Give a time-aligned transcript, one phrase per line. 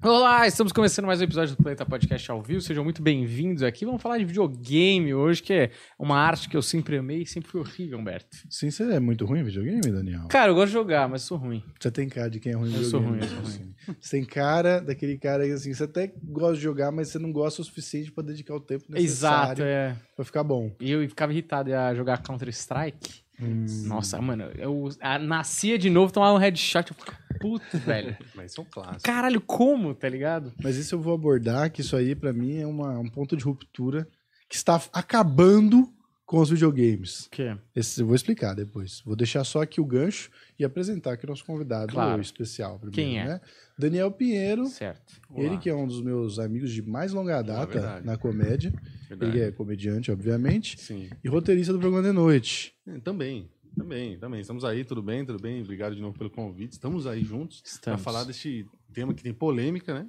[0.00, 2.60] Olá, estamos começando mais um episódio do Planeta Podcast ao vivo.
[2.60, 3.84] Sejam muito bem-vindos aqui.
[3.84, 7.50] Vamos falar de videogame hoje, que é uma arte que eu sempre amei e sempre
[7.50, 8.36] foi horrível, Humberto.
[8.48, 10.28] Sim, você é muito ruim em videogame, Daniel?
[10.28, 11.64] Cara, eu gosto de jogar, mas sou ruim.
[11.80, 13.26] Você tem cara de quem é ruim em Eu sou videogame.
[13.26, 13.74] ruim, eu sou assim.
[14.00, 17.32] Você tem cara daquele cara que assim, você até gosta de jogar, mas você não
[17.32, 19.96] gosta o suficiente pra dedicar o tempo Exato, necessário é.
[20.14, 20.70] pra ficar bom.
[20.80, 23.26] E eu ficava irritado a jogar Counter-Strike.
[23.40, 23.66] Hum.
[23.86, 26.90] Nossa, mano, eu a- nascia de novo, tomava um headshot.
[26.90, 28.16] Eu puto, velho.
[28.34, 29.02] Mas isso é um clássico.
[29.02, 30.52] Caralho, como, tá ligado?
[30.62, 33.44] Mas isso eu vou abordar, que isso aí pra mim é uma- um ponto de
[33.44, 34.08] ruptura
[34.48, 35.88] que está acabando
[36.28, 37.24] com os videogames.
[37.24, 37.56] O quê?
[37.74, 39.00] Esse, eu vou explicar depois.
[39.02, 42.20] Vou deixar só aqui o gancho e apresentar aqui o nosso convidado Claro.
[42.20, 42.78] especial.
[42.78, 43.24] Primeiro, Quem é?
[43.24, 43.40] Né?
[43.78, 44.66] Daniel Pinheiro.
[44.66, 45.14] Certo.
[45.30, 45.42] Olá.
[45.46, 48.04] Ele que é um dos meus amigos de mais longa data verdade.
[48.06, 48.70] na comédia.
[49.08, 49.38] Verdade.
[49.38, 50.78] Ele é comediante, obviamente.
[50.78, 51.08] Sim.
[51.24, 52.74] E roteirista do programa de noite.
[52.86, 54.40] É, Também, também, também.
[54.42, 55.62] Estamos aí, tudo bem, tudo bem.
[55.62, 56.72] Obrigado de novo pelo convite.
[56.72, 60.06] Estamos aí juntos para falar deste tema que tem polêmica, né?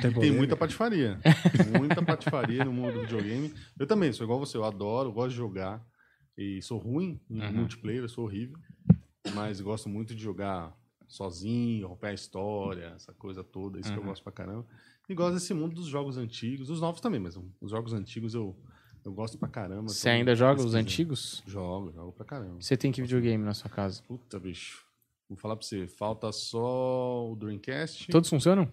[0.00, 1.20] Tem, Tem muita patifaria.
[1.68, 3.52] muita patifaria no mundo do videogame.
[3.78, 5.84] Eu também sou igual você, eu adoro, gosto de jogar.
[6.36, 7.52] E sou ruim em Uhum.
[7.52, 8.58] multiplayer, sou horrível.
[9.34, 10.74] Mas gosto muito de jogar
[11.08, 14.08] sozinho, romper a história, essa coisa toda, isso que eu Uhum.
[14.08, 14.66] gosto pra caramba.
[15.08, 18.56] E gosto desse mundo dos jogos antigos, os novos também, mas os jogos antigos eu,
[19.04, 19.88] eu gosto pra caramba.
[19.88, 20.80] Você ainda joga os pesquisando.
[20.82, 21.42] antigos?
[21.46, 22.60] Jogo, jogo pra caramba.
[22.60, 24.02] Você tem que videogame na sua casa?
[24.04, 24.84] Puta, bicho.
[25.28, 28.08] Vou falar pra você, falta só o Dreamcast.
[28.10, 28.70] Todos funcionam?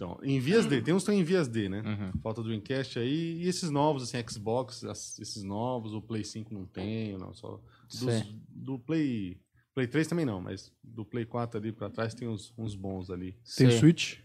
[0.00, 1.82] Então, em vias D, tem uns que estão em vias D, né?
[1.84, 2.20] Uhum.
[2.22, 4.82] Falta Dreamcast aí, e esses novos, assim, Xbox,
[5.20, 7.60] esses novos, o Play 5 não tem, não, só...
[7.86, 9.38] Dos, do Play...
[9.74, 13.10] Play 3 também não, mas do Play 4 ali pra trás tem uns, uns bons
[13.10, 13.36] ali.
[13.56, 13.72] Tem o.
[13.72, 14.18] Switch.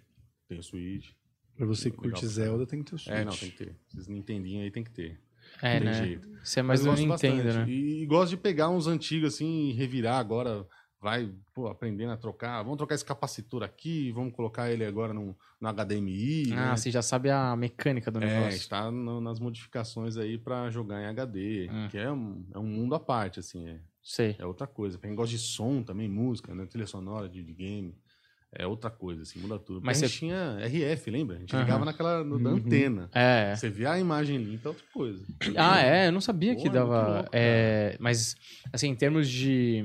[0.47, 1.11] Tem o Switch.
[1.55, 3.15] Pra você que curte Zelda, tem que ter o Switch.
[3.15, 3.75] É, não, tem que ter.
[3.87, 5.19] Esses Nintendinho aí tem que ter.
[5.61, 5.93] É, tem né?
[5.93, 6.29] jeito.
[6.43, 7.43] Você é mais do Nintendo, bastante.
[7.43, 7.69] né?
[7.69, 10.65] E, e gosto de pegar uns antigos assim e revirar agora.
[11.05, 12.63] Vai pô, aprendendo a trocar.
[12.63, 16.51] Vamos trocar esse capacitor aqui, vamos colocar ele agora no, no HDMI.
[16.53, 16.75] Ah, né?
[16.77, 18.55] você já sabe a mecânica do É, negócio.
[18.57, 21.87] está no- nas modificações aí pra jogar em HD, Hum.
[21.91, 24.35] que é um, é um mundo à parte, assim, é, Sei.
[24.39, 24.97] é outra coisa.
[24.97, 27.95] Pra quem gosta de som também, música, né, trilha sonora de, de game,
[28.51, 29.81] é outra coisa, assim, muda tudo.
[29.85, 31.35] Mas você- gente tinha RF, lembra?
[31.35, 31.63] A gente Aham.
[31.65, 32.55] ligava naquela, no, da Uhum.
[32.55, 33.11] antena.
[33.13, 33.55] É.
[33.55, 35.23] Você vê a imagem limpa, é outra coisa.
[35.55, 36.07] Ah, é?
[36.07, 37.13] Eu não sabia Pô, que é dava.
[37.17, 38.35] louco, é, mas,
[38.73, 39.83] assim, em termos de.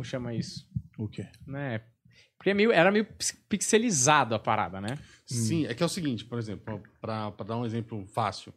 [0.00, 0.66] Como chama isso?
[0.96, 1.26] O quê?
[1.46, 1.82] Né?
[2.38, 4.96] Porque é meio- era meio pix- pixelizado a parada, né?
[5.26, 8.50] Sim, é que é o seguinte, por exemplo, pra dar um exemplo fácil.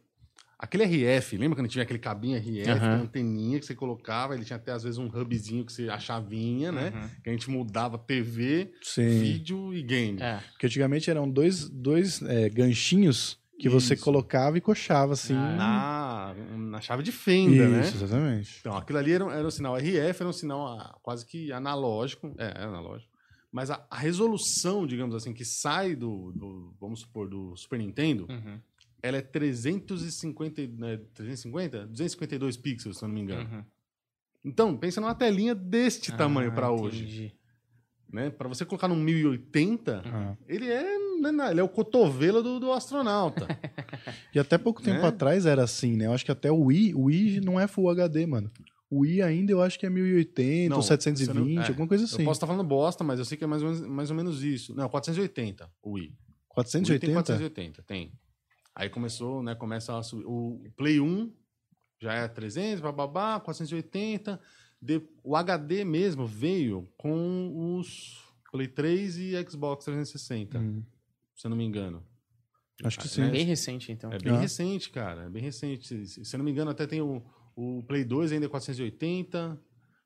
[0.58, 4.56] Aquele RF, lembra quando tinha aquele cabinho RF, com anteninha que você colocava, ele tinha
[4.56, 6.90] até às vezes um hubzinho que você a chavinha, né?
[6.94, 7.10] Uhum.
[7.22, 9.06] Que a gente mudava TV, Sim.
[9.20, 10.22] vídeo e game.
[10.22, 10.40] É.
[10.52, 14.04] Porque antigamente eram dois, dois é, ganchinhos que você Isso.
[14.04, 15.34] colocava e coxava assim.
[15.34, 16.34] Ah.
[16.36, 17.80] Na, na chave de fenda, né?
[17.82, 18.56] Isso, exatamente.
[18.60, 21.52] Então, aquilo ali era, um- era um sinal RF, era um sinal ah, quase que
[21.52, 22.34] analógico.
[22.38, 23.12] É, era analógico.
[23.52, 28.26] Mas a, a resolução, digamos assim, que sai do, do, vamos supor, do Super Nintendo,
[28.28, 28.58] Uhum.
[29.00, 31.86] ela é 350, né, 350?
[31.86, 33.48] 252 pixels, se eu não me engano.
[33.48, 33.64] Uhum.
[34.44, 37.02] Então, pensa numa telinha deste tamanho Ah, pra hoje.
[37.04, 37.34] entendi.
[38.12, 38.30] Né?
[38.30, 40.36] Para você colocar num 1080, Ah.
[40.46, 40.98] ele é,
[41.32, 43.46] né, ele é o cotovelo do, do astronauta.
[44.34, 45.08] E até pouco tempo Né?
[45.08, 46.06] atrás era assim, né?
[46.06, 48.50] Eu acho que até o Wii, o Wii não é Full HD, mano.
[48.90, 51.88] O Wii ainda eu acho que é 1080 Não, ou você 720, não- é, alguma
[51.88, 52.24] coisa Eu assim.
[52.24, 54.42] posso estar falando bosta, mas eu sei que é mais ou menos, mais ou menos
[54.44, 54.74] isso.
[54.74, 56.02] Não, 480, o Wii.
[56.04, 57.12] O Wii tem 480?
[57.14, 58.12] 480, tem.
[58.74, 60.24] Aí começou, né, começa a subir.
[60.26, 61.32] O Play 1
[62.00, 64.40] já é 300, bababá, 480.
[64.80, 70.82] De, o HD mesmo veio com os Play 3 e Xbox 360, Hum,
[71.34, 72.04] se eu não me engano.
[72.82, 73.20] acho que É, sim.
[73.22, 73.30] né?
[73.30, 74.12] Bem recente, então.
[74.12, 74.38] É bem Ah.
[74.40, 75.22] recente, cara.
[75.24, 76.06] É bem recente.
[76.06, 77.22] Se, eu não me engano, até tem o,
[77.54, 79.60] o Play 2 ainda é 480.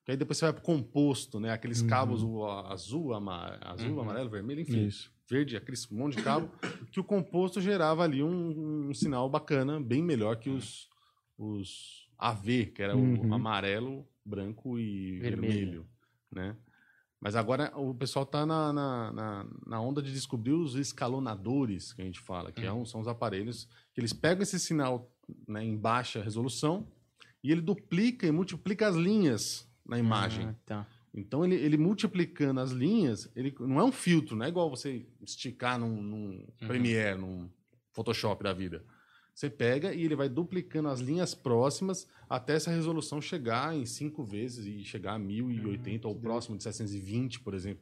[0.05, 1.51] Que aí depois você vai pro composto, né?
[1.53, 1.87] Aqueles Uhum.
[1.89, 4.01] cabos o, azul, ama- azul Uhum.
[4.01, 4.87] amarelo, vermelho, enfim.
[4.87, 5.13] Isso.
[5.31, 6.51] Verde, aqueles monte de cabo.
[6.93, 10.89] que o composto gerava ali um, um sinal bacana, bem melhor que os,
[11.37, 13.35] os AV, que era o Uhum.
[13.35, 15.51] amarelo, branco e Vermelho.
[15.53, 15.89] vermelho,
[16.33, 16.57] né?
[17.21, 22.01] Mas agora o pessoal tá na, na, na, na onda de descobrir os escalonadores, que
[22.03, 25.11] a gente fala, que é um- são os aparelhos que eles pegam esse sinal
[25.47, 26.87] né, em baixa resolução
[27.43, 30.47] e ele duplica e multiplica as linhas na imagem.
[30.47, 30.87] Ah, tá.
[31.13, 35.05] Então, ele, ele multiplicando as linhas, ele não é um filtro, não é igual você
[35.21, 37.49] esticar num, num Premiere, num
[37.93, 38.85] Photoshop da vida.
[39.39, 44.25] Você pega e ele vai duplicando as linhas próximas até essa resolução chegar em cinco
[44.25, 47.81] vezes e chegar a 1080 ou próximo de 720, por exemplo.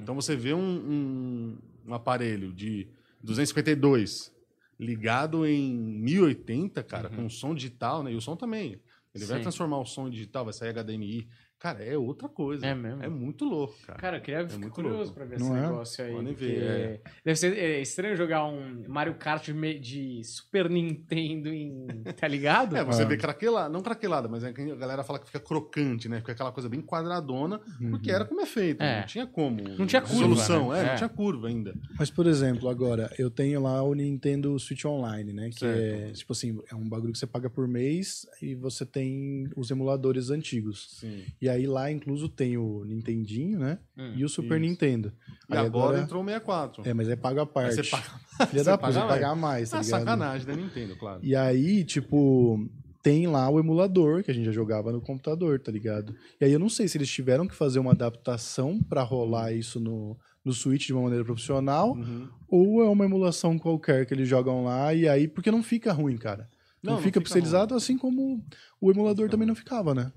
[0.00, 1.58] Então você vê um, um,
[1.88, 2.86] um aparelho de
[3.20, 4.32] 252
[4.78, 8.12] ligado em 1080, cara, com som digital, né?
[8.12, 8.80] E o som também.
[9.12, 9.42] Ele vai Sim.
[9.42, 11.26] transformar o som em digital, vai sair HDMI.
[11.62, 12.66] Cara, é outra coisa.
[12.66, 13.04] É mesmo?
[13.04, 13.98] É muito louco, cara.
[14.00, 15.14] Cara, eu queria ficar muito curioso louco.
[15.14, 15.60] pra ver Não esse é?
[15.62, 16.12] negócio aí.
[16.12, 17.00] Podem ver, é.
[17.24, 19.48] Deve ser é, estranho jogar um Mario Kart
[19.80, 21.86] de Super Nintendo em.
[22.18, 22.72] Tá ligado?
[22.82, 23.06] É, você Ah.
[23.06, 26.18] vê craquelada, não craquelada, mas é que a galera fala que fica crocante, né?
[26.18, 27.60] Fica aquela coisa bem quadradona,
[27.90, 28.82] porque era como é feito.
[28.82, 29.00] É.
[29.00, 29.62] Não tinha como.
[29.78, 30.78] Não tinha curva, Resolução, né?
[30.80, 30.88] é, É.
[30.90, 31.74] não tinha curva ainda.
[31.98, 35.50] Mas, por exemplo, agora, eu tenho lá o Nintendo Switch Online, né?
[35.50, 35.78] Que Certo.
[36.10, 39.70] é, tipo assim, é um bagulho que você paga por mês e você tem os
[39.70, 40.88] emuladores antigos.
[40.98, 41.22] Sim.
[41.40, 43.78] E aí lá, incluso, tem o Nintendinho, né?
[43.96, 44.68] Hum, e o Super isso.
[44.70, 45.12] Nintendo.
[45.48, 46.82] E Aí agora, entrou o 64.
[46.88, 47.74] É, mas é pago a Aí parte.
[47.76, 48.04] você paga
[48.50, 49.20] Filha você da paga puta, mais.
[49.20, 49.98] pagar mais, tá Ah, ligado?
[50.00, 51.20] sacanagem da Nintendo, claro.
[51.22, 52.68] E aí, tipo,
[53.02, 56.14] tem lá o emulador que a gente já jogava no computador, tá ligado?
[56.40, 59.78] E aí eu não sei se eles tiveram que fazer uma adaptação pra rolar isso
[59.78, 62.28] no, no Switch de uma maneira profissional Uhum.
[62.48, 66.16] ou é uma emulação qualquer que eles jogam lá e aí porque não fica ruim,
[66.16, 66.48] cara.
[66.82, 68.42] Não, Não, não fica fica pixelizado assim como
[68.80, 70.10] o emulador também não ficava, né?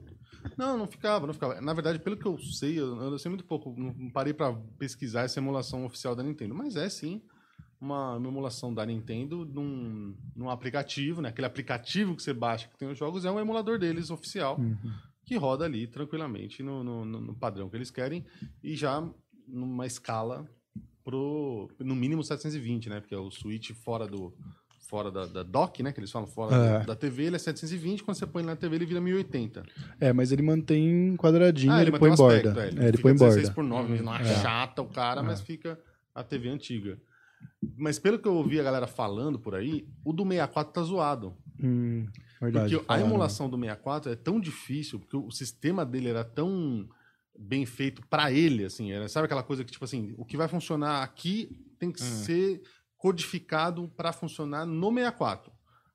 [0.58, 1.60] Não, não ficava, não ficava.
[1.62, 5.22] Na verdade, pelo que eu sei, eu, eu sei muito pouco, não parei pra pesquisar
[5.24, 7.22] essa emulação oficial da Nintendo, mas é sim
[7.80, 11.30] uma, uma emulação da Nintendo num, num aplicativo, né?
[11.30, 14.58] Aquele aplicativo que você baixa que tem os jogos é um emulador deles oficial,
[15.26, 18.24] que roda ali tranquilamente no, no, no- no padrão que eles querem
[18.64, 19.08] e já
[19.48, 20.48] numa escala
[21.04, 23.00] pro no mínimo 720, né?
[23.00, 24.34] Porque é o Switch fora do
[24.88, 25.92] fora da, da dock, né?
[25.92, 26.60] Que eles falam fora É.
[26.80, 29.64] da, da TV, ele é 720, quando você põe ele na TV ele vira 1080.
[30.00, 32.38] É, mas ele mantém quadradinho, Ah, ele, mantém põe um borda.
[32.50, 33.54] aspecto, é, ele ele fica põe 16 borda.
[33.56, 34.36] por 9, não é É.
[34.42, 35.80] chata o cara, mas fica
[36.14, 36.98] a TV antiga.
[37.78, 41.36] Mas pelo que eu ouvi a galera falando por aí, o do 64 tá zoado.
[41.62, 42.06] Hum,
[42.42, 42.76] verdade.
[42.76, 46.88] porque a emulação do 64 é tão difícil, porque o sistema dele era tão
[47.38, 50.48] bem feito pra ele, assim, era, sabe aquela coisa que, tipo assim, o que vai
[50.48, 52.06] funcionar aqui tem que Hum.
[52.06, 52.62] ser
[53.06, 55.52] codificado pra funcionar no 64.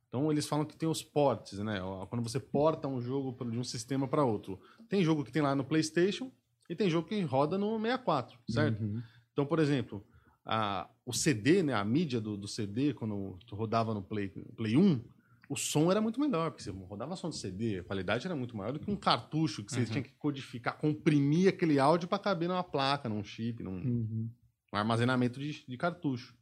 [0.07, 1.81] Então eles falam que tem os ports, né?
[2.09, 4.61] Quando você porta um jogo de um sistema para outro.
[4.89, 6.31] Tem jogo que tem lá no PlayStation
[6.69, 8.81] e tem jogo que roda no 64, certo?
[8.81, 9.03] Uhum.
[9.33, 10.07] Então, por exemplo,
[10.45, 14.77] a, o CD, né, a mídia do, do CD, quando tu rodava no Play, Play
[14.77, 15.03] 1,
[15.49, 18.57] o som era muito melhor, porque você rodava som do CD, a qualidade era muito
[18.57, 19.87] maior do que um cartucho que você Uhum.
[19.87, 24.31] tinha que codificar, comprimir aquele áudio para caber numa placa, num chip, num, Uhum.
[24.73, 26.39] um armazenamento de, de cartucho.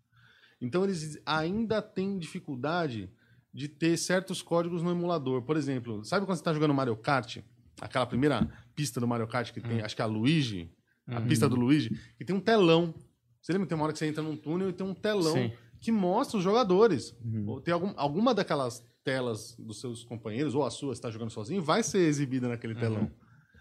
[0.60, 3.10] Então eles ainda têm dificuldade
[3.52, 5.42] de ter certos códigos no emulador.
[5.42, 7.38] Por exemplo, sabe quando você está jogando Mario Kart?
[7.80, 9.62] Aquela primeira pista do Mario Kart que Hum.
[9.62, 10.70] tem, acho que é a Luigi,
[11.06, 11.26] a Uhum.
[11.26, 12.92] pista do Luigi, que tem um telão.
[13.40, 15.32] Você lembra que tem uma hora que você entra num túnel e tem um telão
[15.34, 15.52] Sim.
[15.80, 17.16] que mostra os jogadores.
[17.24, 17.44] Uhum.
[17.48, 21.30] Ou tem algum, alguma daquelas telas dos seus companheiros, ou a sua, se está jogando
[21.30, 22.80] sozinho, vai ser exibida naquele Uhum.
[22.80, 23.10] telão.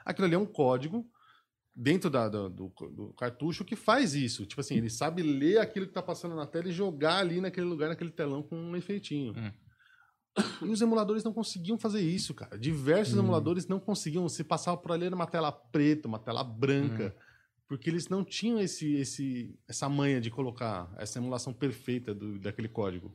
[0.04, 1.06] Aquilo ali é um código
[1.80, 4.46] dentro da- da- do, do cartucho que faz isso.
[4.48, 7.68] Tipo assim, ele sabe ler aquilo que está passando na tela e jogar ali naquele
[7.68, 9.34] lugar, naquele telão com um efeitinho.
[9.38, 9.52] Hum.
[10.64, 12.58] E os emuladores não conseguiam fazer isso, cara.
[12.58, 13.20] Diversos Hum.
[13.20, 14.28] emuladores não conseguiam.
[14.28, 17.16] Se passava por ali era uma tela preta, uma tela branca.
[17.16, 17.22] Hum.
[17.68, 22.70] Porque eles não tinham esse, esse, essa manha de colocar essa emulação perfeita do, daquele
[22.70, 23.14] código.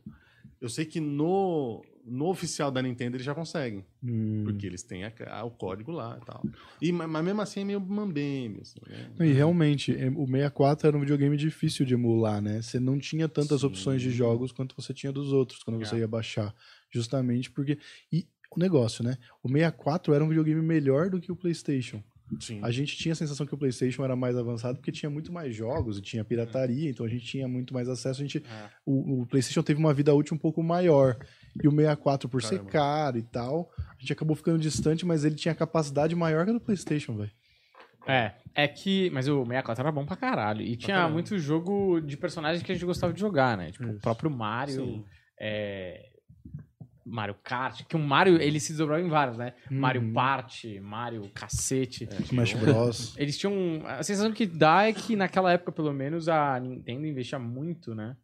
[0.63, 3.83] Eu sei que no, no oficial da Nintendo eles já conseguem.
[4.01, 4.43] Hum.
[4.45, 6.41] Porque eles têm a- a- o código lá e tal.
[6.81, 8.61] E, ma- mas mesmo assim é meio mambembe.
[8.61, 9.27] Assim, né?
[9.27, 12.61] E realmente, é, o 64 era um videogame difícil de emular, né?
[12.61, 13.67] Você não tinha tantas Sim.
[13.67, 15.99] opções de jogos quanto você tinha dos outros quando você É.
[15.99, 16.55] ia baixar.
[16.89, 17.77] Justamente porque.
[18.11, 18.25] E
[18.55, 19.17] o negócio, né?
[19.43, 22.01] O 64 era um videogame melhor do que o PlayStation.
[22.39, 22.59] Sim.
[22.63, 25.55] A gente tinha a sensação que o PlayStation era mais avançado porque tinha muito mais
[25.55, 28.21] jogos e tinha pirataria, então a gente tinha muito mais acesso.
[28.21, 28.69] A gente, É.
[28.85, 31.17] o, o PlayStation teve uma vida útil um pouco maior.
[31.63, 32.71] E o 64, por ser Caramba.
[32.71, 36.53] caro e tal, a gente acabou ficando distante, mas ele tinha capacidade maior que a
[36.53, 37.31] do PlayStation, velho.
[38.07, 39.09] É, é que.
[39.11, 40.61] Mas o 64 era bom pra caralho.
[40.61, 41.13] E tinha caralho.
[41.13, 43.71] muito jogo de personagens que a gente gostava de jogar, né?
[43.71, 43.99] Tipo, o Isso.
[44.01, 45.05] próprio Mario.
[45.39, 46.09] É,
[47.05, 47.83] Mario Kart.
[47.87, 49.53] Que o Mario, ele se desdobrava em vários, né?
[49.69, 50.13] Mario Uhum.
[50.13, 52.07] Party, Mario Cacete.
[52.23, 53.15] Smash Bros.
[53.19, 53.81] Eles tinham.
[53.85, 58.15] A sensação que dá é que naquela época, pelo menos, a Nintendo investia muito, né?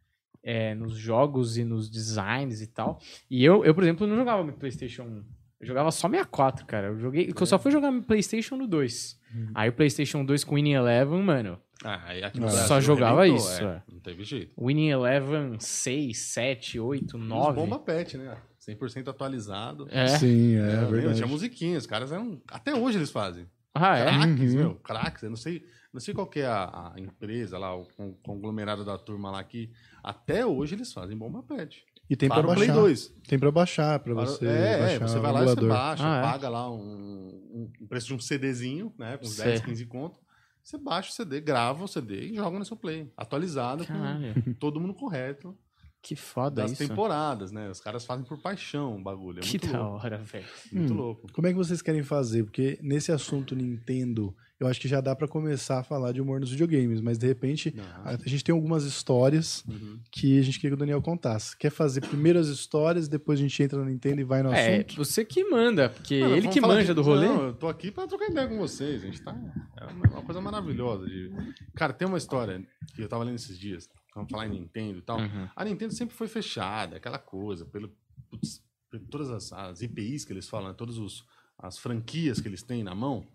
[0.41, 2.99] É, nos jogos e nos designs e tal.
[3.29, 5.23] E eu, eu, por exemplo, não jogava muito PlayStation 1.
[5.59, 6.87] Eu jogava só 64, cara.
[6.87, 7.33] Eu joguei.
[7.37, 9.19] Eu só fui jogar PlayStation no 2.
[9.53, 11.59] Aí o PlayStation 2 com Winning Eleven, mano.
[11.83, 13.65] Ah, aí aqui no Só jogava arrebentou, isso, é.
[13.65, 13.81] é.
[13.91, 14.53] Não teve jeito.
[14.57, 17.53] Winning Eleven 6, 7, 8, Os 9.
[17.55, 18.35] bomba pet, né?
[18.59, 19.87] 100% atualizado.
[19.89, 20.07] É.
[20.07, 21.15] Sim, é, É, lembro, verdade.
[21.17, 22.41] tinha musiquinha, os caras eram.
[22.49, 23.47] Até hoje eles fazem.
[23.73, 24.05] Ah, é?
[24.05, 24.57] Craques, Uhum.
[24.59, 25.23] meu, craques.
[25.23, 25.63] Eu não sei,
[25.93, 29.43] não sei qual que é a, a empresa lá, o con- conglomerado da turma lá
[29.43, 29.71] que
[30.03, 31.83] até hoje eles fazem bomba pet.
[32.09, 32.81] E tem pra Para o Play baixar.
[32.81, 33.15] 2.
[33.27, 36.17] Tem pra baixar, pra Para- você é, é, baixar você vai lá e baixa, Ah,
[36.17, 36.21] é?
[36.23, 39.15] paga lá um, um preço de um CDzinho, né?
[39.17, 39.45] Com uns Sei.
[39.45, 40.19] 10, 15 conto.
[40.63, 43.11] Você baixa o CD, grava o CD e joga no seu play.
[43.15, 45.55] Atualizado, com todo mundo correto.
[46.01, 46.87] Que foda das isso.
[46.87, 47.69] temporadas, né?
[47.69, 49.39] Os caras fazem por paixão o bagulho.
[49.39, 50.05] É Que muito da louco.
[50.05, 50.45] hora, velho.
[50.71, 50.95] Muito Hum.
[50.97, 51.27] louco.
[51.33, 52.43] Como é que vocês querem fazer?
[52.45, 56.39] Porque nesse assunto Nintendo, eu acho que já dá pra começar a falar de humor
[56.39, 57.73] nos videogames, mas de repente
[58.05, 59.99] a a gente tem algumas histórias Uhum.
[60.09, 61.55] que a gente queria que o Daniel contasse.
[61.57, 64.77] Quer fazer primeiro as histórias, depois a gente entra no Nintendo e vai no É,
[64.77, 64.95] assunto?
[64.95, 67.27] você que manda, porque Mano, ele que manja de- do rolê.
[67.27, 69.03] Não, eu tô aqui pra trocar ideia com vocês.
[69.03, 69.37] A gente tá.
[69.77, 71.05] É uma uma coisa maravilhosa.
[71.05, 71.29] De...
[71.75, 72.63] Cara, tem uma história
[72.95, 73.89] que eu tava lendo esses dias.
[74.15, 75.19] Vamos falar em Nintendo e tal.
[75.19, 75.47] Uhum.
[75.55, 77.91] A Nintendo sempre foi fechada, aquela coisa, pelo,
[78.29, 81.23] putz, por todas as, as IPIs que eles falam, né, todas os,
[81.57, 83.25] as franquias que eles têm na mão,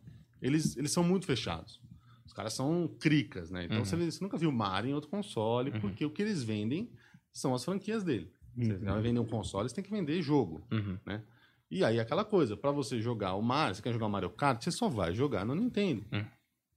[0.42, 1.80] eles, eles são muito fechados.
[2.26, 3.64] Os caras são cricas, né?
[3.66, 3.84] Então Uhum.
[3.84, 5.80] você, você nunca viu Mario em outro console, Uhum.
[5.80, 6.90] porque o que eles vendem
[7.32, 8.32] são as franquias dele.
[8.56, 8.78] Você Uhum.
[8.84, 10.66] vai vender um console, você tem que vender jogo.
[10.72, 10.98] Uhum.
[11.70, 14.62] E aí aquela coisa, pra você jogar o Mario, você quer jogar o Mario Kart,
[14.62, 16.04] você só vai jogar no Nintendo.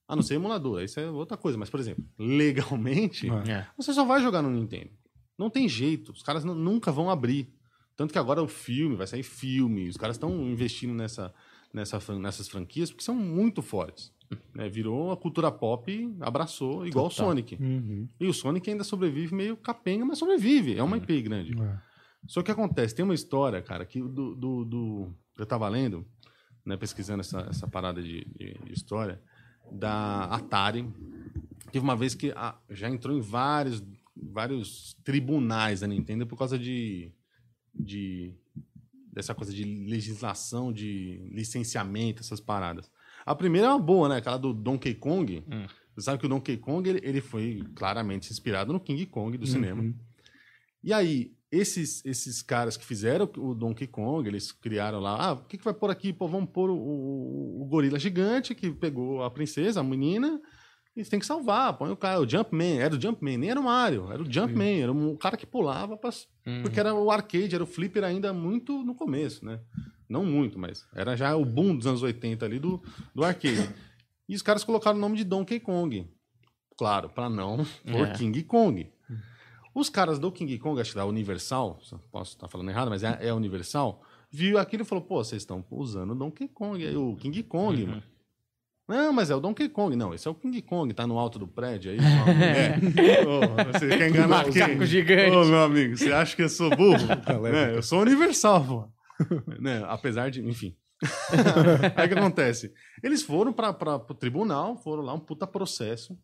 [0.07, 1.57] A não ser emulador, isso é outra coisa.
[1.57, 3.27] Mas, por exemplo, legalmente.
[3.49, 3.65] É.
[3.77, 4.89] você só vai jogar no Nintendo.
[5.37, 7.53] Não tem jeito, os caras nu- nunca vão abrir.
[7.95, 11.33] Tanto que agora o filme, vai sair filme, os caras estão investindo nessa,
[11.73, 14.11] nessa, nessas franquias porque são muito fortes.
[14.53, 14.69] né?
[14.69, 17.55] Virou a cultura pop, abraçou, igual o Sonic.
[17.59, 18.07] Uhum.
[18.19, 20.75] E o Sonic ainda sobrevive meio capenga, mas sobrevive.
[20.77, 21.59] É uma IP grande.
[21.59, 21.77] É.
[22.27, 26.05] Só que acontece, tem uma história, cara, que do, do, do- eu tava lendo,
[26.65, 29.21] né, pesquisando essa, essa parada de, de- de história,
[29.71, 30.85] da Atari.
[31.71, 33.83] Teve uma vez que a- já entrou em vários,
[34.15, 37.11] vários tribunais da Nintendo por causa de,
[37.73, 38.33] de
[39.11, 42.89] dessa coisa de legislação, de licenciamento, essas paradas.
[43.25, 44.17] A primeira é uma boa, né?
[44.17, 45.43] Aquela do Donkey Kong.
[45.51, 45.65] Hum.
[45.95, 49.47] Você sabe que o Donkey Kong ele, ele foi claramente inspirado no King Kong do
[49.47, 49.81] cinema.
[49.81, 49.95] Uhum.
[50.83, 55.45] E aí, esses, esses caras que fizeram o Donkey Kong, eles criaram lá, ah, o
[55.45, 56.11] que, que vai pôr aqui?
[56.11, 60.41] Pô, vamos pôr o, o, o gorila gigante que pegou a princesa, a menina,
[60.95, 63.63] e tem que salvar, põe o cara, o Jumpman, era o Jumpman, nem era o
[63.63, 66.09] Mario, era o Jumpman, era um cara que pulava, pra,
[66.45, 66.61] Uhum.
[66.63, 69.59] porque era o arcade, era o flipper ainda muito no começo, né?
[70.09, 72.81] Não muito, mas era já o boom dos anos 80 ali do,
[73.13, 73.69] do arcade.
[74.27, 76.09] E os caras colocaram o nome de Donkey Kong.
[76.77, 78.13] Claro, para não pôr É.
[78.13, 78.89] King Kong.
[79.77, 81.79] Os caras do King Kong, acho que da Universal,
[82.11, 85.43] posso estar falando errado, mas é, é a Universal, viu aquilo e falou: pô, vocês
[85.43, 87.89] estão usando o Donkey Kong, aí o King Kong, Uhum.
[87.89, 88.03] mano.
[88.89, 89.95] Não, mas é o Donkey Kong.
[89.95, 91.97] Não, esse é o King Kong, tá no alto do prédio aí.
[92.41, 93.23] É.
[93.27, 94.85] Ô, você quer enganar Macaco quem?
[94.87, 95.35] gigante.
[95.35, 97.05] Ô, meu amigo, você acha que eu sou burro?
[97.39, 97.75] leva, né?
[97.75, 98.87] Eu sou universal, pô.
[99.61, 99.83] né?
[99.87, 100.75] Apesar de, enfim.
[101.95, 102.73] Aí o que acontece?
[103.03, 106.17] Eles foram para o tribunal, foram lá, um puta processo.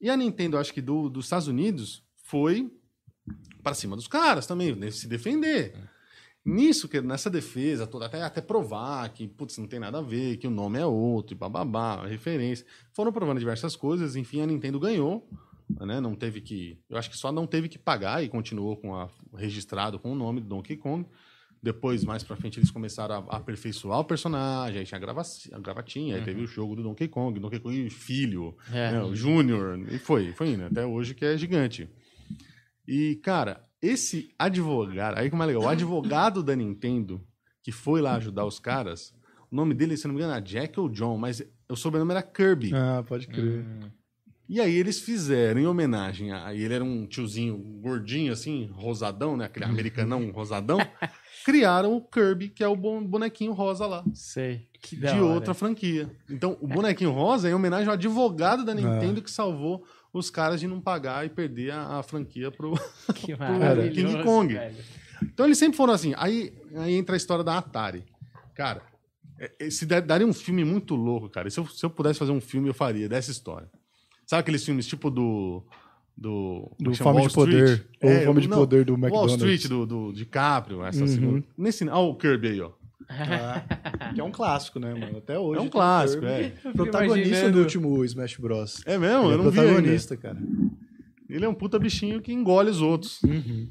[0.00, 2.70] E a Nintendo, acho que do, dos Estados Unidos, foi
[3.62, 5.74] para cima dos caras também, né, se defender.
[6.44, 10.38] Nisso, que nessa defesa toda, até, até provar que, putz, não tem nada a ver,
[10.38, 12.66] que o nome é outro, e bababá, referência.
[12.92, 15.24] Foram provando diversas coisas, enfim, a Nintendo ganhou,
[15.80, 16.00] né?
[16.00, 16.76] Não teve que.
[16.90, 20.16] Eu acho que só não teve que pagar e continuou com a, registrado com o
[20.16, 21.06] nome do Donkey Kong.
[21.62, 25.58] Depois, mais pra frente, eles começaram a aperfeiçoar o personagem, aí tinha a, grava a
[25.60, 28.90] gravatinha, aí teve o jogo do Donkey Kong, Donkey Kong Filho, É.
[28.90, 31.88] né, o Júnior, e foi, foi indo, até hoje que é gigante.
[32.86, 37.20] E, cara, esse advogado, aí como é legal, o advogado da Nintendo,
[37.62, 39.14] que foi lá ajudar os caras,
[39.50, 42.22] o nome dele, se não me engano, era Jack ou John, mas o sobrenome era
[42.22, 42.72] Kirby.
[42.74, 43.64] Ah, pode crer.
[43.64, 43.80] Hum.
[44.48, 46.52] E aí eles fizeram, em homenagem a.
[46.54, 49.46] Ele era um tiozinho gordinho, assim, rosadão, né?
[49.46, 50.78] Aquele americanão rosadão.
[51.44, 54.04] criaram o Kirby, que é o bon- bonequinho rosa lá.
[54.14, 54.68] Sei.
[54.80, 56.10] Que de outra franquia.
[56.28, 60.60] Então, o bonequinho rosa é em homenagem ao advogado da Nintendo que salvou os caras
[60.60, 62.74] de não pagar e perder a, a franquia pro.
[63.14, 64.54] Que maravilhoso, King Kong.
[64.54, 64.76] velho.
[65.22, 66.12] Então eles sempre foram assim.
[66.16, 68.04] Aí, aí entra a história da Atari.
[68.54, 68.82] Cara,
[69.38, 71.48] é- esse da- daria um filme muito louco, cara.
[71.48, 73.68] E Se eu, se eu pudesse fazer um filme, eu faria dessa história.
[74.26, 75.62] Sabe aqueles filmes tipo do.
[76.14, 77.10] Do, Do chama?
[77.10, 77.68] Fome Wall de Poder.
[77.68, 77.86] Street?
[78.02, 79.34] Ou É, Fome de não, Poder do Wall McDonald's.
[79.36, 81.06] Street do, do DiCaprio, essa Uhum.
[81.06, 81.44] segunda.
[81.56, 82.70] Nesse, ah, o Kirby aí, ó.
[83.08, 83.62] Ah,
[84.14, 85.18] que é um clássico, né, mano?
[85.18, 85.58] Até hoje.
[85.60, 86.50] É um clássico, é.
[86.74, 88.82] Protagonista imaginando- do último Smash Bros.
[88.86, 89.24] É mesmo?
[89.24, 89.72] Ele eu é não vi ainda.
[89.72, 90.38] protagonista, cara.
[91.28, 93.22] Ele é um puta bichinho que engole os outros.
[93.22, 93.68] Uhum.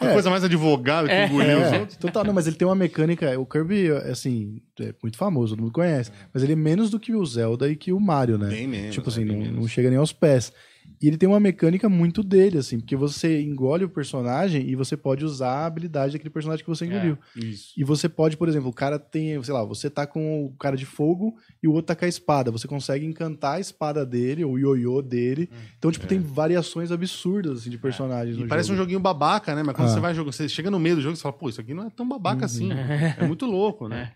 [0.00, 0.12] É.
[0.12, 1.26] coisa mais advogado que É.
[1.26, 1.96] engolir os É, outros.
[1.98, 3.38] total, não, mas ele tem uma mecânica.
[3.38, 6.10] O Kirby, assim, é muito famoso, todo mundo conhece.
[6.32, 8.48] Mas ele é menos do que o Zelda e que o Mario, né?
[8.48, 8.94] Bem menos.
[8.94, 9.60] tipo é, assim, bem não, menos.
[9.60, 10.52] não chega nem aos pés.
[11.00, 14.96] E ele tem uma mecânica muito dele, assim, porque você engole o personagem e você
[14.96, 17.18] pode usar a habilidade daquele personagem que você engoliu.
[17.36, 17.74] Isso.
[17.76, 20.74] E você pode, por exemplo, o cara tem, sei lá, você tá com o cara
[20.74, 22.50] de fogo e o outro tá com a espada.
[22.50, 25.50] Você consegue encantar a espada dele, ou o ioiô dele.
[25.78, 28.40] Então, tipo, tem variações absurdas, assim, de personagens É.
[28.40, 28.84] E no parece um jogo.
[28.84, 29.62] joguinho babaca, né?
[29.62, 29.92] Mas quando Ah.
[29.92, 31.74] você vai jogar, você chega no meio do jogo e você fala, pô, isso aqui
[31.74, 32.44] não é tão babaca Uhum.
[32.46, 32.68] assim.
[33.22, 34.12] É muito louco, né?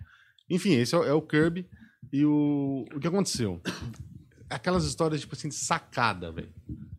[0.49, 1.67] Enfim, esse é o, é o Kirby.
[2.13, 3.61] E o, o que aconteceu?
[4.51, 6.53] Aquelas histórias, tipo assim, de sacada, velho.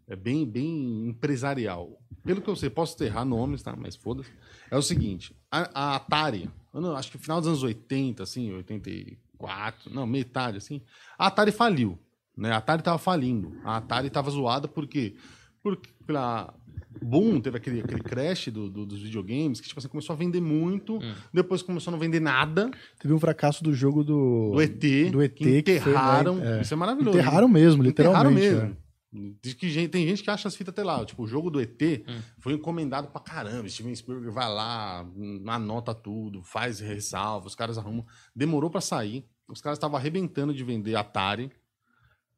[0.07, 1.97] É bem, bem empresarial.
[2.23, 3.75] pelo que eu sei, posso errar nomes, tá?
[3.75, 4.29] Mas foda-se.
[4.69, 8.51] É o seguinte: a, a Atari, não- acho que no final dos anos 80, assim,
[8.53, 10.81] 84, não, metade, assim,
[11.17, 11.99] a Atari faliu.
[12.37, 12.51] Né?
[12.51, 13.59] A Atari tava falindo.
[13.63, 15.15] A Atari tava zoada porque,
[15.61, 16.53] porque pela
[17.01, 20.41] boom, teve aquele, aquele crash do, do- dos videogames que tipo assim, começou a vender
[20.41, 20.99] muito,
[21.33, 24.51] depois começou a não vender nada Teve um fracasso do jogo do.
[24.53, 26.35] do ET, do ET que que foi, enterraram.
[26.35, 26.57] né?
[26.57, 26.61] É.
[26.61, 27.17] Isso é maravilhoso.
[27.17, 28.37] Enterraram mesmo, literalmente.
[28.39, 28.65] Enterraram né?
[29.13, 29.37] mesmo.
[29.43, 31.03] Diz que gente- tem gente que acha as fitas até lá.
[31.05, 32.19] Tipo, o jogo do ET Hum.
[32.39, 33.67] foi encomendado pra caramba.
[33.67, 38.05] Steven Spielberg vai lá, hum, anota tudo, faz ressalva, os caras arrumam.
[38.33, 39.25] Demorou pra sair.
[39.49, 41.51] Os caras estavam arrebentando de vender Atari.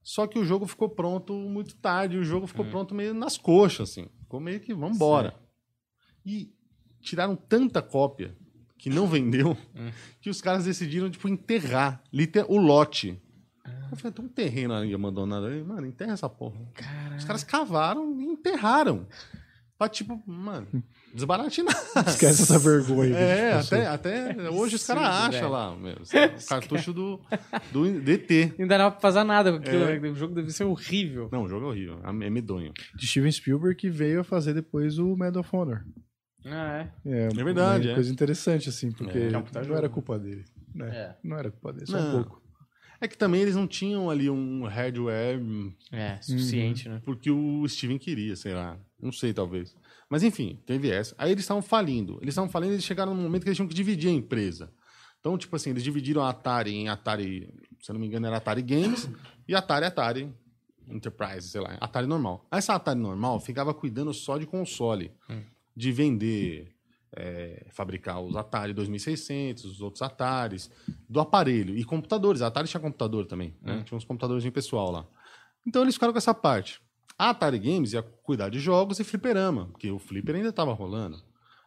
[0.01, 2.17] Só que o jogo ficou pronto muito tarde.
[2.17, 2.47] O jogo Hum.
[2.47, 4.07] ficou pronto meio nas coxas, assim.
[4.33, 5.35] Ficou meio que vambora.
[6.25, 6.51] E
[7.01, 8.35] tiraram tanta cópia
[8.79, 9.91] que não vendeu Hum.
[10.19, 13.21] que os caras decidiram, tipo, enterrar liter- o lote.
[13.91, 15.61] Eu falei, tem um terreno ali abandonado aí.
[15.63, 16.59] Mano, enterra essa porra.
[17.15, 19.05] Os caras cavaram e enterraram.
[19.83, 20.67] Pra, tipo, mano,
[21.13, 21.75] desbaratinar.
[22.07, 23.15] Esquece essa vergonha.
[23.17, 27.19] É, até, até hoje os caras acham lá, meu, o cartucho do,
[27.71, 28.53] do DT.
[28.57, 29.99] Não dá pra fazer nada com aquilo, É.
[29.99, 30.09] né?
[30.09, 31.27] O jogo deve ser horrível.
[31.31, 32.71] Não, o jogo é horrível, é medonho.
[32.95, 35.83] De Steven Spielberg que veio a fazer depois o Medal of Honor.
[36.45, 37.09] Ah, é.
[37.09, 37.95] É, É verdade, uma é.
[37.95, 39.29] Coisa interessante, assim, porque É.
[39.29, 40.45] Que é não era culpa dele.
[40.73, 40.87] Né?
[40.89, 41.15] É.
[41.23, 42.09] Não era culpa dele, só Não.
[42.09, 42.41] um pouco.
[43.01, 47.01] É que também eles não tinham ali um hardware hum, É, suficiente, né?
[47.03, 48.77] porque o Steven queria, sei lá.
[49.03, 49.75] Não sei, talvez.
[50.09, 51.13] Mas enfim, teve essa.
[51.17, 52.17] Aí eles estavam falindo.
[52.21, 54.71] Eles estavam falindo e eles chegaram num momento que eles tinham que dividir a empresa.
[55.19, 58.37] Então, tipo assim, eles dividiram a Atari em Atari, se eu não me engano, era
[58.37, 59.09] Atari Games
[59.47, 60.33] e Atari Atari
[60.87, 62.45] Enterprise, sei lá, Atari normal.
[62.51, 65.11] Essa Atari normal ficava cuidando só de console,
[65.75, 66.75] de vender,
[67.15, 70.69] é, fabricar os Atari 2600, os outros Ataris,
[71.07, 72.41] do aparelho e computadores.
[72.41, 73.77] A Atari tinha computador também, né?
[73.83, 75.07] Tinha uns computadores pessoal lá.
[75.65, 76.81] Então eles ficaram com essa parte.
[77.17, 81.21] A Atari Games ia cuidar de jogos e fliperama, porque o flipper ainda estava rolando.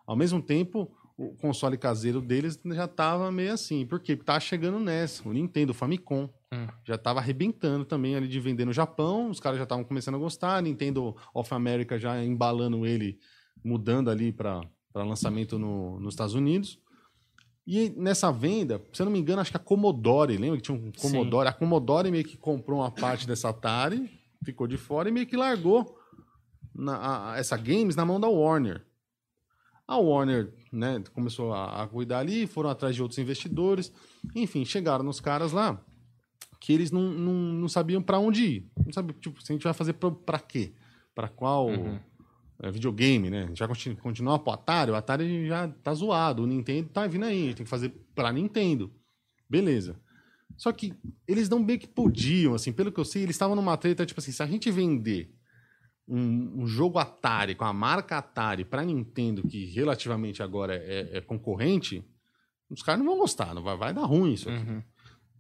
[0.06, 3.86] Ao mesmo tempo, o console caseiro deles já estava meio assim.
[3.86, 4.14] Por quê?
[4.16, 5.26] Porque tava chegando nessa.
[5.28, 6.66] O Nintendo, o Famicom, Hum.
[6.84, 9.30] já estava arrebentando também ali de vender no Japão.
[9.30, 10.56] Os caras já estavam começando a gostar.
[10.56, 13.18] A Nintendo of America já embalando ele,
[13.64, 14.60] mudando ali para
[14.94, 16.78] lançamento no- nos Estados Unidos.
[17.66, 20.76] E nessa venda, se eu não me engano, acho que a Commodore, lembra que tinha
[20.78, 21.48] um Commodore?
[21.48, 24.08] A Commodore meio que comprou uma parte dessa Atari,
[24.46, 25.98] ficou de fora e meio que largou
[26.74, 28.84] na- a- a- essa games na mão da Warner.
[29.88, 33.92] A Warner né, começou a, a cuidar ali, foram atrás de outros investidores.
[34.34, 35.80] Enfim, chegaram nos caras lá
[36.60, 38.70] que eles não, não, não sabiam para onde ir.
[38.84, 40.72] Não sabiam, tipo, se a gente vai fazer pra- pra quê?
[41.14, 41.68] Para qual
[42.62, 43.50] é, videogame, né?
[43.54, 47.42] Já continu, continuar pro Atari, o Atari já tá zoado, o Nintendo tá vindo aí,
[47.42, 48.92] a gente tem que fazer pra Nintendo.
[49.48, 50.00] Beleza.
[50.56, 50.94] Só que
[51.28, 54.20] eles não bem que podiam, assim, pelo que eu sei, eles estavam numa treta, tipo
[54.20, 55.34] assim, se a gente vender
[56.08, 61.20] um, um jogo Atari com a marca Atari pra Nintendo, que relativamente agora é, é
[61.20, 62.04] concorrente,
[62.70, 64.70] os caras não vão gostar, não vai, vai dar ruim isso aqui.
[64.70, 64.82] Uhum.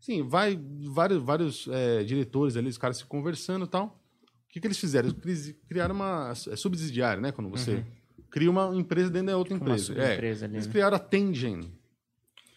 [0.00, 0.60] Sim, vai
[0.92, 4.02] vários, vários é, diretores ali, os caras se conversando e tal.
[4.44, 5.14] O que, que eles fizeram?
[5.24, 7.32] Eles criaram uma é subsidiária, né?
[7.32, 7.84] Quando você
[8.30, 9.94] cria uma empresa dentro da outra Uma empresa.
[9.94, 10.72] É, ali, eles né?
[10.72, 11.72] criaram a Tengen.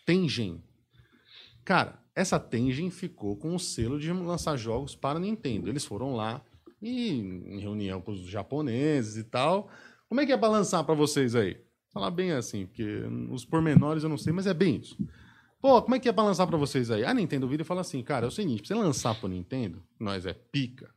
[0.06, 0.64] Tengen.
[1.66, 5.70] Cara, essa Tengen ficou com o selo de lançar jogos para Nintendo.
[5.70, 6.44] Eles foram lá
[6.82, 9.70] e em reunião com os japoneses e tal.
[10.08, 11.58] Como é que é para lançar para vocês aí?
[11.94, 13.02] Falar bem assim, porque
[13.32, 14.98] os pormenores eu não sei, mas é bem isso.
[15.62, 17.06] Pô, como é que é pra lançar pra vocês aí?
[17.06, 19.84] A Nintendo vira e fala assim, cara, é o seguinte, pra você lançar pro Nintendo,
[20.00, 20.94] nós é pica,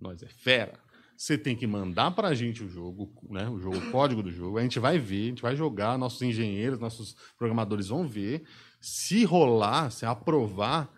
[0.00, 0.78] nós é fera.
[1.16, 3.48] Você tem que mandar pra gente o jogo, né?
[3.48, 4.58] O jogo, o código do jogo.
[4.58, 8.42] A gente vai ver, a gente vai jogar, nossos engenheiros, nossos programadores vão ver.
[8.82, 10.92] Se rolar, se aprovar,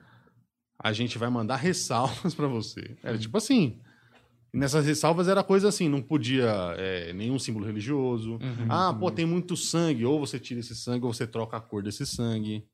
[0.83, 2.97] a gente vai mandar ressalvas pra você.
[3.03, 3.79] Era tipo assim.
[4.53, 6.47] Nessas ressalvas era coisa assim, não podia
[6.79, 8.39] é, nenhum símbolo religioso.
[8.69, 10.07] ah, pô, tem muito sangue.
[10.07, 12.65] Ou você tira esse sangue, ou você troca a cor desse sangue.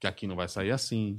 [0.00, 1.16] Que aqui não vai sair assim.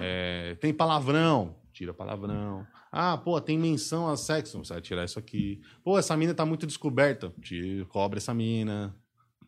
[0.00, 2.66] É, tem palavrão, tira palavrão.
[2.90, 5.60] Ah, pô, tem menção a sexo, você vai tirar isso aqui.
[5.84, 8.96] Pô, essa mina tá muito descoberta, tira, cobre essa mina.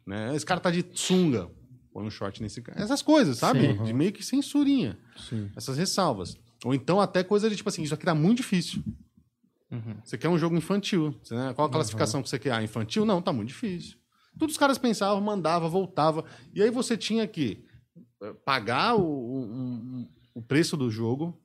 [0.07, 0.37] Né?
[0.37, 1.50] Esse cara tá de sunga,
[1.98, 2.80] põe um short nesse cara.
[2.80, 3.61] Essas coisas, sabe?
[3.76, 3.82] Sim.
[3.84, 4.96] De meio que censurinha.
[5.16, 5.50] Sim.
[5.56, 6.37] Essas ressalvas.
[6.64, 8.82] Ou então até coisa de tipo assim, isso aqui tá muito difícil.
[9.70, 9.96] Uhum.
[10.04, 11.14] Você quer um jogo infantil.
[11.30, 11.52] né?
[11.54, 12.52] Qual a classificação que você quer?
[12.52, 13.04] Ah, infantil?
[13.04, 13.96] Não, tá muito difícil.
[14.38, 16.24] Tudo os caras pensavam, mandava, voltava.
[16.54, 17.64] E aí você tinha que
[18.22, 21.38] eh, pagar o, o, o preço do jogo.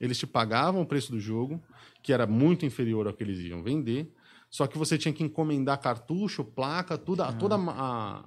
[0.00, 1.62] Eles te pagavam o preço do jogo,
[2.02, 4.12] que era muito inferior ao que eles iam vender.
[4.50, 7.32] Só que você tinha que encomendar cartucho, placa, tudo, Ah.
[7.32, 8.24] toda a.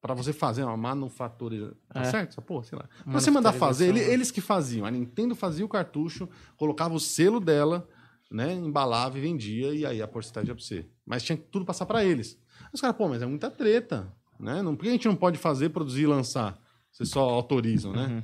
[0.00, 1.74] Para você fazer uma manufatura.
[1.92, 2.04] Tá É.
[2.04, 2.28] certo?
[2.30, 2.88] Essa porra, sei lá.
[3.02, 4.12] Pra você mandar fazer, ele- né?
[4.12, 4.86] eles que faziam.
[4.86, 7.86] A Nintendo fazia o cartucho, colocava o selo dela
[8.30, 10.86] né, embalava e vendia, e aí a porcentagem ia pra você.
[11.06, 12.38] Mas tinha que tudo passar para eles.
[12.72, 14.60] Os caras, pô, mas é muita treta, né?
[14.60, 16.58] Não, por que a gente não pode fazer, produzir e lançar?
[16.92, 18.06] Vocês só autorizam, né?
[18.06, 18.22] Uhum.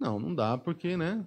[0.00, 1.24] Não, não dá, porque, né?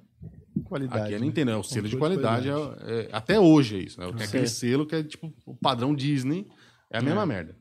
[0.65, 1.03] Qualidade.
[1.05, 1.25] Aqui é né?
[1.25, 2.49] Nintendo, é o selo de Controle de qualidade.
[2.85, 4.11] é- é- até hoje é isso, né?
[4.11, 6.47] Tem aquele selo que é tipo o padrão Disney,
[6.91, 7.25] é a mesma É.
[7.25, 7.55] merda.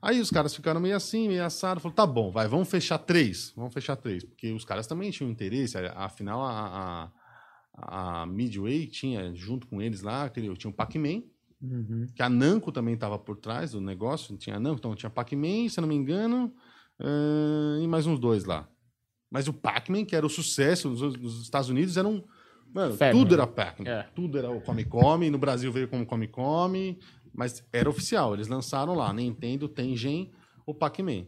[0.00, 3.52] Aí os caras ficaram meio assim, meio assado, falou, tá bom, vai, vamos fechar três,
[3.56, 7.10] vamos fechar três, porque os caras também tinham interesse, afinal a,
[7.74, 11.22] a, a Midway tinha junto com eles lá, aquele, tinha o Pac-Man,
[11.60, 12.06] Uhum.
[12.14, 15.68] que a Namco também estava por trás do negócio, tinha a Namco, então tinha Pac-Man,
[15.68, 16.54] se não me engano,
[17.00, 18.68] eh, e mais uns dois lá.
[19.28, 22.22] Mas o Pac-Man, que era o sucesso nos, nos Estados Unidos, era um...
[22.72, 23.88] Mano, tudo era Pac-Man.
[23.88, 24.02] É.
[24.14, 26.98] Tudo era o Come Come, no Brasil veio como Come Come,
[27.38, 28.34] mas era oficial.
[28.34, 30.32] Eles lançaram lá, Nintendo, Tengen,
[30.66, 31.24] o Pac-Man.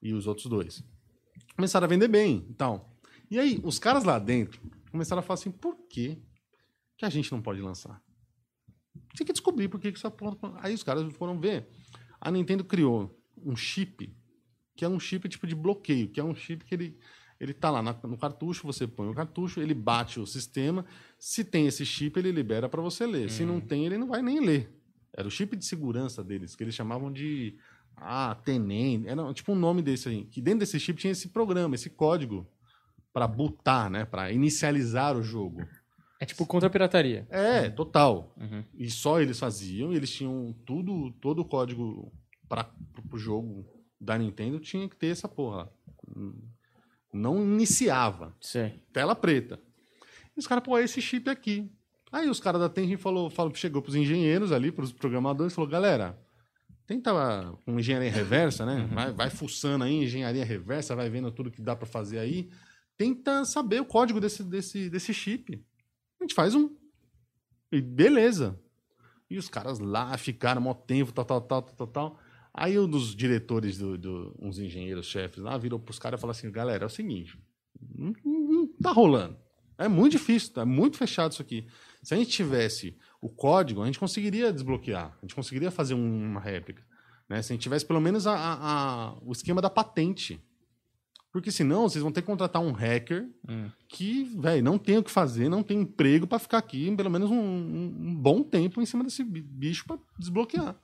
[0.00, 0.84] E os outros dois.
[1.56, 2.88] Começaram a vender bem, então.
[3.28, 6.22] E aí, os caras lá dentro começaram a falar assim, por que
[6.96, 8.00] que a gente não pode lançar?
[9.16, 10.36] Tinha que descobrir por que que essa porra...
[10.60, 11.68] Aí os caras foram ver.
[12.20, 14.16] A Nintendo criou um chip,
[14.76, 17.00] que é um chip tipo de bloqueio, que é um chip que ele...
[17.40, 20.86] Ele tá lá no cartucho, você põe o cartucho, ele bate o sistema.
[21.18, 23.28] Se tem esse chip, ele libera para você ler.
[23.28, 24.80] Se não tem, ele não vai nem ler.
[25.16, 27.56] Era o chip de segurança deles, que eles chamavam de
[27.96, 29.04] ah, Tenem.
[29.06, 30.24] Era tipo um nome desse aí.
[30.24, 32.46] Que dentro desse chip tinha esse programa, esse código
[33.12, 35.66] para botar, né, para inicializar o jogo.
[36.18, 37.26] É tipo contra a pirataria.
[37.30, 38.32] É, total.
[38.36, 38.64] Uhum.
[38.74, 42.12] E só eles faziam, e eles tinham tudo, todo o código
[42.48, 42.70] para
[43.12, 43.66] o jogo
[44.00, 45.70] da Nintendo tinha que ter essa porra.
[47.12, 48.80] Não iniciava Sei.
[48.92, 49.60] tela preta.
[50.36, 51.70] E os caras, pô, é esse chip aqui.
[52.12, 56.18] Aí os caras da Tengen falou, falou, chegou pros engenheiros ali, pros programadores, falou, galera,
[56.86, 57.10] tenta
[57.64, 58.86] com engenharia reversa, né?
[58.92, 62.50] Vai, vai fuçando aí, engenharia reversa, vai vendo tudo que dá pra fazer aí.
[62.98, 65.64] Tenta saber o código desse, desse, desse chip.
[66.20, 66.70] A gente faz um.
[67.72, 68.60] E beleza.
[69.30, 72.18] E os caras lá ficaram mó tempo, tal, tal, tal, tal, tal.
[72.52, 76.32] Aí um dos diretores, do, do- uns engenheiros chefes lá, virou pros caras e falou
[76.32, 77.38] assim, galera, é o seguinte,
[77.96, 79.38] não, não- não tá rolando.
[79.78, 81.66] É muito difícil, tá muito fechado isso aqui.
[82.02, 86.30] Se a gente tivesse o código, a gente conseguiria desbloquear, a gente conseguiria fazer um-
[86.30, 86.82] uma réplica.
[87.28, 87.40] Né?
[87.42, 90.42] Se a gente tivesse pelo menos a- a- o esquema da patente.
[91.32, 93.70] Porque senão vocês vão ter que contratar um hacker Hum.
[93.88, 97.30] que, velho, não tem o que fazer, não tem emprego pra ficar aqui pelo menos
[97.30, 100.76] um, um- um bom tempo em cima desse bi- bicho pra desbloquear.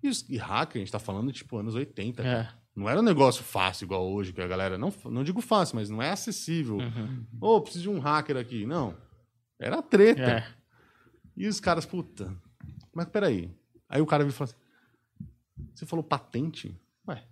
[0.00, 2.22] E, os- e hacker, a gente tá falando tipo anos 80.
[2.22, 2.54] cara.
[2.56, 2.62] É.
[2.76, 4.78] Não era um negócio fácil igual hoje, que a galera.
[4.78, 6.76] Não, não digo fácil, mas não é acessível.
[6.78, 7.26] Uhum.
[7.40, 8.64] Ô, preciso de um hacker aqui.
[8.64, 8.94] Não.
[9.62, 10.22] Era treta.
[10.22, 10.46] É.
[11.36, 12.34] E os caras, puta.
[12.92, 13.50] Mas peraí.
[13.88, 15.28] Aí o cara me falou assim:
[15.74, 16.74] Você falou patente?
[17.08, 17.24] Ué.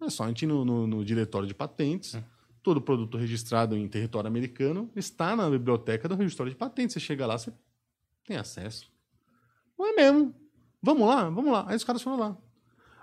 [0.00, 2.18] É só a gente ir no, no, no diretório de patentes.
[2.62, 6.94] Todo produto registrado em território americano está na biblioteca do registro de patentes.
[6.94, 7.52] Você chega lá, você
[8.24, 8.90] tem acesso.
[9.78, 10.34] Não é mesmo.
[10.82, 11.64] Vamos lá, vamos lá.
[11.68, 12.36] Aí os caras foram lá.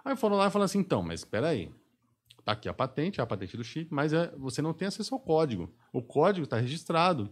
[0.03, 1.71] Aí foram lá e falaram assim: então, mas espera aí.
[2.43, 5.13] Tá aqui a patente, é a patente do chip, mas é, você não tem acesso
[5.13, 5.71] ao código.
[5.93, 7.29] O código está registrado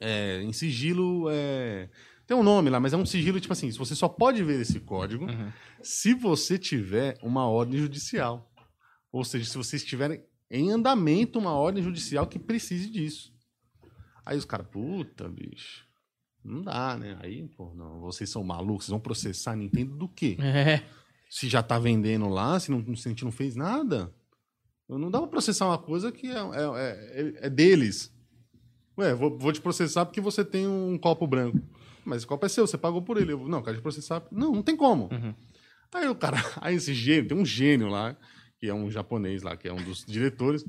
[0.00, 1.28] é, em sigilo.
[1.30, 1.88] é,
[2.26, 4.80] tem um nome lá, mas é um sigilo tipo assim: você só pode ver esse
[4.80, 5.50] código Uhum.
[5.82, 8.50] se você tiver uma ordem judicial.
[9.10, 13.32] Ou seja, se você estiver em andamento uma ordem judicial que precise disso.
[14.24, 15.86] Aí os caras, puta, bicho.
[16.44, 17.18] Não dá, né?
[17.22, 20.36] Aí, pô, não, vocês são malucos, vocês vão processar a Nintendo do quê?
[20.40, 20.82] É.
[21.30, 24.14] se já tá vendendo lá, se, não, se a gente não fez nada.
[24.88, 28.10] Não dá pra processar uma coisa que é, é, é- é deles.
[28.98, 31.60] Ué, vou, vou te processar porque você tem um copo branco.
[32.04, 33.32] Mas esse copo é seu, você pagou por ele.
[33.32, 34.26] Eu, não, quero te processar.
[34.32, 35.08] Não, não tem como.
[35.12, 35.32] Uhum.
[35.94, 38.16] Aí o cara, aí esse gênio, tem um gênio lá,
[38.58, 40.64] que é um japonês lá, que é um dos diretores.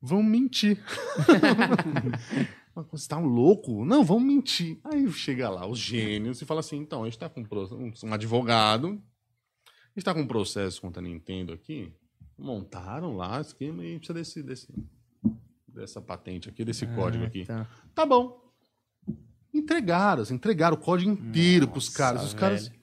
[0.00, 0.82] Vão mentir.
[2.90, 3.84] Você tá louco?
[3.84, 4.80] Não, vão mentir.
[4.82, 7.46] Aí chega lá os gênios e fala assim: então, a gente tá com um
[7.76, 9.00] um, um advogado,
[9.66, 11.92] a gente tá com um processo contra a Nintendo aqui.
[12.36, 14.72] Montaram lá o esquema e precisa desse, desse,
[15.74, 17.44] dessa patente aqui, desse código aqui.
[17.44, 17.66] Tá.
[17.94, 18.40] Tá bom.
[19.54, 22.22] Entregaram, assim, entregaram o código inteiro pros Nossa, caras.
[22.24, 22.68] Os caras.
[22.68, 22.82] velho.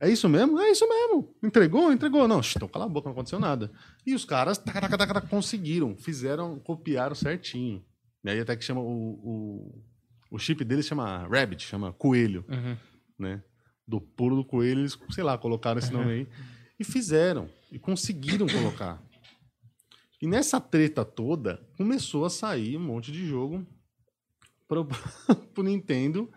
[0.00, 0.58] É isso mesmo?
[0.60, 1.34] É isso mesmo.
[1.42, 1.92] Entregou?
[1.92, 2.28] Entregou.
[2.28, 3.72] Não, então cala a boca, não aconteceu nada.
[4.06, 7.82] E os caras taca, taca, taca, conseguiram, fizeram, copiaram certinho.
[8.22, 9.82] E aí até que chama o, o,
[10.30, 12.76] o chip deles chama Rabbit, chama coelho, Uhum.
[13.18, 13.42] né?
[13.86, 16.28] Do pulo do coelho, eles, sei lá, colocaram esse nome aí.
[16.78, 17.48] E fizeram.
[17.70, 19.02] E conseguiram colocar.
[20.22, 23.66] E nessa treta toda, começou a sair um monte de jogo
[24.66, 24.86] pro,
[25.54, 26.30] pro Nintendo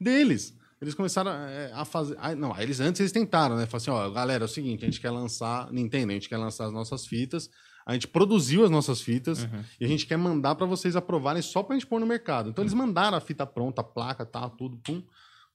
[0.00, 0.56] deles.
[0.80, 2.16] Eles começaram é, a fazer.
[2.36, 3.66] não, eles antes eles tentaram, né?
[3.66, 5.72] Falaram assim: ó, galera, é o seguinte, a gente quer lançar.
[5.72, 7.48] Nintendo, a gente quer lançar as nossas fitas.
[7.86, 9.64] A gente produziu as nossas fitas Uhum.
[9.80, 12.50] e a gente quer mandar para vocês aprovarem só pra gente pôr no mercado.
[12.50, 15.02] Então eles mandaram a fita pronta, a placa, tal, tudo, pum,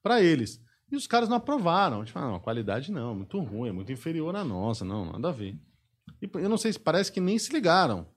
[0.03, 0.61] pra eles.
[0.91, 2.03] E os caras não aprovaram.
[2.03, 5.29] Tipo, ah, não, a qualidade não, muito ruim, é muito inferior à nossa, não, nada
[5.29, 5.57] a ver.
[6.21, 8.07] E eu não sei se parece que nem se ligaram.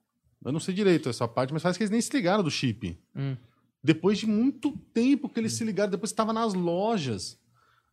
[0.45, 2.99] Eu não sei direito essa parte, mas parece que eles nem se ligaram do chip.
[3.15, 3.37] Hum.
[3.83, 7.39] Depois de muito tempo que eles se ligaram, depois estava nas lojas.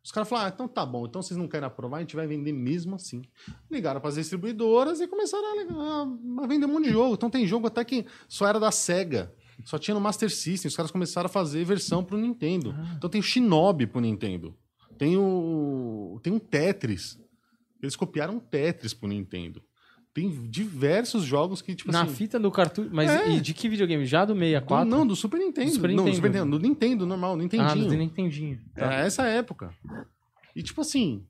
[0.03, 2.25] Os caras falaram, ah, então tá bom, então vocês não querem aprovar, a gente vai
[2.25, 3.21] vender mesmo assim.
[3.69, 7.15] Ligaram para as distribuidoras e começaram a, a- vender um monte de jogo.
[7.15, 9.33] Então tem jogo até que só era da SEGA.
[9.65, 10.69] Só tinha no Master System.
[10.69, 12.73] Os caras começaram a fazer versão pro Nintendo.
[12.95, 14.55] Então tem o Shinobi pro Nintendo.
[14.97, 16.19] Tem o.
[16.23, 17.19] Tem um Tetris.
[17.81, 19.61] Eles copiaram um Tetris pro Nintendo.
[20.19, 22.15] Tem diversos jogos que, tipo Na assim.
[22.15, 22.89] fita do cartucho.
[22.91, 23.29] Mas É.
[23.35, 24.03] e de que videogame?
[24.03, 24.89] Já do do- 64?
[24.89, 25.67] não, do Super Nintendo.
[25.69, 26.15] Do Super Não, do Nintendo.
[26.15, 26.57] Super Nintendo.
[26.57, 27.87] Do Nintendo, normal, ah, Nintendinho.
[27.87, 28.59] do Nintendinho.
[28.73, 28.85] Tá.
[28.85, 29.69] Era essa época.
[30.55, 31.23] E tipo assim,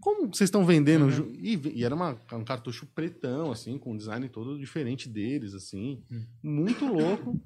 [0.00, 1.08] como vocês estão vendendo?
[1.08, 5.54] ju- E, e era uma- um cartucho pretão, assim, com um design todo diferente deles,
[5.54, 6.02] assim.
[6.42, 7.40] Muito louco.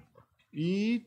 [0.50, 1.02] E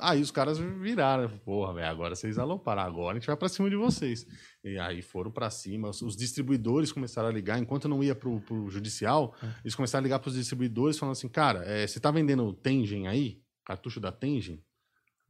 [0.00, 1.28] aí os caras viraram.
[1.44, 2.82] Porra, velho, agora vocês aloparam.
[2.82, 4.26] Agora a gente vai pra cima de vocês.
[4.62, 5.88] E aí foram pra cima.
[5.88, 7.58] Os, distribuidores começaram a ligar.
[7.58, 11.28] Enquanto eu não ia pro, pro judicial, eles começaram a ligar pros distribuidores falando assim,
[11.28, 13.40] cara, é, você tá vendendo Tengen aí?
[13.64, 14.62] Cartucho da Tengen?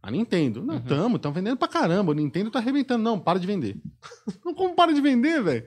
[0.03, 0.63] A Nintendo.
[0.63, 2.13] Não, tamo, tamo vendendo pra caramba.
[2.13, 3.03] O Nintendo tá arrebentando.
[3.03, 3.81] Não, para de vender.
[4.45, 5.67] não, como para de vender, velho?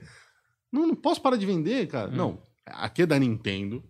[0.71, 2.11] Não, não posso parar de vender, cara.
[2.11, 3.83] Não, aqui é da Nintendo.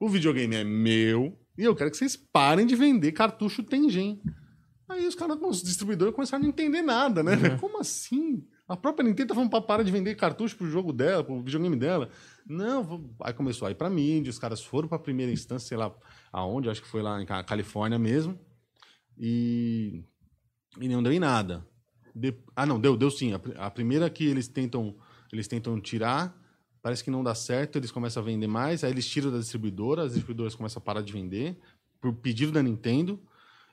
[0.00, 1.38] O videogame é meu.
[1.58, 4.22] E eu quero que vocês parem de vender cartucho Tengen.
[4.88, 7.36] Aí os caras, os distribuidores começaram a não entender nada, né?
[7.36, 7.58] velho?
[7.58, 8.46] Como assim?
[8.66, 11.76] A própria Nintendo tá falando pra parar de vender cartucho pro jogo dela, pro videogame
[11.76, 12.10] dela.
[12.46, 15.76] Não, vou- aí começou a ir pra mídia, os caras foram pra primeira instância, sei
[15.76, 15.94] lá
[16.32, 18.38] aonde, acho que foi lá em Ca- Califórnia mesmo.
[19.18, 20.02] E,
[20.80, 21.66] e não deu em nada.
[22.14, 23.32] De- ah, não, deu, deu sim.
[23.32, 24.96] A, a primeira que eles tentam,
[25.32, 26.34] eles tentam tirar,
[26.82, 30.02] parece que não dá certo, eles começam a vender mais, aí eles tiram da distribuidora,
[30.02, 31.58] as distribuidoras começam a parar de vender,
[32.00, 33.20] por pedido da Nintendo.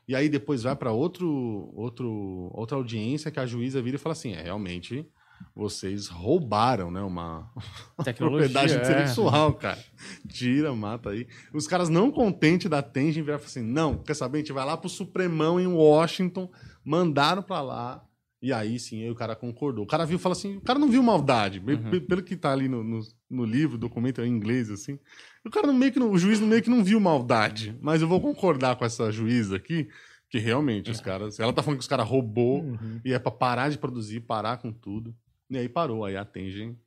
[0.08, 4.13] E aí depois vai para outro, outro, outra audiência que a juíza vira e fala
[4.13, 5.08] assim: é, realmente
[5.56, 7.02] vocês roubaram, né?
[7.02, 7.52] Uma
[8.18, 8.78] propriedade é.
[8.78, 9.84] intelectual, cara.
[10.28, 11.28] Tira, mata aí.
[11.54, 14.38] Os caras não contentes da Tengen viraram e falaram assim: não, quer saber?
[14.38, 16.50] A gente vai lá pro Supremão em Washington,
[16.84, 18.04] mandaram pra lá.
[18.41, 19.84] E aí sim, aí o cara concordou.
[19.84, 21.60] O cara viu e falou assim: o cara não viu maldade.
[21.60, 25.00] Pe- Pelo que tá ali no, no, no livro, documento é em inglês, assim.
[25.45, 27.76] O cara meio que não- o juiz meio que não viu maldade.
[27.82, 29.88] Mas eu vou concordar com essa juíza aqui,
[30.30, 31.39] que realmente os caras.
[31.39, 33.00] Ela tá falando que os caras roubou Uhum.
[33.04, 35.15] e é pra parar de produzir, parar com tudo.
[35.50, 36.78] E aí parou, aí a Tengen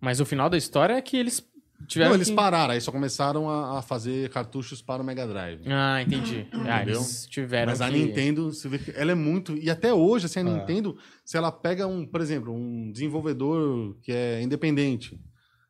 [0.00, 1.44] Mas o final da história é que eles
[1.86, 2.10] tiveram.
[2.10, 2.34] não, eles que...
[2.34, 5.62] pararam, aí só começaram a, a fazer cartuchos para o Mega Drive.
[5.66, 6.46] Ah, entendi.
[6.52, 6.96] Ah, Entendeu?
[7.00, 7.70] eles tiveram.
[7.70, 9.56] Mas a que- Nintendo, você vê que ela é muito.
[9.56, 10.44] E até hoje, assim, a Ah.
[10.58, 15.18] Nintendo, se ela pega um, por exemplo, um desenvolvedor que é independente,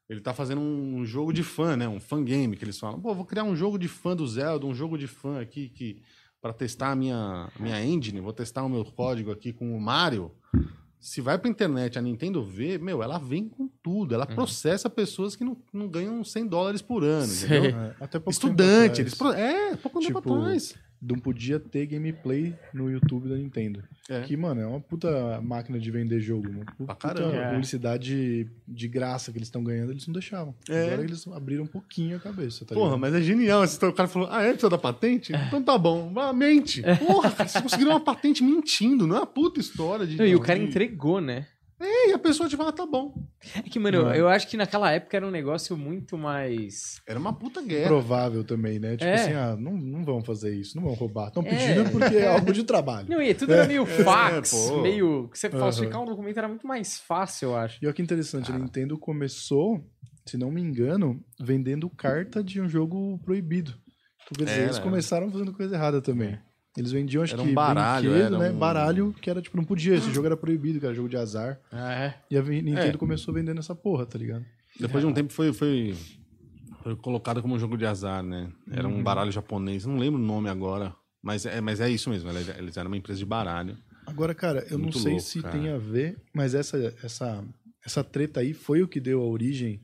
[0.09, 1.87] ele tá fazendo um jogo de fã, né?
[1.88, 4.64] Um fan game, que eles falam, pô, vou criar um jogo de fã do Zelda,
[4.66, 6.03] um jogo de fã aqui que.
[6.40, 10.33] para testar a minha, minha engine, vou testar o meu código aqui com o Mario.
[11.01, 14.13] Se vai pra internet a Nintendo vê, meu, ela vem com tudo.
[14.13, 14.17] Uhum.
[14.17, 17.65] Ela processa pessoas que não, não ganham 100 dólares por ano, entendeu?
[17.67, 19.15] É, até pouco tempo Estudante, atrás, eles.
[19.15, 19.33] Pro...
[19.33, 20.75] É, pouco tempo Tipo, atrás.
[21.01, 23.85] Não podia ter gameplay no YouTube da Nintendo.
[24.09, 24.23] É.
[24.23, 26.49] Que, mano, é uma puta máquina de vender jogo.
[26.49, 27.37] Uma puta caramba.
[27.37, 27.51] É.
[27.51, 30.55] publicidade de graça que eles estão ganhando, eles não deixavam.
[30.69, 30.87] É.
[30.87, 33.01] Agora eles abriram um pouquinho a cabeça, tá Porra, ligado?
[33.01, 33.63] mas é genial.
[33.63, 34.49] esse- O cara falou, ah, é?
[34.51, 35.33] Precisa da patente?
[35.33, 36.13] Então tá bom.
[36.17, 36.83] Ah, mente.
[36.99, 39.07] Porra, cara, vocês conseguiram uma patente mentindo.
[39.07, 40.17] Não é uma puta história de...
[40.17, 41.47] Não, e o cara de- entregou, né?
[41.81, 43.14] É, e a pessoa tipo, ah, tá bom.
[43.55, 44.19] É que, mano, é.
[44.19, 47.01] eu acho que naquela época era um negócio muito mais.
[47.07, 47.87] Era uma puta guerra.
[47.87, 48.97] Provável também, né?
[48.97, 49.14] Tipo É.
[49.14, 51.29] assim, ah, não, não vão fazer isso, não vão roubar.
[51.29, 51.49] Estão É.
[51.51, 53.09] pedindo porque é algo de trabalho.
[53.09, 55.29] Não, e tudo era meio fax, meio.
[55.29, 57.79] Que você falsificar um documento era muito mais fácil, eu acho.
[57.81, 59.81] E olha que interessante, a Nintendo começou,
[60.27, 63.73] se não me engano, vendendo carta de um jogo proibido.
[64.31, 64.85] Então, quer dizer, eles era.
[64.85, 66.38] começaram fazendo coisa errada também.
[66.79, 68.51] Eles vendiam, acho Era que, um baralho, brinquedo, era né?
[68.51, 69.95] um- Baralho que era, tipo, não podia.
[69.97, 71.61] Esse jogo era proibido, que era jogo de azar.
[71.73, 72.14] Ah, é.
[72.31, 72.99] E a Nintendo É.
[72.99, 74.45] começou vendendo essa porra, tá ligado?
[74.79, 75.95] Depois de um tempo foi, foi,
[76.83, 78.49] foi colocado como um jogo de azar, né?
[78.71, 78.99] Era Uhum.
[78.99, 79.85] um baralho japonês.
[79.85, 80.95] Não lembro o nome agora.
[81.21, 82.31] Mas é, mas é isso mesmo.
[82.31, 83.77] Eles eles eram uma empresa de baralho.
[84.07, 85.59] Agora, cara, eu Muito não sei louco, se cara.
[85.59, 87.45] tem a ver, mas essa, essa,
[87.85, 89.83] essa treta aí foi o que deu a origem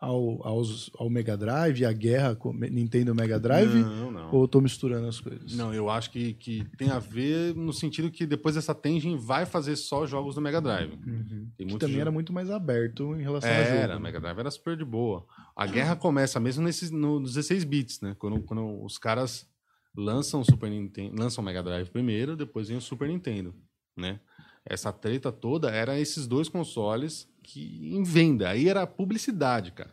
[0.00, 3.74] ao, aos, ao Mega Drive, a guerra com Nintendo Mega Drive?
[3.74, 4.32] Não, não.
[4.32, 5.54] Ou tô misturando as coisas?
[5.54, 9.44] Não, eu acho que, que tem a ver no sentido que depois essa Tengen vai
[9.44, 10.92] fazer só jogos do Mega Drive.
[11.04, 11.48] Uhum.
[11.56, 13.98] Que também jo- era muito mais aberto em relação a Era, jogo.
[13.98, 15.26] o Mega Drive era super de boa.
[15.56, 18.14] A guerra começa mesmo nesses, no, nos 16 bits, né?
[18.18, 19.48] Quando, quando os caras
[19.96, 23.52] lançam o Super Nintendo, lançam o Mega Drive primeiro, depois vem o Super Nintendo,
[23.96, 24.20] né?
[24.64, 28.50] Essa treta toda era esses dois consoles que em venda.
[28.50, 29.90] Aí era publicidade, cara.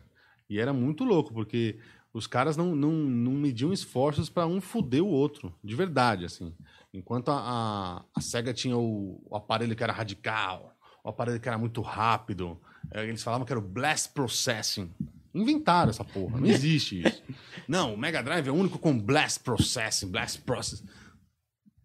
[0.48, 1.78] E era muito louco, porque
[2.12, 6.54] os caras não, não, não mediam esforços para um fuder o outro, de verdade, assim.
[6.92, 11.48] Enquanto a, a, a SEGA tinha o, o aparelho que era radical, o aparelho que
[11.48, 14.90] era muito rápido, eh, eles falavam que era o Blast Processing.
[15.34, 17.22] Inventaram essa porra, não existe isso.
[17.68, 20.82] Não, o Mega Drive é o único com Blast Processing, Blast Process.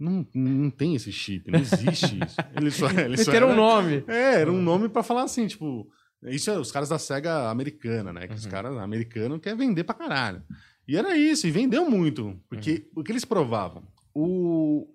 [0.02, 2.36] Não, não tem esse chip, não existe isso.
[2.58, 4.04] Eles só, Eles só deram um era- nome.
[4.08, 5.90] é, era um nome pra falar assim, tipo.
[6.24, 8.22] Isso é os caras da SEGA americana, né?
[8.28, 8.40] Que Uhum.
[8.40, 10.44] os caras americanos querem vender pra caralho.
[10.88, 12.40] E era isso, e vendeu muito.
[12.50, 13.02] Porque Uhum.
[13.02, 13.84] o que eles provavam?
[14.14, 14.88] O,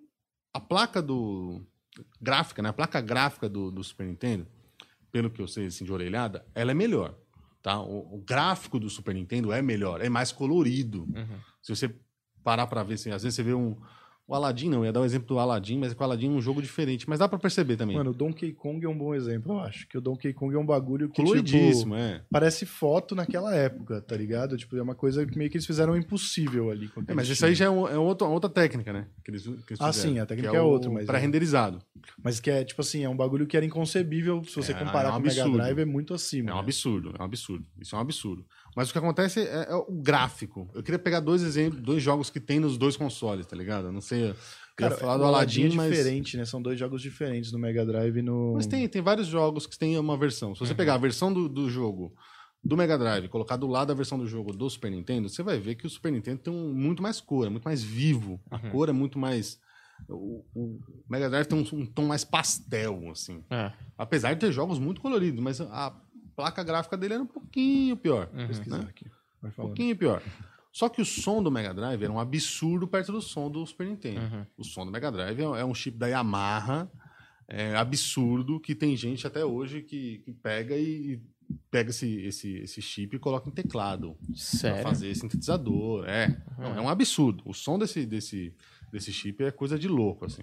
[0.55, 1.65] a placa do.
[2.21, 2.69] Gráfica, né?
[2.69, 4.47] A placa gráfica do, do Super Nintendo,
[5.11, 7.17] pelo que eu sei assim, de orelhada, ela é melhor.
[7.63, 7.81] Tá?
[7.81, 11.03] O, o gráfico do Super Nintendo é melhor, é mais colorido.
[11.05, 11.39] Uhum.
[11.63, 11.93] Se você
[12.45, 13.77] parar pra ver, assim, às vezes você vê um.
[14.29, 16.31] O Aladdin, não, eu ia dar o exemplo do Aladdin, mas com o Aladdin é
[16.31, 17.09] um jogo diferente.
[17.09, 17.95] Mas dá pra perceber também.
[17.97, 19.87] Mano, o Donkey Kong é um bom exemplo, eu acho.
[19.87, 22.23] Que o Donkey Kong é um bagulho que, tipo, é.
[22.29, 24.57] parece foto naquela época, tá ligado?
[24.57, 26.91] Tipo, é uma coisa que meio que eles fizeram impossível ali.
[27.07, 29.07] É, mas isso aí já é, um- é outra, outra técnica, né?
[29.25, 31.07] Que eles, que eles Ah, fizeram, sim, a técnica é o outra, mas é.
[31.07, 31.79] Pré-renderizado.
[32.21, 35.11] Mas que é, tipo assim, é um bagulho que era inconcebível se você É, comparar
[35.11, 35.49] é um com o Mega.
[35.51, 36.51] Drive, é muito acima.
[36.51, 36.63] É um né?
[36.63, 37.65] absurdo, é um absurdo.
[37.81, 38.45] Isso é um absurdo.
[38.77, 40.69] Mas o que acontece é, é o gráfico.
[40.75, 43.87] Eu queria pegar dois exemplos, dois jogos que tem nos dois consoles, tá ligado?
[43.87, 44.35] Eu não sei.
[44.77, 45.91] Cara, ia falar do Aladdin, é mas.
[45.97, 46.45] diferente, né?
[46.45, 48.53] São dois jogos diferentes no Mega Drive e no.
[48.55, 50.55] Mas tem, tem vários jogos que tem uma versão.
[50.55, 50.77] Se você Uhum.
[50.77, 52.15] pegar a versão do, do jogo
[52.63, 55.43] do Mega Drive e colocar do lado a versão do jogo do Super Nintendo, você
[55.43, 58.39] vai ver que o Super Nintendo tem um, muito mais cor, é muito mais vivo.
[58.51, 58.71] A Uhum.
[58.71, 59.59] cor é muito mais.
[60.11, 63.43] O, o Mega Drive tem um, um tom mais pastel, assim.
[63.51, 63.73] É.
[63.97, 65.95] Apesar de ter jogos muito coloridos, mas a
[66.37, 68.29] placa gráfica dele era um pouquinho pior.
[68.33, 68.47] Uhum.
[68.47, 68.87] pesquisar né?
[68.89, 69.11] aqui.
[69.41, 70.23] Vai Um pouquinho pior.
[70.71, 73.87] Só que o som do Mega Drive era um absurdo perto do som do Super
[73.87, 74.21] Nintendo.
[74.21, 74.47] Uhum.
[74.59, 76.91] O som do Mega Drive é é um chip da Yamaha,
[77.49, 81.19] é absurdo, que tem gente até hoje que, que pega e,
[81.71, 84.83] pega esse, esse, esse chip e coloca em teclado Sério?
[84.83, 86.05] fazer sintetizador.
[86.07, 87.43] É, Não, é um absurdo.
[87.47, 88.55] O som desse, desse,
[88.93, 90.43] desse chip é coisa de louco, assim.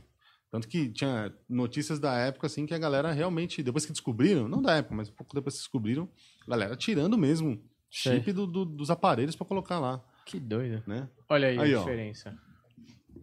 [0.53, 4.61] Tanto que tinha notícias da época, assim, que a galera realmente, depois que descobriram, não
[4.61, 6.07] da época, mas um pouco depois que descobriram,
[6.45, 10.83] a galera tirando mesmo chip do- do- dos aparelhos para colocar lá, Que doido.
[10.85, 11.09] né?
[11.27, 11.83] Olha aí, Aí, a ó.
[11.83, 12.37] diferença.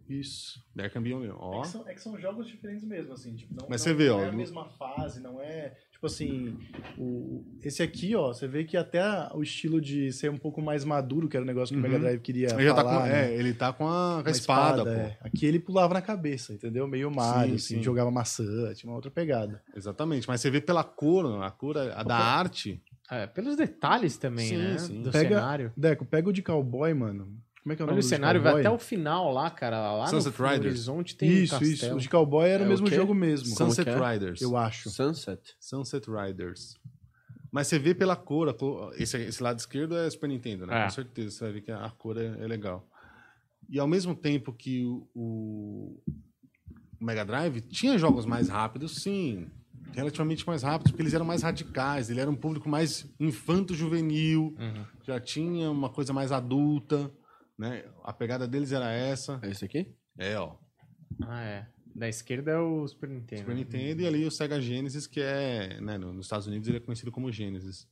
[0.08, 0.60] Isso.
[0.74, 3.36] There can be only- É Ó, que, são, é que são jogos diferentes mesmo, assim.
[3.36, 5.76] Tipo, não, Mas não- você vê, não ó, é a mesma fase, não é.
[6.00, 6.56] Tipo assim,
[6.96, 9.02] o, esse aqui, ó, você vê que até
[9.34, 11.90] o estilo de ser um pouco mais maduro, que era o negócio que o Uhum.
[11.90, 13.26] Mega Drive queria ele, tá falar, com, né?
[13.30, 14.88] é, ele tá com a, com a espada, pô.
[14.90, 15.18] é.
[15.20, 16.88] Aqui ele pulava na cabeça, entendeu?
[16.88, 17.82] Meio Mario, Sim, assim, sim.
[17.82, 19.62] jogava maçã, tinha uma outra pegada.
[19.76, 20.26] Exatamente.
[20.26, 22.82] Mas você vê pela cor, a cor a da arte.
[23.10, 24.78] É, pelos detalhes também, Sim, né?
[24.78, 25.02] sim.
[25.02, 25.70] Do Pega- cenário.
[25.76, 27.30] Deco, pega o de cowboy, mano.
[27.62, 29.92] Como é que é o Olha nome o cenário, vai até o final lá, cara.
[29.96, 30.66] Lá Sunset no, Riders.
[30.66, 31.72] horizonte tem um Isso, castelo.
[31.74, 31.94] isso.
[31.94, 32.94] O de cowboy era É o mesmo quê?
[32.96, 33.54] jogo mesmo.
[33.54, 34.12] Como Sunset é?
[34.12, 34.40] Riders.
[34.40, 34.88] Eu acho.
[34.88, 35.54] Sunset.
[35.60, 36.78] Sunset Riders.
[37.52, 40.80] Mas você vê pela cor, a cor- esse, esse lado esquerdo é Super Nintendo, né?
[40.80, 40.84] É.
[40.84, 42.88] Com certeza, você vai ver que a cor é, é legal.
[43.68, 46.00] E ao mesmo tempo que o, o
[47.00, 49.48] Mega Drive tinha jogos mais rápidos, sim.
[49.92, 54.84] Relativamente mais rápidos, porque eles eram mais radicais, ele era um público mais infanto-juvenil, Uhum.
[55.04, 57.10] já tinha uma coisa mais adulta,
[57.60, 57.84] né?
[58.02, 59.38] A pegada deles era essa.
[59.42, 59.94] É esse aqui?
[60.18, 60.56] É, ó.
[61.22, 61.66] Ah, é.
[61.94, 63.40] Da esquerda é o Super Nintendo.
[63.42, 66.78] Super Nintendo e ali o Sega Genesis, que é, né, no- nos Estados Unidos ele
[66.78, 67.86] é conhecido como Genesis.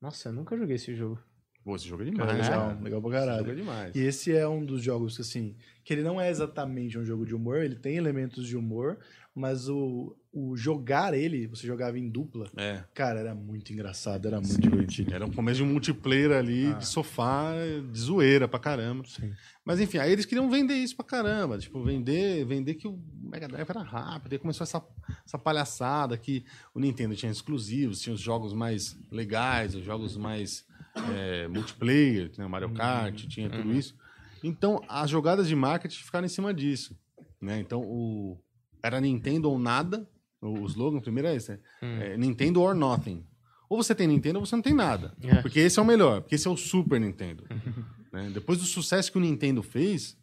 [0.00, 1.20] Nossa, eu nunca joguei esse jogo.
[1.64, 2.80] Pô, esse jogo é É demais, legal, né?
[2.82, 3.38] legal pra Esse caralho.
[3.40, 3.94] jogo é demais.
[3.96, 7.34] E esse é um dos jogos, assim, que ele não é exatamente um jogo de
[7.34, 8.98] humor, ele tem elementos de humor,
[9.38, 12.82] mas o, o jogar ele, você jogava em dupla, É.
[12.92, 15.14] cara, era muito engraçado, era muito divertido.
[15.14, 16.72] Era um começo de um multiplayer ali, Ah.
[16.74, 17.52] de sofá,
[17.92, 19.04] de zoeira pra caramba.
[19.06, 19.32] Sim.
[19.64, 21.58] Mas enfim, aí eles queriam vender isso pra caramba.
[21.58, 24.32] Tipo, vender, vender que o Mega Drive era rápido.
[24.32, 24.82] Aí começou essa,
[25.24, 30.66] essa palhaçada que o Nintendo tinha exclusivos, tinha os jogos mais legais, os jogos mais
[31.14, 33.94] é, multiplayer, tinha Mario Kart, tinha tudo isso.
[34.42, 36.96] Então, as jogadas de marketing ficaram em cima disso.
[37.40, 37.60] Né?
[37.60, 38.36] Então, o,
[38.82, 40.08] era Nintendo ou nada.
[40.40, 41.58] O slogan primeiro é esse, né?
[41.82, 41.98] Hum.
[42.00, 43.24] É, Nintendo or nothing.
[43.68, 45.14] Ou você tem Nintendo ou você não tem nada.
[45.20, 45.42] É.
[45.42, 47.44] Porque esse é o melhor, porque esse é o Super Nintendo.
[48.12, 48.30] né?
[48.32, 50.16] Depois do sucesso que o Nintendo fez,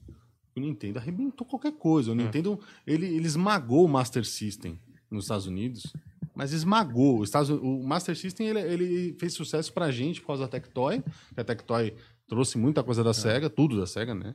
[0.56, 2.12] o Nintendo arrebentou qualquer coisa.
[2.12, 4.80] O Nintendo, ele, ele esmagou o Master System
[5.12, 5.94] nos Estados Unidos,
[6.34, 7.20] mas esmagou.
[7.20, 11.04] Os Estados, o Master System, ele, ele fez sucesso pra gente por causa da Tectoy,
[11.34, 11.94] que a Tectoy
[12.28, 14.34] trouxe muita coisa da SEGA, tudo da SEGA, né?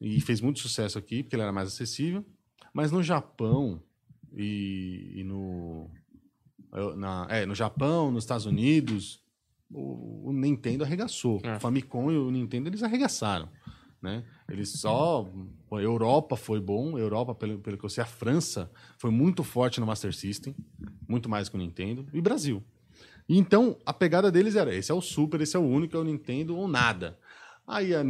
[0.00, 2.24] E fez muito sucesso aqui, porque ele era mais acessível.
[2.72, 3.82] Mas no Japão
[4.32, 5.90] e, e no...
[6.96, 9.22] Na, é, no Japão, nos Estados Unidos,
[9.70, 11.40] o, o Nintendo arregaçou.
[11.42, 11.56] É.
[11.56, 13.48] O Famicom e o Nintendo, eles arregaçaram.
[14.00, 14.24] Né?
[14.48, 15.30] Eles só.
[15.70, 19.44] A Europa foi bom, a Europa, pelo, pelo que eu sei, a França foi muito
[19.44, 20.56] forte no Master System,
[21.08, 22.62] muito mais que o Nintendo, e Brasil.
[23.28, 26.04] Então, a pegada deles era: esse é o Super, esse é o único, é o
[26.04, 27.16] Nintendo ou nada.
[27.74, 28.02] Aí a,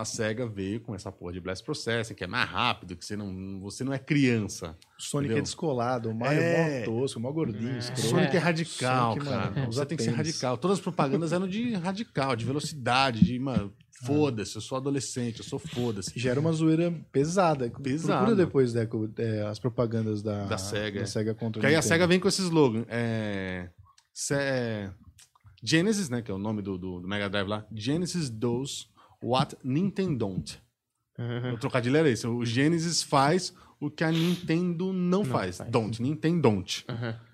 [0.00, 3.16] a SEGA veio com essa porra de Blast Processing, que é mais rápido, que você
[3.16, 4.76] não, você não é criança.
[4.98, 5.38] O Sonic Entendeu?
[5.38, 6.82] é descolado, o Mario É.
[6.82, 7.80] é mó tosco, mó gordinho, É.
[7.80, 9.50] Sonic é radical, Sonic, cara.
[9.52, 10.58] mano, Você tem que ser radical.
[10.58, 13.72] Todas as propagandas eram de radical, de velocidade, de, mano,
[14.04, 16.10] foda-se, eu sou adolescente, eu sou foda-se.
[16.18, 17.70] Gera uma zoeira pesada.
[17.70, 18.18] Pesada.
[18.26, 21.06] Procura depois, Deco, é, as propagandas da, Da SEGA, Da é.
[21.06, 21.82] SEGA contra Porque aí a.
[21.82, 22.84] SEGA vem com esse slogan.
[22.88, 23.68] É,
[24.12, 24.90] Se- é,
[25.62, 27.64] Genesis, né, que é o nome do, do, do Mega Drive lá.
[27.72, 28.92] Genesis does
[29.24, 30.58] what Nintendo don't.
[31.52, 32.26] O trocadilho era esse.
[32.26, 35.58] O Genesis faz o que a Nintendo não, faz.
[35.58, 35.70] faz.
[35.70, 36.02] Don't.
[36.02, 36.84] Nintendo don't.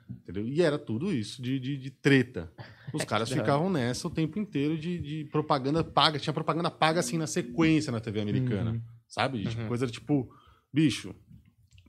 [0.08, 0.46] Entendeu?
[0.46, 2.52] E era tudo isso, de, de, de treta.
[2.92, 6.18] Os caras ficavam nessa o tempo inteiro de, de propaganda paga.
[6.18, 8.82] Tinha propaganda paga assim na sequência na TV americana.
[9.06, 9.42] Sabe?
[9.44, 9.68] De Uhum.
[9.68, 10.30] Coisa tipo,
[10.72, 11.14] bicho.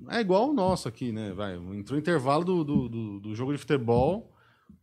[0.09, 1.31] É igual o nosso aqui, né?
[1.33, 4.30] Vai, entrou o intervalo do, do, do, do jogo de futebol,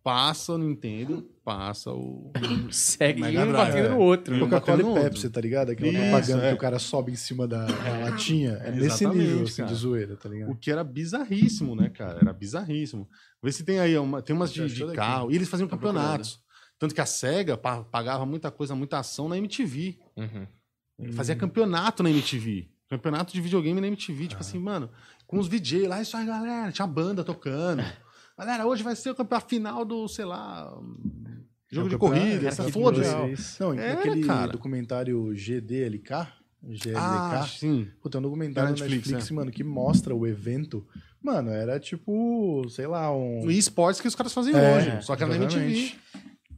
[0.09, 2.33] passa o Nintendo, passa o.
[2.73, 3.91] Segue Mega um Drive, batendo é.
[3.91, 4.39] no outro.
[4.39, 5.71] Coca-Cola e Pepsi, tá ligado?
[5.73, 6.49] Aquela Isso, propaganda é.
[6.49, 8.53] que o cara sobe em cima da, da latinha.
[8.65, 9.69] É nesse Exatamente, nível assim, cara.
[9.69, 10.51] de zoeira, tá ligado?
[10.51, 12.21] O que era bizarríssimo, né, cara?
[12.23, 13.07] Era bizarríssimo.
[13.43, 15.31] Vê se tem aí, uma, tem umas de, de carro.
[15.31, 16.41] E eles faziam Tá campeonatos.
[16.79, 19.99] Tanto que a SEGA pa- pagava muita coisa, muita ação na MTV.
[20.17, 21.13] Uhum.
[21.13, 21.39] Fazia Hum.
[21.39, 22.71] campeonato na MTV.
[22.89, 24.29] Campeonato de videogame na MTV.
[24.29, 24.89] Tipo assim, mano,
[25.27, 26.73] com os VJ lá, isso aí, galera.
[26.73, 27.83] Tinha banda tocando.
[28.39, 30.70] Galera, hoje vai ser o campeonato final do, sei lá.
[31.70, 33.11] Jogo É de campeonato- corrida, é, essa que foda-se.
[33.14, 33.28] mundial.
[33.61, 34.53] Não, Era, naquele cara.
[34.53, 36.26] documentário GDLK,
[36.62, 37.89] GLK, Ah, sim.
[38.01, 39.34] Puta, é um documentário Da na Netflix, Netflix, é.
[39.34, 40.86] mano, que mostra o evento.
[41.22, 43.45] Mano, era tipo, sei lá, um.
[43.45, 45.03] O esportes que os caras faziam É, hoje.
[45.03, 45.95] Só que era na MTV.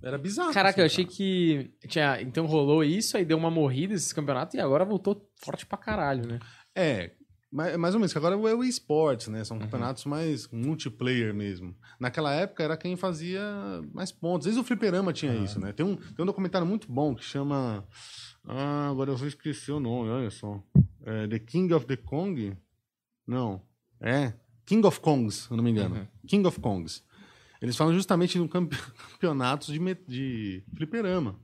[0.03, 0.53] Era bizarro.
[0.53, 1.71] Caraca, eu assim, achei que.
[1.89, 5.77] Tinha, então rolou isso, aí deu uma morrida esses campeonatos e agora voltou forte pra
[5.77, 6.39] caralho, né?
[6.75, 7.11] É,
[7.53, 9.41] mais, mais ou menos, que agora é o esportes, né?
[9.41, 9.45] Uhum.
[9.45, 11.75] São campeonatos mais multiplayer mesmo.
[11.99, 13.43] Naquela época era quem fazia
[13.93, 14.45] mais pontos.
[14.45, 15.37] Desde o Fliperama tinha Ah.
[15.37, 15.73] isso, né?
[15.73, 17.85] Tem um, tem um documentário muito bom que chama.
[18.47, 20.63] Ah, agora eu vou esquecer o nome, olha só.
[21.05, 22.57] É, the King of the Kong?
[23.27, 23.61] Não.
[24.01, 24.33] É.
[24.65, 25.97] King of Kongs, se eu não me engano.
[25.97, 26.07] Uhum.
[26.27, 27.03] King of Kongs.
[27.61, 28.77] Eles falam justamente de um campe-
[29.19, 29.79] campeonatos de,
[30.09, 31.37] de fliperama.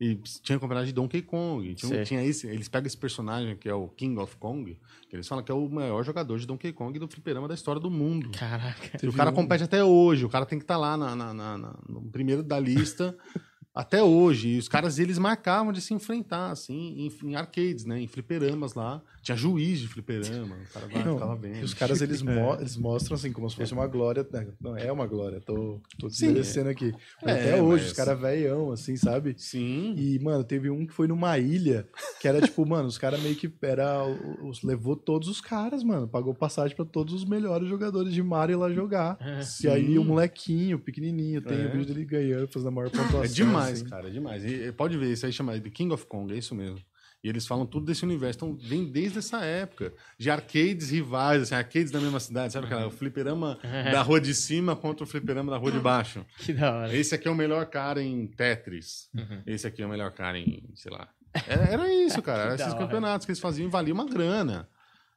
[0.00, 1.72] E tinha campeonato de Donkey Kong.
[1.74, 4.76] Tinha, tinha esse, eles pegam esse personagem que é o King of Kong,
[5.08, 7.80] que eles falam que é o maior jogador de Donkey Kong do fliperama da história
[7.80, 8.30] do mundo.
[8.36, 8.98] Caraca.
[9.02, 11.58] E o cara compete até hoje, o cara tem que estar lá na, na- na-
[11.58, 13.16] na- no primeiro da lista
[13.72, 14.48] até hoje.
[14.48, 18.00] E os caras, eles marcavam de se enfrentar, assim, em, em arcades, né?
[18.00, 19.00] Em fliperamas lá.
[19.24, 21.60] Tinha juiz de fliperama, o cara vai, Não, ficava bem.
[21.60, 24.24] e os caras, eles, mo- eles mostram assim, como se fosse uma glória.
[24.30, 24.46] né?
[24.60, 26.92] Não, é uma glória, tô, tô desmerecendo aqui.
[27.22, 29.34] É, até hoje, mas- os caras velhão, assim, sabe?
[29.38, 29.94] Sim.
[29.96, 31.88] E, mano, teve um que foi numa ilha,
[32.20, 34.04] que era tipo, mano, os caras meio que era.
[34.42, 36.06] Os, levou todos os caras, mano.
[36.06, 39.18] Pagou passagem pra todos os melhores jogadores de Mario lá jogar.
[39.62, 39.98] E aí Sim.
[39.98, 41.66] o molequinho, pequenininho, tem É.
[41.66, 43.22] o vídeo dele ganhando, fazendo a maior pontuação.
[43.24, 43.88] É demais, assim.
[43.88, 44.44] cara, é demais.
[44.44, 46.78] E, e pode ver, isso aí chama The King of Kong, é isso mesmo.
[47.24, 48.36] E eles falam tudo desse universo.
[48.36, 49.94] Então, vem desde essa época.
[50.18, 52.86] De arcades rivais, assim, arcades da mesma cidade, sabe aquela?
[52.86, 53.58] O fliperama
[53.90, 56.22] da rua de cima contra o fliperama da rua de baixo.
[56.36, 56.94] Que da hora.
[56.94, 59.08] Esse aqui é o melhor cara em Tetris.
[59.14, 59.42] Uhum.
[59.46, 61.08] Esse aqui é o melhor cara em, sei lá.
[61.48, 62.42] Era, era isso, cara.
[62.42, 64.68] Era esses campeonatos que eles faziam valia uma grana.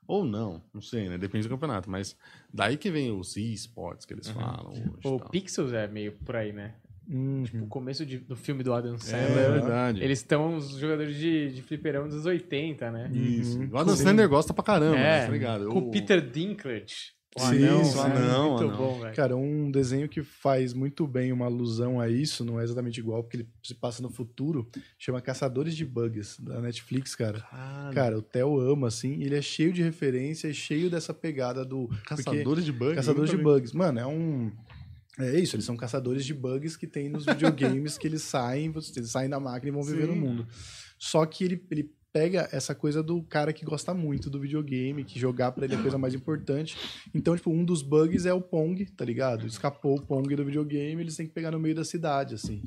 [0.08, 1.18] Ou não, não sei, né?
[1.18, 1.89] Depende do campeonato.
[1.89, 2.16] Mas
[2.53, 4.84] daí que vem os esportes que eles falam hoje.
[5.03, 5.30] O tal.
[5.30, 6.76] Pixels é meio por aí, né?
[7.10, 7.45] Uhum.
[7.64, 9.51] O começo de- do filme do Adam É, Sandler.
[9.53, 10.03] verdade.
[10.03, 13.10] Eles estão os jogadores de, de fliperama dos anos 80, né?
[13.14, 13.60] Isso.
[13.60, 13.70] Uhum.
[13.72, 13.95] O Adam.
[13.95, 15.26] Sandler gosta pra caramba, É, né?
[15.26, 15.68] Tá ligado?
[15.70, 17.16] Com o Peter Dinklage.
[17.36, 17.97] O Sim, anão, sim.
[17.97, 18.03] né?
[18.03, 18.78] Anão, Muito anão.
[18.78, 19.16] bom, velho.
[19.16, 23.22] Cara, um desenho que faz muito bem uma alusão a isso, não é exatamente igual,
[23.22, 27.39] porque ele se passa no futuro, chama Caçadores de Bugs, da Netflix, cara.
[27.41, 31.88] Cara, Cara, o Theo ama, assim, ele é cheio de referência, cheio dessa pegada do...
[31.89, 32.95] porque- caçadores de bugs.
[32.95, 33.72] Caçadores de bugs.
[33.72, 34.51] Mano, é um.
[35.20, 39.09] É isso, eles são caçadores de bugs que tem nos videogames que eles saem, eles
[39.09, 40.20] saem da máquina e vão viver no Sim.
[40.20, 40.47] mundo.
[40.99, 45.20] Só que ele, ele pega essa coisa do cara que gosta muito do videogame, que
[45.20, 46.76] jogar pra ele é a coisa mais importante.
[47.13, 49.45] Então, tipo, um dos bugs é o Pong, tá ligado?
[49.45, 52.63] Escapou o Pong do videogame, eles têm que pegar no meio da cidade, assim.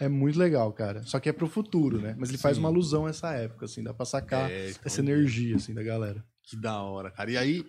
[0.00, 1.02] É muito legal, cara.
[1.04, 2.16] Só que é pro futuro, né?
[2.18, 2.60] Mas ele faz Sim.
[2.60, 5.82] uma alusão a essa época, assim, dá pra sacar É, então, essa energia, assim, da
[5.82, 6.24] galera.
[6.42, 7.30] Que da hora, cara.
[7.30, 7.66] E aí,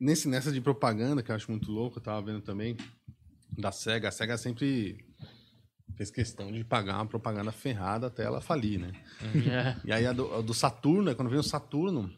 [0.00, 2.76] nesse, nessa de propaganda, que eu acho muito louco, eu tava vendo também,
[3.56, 5.04] da SEGA, a SEGA sempre
[5.96, 8.92] fez questão de pagar uma propaganda ferrada até ela falir, né?
[9.48, 9.76] É.
[9.84, 12.10] E aí a do, a do Saturno, né, quando veio o Saturno,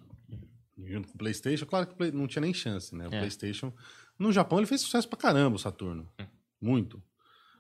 [0.85, 3.07] junto com o PlayStation, claro que Play- não tinha nem chance, né?
[3.09, 3.19] O É.
[3.19, 3.73] PlayStation.
[4.19, 6.09] No Japão ele fez sucesso pra caramba, o Saturno.
[6.61, 7.03] Muito.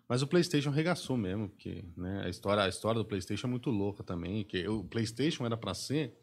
[0.09, 3.71] Mas o PlayStation regaçou mesmo, porque né, a, história, a história do PlayStation é muito
[3.71, 4.45] louca também.
[4.45, 6.17] Que o PlayStation era pra ser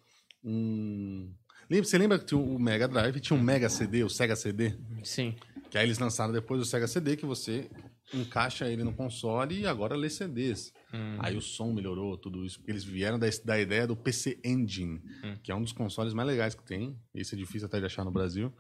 [0.44, 1.32] um.
[1.70, 4.74] Lembra, você lembra que o Mega Drive, tinha um Mega CD, o Sega CD?
[5.04, 5.36] Sim.
[5.70, 7.70] Que aí eles lançaram depois o Sega CD, que você
[8.14, 10.72] encaixa ele no console e agora lê CDs.
[10.94, 11.16] Hum.
[11.20, 12.60] Aí o som melhorou, tudo isso.
[12.60, 15.36] Porque eles vieram da, da ideia do PC Engine, Hum.
[15.42, 16.96] que é um dos consoles mais legais que tem.
[17.16, 18.54] Esse é difícil até de achar no Brasil.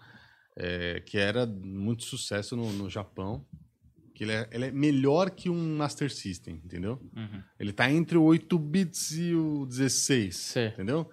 [0.55, 3.45] é, que era muito sucesso no, no Japão.
[4.15, 6.99] Que ele é, ele é melhor que um Master System, entendeu?
[7.15, 7.41] Uhum.
[7.59, 10.67] Ele tá entre o 8 bits e o 16, Sei.
[10.67, 11.09] entendeu?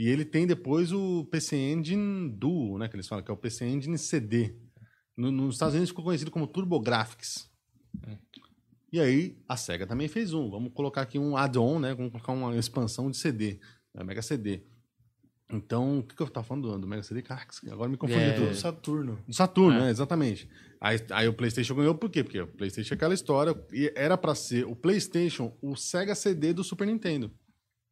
[0.00, 2.86] E ele tem depois o PC Engine Duo, né?
[2.88, 4.54] Que eles falam que é o PC Engine CD.
[5.16, 7.50] No- nos Estados Unidos ficou conhecido como TurboGrafx.
[8.92, 10.48] E aí a Sega também fez um.
[10.50, 11.94] Vamos colocar aqui um add-on, né?
[11.94, 13.58] Vamos colocar uma expansão de CD,
[13.92, 14.04] né?
[14.04, 14.62] Mega CD.
[15.50, 17.20] Então, o que, que eu tava falando do, Mega CD?
[17.22, 18.32] Caraca, agora me confundi É.
[18.34, 18.50] tudo.
[18.50, 19.18] Do Saturno.
[19.26, 19.84] Do Saturno, É.
[19.86, 19.90] né?
[19.90, 20.48] Exatamente.
[20.80, 22.22] Aí, aí o PlayStation ganhou por quê?
[22.22, 23.52] Porque o PlayStation é aquela história.
[23.72, 27.30] E era pra ser o PlayStation o Sega CD do Super Nintendo.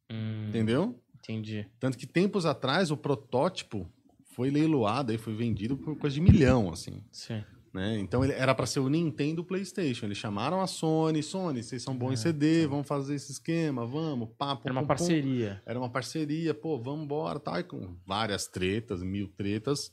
[0.09, 0.97] Hum, Entendeu?
[1.19, 1.67] Entendi.
[1.79, 3.87] Tanto que tempos atrás o protótipo
[4.33, 7.01] foi leiloado e foi vendido por coisa de milhão, assim.
[7.11, 7.43] Sim.
[7.73, 7.99] Né?
[7.99, 10.05] Então ele era pra ser o Nintendo PlayStation.
[10.05, 14.29] Eles chamaram a Sony, Sony, vocês são bons em CD, vamos fazer esse esquema, vamos,
[14.37, 14.63] papo.
[14.65, 15.61] Era uma parceria.
[15.65, 17.59] Era uma parceria, pô, vamos embora, tá?
[17.59, 19.91] E com várias tretas, mil tretas,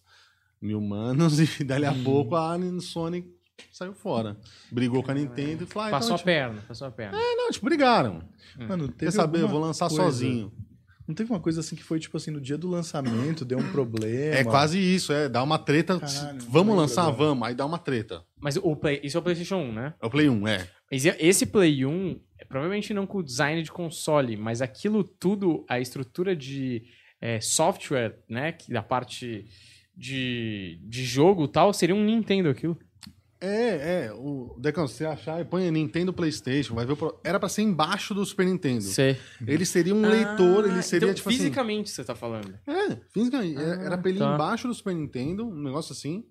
[0.62, 2.04] mil manos, e dali a Hum.
[2.04, 3.26] pouco a Sony
[3.70, 4.36] saiu fora.
[4.70, 7.18] Brigou com a Nintendo e falou, ah, então, Passou a tipo, perna, passou a perna.
[7.18, 8.22] não, tipo, brigaram.
[8.56, 9.40] Mano, Quer saber?
[9.42, 10.52] Eu vou lançar coisa- sozinho.
[11.06, 13.72] Não teve uma coisa assim que foi, tipo assim, no dia do lançamento, deu um
[13.72, 14.36] problema.
[14.36, 15.28] É quase isso, é.
[15.28, 16.00] Dá uma treta.
[16.00, 17.02] Caralho, vamos lançar?
[17.02, 17.16] agora.
[17.16, 17.48] Vamos.
[17.48, 18.24] Aí dá uma treta.
[18.40, 19.94] Mas o Play, isso é o PlayStation 1, né?
[20.00, 20.68] É o Play 1, é.
[20.90, 25.64] Mas esse Play 1, é, provavelmente não com o design de console, mas aquilo tudo,
[25.68, 26.84] a estrutura de
[27.20, 28.52] é, software, né?
[28.52, 29.46] Que da parte
[29.96, 32.78] de, de jogo e tal, seria um Nintendo aquilo.
[33.44, 34.12] É, é.
[34.12, 36.96] O Decão, se você achar, põe Nintendo PlayStation, vai ver o.
[36.96, 38.82] pro- Era pra ser embaixo do Super Nintendo.
[38.82, 39.16] Sei.
[39.46, 41.38] Ele seria um leitor, ele seria então, tipo assim.
[41.38, 42.54] fisicamente você tá falando.
[42.66, 43.56] É, fisicamente.
[43.60, 44.34] É, Ah, era pra ele tá.
[44.34, 46.24] embaixo do Super Nintendo, um negócio assim.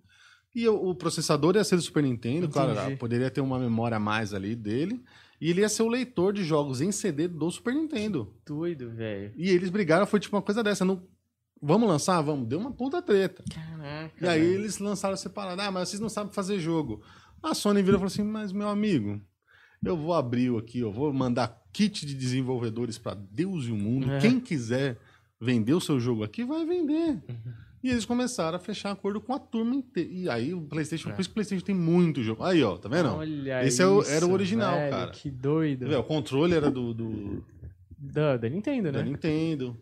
[0.56, 2.96] E o, o processador ia ser do Super Nintendo, claro, Entendi.
[2.98, 5.02] poderia ter uma memória a mais ali dele.
[5.42, 8.34] E ele ia ser o leitor de jogos em CD do Super Nintendo.
[8.46, 9.34] Doido, velho.
[9.36, 10.86] E eles brigaram, foi tipo uma coisa dessa.
[10.86, 11.02] Não...
[11.62, 12.22] Vamos lançar?
[12.22, 12.48] Vamos.
[12.48, 13.44] Deu uma puta treta.
[13.54, 14.14] Caraca.
[14.22, 14.54] E aí velho.
[14.56, 15.62] eles lançaram separado.
[15.62, 17.02] Ah, mas vocês não sabem fazer jogo.
[17.42, 19.22] A Sony virou e falou assim: Mas meu amigo,
[19.84, 24.12] eu vou abrir aqui, eu vou mandar kit de desenvolvedores pra Deus e o mundo.
[24.12, 24.20] É.
[24.20, 24.98] Quem quiser
[25.40, 27.12] vender o seu jogo aqui, vai vender.
[27.28, 27.54] Uhum.
[27.84, 30.10] E eles começaram a fechar acordo com a turma inteira.
[30.10, 31.12] E aí o PlayStation, É.
[31.14, 32.42] por isso que o PlayStation tem muito jogo.
[32.44, 33.10] Aí, ó, tá vendo?
[33.10, 35.12] Olha Esse é o- isso, era o original, velho, cara.
[35.12, 35.86] Que doido.
[36.00, 37.44] O controle era do, do-
[37.98, 39.10] Da, da Nintendo, da né?
[39.10, 39.78] Nintendo.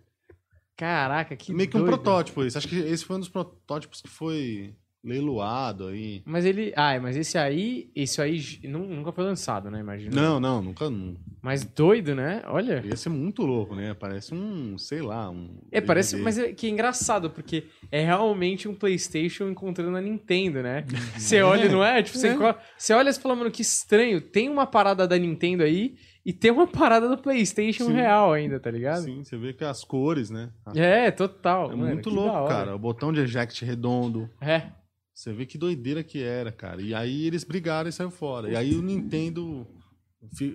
[0.82, 1.94] Caraca, que Meio que um doido.
[2.02, 2.58] protótipo esse.
[2.58, 4.74] Acho que esse foi um dos protótipos que foi
[5.04, 6.24] leiloado aí.
[6.26, 6.74] Mas ele.
[6.76, 7.92] Ah, mas esse aí.
[7.96, 9.80] Esse aí nu- nunca foi lançado, né?
[9.80, 10.16] Imagina.
[10.20, 10.90] Não, não, nunca.
[10.90, 11.16] Não.
[11.42, 12.42] Mas doido, né?
[12.48, 12.82] Olha.
[12.86, 13.94] Ia ser muito louco, né?
[13.94, 15.58] Parece um, sei lá, um.
[15.72, 16.14] É, parece.
[16.18, 16.24] DVD.
[16.24, 20.84] Mas é que é engraçado, porque é realmente um PlayStation encontrando a Nintendo, né?
[21.16, 22.02] Você olha, não é?
[22.02, 22.56] Tipo, você, É.
[22.78, 24.20] você olha e fala, mano, que estranho.
[24.20, 27.94] Tem uma parada da Nintendo aí e tem uma parada do PlayStation Sim.
[27.94, 29.04] real ainda, tá ligado?
[29.04, 30.52] Sim, você vê que as cores, né?
[30.76, 31.72] É, total.
[31.72, 32.76] É mano, muito louco, cara.
[32.76, 34.30] O botão de eject redondo.
[34.40, 34.68] É.
[35.14, 36.82] Você vê que doideira que era, cara.
[36.82, 38.50] E aí eles brigaram e saiu fora.
[38.50, 39.68] E aí o Nintendo.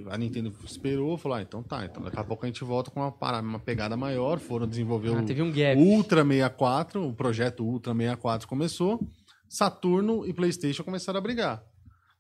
[0.09, 3.01] A Nintendo esperou, falou: ah, então tá, então daqui a pouco a gente volta com
[3.01, 4.39] uma, parada, uma pegada maior.
[4.39, 5.81] Foram desenvolver Ah, o teve um gap.
[5.81, 9.01] Ultra 64, o projeto Ultra 64 começou.
[9.49, 11.65] Saturno e PlayStation começaram a brigar.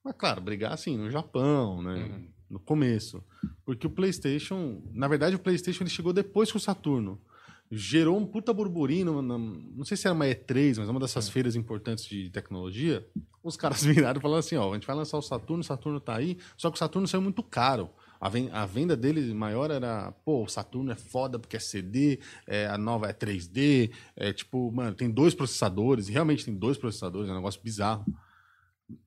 [0.04, 1.94] Mas claro, brigar assim, no Japão, né?
[1.94, 2.35] Uhum.
[2.48, 3.22] No começo.
[3.64, 7.20] Porque o PlayStation, na verdade, o PlayStation ele chegou depois que o Saturno.
[7.68, 11.56] Gerou um puta burburinho, na- não sei se era uma E3, mas uma dessas feiras
[11.56, 13.04] importantes de tecnologia.
[13.42, 13.82] Os caras
[14.12, 16.38] viraram e falaram assim: ó, a gente vai lançar o Saturno, o Saturno tá aí,
[16.56, 17.90] só que o Saturno saiu muito caro.
[18.20, 22.20] A ven- a venda dele maior era, pô, o Saturno é foda porque é CD,
[22.46, 27.28] é, a nova é 3D, é tipo, mano, tem dois processadores, realmente tem dois processadores,
[27.28, 28.06] é um negócio bizarro.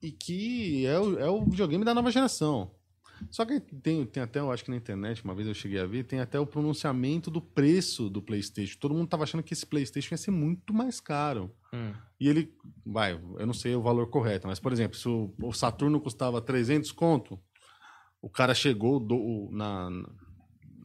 [0.02, 2.70] E que é o, é o videogame da nova geração.
[3.30, 5.86] Só que tem, tem até, eu acho que na internet, uma vez eu cheguei a
[5.86, 8.78] ver, tem até o pronunciamento do preço do PlayStation.
[8.78, 11.54] Todo mundo tava achando que esse PlayStation ia ser muito mais caro.
[11.72, 11.92] Hum.
[12.20, 12.52] E ele,
[12.84, 16.40] vai, eu não sei o valor correto, mas, por exemplo, se o, o Saturno custava
[16.40, 17.38] 300 conto,
[18.22, 19.90] o cara chegou do- na,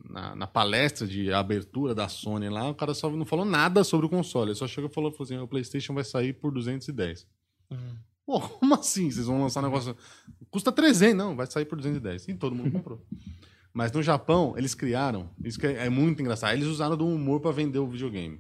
[0.09, 4.05] na, na palestra de abertura da Sony lá, o cara só não falou nada sobre
[4.05, 4.51] o console.
[4.51, 7.27] Ele só chegou e falou, falou assim, o PlayStation vai sair por 210.
[7.71, 7.97] Uhum.
[8.25, 9.09] Pô, como assim?
[9.11, 9.95] Vocês vão lançar um negócio...
[10.49, 12.27] Custa 300, não, vai sair por 210.
[12.29, 13.05] E todo mundo comprou.
[13.73, 17.41] Mas no Japão, eles criaram, isso que é é muito engraçado, eles usaram do humor
[17.41, 18.39] pra vender o videogame.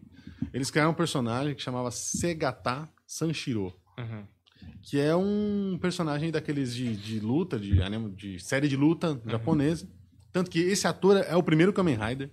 [0.53, 4.23] Eles criaram um personagem que chamava Segata Sanshiro, Uhum.
[4.81, 7.77] que é um personagem daqueles de, de luta, de,
[8.15, 9.87] de série de luta japonesa.
[10.31, 12.31] Tanto que esse ator é o primeiro Kamen Rider.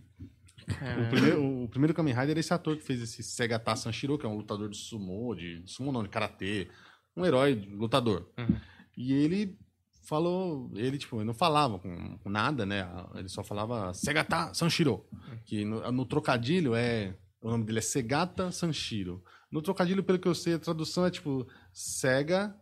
[0.68, 4.24] O primeiro, o primeiro Kamen Rider é esse ator que fez esse Segata Sanshiro, que
[4.24, 6.68] é um lutador de sumo, de sumo não, de karatê,
[7.16, 8.30] um herói lutador.
[8.38, 8.56] Uhum.
[8.96, 9.58] E ele
[10.02, 12.86] falou, ele, tipo, ele não falava com, com nada, né?
[13.14, 15.06] Ele só falava Segata Sanshiro.
[15.44, 17.16] Que no, no trocadilho é.
[17.40, 19.22] O nome dele é Segata Sanshiro.
[19.50, 22.54] No trocadilho, pelo que eu sei, a tradução é tipo Sega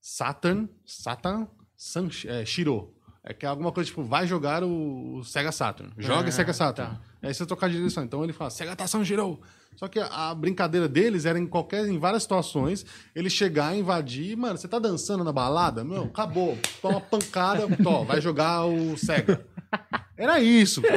[0.00, 2.93] Saturn, Satan Sansh, é, Shiro.
[3.26, 5.90] É que é alguma coisa tipo, vai jogar o, o Sega Saturn.
[5.96, 6.90] Joga Ah, Sega Saturn.
[6.90, 7.00] tá.
[7.22, 8.04] Aí você trocar de direção.
[8.04, 9.40] Então ele fala, Sega tá Sanshiro.
[9.76, 14.56] Só que a, brincadeira deles era em qualquer, em várias situações, ele chegar, invadir, mano,
[14.58, 15.82] você tá dançando na balada?
[15.82, 16.56] Meu, acabou.
[16.82, 19.44] Toma uma pancada, tó, vai jogar o Sega.
[20.16, 20.80] Era isso.
[20.82, 20.88] pô.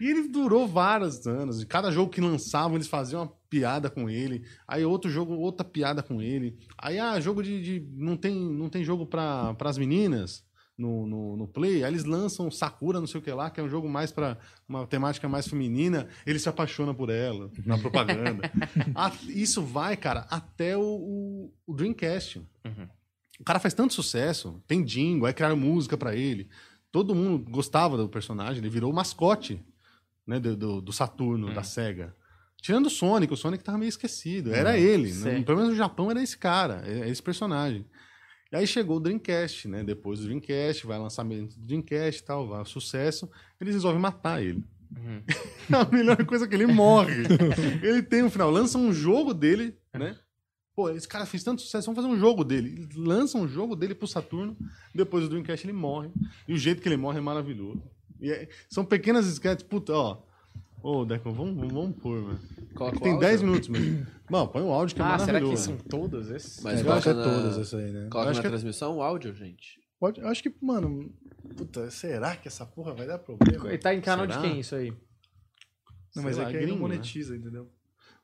[0.00, 1.62] E ele durou vários anos.
[1.62, 4.44] E cada jogo que lançavam, eles faziam uma piada com ele.
[4.68, 6.58] Aí outro jogo, outra piada com ele.
[6.76, 7.62] Aí, ah, jogo de.
[7.62, 10.44] de- não, tem, não tem jogo para as meninas
[10.76, 11.84] no, no, no Play.
[11.84, 14.38] Aí eles lançam Sakura, não sei o que lá, que é um jogo mais para
[14.68, 16.08] uma temática mais feminina.
[16.26, 18.50] Ele se apaixona por ela na propaganda.
[18.94, 22.38] Ah, isso vai, cara, até o, o, o Dreamcast.
[22.64, 22.88] Uhum.
[23.40, 26.48] O cara faz tanto sucesso, tem jingle, aí criaram música pra ele.
[26.90, 29.60] Todo mundo gostava do personagem, ele virou o mascote
[30.26, 31.54] né, do, do, do Saturno, Hum.
[31.54, 32.14] da SEGA.
[32.60, 34.54] Tirando o Sonic, o Sonic tava meio esquecido.
[34.54, 35.12] Era ele.
[35.12, 35.38] sei.
[35.38, 37.84] No, pelo menos no Japão era esse cara, é esse personagem.
[38.52, 39.82] E aí chegou o Dreamcast, né?
[39.82, 43.30] Depois do Dreamcast, vai lançamento do Dreamcast e tal, vai sucesso.
[43.58, 44.62] Eles resolvem matar ele.
[44.94, 45.22] Uhum.
[45.74, 47.14] A melhor coisa é que ele morre.
[47.82, 48.50] ele tem um final.
[48.50, 50.18] Lança um jogo dele, né?
[50.74, 52.68] Pô, esse cara fez tanto sucesso, vamos fazer um jogo dele.
[52.72, 54.56] Ele lança um jogo dele pro Saturno,
[54.94, 56.10] depois do Dreamcast ele morre.
[56.46, 57.82] E o jeito que ele morre é maravilhoso.
[58.20, 60.22] E é- são pequenas sketches, puta, ó.
[60.82, 62.40] Ô, Deco, vamos, vamos, vamos pôr, mano.
[62.74, 63.28] Coloca É o tem áudio?
[63.28, 63.68] 10 minutos.
[64.30, 65.62] Mano, põe o áudio que é Ah, será que maravilhoso.
[65.64, 66.60] são todos esses?
[66.62, 68.08] Mas eu acho que é coloca na- todas essa aí, né?
[68.10, 69.80] Coloca Acho na que é- transmissão o áudio, gente.
[70.00, 71.12] Pode, eu acho que, mano.
[71.56, 73.72] Puta, será que essa porra vai dar problema?
[73.72, 74.40] E tá em canal Será?
[74.40, 74.90] de quem isso aí?
[76.16, 76.94] Não, mas Sei é lá, que aí não gringo, né?
[76.96, 77.70] monetiza, entendeu?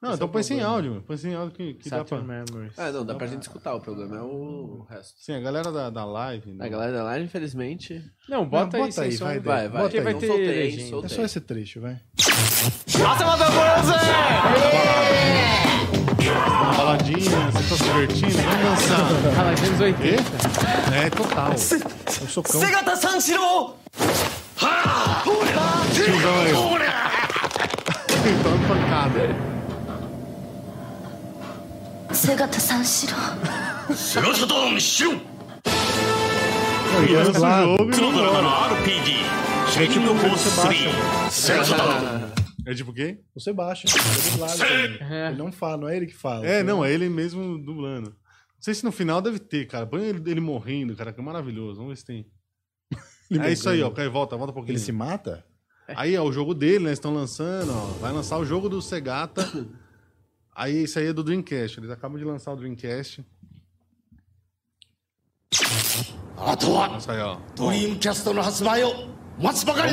[0.01, 2.23] Não, é então é põe sem áudio, põe sem áudio que, que dá pra.
[2.23, 2.79] Memories.
[2.79, 4.27] É, não, dá pra gente escutar, o problema é o,
[4.81, 5.15] o resto.
[5.21, 6.53] Sim, a galera da, da live.
[6.53, 6.65] Né?
[6.65, 8.01] A galera da live, infelizmente.
[8.29, 9.83] Não, bota, não, bota aí, aí vai, vai, vai.
[9.83, 11.11] Bota vai ter soltei, soltei.
[11.11, 12.01] É só esse trecho, vai.
[13.01, 13.49] Nossa, Mata
[16.21, 19.35] Uma baladinha, você tá se divertindo, vamos dançar.
[19.37, 20.23] Baladinha dos 80.
[20.95, 21.51] É, total.
[21.51, 22.61] Eu sou cão.
[22.61, 23.75] Segata Sanchiro!
[24.63, 25.23] Ha!
[25.93, 26.53] Tiozão aí.
[28.29, 29.58] Então, pancada.
[32.13, 33.15] Segata San Shiro.
[33.95, 35.21] Segata Sanshiro!
[37.05, 38.19] Criança jogo
[38.75, 39.13] RPG.
[42.67, 43.21] É tipo quem?
[43.35, 43.95] O Sebastião.
[44.69, 45.35] Ele, é, é né?
[45.37, 46.47] não fala, não é ele que fala.
[46.47, 46.63] É, né?
[46.63, 48.11] não, é ele mesmo dublando.
[48.11, 49.87] Não sei se no final deve ter, cara.
[49.87, 51.77] Põe ele, ele morrendo, cara, que é maravilhoso.
[51.77, 52.27] Vamos ver se tem.
[53.41, 53.91] é isso aí, ó.
[53.91, 54.73] Caio, volta, volta um pouquinho.
[54.73, 55.45] Ele se mata?
[55.89, 56.93] Aí, ó, o jogo dele, né?
[56.93, 57.87] Estão lançando, ó.
[58.01, 59.47] Vai lançar o jogo do Segata
[60.59, 61.79] Aí isso aí é do Dreamcast.
[61.79, 63.25] Eles acabam de lançar o Dreamcast.
[66.37, 67.21] Nossa, aí,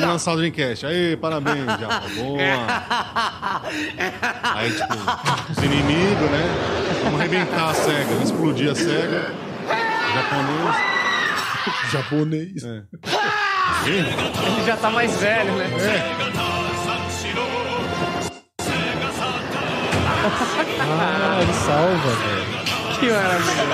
[0.00, 0.86] lançar o Dreamcast.
[0.86, 1.66] Aí, parabéns.
[1.66, 2.40] Tá Boa.
[4.56, 4.92] Aí, tipo,
[5.52, 6.44] os inimigos, né?
[7.04, 8.04] Vamos arrebentar a SEGA.
[8.06, 9.32] Vamos explodir a SEGA.
[10.14, 10.76] Japonês.
[11.92, 12.64] Japonês.
[12.64, 12.82] É.
[13.86, 15.70] Ele já tá mais velho, né?
[16.42, 16.46] É.
[20.78, 22.66] Ah, ele salva, velho.
[22.98, 23.66] Que maravilha.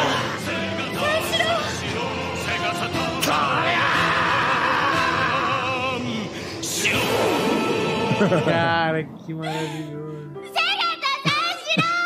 [8.45, 10.03] Cara, que maravilhoso.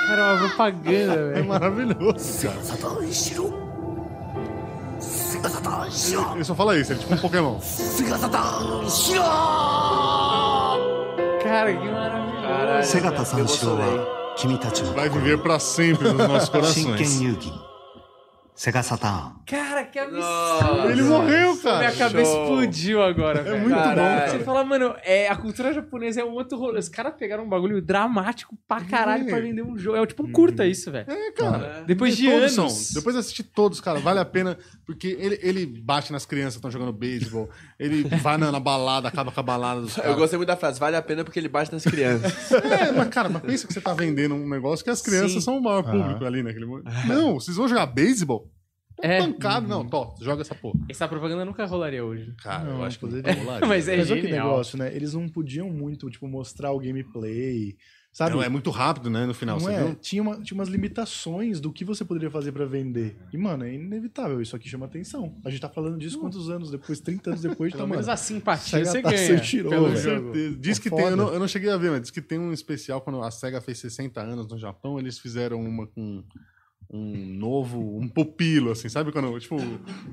[0.07, 1.39] Cara, é uma propaganda, é velho.
[1.39, 2.49] É maravilhoso.
[6.35, 7.59] Ele só fala isso, ele é tipo um Pokémon.
[11.43, 12.91] Cara, que maravilhoso.
[12.91, 14.26] Segata-san Shiro
[14.95, 17.21] vai viver para sempre nos nossos corações.
[18.57, 19.35] Sega Saturn.
[19.47, 20.89] Cara, que absurdo.
[20.89, 21.79] Ele morreu, cara.
[21.79, 22.43] Minha cabeça Show.
[22.43, 23.41] explodiu agora.
[23.41, 24.33] É muito Caralho.
[24.33, 24.39] bom.
[24.39, 26.79] Você fala, mano, é, a cultura japonesa é um outro rolê.
[26.79, 28.85] Os caras pegaram um bagulho dramático pra é.
[28.85, 29.27] caralho é.
[29.27, 29.99] pra vender um jogo.
[29.99, 30.71] É tipo um curta uhum.
[30.71, 31.05] isso, velho.
[31.07, 31.81] É, cara.
[31.81, 31.85] É.
[31.85, 32.53] Depois de anos.
[32.53, 32.67] São.
[32.95, 34.01] Depois assisti todos, cara.
[34.01, 37.51] Vale a pena, porque ele, ele bate nas crianças que estão jogando beisebol.
[37.79, 40.11] Ele vai na, na, balada, acaba com a balada dos caras.
[40.11, 42.51] Eu gostei muito da frase, vale a pena porque ele bate nas crianças.
[42.53, 45.41] é, mas cara, mas pensa que você tá vendendo um negócio que as crianças Sim.
[45.43, 45.91] são o maior ah.
[45.91, 46.27] público ah.
[46.27, 46.91] ali naquele momento.
[47.07, 48.46] Não, vocês vão jogar beisebol?
[49.03, 49.19] É.
[49.21, 50.79] Pancado, não, tó, joga essa porra.
[50.89, 52.33] Essa propaganda nunca rolaria hoje.
[52.43, 53.35] Cara, Não, eu acho que poderia.
[53.35, 53.69] não rolaria.
[53.69, 54.49] Mas é Mas olha que genial.
[54.49, 54.95] negócio, né?
[54.95, 57.77] Eles não podiam muito, tipo, mostrar o gameplay.
[58.11, 58.35] Sabe?
[58.35, 59.85] Não, é muito rápido, né, no final, Não você é?
[59.85, 59.95] viu?
[59.97, 63.15] Tinha, uma- tinha umas limitações do que você poderia fazer pra vender.
[63.31, 64.41] E, mano, é inevitável.
[64.41, 65.37] Isso aqui chama atenção.
[65.45, 66.99] A gente tá falando disso quantos anos depois?
[66.99, 68.01] 30 anos depois, tá, Pelo mano.
[68.01, 69.39] menos a simpatia você tá ganha.
[69.41, 70.33] tirou, pelo jogo.
[70.33, 70.57] Certeza.
[70.59, 72.39] Diz É que tem, eu não, eu não cheguei a ver, mas diz que tem
[72.39, 76.25] um especial quando a SEGA fez 60 anos no Japão, eles fizeram uma com
[76.89, 79.57] um novo, um pupilo, assim, sabe quando, tipo,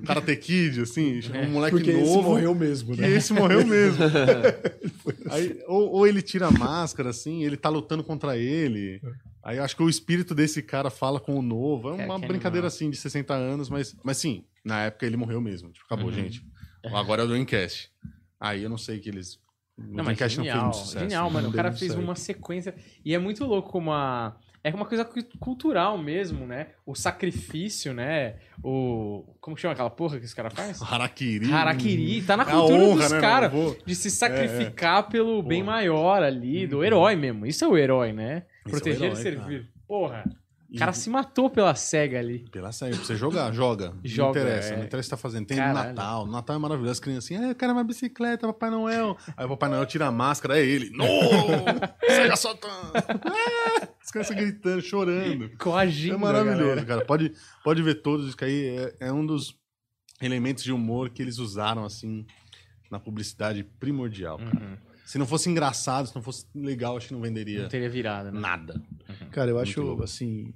[0.06, 2.30] Karate Kid, assim, um moleque Porque esse novo.
[2.30, 3.10] morreu mesmo, né?
[3.12, 4.04] esse morreu mesmo.
[5.30, 9.02] Aí, ou, ou ele tira a máscara, assim, ele tá lutando contra ele.
[9.44, 11.90] Aí eu acho que o espírito desse cara fala com o novo.
[11.96, 12.76] É É, uma que brincadeira, animal.
[12.76, 15.70] assim, de 60 anos, mas, mas sim, na época ele morreu mesmo.
[15.70, 16.14] Tipo, acabou, Uhum.
[16.14, 16.44] gente.
[16.94, 17.92] Agora é o Dreamcast.
[18.40, 19.36] Aí eu não sei que eles...
[19.78, 21.00] O Não, mas genial, não fez muito sucesso.
[21.00, 21.50] genial, mano.
[21.50, 22.76] O cara fez uma sequência.
[23.04, 24.38] E é muito louco como a.
[24.64, 26.68] É uma coisa cu- cultural mesmo, né?
[26.86, 28.36] O sacrifício, né?
[28.64, 29.36] O.
[29.42, 30.80] Como chama aquela porra que esse cara faz?
[30.84, 31.52] Harakiri.
[31.52, 32.22] Harakiri.
[32.22, 33.52] Tá na É cultura honra, dos né, caras.
[33.86, 37.46] De se sacrificar pelo bem maior ali, do herói mesmo.
[37.46, 38.44] Isso é o herói, né?
[38.66, 39.70] Esse é o Proteger herói, e servir.
[39.86, 40.24] Porra.
[40.74, 42.40] O cara E- se matou pela SEGA ali.
[42.52, 43.94] Pela série, pra você jogar, joga.
[44.04, 44.78] Joga, Não interessa, é.
[44.78, 45.46] não interessa o que tá fazendo.
[45.46, 45.90] Tem Caralho.
[45.90, 46.92] Natal, Natal é maravilhoso.
[46.94, 49.16] As crianças assim, ah, eu quero uma bicicleta, Papai Noel.
[49.38, 50.90] Aí o Papai Noel tira a máscara, é ele.
[50.90, 51.06] No!
[52.08, 52.68] Sega Satã!
[52.96, 53.88] Ah!
[54.04, 55.50] As crianças gritando, chorando.
[55.58, 56.16] Coagindo.
[56.16, 56.86] É maravilhoso, galera.
[56.86, 57.06] cara.
[57.06, 57.32] Pode,
[57.64, 58.68] pode ver todos, isso que aí
[59.00, 59.56] é, é um dos
[60.22, 62.26] elementos de humor que eles usaram, assim,
[62.92, 64.60] na publicidade primordial, cara.
[64.66, 64.78] Uhum.
[65.06, 68.32] Se não fosse engraçado, se não fosse legal, acho que não venderia Não teria virado,
[68.32, 68.40] né?
[68.40, 68.82] nada.
[69.32, 70.54] Cara, eu acho, assim,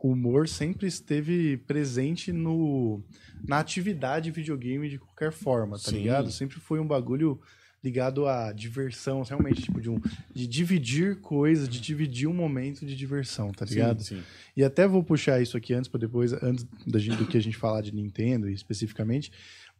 [0.00, 3.02] o humor sempre esteve presente no,
[3.46, 5.98] na atividade videogame de qualquer forma, tá Sim.
[5.98, 6.30] ligado?
[6.30, 7.40] Sempre foi um bagulho
[7.82, 10.00] ligado à diversão, realmente, tipo, de, um,
[10.34, 14.02] de dividir coisas, de dividir um momento de diversão, tá ligado?
[14.02, 14.22] Sim, sim.
[14.56, 17.40] E até vou puxar isso aqui antes, para depois, antes da gente, do que a
[17.42, 19.30] gente falar de Nintendo especificamente,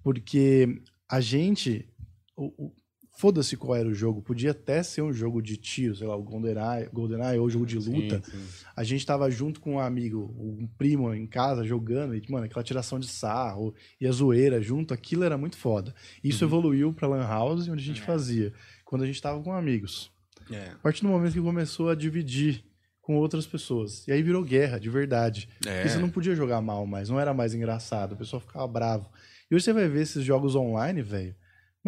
[0.03, 1.89] porque a gente.
[2.37, 2.72] o- o-
[3.19, 6.23] Foda-se qual era o jogo, podia até ser um jogo de tiro, sei lá, o
[6.23, 8.23] GoldenEye, GoldenEye ou jogo de luta.
[8.25, 8.64] Sim, sim.
[8.77, 12.62] A gente tava junto com um amigo, um primo em casa, jogando, e, mano, aquela
[12.62, 15.95] tiração de sarro e a zoeira junto, aquilo era muito foda.
[16.23, 16.51] Isso Uhum.
[16.51, 17.87] evoluiu pra Lan House, onde a É.
[17.87, 18.53] gente fazia,
[18.85, 20.11] quando a gente tava com amigos.
[20.51, 20.69] É.
[20.73, 22.62] A partir do momento que começou a dividir
[23.01, 24.07] com outras pessoas.
[24.07, 25.49] E aí virou guerra, de verdade.
[25.64, 25.77] É.
[25.77, 29.09] Porque você não podia jogar mal mais, não era mais engraçado, o pessoal ficava bravo.
[29.51, 31.35] E hoje você vai ver esses jogos online, velho.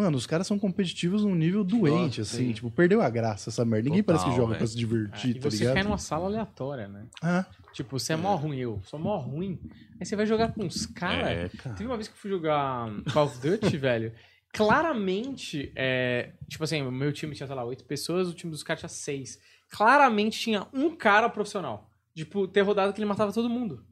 [0.00, 2.46] Mano, os caras são competitivos num nível doente, Nossa, assim.
[2.48, 2.52] sim.
[2.52, 3.88] Tipo, perdeu a graça essa merda.
[3.88, 4.58] Ninguém Total, parece que joga velho.
[4.58, 5.74] pra se Ah, divertir, e tá você ligado?
[5.74, 7.06] cai numa sala aleatória, né?
[7.20, 9.58] Ah, Tipo, você é mó ruim, eu sou mó ruim.
[10.00, 11.28] Aí você vai jogar com uns caras.
[11.28, 11.74] É, cara.
[11.76, 14.12] Teve uma vez que eu fui jogar Call of Duty, velho.
[14.52, 18.62] Claramente, é, tipo assim, o meu time tinha, sei lá, oito pessoas, o time dos
[18.62, 19.38] caras tinha seis.
[19.70, 21.90] Claramente tinha um cara profissional.
[22.14, 23.84] Tipo, ter rodado que ele matava todo mundo.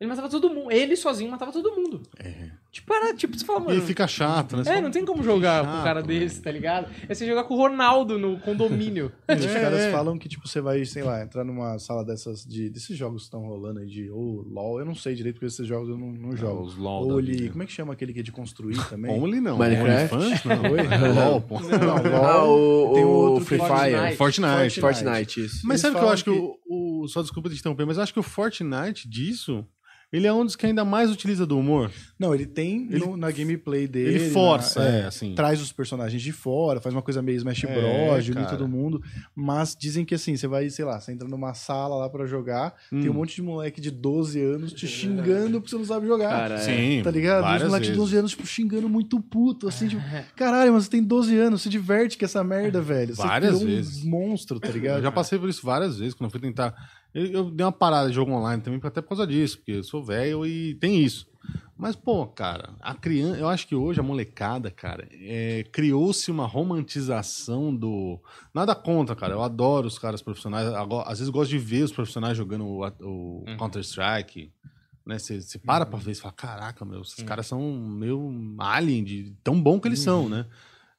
[0.00, 0.70] Ele matava todo mundo.
[0.72, 2.02] Ele sozinho matava todo mundo.
[2.18, 2.50] É.
[2.72, 3.80] Tipo, era, tipo, você fala, E mano.
[3.80, 4.64] aí fica chato, né?
[4.64, 6.50] Você É, fala, não tem como "Que jogar com um chato, cara velho." desse, tá
[6.50, 6.90] ligado?
[7.06, 9.12] É você jogar com o Ronaldo no condomínio.
[9.28, 9.92] E os É, caras é.
[9.92, 12.70] falam que, tipo, você vai, sei lá, entrar numa sala dessas de.
[12.70, 15.66] desses jogos que estão rolando aí de ou LOL, eu não sei direito, porque esses
[15.66, 16.62] jogos eu não, não jogo.
[16.62, 17.50] os LOL ou ele.
[17.50, 19.10] Como é que chama aquele que é de construir também?
[19.20, 19.58] Only não.
[19.58, 20.14] Minecraft?
[20.14, 20.44] OnlyFans?
[20.46, 20.70] Não.
[20.72, 20.80] Oi?
[21.30, 21.60] LOL, pô.
[21.60, 22.22] Não, LOL.
[22.24, 24.16] Ah, o, Tem um o outro Free que- Fire.
[24.16, 24.80] Fortnite.
[24.80, 25.60] Fortnite, isso.
[25.66, 26.56] Mas Eles sabe o que eu acho que, o,
[27.02, 29.62] o- Só desculpa te interromper, mas eu acho que o Fortnite disso.
[30.12, 31.90] Ele é um dos que ainda mais utiliza do humor.
[32.18, 34.16] Não, ele tem Ele- no- na gameplay dele.
[34.16, 35.34] Ele força, na- é, assim.
[35.34, 38.46] Traz os personagens de fora, faz uma coisa meio Smash É, Bros, unir cara.
[38.48, 39.02] todo mundo.
[39.34, 42.74] Mas dizem que assim, você vai, sei lá, você entra numa sala lá pra jogar,
[42.90, 43.14] tem um Hum.
[43.14, 46.28] monte de moleque de 12 anos te xingando porque você não sabe jogar.
[46.28, 46.58] Cara, é.
[46.58, 47.00] Sim.
[47.02, 47.44] Tá ligado?
[47.44, 47.96] Os moleques de vezes.
[47.96, 50.02] 12 anos, tipo, xingando muito puto, assim, tipo,
[50.36, 53.14] caralho, mas você tem 12 anos, se diverte com essa merda, velho.
[53.16, 54.04] Você Várias vezes.
[54.04, 54.98] um monstro, tá ligado?
[54.98, 56.74] Eu já passei por isso várias vezes quando eu fui tentar.
[57.14, 59.82] Eu, eu dei uma parada de jogo online também, até por causa disso, porque eu
[59.84, 61.26] sou velho e tem isso.
[61.76, 63.38] Mas, pô, cara, a criança.
[63.38, 68.20] Eu acho que hoje a molecada, cara, é, criou-se uma romantização do.
[68.54, 69.34] Nada contra, cara.
[69.34, 70.68] Eu adoro os caras profissionais.
[70.68, 73.56] Agora, às vezes gosto de ver os profissionais jogando o, o Uhum.
[73.56, 74.52] Counter-Strike.
[75.04, 75.18] Né?
[75.18, 79.34] Você você para pra ver e fala: caraca, meu, esses caras são meio alien, de
[79.42, 80.46] tão bom que eles são, né?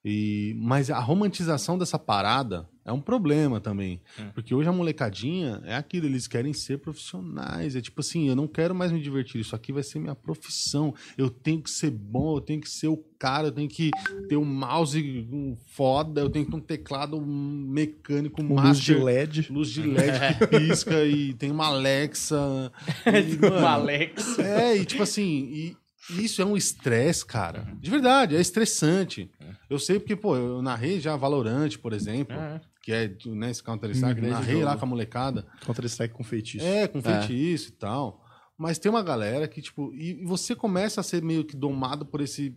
[0.05, 4.01] E, mas a romantização dessa parada é um problema também.
[4.33, 7.75] Porque hoje a molecadinha é aquilo, eles querem ser profissionais.
[7.75, 10.93] É tipo assim, eu não quero mais me divertir, isso aqui vai ser minha profissão.
[11.17, 13.89] Eu tenho que ser bom, eu tenho que ser o cara, eu tenho que
[14.27, 14.99] ter um mouse
[15.31, 19.03] um foda, eu tenho que ter um teclado mecânico Com luz de master.
[19.03, 19.47] LED.
[19.49, 22.69] Luz de LED que pisca e tem uma Alexa.
[23.05, 24.37] E, mano, Alex.
[24.39, 25.23] é, e tipo assim,
[25.53, 25.77] e
[26.09, 27.67] isso é um estresse, cara.
[27.79, 29.31] De verdade, é estressante.
[29.69, 32.61] Eu sei porque, pô, eu narrei já Valorant, por exemplo, É.
[32.81, 34.29] que é né, esse Counter-Strike, Uhum.
[34.29, 35.45] narrei lá com a molecada.
[35.65, 36.65] Contra-Strike com feitiço.
[36.65, 38.23] É, com feitiço e tal.
[38.57, 42.05] Mas tem uma galera que, tipo, e e você começa a ser meio que domado
[42.05, 42.55] por esse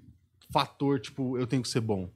[0.52, 2.10] fator, tipo, eu tenho que ser bom.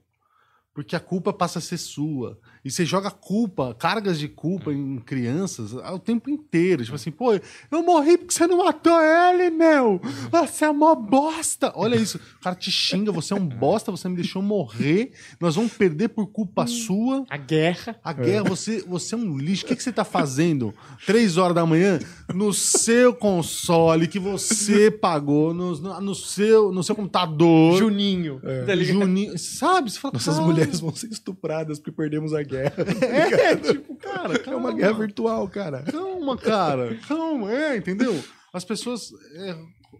[0.73, 2.39] Porque a culpa passa a ser sua.
[2.63, 6.83] E você joga culpa, cargas de culpa em crianças o tempo inteiro.
[6.83, 9.99] Tipo assim, pô, eu morri porque você não matou ele, meu!
[10.29, 11.73] Você é uma bosta!
[11.75, 12.19] Olha isso.
[12.39, 15.11] O cara te xinga, você é um bosta, você me deixou morrer.
[15.39, 17.25] Nós vamos perder por culpa sua.
[17.29, 17.99] A guerra.
[18.03, 19.65] A guerra, você, você é um lixo.
[19.65, 20.73] O que, que você tá fazendo?
[21.05, 21.99] Três horas da manhã
[22.33, 27.77] no seu console que você pagou, no, no, seu, no seu computador.
[27.77, 28.39] Juninho.
[28.67, 28.99] Tá ligado?
[28.99, 29.37] Juninho.
[29.39, 29.91] Sabe?
[29.91, 32.73] Você fala, Nossas cara, mulheres vão ser estupradas porque perdemos a guerra.
[33.05, 34.59] É, tipo, cara, É calma.
[34.69, 35.83] uma guerra virtual, cara.
[35.83, 36.95] Calma, cara.
[37.07, 38.13] Calma, é, entendeu?
[38.53, 39.11] As pessoas.
[39.35, 39.57] é,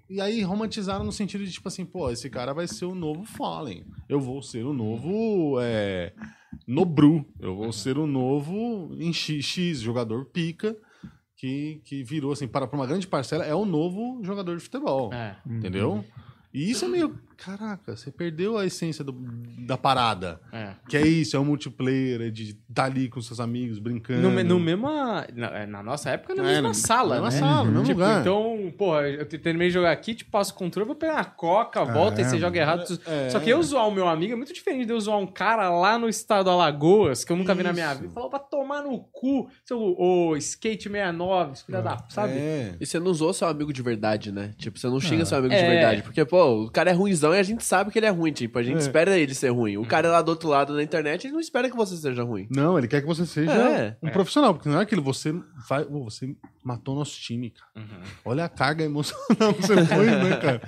[0.09, 3.23] e aí romantizaram no sentido de, tipo assim, pô, esse cara vai ser o novo
[3.25, 3.85] Fallen.
[4.09, 5.57] Eu vou ser o novo.
[5.61, 6.13] É,
[6.67, 7.25] Nobru.
[7.39, 10.75] Eu vou ser o novo em X, X, jogador pica.
[11.37, 15.11] Que, que virou, assim, para, para uma grande parcela, é o novo jogador de futebol.
[15.11, 15.35] É.
[15.47, 16.05] Entendeu?
[16.53, 17.17] E isso é meio.
[17.43, 19.11] Caraca, você perdeu a essência do-
[19.65, 20.39] da parada.
[20.53, 20.73] É.
[20.87, 24.21] Que é isso, é o multiplayer, é de estar ali com seus amigos, brincando.
[24.29, 25.25] No, no mesma.
[25.33, 27.29] Na, na nossa época, na É, mesma na- sala, na né?
[27.29, 28.21] mesma sala, no mesmo tipo, lugar.
[28.21, 31.25] Então, porra, eu te- terminei de jogar aqui, te passo o controle, vou pegar uma
[31.25, 32.83] coca, volta e você joga errado.
[33.07, 33.29] É.
[33.29, 35.69] Só que eu zoar o meu amigo é muito diferente de eu zoar um cara
[35.69, 38.01] lá no estado Alagoas, que eu nunca vi na minha Isso.
[38.01, 38.13] vida.
[38.13, 41.97] Falou pra tomar no cu, seu ô, Skate 69, filha da.
[42.09, 42.33] Sabe?
[42.33, 42.75] É.
[42.79, 44.53] E você não usou seu amigo de verdade, né?
[44.57, 45.61] Tipo, você não xinga seu amigo É.
[45.61, 46.03] de verdade.
[46.03, 48.31] Porque, pô, o cara é ruimzão e a gente sabe que ele é ruim.
[48.31, 49.77] Tipo, a gente espera ele ser ruim.
[49.77, 52.47] O cara lá do outro lado na internet, ele não espera que você seja ruim.
[52.49, 53.97] Não, ele quer que você seja É.
[54.01, 55.33] um profissional, porque não é aquilo, você
[55.67, 57.89] vai, você matou nosso time, cara.
[58.25, 60.61] Olha a carga emocional que você foi, né, cara?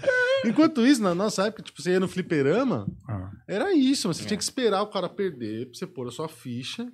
[0.45, 3.31] Enquanto isso, na nossa época, tipo, você ia no fliperama, Ah.
[3.47, 6.27] era isso, mas você tinha que esperar o cara perder pra você pôr a sua
[6.27, 6.85] ficha.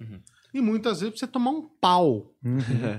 [0.54, 2.34] E muitas vezes pra você tomar um pau.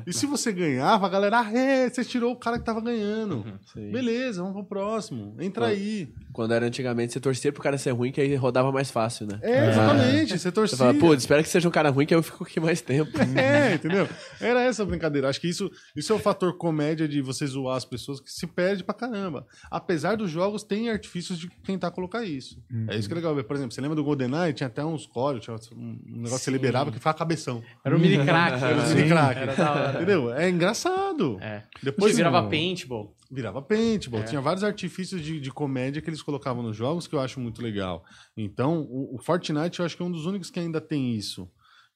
[0.07, 3.45] E se você ganhava, a galera, ah, é, você tirou o cara que tava ganhando.
[3.72, 3.91] Sim.
[3.91, 5.34] Beleza, vamos pro próximo.
[5.41, 6.12] Entra aí.
[6.32, 9.38] Quando era antigamente, você torcia pro cara ser ruim, que aí rodava mais fácil, né?
[9.43, 10.32] É, exatamente.
[10.32, 10.76] Você Você torcia.
[10.78, 13.11] fala, pô, espero que seja um cara ruim, que aí eu fico aqui mais tempo.
[13.41, 14.07] É, entendeu?
[14.41, 15.28] Era essa a brincadeira.
[15.28, 18.47] Acho que isso, isso é o fator comédia de você zoar as pessoas que se
[18.47, 19.47] perde pra caramba.
[19.70, 22.62] Apesar dos jogos, tem artifícios de tentar colocar isso.
[22.88, 23.45] É isso que é legal ver.
[23.45, 24.53] Por exemplo, você lembra do GoldenEye?
[24.53, 27.62] Tinha até uns códigos, tinha um negócio que você liberava que ficava cabeção.
[27.84, 28.62] Era o mini crack.
[28.62, 29.30] Era o Sim, mini crack.
[29.39, 29.97] Era da hora.
[29.97, 30.33] Entendeu?
[30.35, 31.39] É engraçado.
[31.41, 31.62] É.
[31.83, 33.14] Depois virava paintball.
[33.31, 34.24] Virava paintball.
[34.24, 37.62] Tinha vários artifícios de, de comédia que eles colocavam nos jogos que eu acho muito
[37.62, 38.05] legal.
[38.37, 41.49] Então, o, o Fortnite eu acho que é um dos únicos que ainda tem isso.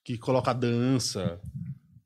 [0.03, 1.39] Que coloca dança,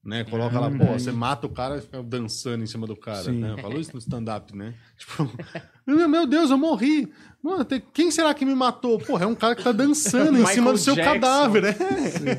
[0.03, 0.23] né?
[0.23, 3.51] Coloca lá, pô, você mata o cara e fica dançando em cima do cara, né?
[3.51, 4.73] Eu falo isso no stand-up, né?
[4.97, 5.29] Tipo,
[5.85, 7.11] meu Deus, eu morri.
[7.43, 8.97] Mano, tem- quem será que me matou?
[8.99, 11.13] Porra, é um cara que tá dançando em cima do seu Jackson.
[11.13, 11.75] cadáver, né?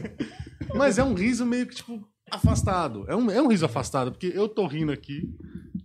[0.74, 3.04] Mas é um riso meio que, tipo, afastado.
[3.08, 5.28] É um, é um riso afastado, porque eu tô rindo aqui,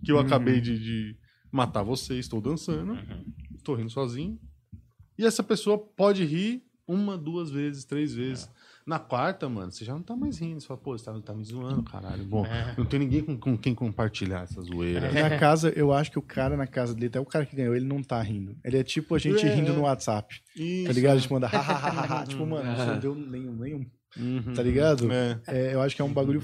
[0.04, 1.16] que eu acabei de, de
[1.50, 2.98] matar você, estou dançando,
[3.56, 4.38] estou rindo sozinho.
[5.18, 8.48] E essa pessoa pode rir uma, duas vezes, três vezes.
[8.86, 10.60] Na quarta, mano, você já não tá mais rindo.
[10.60, 12.24] Você fala, pô, você tá, tá me zoando, caralho.
[12.24, 12.44] Bom,
[12.78, 15.10] não tem ninguém com, com quem compartilhar essa zoeira.
[15.10, 17.74] Na casa, eu acho que o cara na casa dele, até o cara que ganhou,
[17.74, 18.56] ele não tá rindo.
[18.62, 19.74] Ele é tipo a gente É, rindo é.
[19.74, 20.40] no WhatsApp.
[20.54, 20.86] Isso.
[20.86, 21.16] Tá ligado?
[21.16, 22.26] A gente manda hahaha.
[22.26, 23.86] tipo, mano, você não deu nenhum, nenhum.
[24.18, 24.54] Uhum.
[24.54, 25.10] Tá ligado?
[25.12, 25.38] É.
[25.46, 26.42] É, eu acho que é um bagulho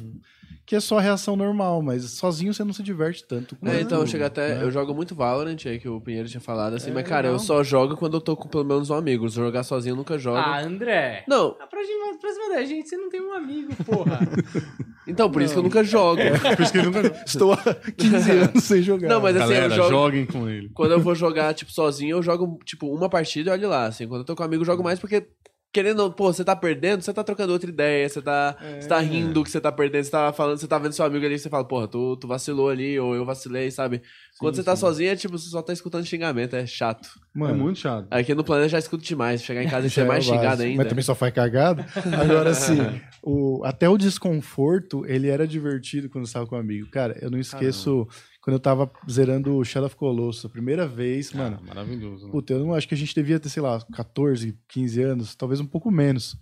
[0.64, 3.56] que é só reação normal, mas sozinho você não se diverte tanto.
[3.64, 4.54] É, então, chega até.
[4.54, 4.62] né?
[4.62, 7.32] Eu jogo muito Valorant aí, que o Pinheiro tinha falado assim, É, mas, cara, eu
[7.32, 7.44] legal.
[7.44, 9.28] só jogo quando eu tô com pelo menos um amigo.
[9.28, 10.36] Se eu jogar sozinho, eu nunca jogo.
[10.36, 11.24] Ah, André.
[11.26, 14.20] Não, Pra cima, pra cima da gente, você não tem um amigo, porra.
[15.08, 16.20] então, por isso que eu nunca jogo.
[16.56, 17.22] Por isso que ele nunca.
[17.26, 17.58] Estou há
[17.96, 19.08] 15 anos sem jogar.
[19.08, 19.90] Não, mas assim, Galera, eu jogo.
[19.90, 20.70] joguem com ele.
[20.72, 23.86] Quando eu vou jogar, tipo, sozinho, eu jogo, tipo, uma partida e olho lá.
[23.86, 25.26] Assim, quando eu tô com um amigo, eu jogo mais porque.
[25.72, 29.42] Querendo, pô, você tá perdendo, você tá trocando outra ideia, você tá, você tá rindo
[29.42, 31.64] que você tá perdendo, você tá falando, você tá vendo seu amigo ali, você fala,
[31.64, 34.02] porra, tu, tu vacilou ali, ou eu vacilei, sabe?
[34.38, 37.08] Quando você tá sozinho, é tipo, você só tá escutando xingamento, é chato.
[37.34, 38.06] é muito chato.
[38.10, 40.34] Aqui no plano eu já escuto demais, chegar em casa e ser mais é o
[40.34, 40.68] xingado básico.
[40.68, 40.82] ainda.
[40.82, 41.86] Mas também só faz cagada.
[42.20, 42.78] Agora, assim,
[43.22, 46.90] o, até o desconforto, ele era divertido quando estava com um amigo.
[46.90, 48.06] Cara, eu não esqueço
[48.42, 51.60] quando eu tava zerando o Shadow of Colossus, a primeira vez, mano.
[51.62, 52.26] Ah, maravilhoso.
[52.26, 52.32] Né?
[52.32, 55.60] Puta, eu não acho que a gente devia ter, sei lá, 14, 15 anos, talvez
[55.60, 56.36] um pouco menos.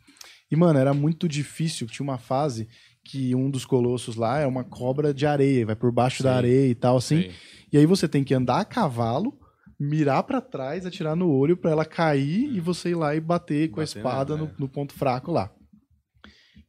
[0.51, 1.87] E, mano, era muito difícil.
[1.87, 2.67] Tinha uma fase
[3.05, 6.39] que um dos colossos lá é uma cobra de areia, vai por baixo da Sim.
[6.39, 7.21] areia e tal, assim.
[7.21, 7.33] Sei.
[7.71, 9.39] E aí você tem que andar a cavalo,
[9.79, 13.69] mirar pra trás, atirar no olho pra ela cair e você ir lá e bater
[13.69, 14.57] com a Bater espada nela, no, é.
[14.59, 15.53] no ponto fraco lá.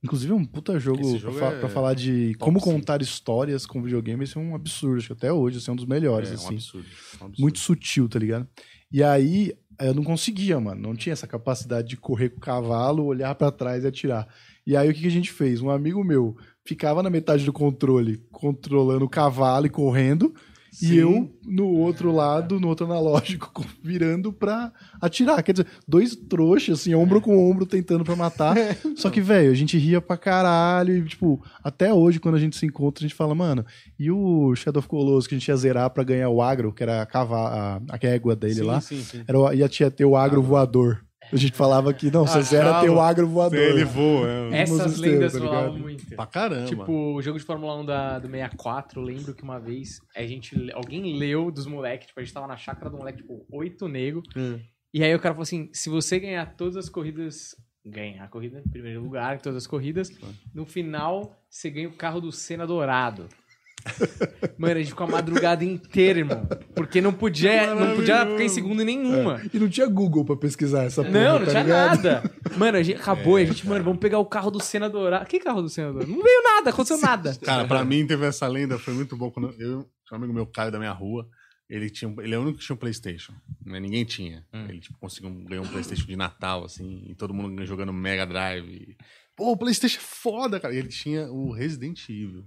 [0.04, 2.66] Inclusive é um puta jogo, pra, jogo fa- é pra falar de como sim.
[2.66, 4.97] contar histórias com videogame, esse é um absurdo.
[4.97, 6.88] Acho que até hoje esse é um dos melhores, É um assim absurdo.
[6.88, 7.36] um absurdo.
[7.39, 8.47] muito sutil, tá ligado?
[8.91, 10.82] E aí eu não conseguia, mano.
[10.82, 14.28] Não tinha essa capacidade de correr com o cavalo, olhar pra trás e atirar.
[14.66, 15.62] E aí o que, que a gente fez?
[15.62, 16.36] Um amigo meu
[16.66, 20.34] ficava na metade do controle, controlando o cavalo e correndo.
[20.82, 25.44] E eu no outro lado, no outro analógico, virando pra atirar.
[25.44, 28.56] Quer dizer, dois trouxas, assim, ombro com ombro, tentando pra matar.
[28.96, 30.96] Só que, velho, a gente ria pra caralho.
[30.96, 33.66] E, tipo, até hoje, quando a gente se encontra, a gente fala, mano,
[34.00, 36.84] e o Shadow of Colossus que a gente ia zerar pra ganhar o agro, que
[36.84, 39.24] era a, cava, a, a égua dele Sim, lá, sim, sim.
[39.28, 41.04] era, o- ia ter o agro voador.
[41.32, 43.58] A gente falava que, não, você zera ter o agro voador.
[43.58, 44.62] Ele voa, é.
[44.62, 45.82] Essas lendas tá rolavam ligado?
[45.82, 46.16] muito.
[46.16, 46.66] Pra caramba.
[46.66, 50.24] Tipo, o jogo de Fórmula 1 da, do 64, eu lembro que uma vez a
[50.24, 53.88] gente, alguém leu dos moleques, tipo, a gente tava na chácara do moleque, tipo, oito
[53.88, 54.22] nego.
[54.36, 54.60] Hum.
[54.94, 57.56] E aí o cara falou assim: se você ganhar todas as corridas,
[57.86, 60.10] ganhar a corrida em primeiro lugar em todas as corridas,
[60.54, 63.28] no final você ganha o carro do Senna dourado.
[64.58, 66.48] Mano, a gente ficou a madrugada inteira, irmão.
[66.76, 69.42] Porque não podia, não podia ficar em segundo nenhuma.
[69.54, 72.04] E não tinha Google pra pesquisar essa porra, Não, não tá tinha ligado?
[72.04, 72.32] nada.
[72.58, 75.26] Mano, a gente acabou e a gente, mano, vamos pegar o carro do Senna Dourado.
[75.26, 76.12] Que carro do Senna Dourado?
[76.12, 77.36] Não veio nada, aconteceu nada.
[77.44, 80.46] Cara, pra mim teve essa lenda, foi muito bom quando eu, tinha um amigo meu,
[80.46, 81.28] Caio da minha rua,
[81.70, 83.34] ele tinha, um- ele é o único que tinha um PlayStation,
[83.66, 83.80] né?
[83.80, 84.46] Ninguém tinha.
[84.68, 88.26] Ele tipo conseguiu um- ganhar um PlayStation de Natal assim, e todo mundo jogando Mega
[88.26, 88.98] Drive.
[89.38, 90.74] Pô, o PlayStation é foda, cara.
[90.74, 92.46] E ele tinha o Resident Evil,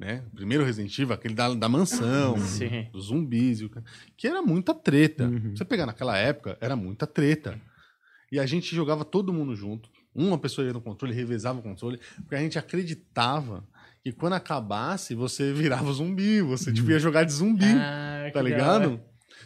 [0.00, 0.22] né?
[0.32, 2.88] O primeiro Resident Evil, aquele da, da mansão, Sim.
[2.90, 3.60] dos zumbis,
[4.16, 5.30] que era muita treta.
[5.54, 7.60] Você pegar naquela época, era muita treta.
[8.32, 9.90] E a gente jogava todo mundo junto.
[10.14, 13.62] Uma pessoa ia no controle, revezava o controle, porque a gente acreditava
[14.02, 18.98] que quando acabasse, você virava zumbi, você tipo, ia jogar de zumbi, Ah, tá ligado?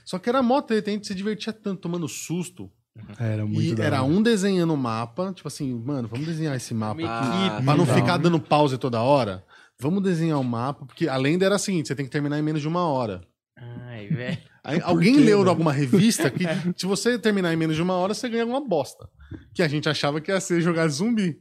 [0.05, 2.71] Só que era mó treta, a gente se divertia tanto tomando susto.
[3.19, 7.01] Era muito e era um desenhando o mapa, tipo assim, mano, vamos desenhar esse mapa
[7.01, 7.65] Uma aqui.
[7.65, 7.97] Pra não legal.
[7.97, 9.45] ficar dando pause toda hora.
[9.81, 12.43] Vamos desenhar o mapa, porque a lenda era a seguinte: você tem que terminar em
[12.43, 13.23] menos de uma hora.
[13.57, 14.39] Ai, velho.
[14.65, 15.45] Aí, alguém quê, leu né?
[15.45, 16.45] em alguma revista que
[16.75, 19.07] se você terminar em menos de uma hora, você ganha alguma bosta.
[19.53, 21.39] Que a gente achava que ia ser jogar zumbi.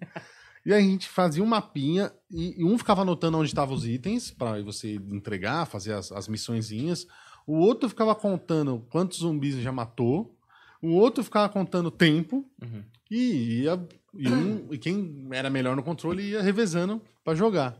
[0.66, 4.30] E a gente fazia um mapinha e, e um ficava anotando onde estavam os itens
[4.32, 7.06] para você entregar, fazer as, as missõezinhas.
[7.48, 10.36] O outro ficava contando quantos zumbis já matou.
[10.82, 12.46] O outro ficava contando tempo.
[12.62, 12.84] Uhum.
[13.10, 17.78] E, ia, e, um- e quem era melhor no controle ia revezando para jogar.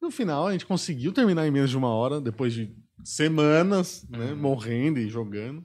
[0.00, 2.72] No final, a gente conseguiu terminar em menos de uma hora, depois de
[3.04, 5.64] semanas, né, morrendo e jogando,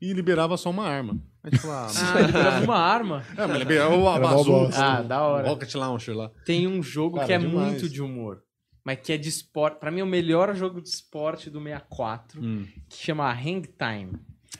[0.00, 1.20] e liberava só uma arma.
[1.42, 3.24] A gente falava, ah, pegava uma arma.
[3.36, 4.84] é, mas liberava o Era mó bazuca, bosta.
[4.84, 5.48] Ah, da hora.
[5.48, 6.30] Rocket Launcher lá.
[6.44, 7.68] Tem um jogo Cara, que é demais.
[7.70, 8.42] muito de humor.
[8.84, 9.78] Mas que é de esporte.
[9.78, 12.42] Pra mim, é o melhor jogo de esporte do 64.
[12.42, 12.66] Hum.
[12.88, 14.12] Que chama Hang Time.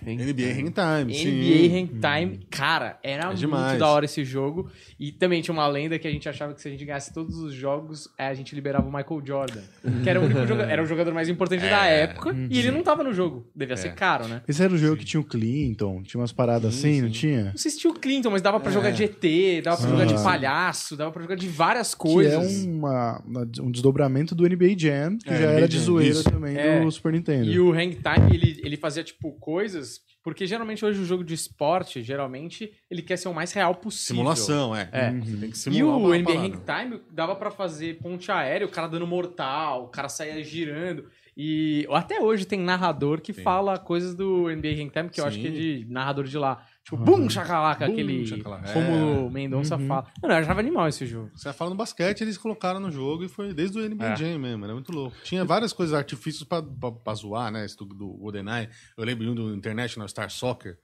[0.04, 1.28] NBA Hang Time, sim.
[1.30, 1.88] NBA Hang
[2.28, 2.40] Time.
[2.50, 3.78] Cara, era É muito demais.
[3.78, 4.70] da hora esse jogo.
[4.98, 7.36] E também tinha uma lenda que a gente achava que se a gente ganhasse todos
[7.38, 9.60] os jogos, eh, a gente liberava o Michael Jordan.
[10.02, 12.34] Que era o único jogador, era o jogador mais importante da época.
[12.50, 13.46] E ele não tava no jogo.
[13.54, 14.42] Devia ser caro, né?
[14.46, 17.44] Esse era o jogo que tinha o Clinton, tinha umas paradas assim, não tinha?
[17.46, 20.04] Não sei se tinha o Clinton, mas dava pra jogar de ET, dava pra jogar
[20.04, 22.46] de palhaço, dava pra jogar de várias coisas.
[22.62, 25.76] Que é uma, uma- um desdobramento do NBA Jam, que É, já NBA era de
[25.76, 26.30] Jam, zoeira isso.
[26.30, 26.80] também É.
[26.80, 27.50] do Super Nintendo.
[27.50, 29.77] E o Hang Time, ele, ele fazia, tipo, coisas...
[30.22, 34.16] Porque geralmente hoje o jogo de esporte, geralmente, ele quer ser o mais real possível.
[34.16, 34.88] Simulação, é.
[34.92, 35.10] É.
[35.12, 36.32] Você tem que E simular o uma NBA.
[36.32, 41.08] Hang Time dava pra fazer ponte aérea, o cara dando mortal, o cara saía girando.
[41.40, 45.36] E até hoje tem narrador que fala coisas do NBA Hang Time, que eu acho
[45.36, 45.42] Sim.
[45.42, 46.66] que é de narrador de lá.
[46.82, 50.06] Tipo, bum, chacalaca, aquele chacalaca, Rômulo Mendonça fala.
[50.20, 51.30] Mano, eu achava animal esse jogo.
[51.34, 54.16] Você fala no basquete, eles colocaram no jogo e foi desde o NBA É.
[54.16, 55.14] Jam mesmo, era muito louco.
[55.22, 57.64] Tinha várias coisas, artifícios pra, pra, pra zoar, né?
[57.64, 58.68] Esse do, do GoldenEye.
[58.96, 60.76] Eu lembro de um do International Star Soccer.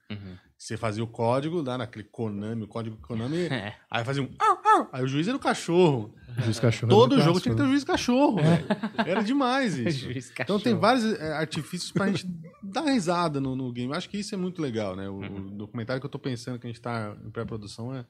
[0.56, 3.48] Você fazia o código lá naquele Konami, o código Konami.
[3.52, 3.74] É.
[3.90, 4.28] Aí fazia um.
[4.38, 6.14] "Au, au", Aí o juiz era o cachorro.
[6.42, 7.68] Juiz cachorro Todo jogo tinha que ter né?
[7.68, 8.66] um juiz cachorro, velho.
[9.06, 10.00] Era demais isso.
[10.00, 10.80] Juiz Então tem cachorro.
[10.80, 12.26] vários é, artifícios pra gente
[12.62, 13.92] dar risada no, no game.
[13.92, 15.08] Eu acho que isso é muito legal, né?
[15.08, 18.04] O, o documentário que eu tô pensando que a gente tá em pré-produção é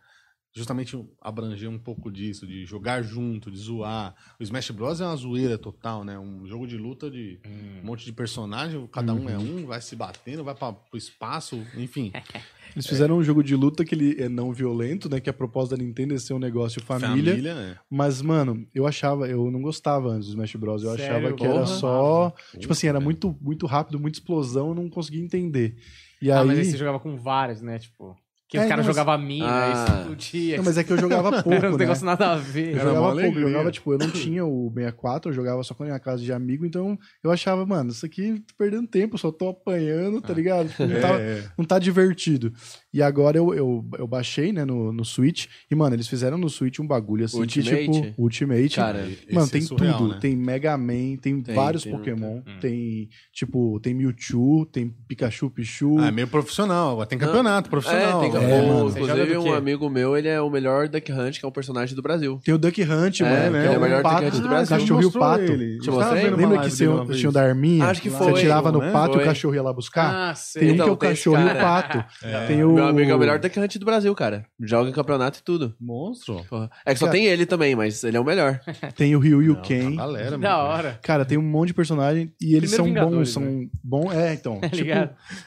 [0.57, 4.15] justamente abranger um pouco disso, de jogar junto, de zoar.
[4.39, 5.01] O Smash Bros.
[5.01, 6.17] é uma zoeira total, né?
[6.19, 9.97] Um jogo de luta de um monte de personagem, cada um é um, vai se
[9.97, 12.13] batendo, vai pra, pro espaço, enfim.
[12.75, 15.21] Eles fizeram um jogo de luta que ele é não violento, né?
[15.21, 17.33] Que a proposta da Nintendo é ser um negócio família.
[17.51, 17.77] é.
[17.89, 20.83] Mas, mano, eu achava, eu não gostava antes do Smash Bros.
[20.83, 21.05] Eu Sério?
[21.17, 21.67] achava que era Porra.
[21.67, 22.35] só.
[22.59, 25.77] Tipo assim, era muito, muito rápido, muita explosão, eu não conseguia entender.
[26.21, 26.47] E Ah, aí.
[26.47, 27.79] mas aí você jogava com vários, né?
[27.79, 28.17] Tipo,
[28.49, 29.65] que É, os caras não, mas- jogavam mina, Ah.
[29.95, 30.57] aí explodia.
[30.59, 31.79] Não, mas é que eu jogava pouco, Era uns né?
[31.79, 32.73] negócios nada a ver.
[32.75, 33.49] Eu Era jogava pouco, eu alegria.
[33.49, 36.33] jogava, tipo, eu não tinha o 64, eu jogava só quando ia na casa de
[36.33, 40.69] amigo, então eu achava, mano, isso aqui tô perdendo tempo, só tô apanhando, tá ligado?
[40.69, 42.53] Tipo, Não, tá, É, não tá divertido.
[42.93, 46.49] E agora eu, eu, eu baixei, né, no, no Switch, e, mano, eles fizeram no
[46.49, 47.91] Switch um bagulho assim, que, Ultimate?
[47.91, 48.77] tipo, Ultimate.
[48.77, 50.15] Cara, Mano, tem é surreal, tudo.
[50.15, 50.19] né?
[50.21, 52.39] Tem Mega Man, tem, Tem, vários tem Pokémon.
[52.47, 52.59] Hum.
[52.61, 55.97] Tem, tipo, tem Mewtwo, tem Pikachu, Pichu.
[55.99, 58.21] Ah, é meio profissional, agora tem campeonato profissional.
[58.21, 58.55] É, tem agora.
[58.55, 58.91] Então, É, o- mano.
[58.91, 61.53] Você joga inclusive, um amigo meu, ele é o melhor Duck Hunt, que é um
[61.53, 62.41] personagem do Brasil.
[62.45, 64.77] Tem o Duck Hunt, É, mano, ele é o melhor pato, atacante do Brasil.
[64.79, 65.43] cachorro e o Mostrou pato.
[65.43, 65.79] ele.
[65.79, 66.23] Te Eu tava mostrei?
[66.25, 66.77] vendo uma Lembra que
[67.17, 67.85] tinha, o da arminha?
[67.87, 68.91] Acho que Você foi, tirava no né?
[68.93, 70.31] pato e o cachorro ia lá buscar?
[70.31, 70.61] Ah, sei.
[70.63, 72.05] tem um Então, que é o tem esse cachorro e o pato.
[72.47, 72.73] Tem o...
[72.73, 74.45] Meu amigo é o melhor Duck Hunt do Brasil, cara.
[74.61, 75.75] Joga em campeonato e tudo.
[75.81, 76.45] Monstro.
[76.85, 78.61] É que só tem ele também, mas ele é o melhor.
[78.97, 79.87] Tem o Ryu e o Não, Ken.
[79.95, 80.99] a galera, Da hora.
[81.03, 83.25] Cara, tem um monte de personagem e eles são bons, né?
[83.25, 84.91] são bons, é, então, Tá tipo,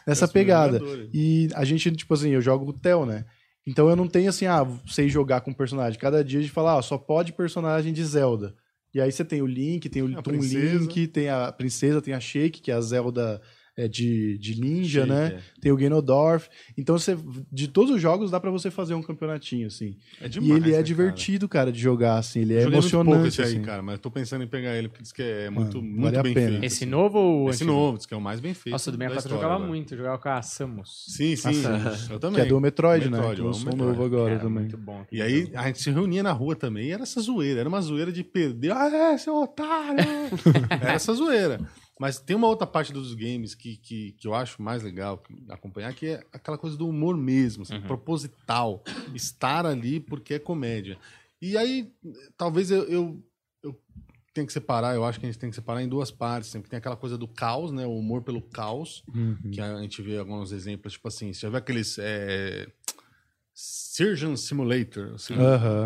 [0.06, 0.80] nessa pegada.
[1.14, 3.26] E a gente, tipo assim, eu jogo o Theo, né?
[3.66, 6.00] Então eu não tenho assim, ah, sei jogar com personagem.
[6.00, 8.56] Cada dia a gente fala, ah, só pode personagem de Zelda.
[8.94, 10.40] E aí você tem o Link, tem o Toon.
[10.40, 13.42] Link, tem a princesa, tem a Shake, que é a Zelda
[13.78, 15.40] é, de, de ninja, Shake, né?
[15.62, 16.50] Tem o Ganondorf.
[16.76, 17.16] Então você,
[17.52, 19.96] de todos os jogos dá pra você fazer um campeonatinho, assim.
[20.20, 22.40] É e demais, ele é né, divertido, cara, de jogar, assim.
[22.42, 22.60] Ele Cara?
[22.60, 23.62] é Joguei muito pouco emocionante, esse aí, assim.
[23.62, 26.18] cara, mas tô pensando em pegar ele, porque diz que é muito, Mano, muito vale
[26.18, 26.48] a bem pena.
[26.50, 26.64] feito.
[26.66, 26.92] Esse assim.
[26.92, 27.72] novo ou Esse antigo?
[27.80, 28.74] novo, diz que é o mais bem feito.
[28.74, 29.70] Nossa, do da 64 eu jogava velho.
[29.70, 29.94] muito.
[29.94, 31.06] Eu jogava com a Samus.
[31.10, 31.62] Sim, sim,
[32.10, 32.36] eu também.
[32.42, 33.18] Que é do Metroid, né?
[33.18, 34.64] Metroid, Que eu lançou um novo agora Cara, também.
[34.64, 35.06] muito bom.
[35.12, 37.60] E aí a gente se reunia na rua também e era essa zoeira.
[37.60, 38.72] Era uma zoeira de perder.
[38.72, 40.04] Ah, é, seu otário!
[40.82, 41.60] era essa zoeira.
[42.00, 45.94] Mas tem uma outra parte dos games que, que, que eu acho mais legal acompanhar,
[45.94, 48.84] que é aquela coisa do humor mesmo, assim, proposital.
[49.16, 50.98] Estar ali porque é comédia.
[51.42, 51.92] E aí,
[52.38, 53.24] talvez eu, eu,
[53.64, 53.80] eu
[54.34, 56.50] tenha que separar, eu acho que a gente tem que separar em duas partes.
[56.52, 57.86] Sempre tem aquela coisa do caos, né?
[57.86, 59.52] O humor pelo caos, Uhum.
[59.52, 61.98] que a gente vê alguns exemplos, tipo assim, você já viu aqueles.
[62.00, 62.68] É,
[63.60, 65.34] Surgeon Simulator, assim,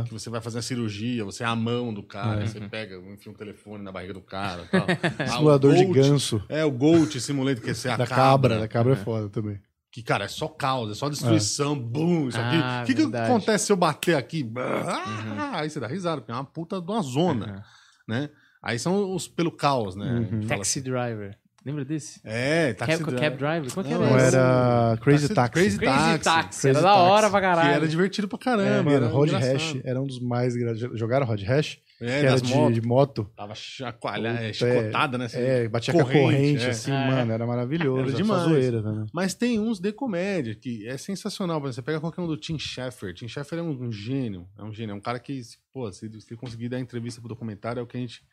[0.05, 2.45] que você vai fazer a cirurgia, você é a mão do cara, É.
[2.45, 4.86] você pega, enfia um telefone na barriga do cara tal.
[5.19, 6.43] Ah, o Simulador de ganso.
[6.49, 8.59] É, o Goat Simulator, que é a Da cabra.
[8.59, 9.57] Da cabra é foda também.
[9.89, 12.57] Que, cara, é só caos, é só destruição, bum, isso aqui.
[12.61, 14.49] Ah, O que, que acontece se eu bater aqui?
[14.57, 17.63] Ah, Aí você dá risada, porque é uma puta de uma zona,
[18.05, 18.30] né?
[18.61, 20.28] Aí são os pelo caos, né?
[20.32, 20.47] Uhum.
[20.47, 21.38] Taxi Driver.
[21.64, 22.20] Lembra desse?
[22.26, 23.38] assim, É, Cab, Taxi Cab Driver.
[23.38, 23.74] Driver?
[23.74, 24.36] Como que Não, era Não esse?
[24.36, 25.51] era Crazy Taxi.
[25.53, 26.24] Crazy Crazy Taxi.
[26.24, 26.62] Taxi.
[26.62, 27.32] Crazy Era da hora Taxi.
[27.32, 27.76] pra Que caralho.
[27.76, 28.84] era divertido pra É, caramba.
[28.84, 29.53] mano, era Road engraçado.
[29.53, 30.53] Rash era um dos mais.
[30.95, 31.80] Jogaram Road Rash?
[32.03, 32.74] É, que era de motos.
[32.74, 33.32] de moto.
[33.36, 35.28] Tava chacoalhada, é, chicotada, né?
[35.36, 36.70] É, batia com a Corrente, corrente, é.
[36.72, 37.12] assim, Ah, é.
[37.12, 37.99] mano, era maravilhoso.
[37.99, 38.41] Era Era demais.
[38.41, 39.05] zoeira, né?
[39.14, 41.62] Mas tem uns de comédia que é sensacional.
[41.62, 43.14] Por exemplo, Você pega qualquer um do Tim Schafer.
[43.14, 44.47] Tim Schafer é um, um gênio.
[44.57, 44.93] É um gênio.
[44.93, 47.84] É um cara que, se- pô, se, se ele conseguir dar entrevista pro documentário, é
[47.84, 48.24] o que a gente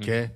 [0.00, 0.34] quer.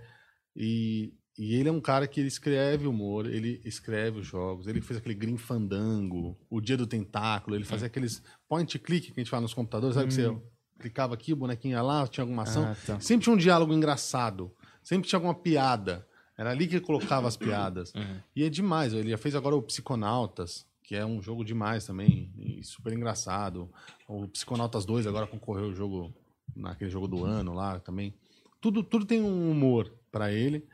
[0.55, 4.67] E, e ele é um cara que ele escreve humor, ele escreve os jogos.
[4.67, 7.57] Ele fez aquele Green Fandango, o Dia do Tentáculo.
[7.57, 9.95] Ele fazia aqueles point click que a gente fala nos computadores.
[9.95, 10.37] Sabe que você
[10.79, 12.65] clicava aqui, o bonequinho ia lá, tinha alguma ação.
[12.65, 13.01] Ah, tá.
[13.01, 14.53] Sempre tinha um diálogo engraçado.
[14.83, 16.07] Sempre tinha alguma piada.
[16.37, 17.95] Era ali que ele colocava as piadas.
[17.95, 18.21] Uhum.
[18.37, 18.93] E é demais.
[18.93, 22.31] Ele já fez agora o Psiconautas, que é um jogo demais também.
[22.37, 23.71] E super engraçado.
[24.07, 26.13] O Psiconautas 2 agora concorreu o jogo
[26.55, 28.15] naquele jogo do ano lá também.
[28.61, 30.67] Tudo, tudo tem um humor pra ele.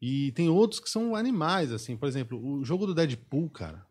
[0.00, 1.96] E tem outros que são animais, assim.
[1.96, 3.84] Por exemplo, o jogo do Deadpool, cara.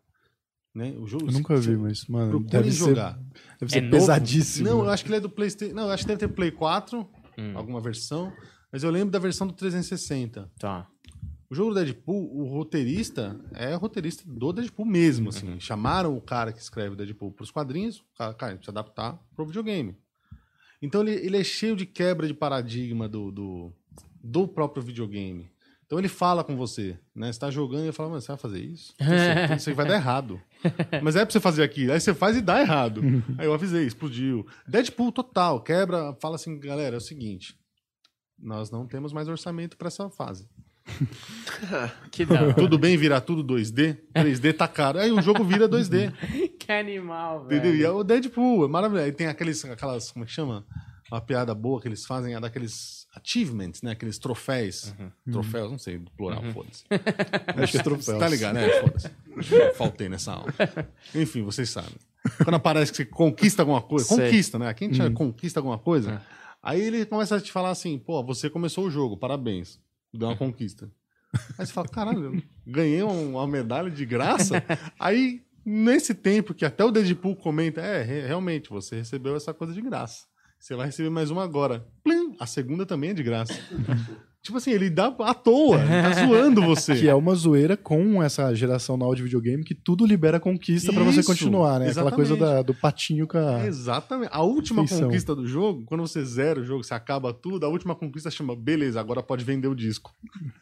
[0.74, 0.94] Né?
[0.98, 3.14] O jogo, Eu nunca vi, mas, mano, deve jogar.
[3.14, 3.92] ser, deve ser É novo?
[3.92, 4.68] pesadíssimo.
[4.68, 5.74] Não, eu acho que ele é do PlayStation.
[5.74, 7.52] Não, eu acho que deve ter Play 4, Hum.
[7.56, 8.32] alguma versão.
[8.72, 10.50] Mas eu lembro da versão do 360.
[10.58, 10.86] Tá.
[11.48, 15.58] O jogo do Deadpool, o roteirista é o roteirista do Deadpool mesmo, assim.
[15.60, 19.46] Chamaram o cara que escreve o Deadpool pros quadrinhos, o cara, cara, precisa adaptar pro
[19.46, 19.96] videogame.
[20.82, 23.72] Então ele, ele é cheio de quebra de paradigma do, do,
[24.22, 25.48] do próprio videogame.
[25.86, 27.32] Então ele fala com você, né?
[27.32, 28.92] Você tá jogando e ele fala, mano, você vai fazer isso?
[29.56, 30.40] Isso, aí vai dar errado.
[31.00, 31.92] Mas é pra você fazer aquilo.
[31.92, 33.00] Aí você faz e dá errado.
[33.38, 34.44] Aí eu avisei, explodiu.
[34.66, 37.56] Deadpool total, quebra, fala assim, galera, é o seguinte.
[38.36, 40.48] Nós não temos mais orçamento pra essa fase.
[42.10, 42.52] Que da.
[42.54, 43.98] Tudo bem virar tudo 2D?
[44.14, 44.98] 3D tá caro.
[44.98, 46.12] Aí o jogo vira 2D.
[46.58, 47.72] que animal, Entendeu?
[47.74, 47.96] E é velho.
[47.96, 49.06] o Deadpool, é maravilhoso.
[49.06, 50.64] Aí tem aqueles, aquelas, como é que chama?
[51.10, 53.92] Uma piada boa que eles fazem é daqueles achievements, né?
[53.92, 54.92] Aqueles troféus.
[55.30, 56.84] Troféus, não sei, do plural, foda-se.
[57.62, 58.18] Acho que é troféus.
[58.18, 58.68] Tá ligado, né?
[58.80, 59.10] Foda-se.
[59.76, 60.52] Faltei nessa aula.
[61.14, 61.94] Enfim, vocês sabem.
[62.42, 64.16] Quando aparece que você conquista alguma coisa, Sei.
[64.26, 64.68] conquista, né?
[64.68, 66.20] Aqui a gente conquista alguma coisa.
[66.62, 69.78] Aí ele começa a te falar assim, pô, você começou o jogo, parabéns.
[70.12, 70.90] Deu uma conquista.
[71.58, 74.62] Aí você fala, caralho, ganhei um- uma medalha de graça.
[74.98, 79.72] Aí, nesse tempo que até o Deadpool comenta, é, re- realmente, você recebeu essa coisa
[79.72, 80.24] de graça.
[80.66, 81.86] Você vai receber mais uma agora.
[82.02, 82.34] Plim!
[82.40, 83.54] A segunda também é de graça.
[84.42, 86.96] tipo assim, ele dá à toa, ele tá zoando você.
[86.96, 91.04] Que é uma zoeira com essa geração nova de videogame que tudo libera conquista pra
[91.04, 91.90] você continuar, né?
[91.90, 92.56] Aquela coisa exatamente.
[92.56, 93.64] da- do patinho com a...
[93.64, 94.30] Exatamente.
[94.32, 95.06] A última Feição.
[95.06, 98.56] conquista do jogo, quando você zera o jogo, você acaba tudo, a última conquista chama,
[98.56, 100.12] beleza, agora pode vender o disco.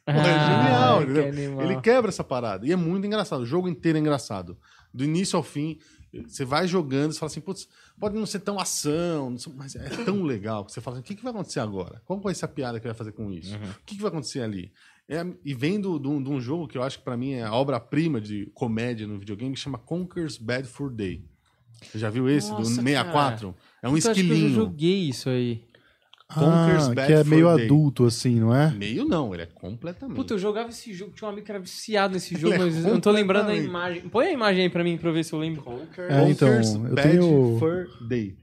[0.04, 1.28] Pô, é genial, Ah, que entendeu?
[1.28, 1.64] animal.
[1.64, 2.66] Ele quebra essa parada.
[2.66, 3.40] E é muito engraçado.
[3.40, 4.58] O jogo inteiro é engraçado.
[4.92, 5.78] Do início ao fim,
[6.26, 7.68] você vai jogando, você fala assim, putz,
[7.98, 11.14] pode não ser tão ação, mas é tão legal que você fala assim, o que,
[11.14, 12.00] que vai acontecer agora?
[12.04, 13.54] Qual vai ser a piada que vai fazer com isso?
[13.54, 13.70] Uhum.
[13.70, 14.72] O que, que vai acontecer ali?
[15.08, 17.42] É, e vem do- do- de um jogo que eu acho que pra mim é
[17.42, 21.24] a obra-prima de comédia no videogame, que chama Conker's Bad Fur Day.
[21.82, 22.48] Você já viu esse?
[22.50, 23.54] Nossa, do 64?
[23.82, 24.54] É um acho que eu esquilinho.
[24.54, 25.66] joguei isso aí.
[26.34, 27.64] Conker's Ah, Bad que é for meio Day.
[27.64, 28.70] adulto, assim, não é?
[28.72, 30.16] Meio não, ele é completamente.
[30.16, 32.76] Puta, eu jogava esse jogo, tinha um amigo que era viciado nesse jogo, é mas
[32.84, 34.08] eu não tô lembrando a imagem.
[34.08, 35.62] Põe a imagem aí pra mim pra ver se eu lembro.
[35.98, 38.36] É, então, Conker's eu Bad tenho- Fur Day.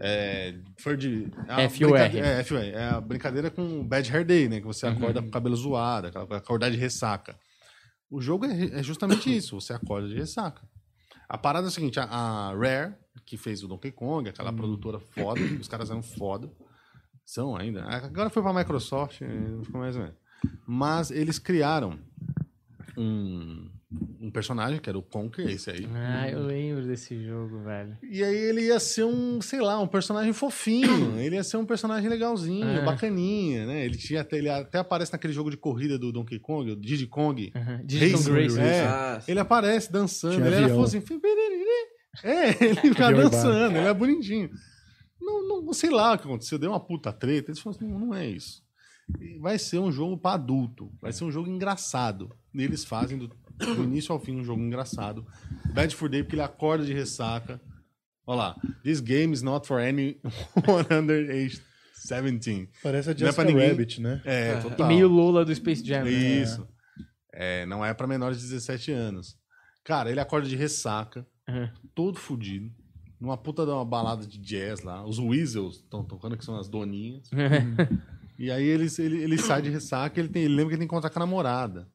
[0.00, 1.26] É, Fur de...
[1.48, 1.90] é a F.U.R..
[1.92, 2.68] brincadeira- É, F.U.R..
[2.70, 4.60] É a brincadeira com Bad Hair Day, né?
[4.60, 4.92] Que você Uhum.
[4.92, 7.36] acorda com o cabelo zoado, acordar de ressaca.
[8.10, 10.62] O jogo é, é justamente isso, você acorda de ressaca.
[11.28, 12.94] A parada é a seguinte, a, a Rare,
[13.26, 16.48] que fez o Donkey Kong, aquela produtora foda, os caras eram foda,
[17.28, 17.84] são ainda.
[17.84, 20.16] Agora foi pra Microsoft, eh, não ficou mais ou menos.
[20.66, 21.98] Mas eles criaram
[22.96, 23.68] um,
[24.18, 25.86] um personagem, que era o Conker, esse aí.
[25.94, 27.98] Ah, eu lembro desse jogo, velho.
[28.02, 31.18] E aí ele ia ser um, sei lá, um personagem fofinho.
[31.20, 32.82] ele ia ser um personagem legalzinho, É.
[32.82, 33.84] bacaninha, né?
[33.84, 37.06] Ele, tinha até, ele até aparece naquele jogo de corrida do Donkey Kong, o Diddy
[37.08, 37.52] Kong.
[37.54, 37.84] Uhum.
[37.84, 38.58] Digital Racing, Grace.
[38.58, 38.84] é.
[38.86, 40.82] Ah, Ele aparece dançando, Tinha ele era avião.
[40.82, 41.02] assim,
[42.24, 44.48] é, ele ficava dançando, ele é bonitinho.
[45.20, 47.50] Não, não sei lá o que aconteceu, deu uma puta treta.
[47.50, 48.62] Eles falaram assim, não, não é isso.
[49.20, 52.34] E Vai ser um jogo pra adulto, vai ser um jogo engraçado.
[52.54, 55.26] E eles fazem do, do início ao fim um jogo engraçado.
[55.72, 57.60] Bad for Day, porque ele acorda de ressaca.
[58.26, 60.20] Olha lá, this game is not for any
[60.90, 61.60] under age
[62.06, 62.68] 17.
[62.82, 63.68] Parece a Não é pra Jessica ninguém.
[63.70, 64.22] Rabbit, né?
[64.24, 64.86] É, E total.
[64.88, 66.04] meio Lola do Space Jam.
[66.04, 66.10] né?
[66.10, 66.68] Isso.
[67.32, 69.36] É, não é pra menores de 17 anos.
[69.84, 71.68] Cara, ele acorda de ressaca, Uhum.
[71.94, 72.70] todo fudido,
[73.20, 75.04] numa puta de uma balada de jazz lá.
[75.04, 77.28] Os Weasels estão tocando, que são as doninhas.
[78.38, 80.86] E aí ele, ele, ele sai de ressaca, ele, tem, ele lembra que ele tem
[80.86, 81.88] que encontrar com a namorada.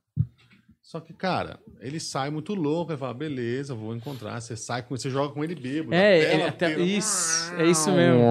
[0.82, 4.42] Só que, cara, ele sai muito louco, ele fala, beleza, vou encontrar.
[4.42, 5.94] Você sai com você joga com ele bêbado.
[5.96, 6.82] É, até- inteira.
[6.82, 8.22] isso, é isso mesmo.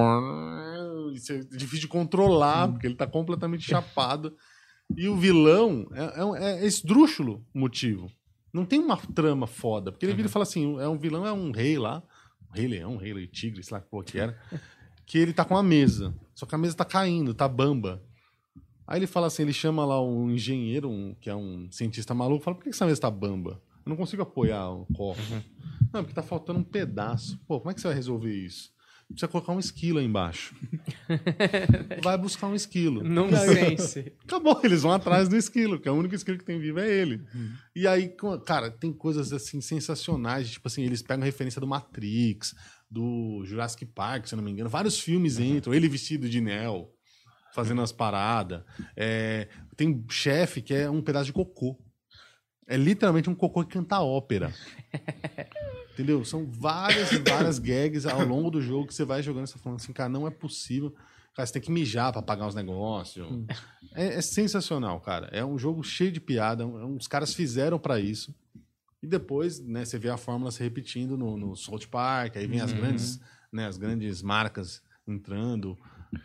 [1.14, 4.36] Isso é difícil de controlar, porque ele tá completamente chapado.
[4.94, 8.10] E o vilão é, é, é esdrúxulo o motivo.
[8.52, 9.90] Não tem uma trama foda.
[9.90, 12.02] Porque ele vira e fala assim: é um vilão, é um rei lá.
[12.52, 14.38] Rei leão, rei tigre, sei lá que porra que era.
[15.06, 16.14] Que ele tá com a mesa.
[16.34, 18.02] Só que a mesa tá caindo, tá bamba.
[18.86, 22.44] Aí ele fala assim: ele chama lá um engenheiro, um, que é um cientista maluco,
[22.44, 23.60] fala: por que essa mesa tá bamba?
[23.84, 25.20] Eu não consigo apoiar o copo.
[25.92, 27.38] Não, porque tá faltando um pedaço.
[27.46, 28.72] Pô, como é que você vai resolver isso?
[29.12, 30.54] Precisa colocar um esquilo aí embaixo.
[32.02, 33.02] Vai buscar um esquilo.
[33.02, 34.12] Nonsense.
[34.24, 36.90] Acabou, eles vão atrás do esquilo, que é o único esquilo que tem vivo é
[36.90, 37.22] ele.
[37.74, 38.14] E aí,
[38.44, 42.54] cara, tem coisas assim sensacionais, tipo assim, eles pegam referência do Matrix,
[42.90, 46.90] do Jurassic Park, se eu não me engano, vários filmes entram, ele vestido de Neo,
[47.54, 48.62] fazendo as paradas.
[48.96, 51.78] É, tem um chefe que é um pedaço de cocô.
[52.72, 54.52] É literalmente um cocô que canta ópera.
[55.92, 56.24] Entendeu?
[56.24, 59.54] São várias e várias gags ao longo do jogo que você vai jogando e você
[59.54, 60.94] tá falando assim, cara, não é possível.
[61.34, 63.26] Cara, você tem que mijar pra pagar os negócios.
[63.94, 65.28] É, é sensacional, cara.
[65.32, 66.66] É um jogo cheio de piada.
[66.66, 68.34] um- Os caras fizeram pra isso.
[69.02, 72.60] E depois, né, você vê a fórmula se repetindo no, no South Park, aí vem
[72.60, 73.20] as grandes,
[73.52, 75.76] né, as grandes marcas entrando,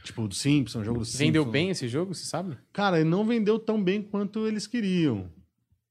[0.04, 1.18] tipo do Simpson, jogo do Simpson.
[1.26, 2.56] Vendeu bem esse jogo, você sabe?
[2.72, 5.30] Cara, ele não vendeu tão bem quanto eles queriam.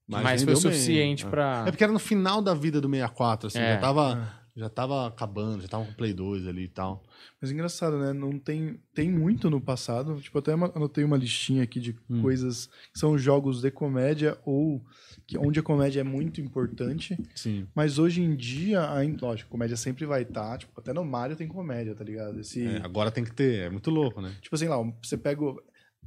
[0.07, 1.31] Mas, foi vendeu o suficiente bem.
[1.31, 1.63] pra.
[1.67, 3.73] É porque era no final da vida do 64, assim, É.
[3.75, 7.03] já tava já tava acabando, já tava com o Play 2 ali e tal.
[7.39, 8.11] Mas engraçado, né?
[8.11, 10.19] Não tem, tem muito no passado.
[10.19, 12.23] Tipo, até anotei uma listinha aqui de Hum.
[12.23, 14.83] coisas que são jogos de comédia ou
[15.27, 17.15] que, onde a comédia é muito importante.
[17.35, 17.67] Sim.
[17.75, 20.57] Mas hoje em dia, ainda, lógico, comédia sempre vai estar.
[20.57, 22.39] tipo, até no Mario tem comédia, tá ligado?
[22.39, 24.33] Esse, É, agora tem que ter, é muito louco, né?
[24.41, 25.43] Tipo assim, lá, você pega.
[25.43, 25.61] o-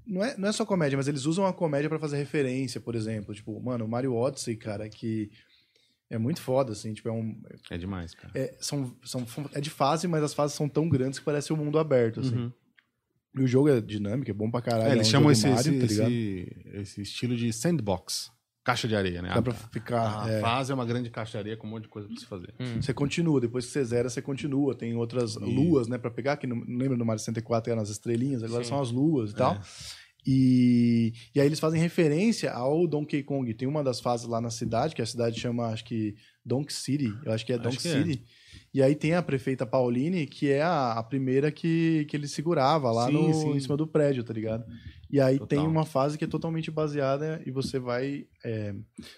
[0.07, 2.95] Não é, não é só comédia, mas eles usam a comédia pra fazer referência, por
[2.95, 3.35] exemplo.
[3.35, 5.31] Tipo, mano, o Mario Odyssey, cara, que
[6.09, 6.93] é muito foda, assim.
[6.93, 7.41] Tipo, é um.
[7.71, 8.33] É demais, cara.
[8.35, 9.25] É, são, são,
[9.55, 12.37] é de fase, mas as fases são tão grandes que parece um mundo aberto, assim.
[12.37, 12.53] Uhum.
[13.37, 14.91] E o jogo é dinâmico, é bom pra caralho.
[14.91, 18.33] É, eles um chamam esse, Mario, esse, tá esse, esse estilo de sandbox.
[18.63, 19.31] Caixa de areia, né?
[19.35, 20.25] Dá pra A- ficar.
[20.25, 22.17] a é, fase é uma grande caixa de areia com um monte de coisa pra
[22.19, 22.53] se fazer.
[22.81, 24.75] Você continua, depois que você zera, você continua.
[24.75, 28.43] Tem outras luas, né, pra pegar, que não, lembra no Mario 64 eram as estrelinhas,
[28.43, 28.69] agora Sim.
[28.71, 29.55] são as luas e tal.
[29.55, 29.61] É.
[30.27, 33.53] E, e aí eles fazem referência ao Donkey Kong.
[33.55, 36.15] Tem uma das fases lá na cidade, que a cidade chama, acho que,
[36.45, 37.13] Donk City.
[37.25, 37.93] Eu acho que é Acho Donk que é.
[37.93, 38.23] City.
[38.73, 42.91] E aí tem a prefeita Pauline, que é a, a primeira que, que ele segurava
[42.93, 43.51] lá Sim, no, sim.
[43.57, 44.65] em cima do prédio, tá ligado?
[45.13, 45.69] E aí tem Total.
[45.69, 48.75] uma fase que é totalmente baseada e você vai é,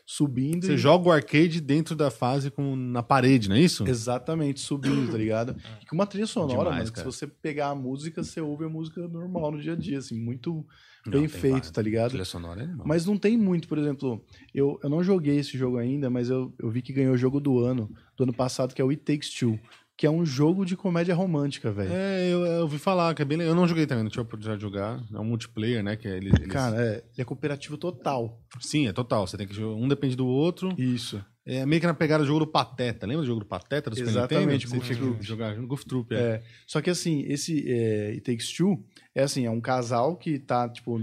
[0.06, 0.64] subindo.
[0.64, 0.78] Você e...
[0.78, 3.86] joga o arcade dentro da fase com, na parede, não é isso?
[3.86, 5.56] Exatamente, subindo, tá ligado?
[5.82, 7.10] E com uma trilha sonora, Demais, cara.
[7.10, 10.18] se você pegar a música, você ouve a música normal no dia a dia, assim,
[10.18, 10.64] muito
[11.04, 11.70] Não, bem tem feito, várias.
[11.70, 12.10] tá ligado?
[12.10, 12.86] Trilha sonora é animal.
[12.86, 14.24] Mas não tem muito, por exemplo,
[14.54, 17.40] eu, eu não joguei esse jogo ainda, mas eu, eu vi que ganhou o jogo
[17.40, 19.58] do ano, do ano passado, que é o It Takes Two,
[20.02, 21.92] que é um jogo de comédia romântica, velho.
[21.92, 23.52] É, eu, eu ouvi falar que é bem legal.
[23.52, 25.00] Eu não joguei também, não tive a oportunidade de jogar.
[25.14, 25.94] É um multiplayer, né?
[25.94, 28.42] Que ele, eles- Cara, é, ele é cooperativo total.
[28.58, 29.24] Sim, é total.
[29.28, 29.76] Você tem que jogar.
[29.80, 30.74] Um depende do outro.
[30.76, 31.24] Isso.
[31.46, 33.06] É meio que na pegada do jogo do Pateta.
[33.06, 33.90] Lembra do jogo do Pateta?
[33.90, 35.22] Do Exatamente, que Troop.
[35.24, 36.18] jogar junto, Goof Troop, é.
[36.18, 36.42] É.
[36.66, 38.84] Só que assim, esse é, It Takes Two
[39.14, 41.00] é assim, é um casal que tá, tipo,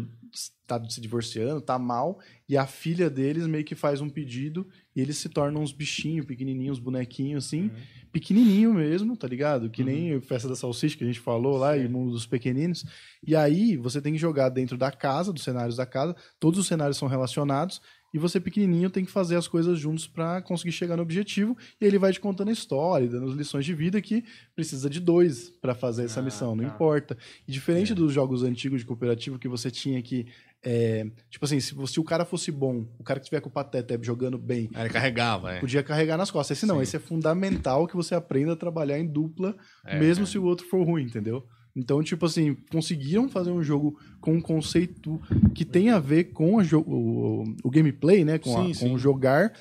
[0.67, 2.19] tá se divorciando, tá mal,
[2.49, 6.25] e a filha deles meio que faz um pedido e eles se tornam uns bichinhos
[6.25, 7.69] pequenininhos, uns bonequinhos assim,
[8.11, 9.69] pequenininho mesmo, tá ligado?
[9.69, 12.83] Que nem a Festa da Salsicha que a gente falou lá, e Mundo dos Pequeninos.
[13.25, 16.67] E aí você tem que jogar dentro da casa, dos cenários da casa, todos os
[16.67, 20.95] cenários são relacionados, e você pequenininho tem que fazer as coisas juntos pra conseguir chegar
[20.97, 24.23] no objetivo, e ele vai te contando a história, dando as lições de vida que
[24.55, 26.73] precisa de dois pra fazer essa Ah, missão, não tá.
[26.73, 27.15] importa.
[27.47, 30.25] E diferente dos jogos antigos de cooperativo que você tinha que
[30.63, 33.51] é, tipo assim, se, se o cara fosse bom, o cara que estiver com o
[33.51, 35.59] pateta jogando bem, Aí ele carregava, é.
[35.59, 36.57] podia carregar nas costas.
[36.57, 36.81] Esse não, Sim.
[36.83, 39.55] esse é fundamental que você aprenda a trabalhar em dupla,
[39.85, 40.27] É, mesmo é.
[40.27, 41.43] se o outro for ruim, entendeu?
[41.75, 45.21] Então, tipo assim, conseguiram fazer um jogo com um conceito
[45.55, 48.37] que tem a ver com a jo- o, o gameplay, né?
[48.37, 48.93] Com, a- Sim, com sim.
[48.93, 49.53] o jogar,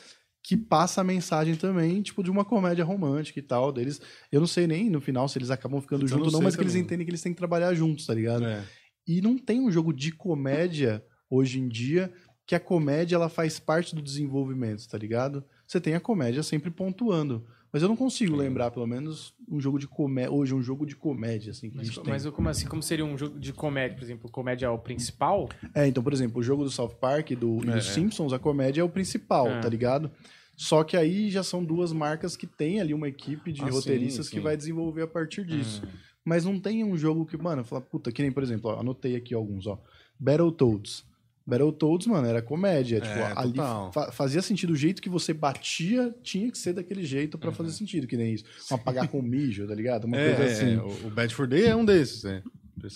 [0.43, 3.71] que passa a mensagem também, tipo, de uma comédia romântica e tal.
[3.71, 4.01] Deles,
[4.33, 6.39] eu não sei nem no final se eles acabam ficando Eu não juntos ou não,
[6.41, 8.45] sei mas que eles entendem que eles têm que trabalhar juntos, tá ligado?
[8.47, 8.65] É.
[9.09, 12.13] E não tem um jogo de comédia hoje em dia
[12.47, 15.43] que a comédia ela faz parte do desenvolvimento, tá ligado?
[15.67, 17.45] Você tem a comédia sempre pontuando.
[17.71, 20.33] Mas eu não consigo lembrar, pelo menos, um jogo de comédia.
[20.33, 22.67] Hoje, um jogo de comédia, assim, que Mas, mas como assim?
[22.67, 24.31] Como seria um jogo de comédia, por exemplo?
[24.31, 25.51] Comédia é o principal?
[25.75, 27.93] É, então, por exemplo, o jogo do South Park do, É, dos é.
[27.93, 29.61] Simpsons, a comédia é o principal, É.
[29.61, 30.11] tá ligado?
[30.57, 33.71] Só que aí já são duas marcas que tem ali uma equipe de Ah, sim,
[33.73, 34.43] roteiristas que sim.
[34.43, 35.83] vai desenvolver a partir disso.
[35.85, 35.89] Hum.
[36.29, 39.17] Mas não tem um jogo que, mano, fala, puta, que nem, por exemplo, ó, anotei
[39.17, 39.81] aqui alguns, ó.
[40.21, 41.05] Battletoads.
[41.47, 43.01] Battletoads, mano, era comédia.
[43.01, 43.57] tipo, ali
[43.93, 44.75] fa- fazia sentido.
[44.75, 48.35] O jeito que você batia tinha que ser daquele jeito pra fazer sentido, que nem
[48.35, 48.45] isso.
[48.71, 50.05] Um apagar com mijo, tá ligado?
[50.05, 50.75] Uma É, coisa é, assim.
[50.77, 51.07] é.
[51.07, 52.43] O, Bad for Day é um desses, é.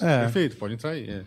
[0.00, 0.18] É.
[0.24, 1.22] Perfeito, pode entrar aí.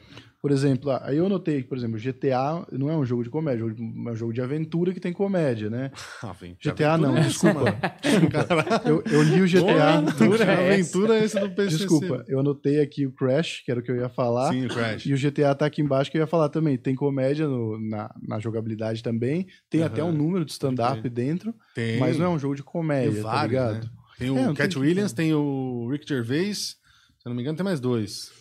[0.46, 0.48] É.
[0.48, 3.30] Por exemplo, ah, aí eu notei que, por exemplo, GTA não é um jogo de
[3.32, 3.66] comédia, é
[4.12, 5.92] um jogo de aventura que tem comédia, né?
[6.62, 7.60] GTA não, Aventura é desculpa.
[8.56, 8.86] mano.
[8.86, 9.98] Eu, eu li o GTA.
[9.98, 11.78] Aventura, é aventura é esse do PCC.
[11.78, 14.52] Desculpa, eu anotei aqui o Crash, que era o que eu ia falar.
[14.52, 15.06] Sim, o Crash.
[15.08, 16.78] E o GTA tá aqui embaixo que eu ia falar também.
[16.78, 19.48] Tem comédia no- na, na jogabilidade também.
[19.70, 19.88] Tem Aham.
[19.92, 22.00] até um número de stand-up dentro, Tem.
[22.00, 23.84] mas não é um jogo de Tem comédia, tá vários, ligado?
[23.86, 23.90] né?
[24.20, 26.76] Tem o É, Cat tem- Williams, tem o Rick Gervais.
[27.18, 28.32] Se eu não me engano, tem mais dois.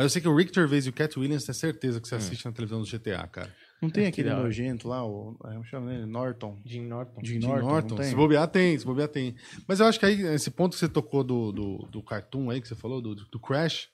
[0.00, 2.14] Mas eu sei que o Rick Gervais e o Cat Williams tem certeza que você
[2.14, 3.54] assiste na televisão do GTA, cara.
[3.82, 4.44] Não tem É, aquele que da hora.
[4.46, 5.36] nojento lá, o.
[5.44, 6.06] é, Como chama ele?
[6.06, 6.58] Norton.
[6.64, 7.20] Jim Norton.
[7.22, 7.66] Jim Jim Norton.
[7.66, 7.88] Norton.
[7.90, 8.06] não tem?
[8.10, 8.78] Se bobear, tem.
[8.78, 9.34] Se bobear, tem.
[9.68, 12.60] Mas eu acho que aí, esse ponto que você tocou do, do, do cartoon aí,
[12.62, 13.88] que você falou, do, do Crash,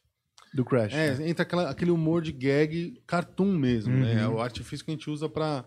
[0.54, 0.92] Do Crash.
[0.94, 1.28] é, né?
[1.28, 4.00] entra aquela- aquele humor de gag cartoon mesmo, Uhum.
[4.00, 4.22] né?
[4.22, 5.64] É o artifício que a gente usa pra,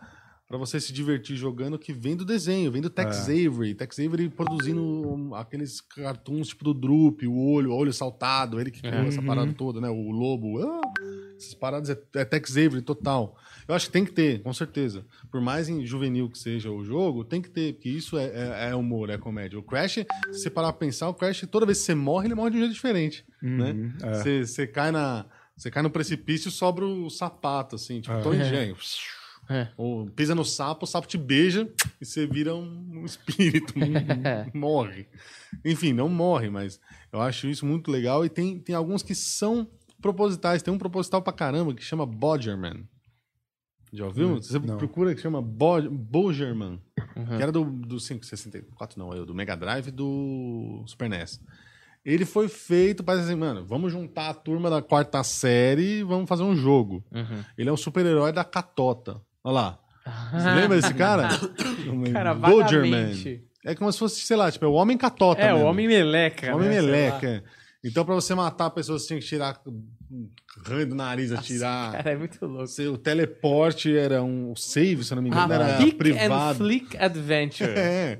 [0.50, 3.46] pra você se divertir jogando, que vem do desenho, vem do Tex É.
[3.46, 3.76] Avery.
[3.76, 8.82] Tex Avery produzindo aqueles cartoons tipo do Droop, o olho, o olho saltado, ele que
[8.82, 9.28] criou essa Uhum.
[9.28, 9.88] parada toda, né?
[9.90, 10.82] O lobo, ah,
[11.38, 13.38] essas paradas é, é Tex Avery total.
[13.68, 15.06] Eu acho que tem que ter, com certeza.
[15.32, 18.70] Por mais em juvenil que seja o jogo, tem que ter, porque isso é, é-
[18.72, 19.60] é humor, é comédia.
[19.60, 22.34] O Crash, se você parar pra pensar, o Crash, toda vez que você morre, ele
[22.36, 23.72] morre de um jeito diferente, né?
[23.74, 24.14] Uhum, é.
[24.16, 25.26] Você, você cai na.
[25.56, 28.22] Você cai no precipício e sobra o sapato, assim, tipo, É.
[28.22, 28.74] Tom e Jerry.
[29.50, 29.68] É.
[29.76, 31.68] Ou pisa no sapo, o sapo te beija
[32.00, 33.74] e você vira um, um espírito,
[34.56, 35.08] um- morre.
[35.66, 36.80] Enfim, não morre, mas
[37.12, 38.24] eu acho isso muito legal.
[38.24, 39.68] E tem, tem alguns que são
[40.02, 40.62] propositais.
[40.62, 42.88] Tem um proposital pra caramba que chama Bodgerman.
[43.92, 44.36] Já ouviu?
[44.36, 44.78] Você não.
[44.78, 46.80] procura que chama Bo- Bogerman.
[47.16, 47.26] Uhum.
[47.38, 51.42] Que era do, do 564, não, é do Mega Drive do Super NES.
[52.06, 56.30] Ele foi feito, parece assim, mano, vamos juntar a turma da quarta série e vamos
[56.30, 57.04] fazer um jogo.
[57.12, 57.44] Uhum.
[57.58, 59.20] Ele é um super-herói da Catota.
[59.44, 59.80] Olha lá.
[60.34, 61.30] Você lembra desse cara?
[62.14, 63.14] Cara, Bogerman.
[63.66, 65.42] É como se fosse, sei lá, tipo, é o Homem Catota.
[65.42, 65.70] É, o mesmo.
[65.70, 66.52] Homem Meleca.
[66.52, 66.76] O Homem né?
[66.82, 67.28] Meleca.
[67.28, 67.44] é.
[67.84, 69.62] Então, pra você matar a pessoa, você tinha que tirar
[70.66, 71.94] ranho do nariz, atirar.
[71.94, 72.66] Cara, é muito louco.
[72.92, 76.58] O teleporte era um save, se eu não me engano, Ah, era and privado.
[76.58, 77.72] Flick Adventure.
[77.78, 78.20] É.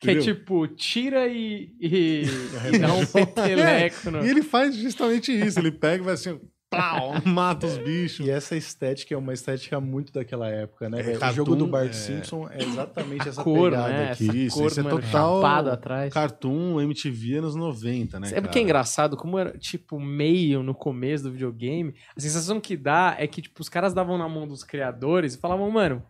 [0.00, 0.34] Que é Entendeu?
[0.36, 2.22] tipo, tira e, e,
[2.72, 4.24] e dá um peteleco no...
[4.24, 5.58] E ele faz justamente isso.
[5.58, 6.38] Ele pega e vai assim,
[6.70, 8.26] pau, mata os bichos.
[8.26, 11.00] E essa estética é uma estética muito daquela época, né?
[11.00, 11.92] É, o cartoon, jogo do Bart é.
[11.92, 14.12] Simpson é exatamente essa cor, pegada né?
[14.12, 14.28] aqui.
[14.28, 16.12] Essa Isso, cor, isso é total atrás.
[16.12, 18.26] Cartoon MTV anos 90, né?
[18.28, 18.52] Sabe o cara?
[18.52, 19.16] que é engraçado?
[19.16, 23.60] Como era, tipo, meio no começo do videogame, a sensação que dá é que, tipo,
[23.60, 26.02] os caras davam na mão dos criadores e falavam, mano,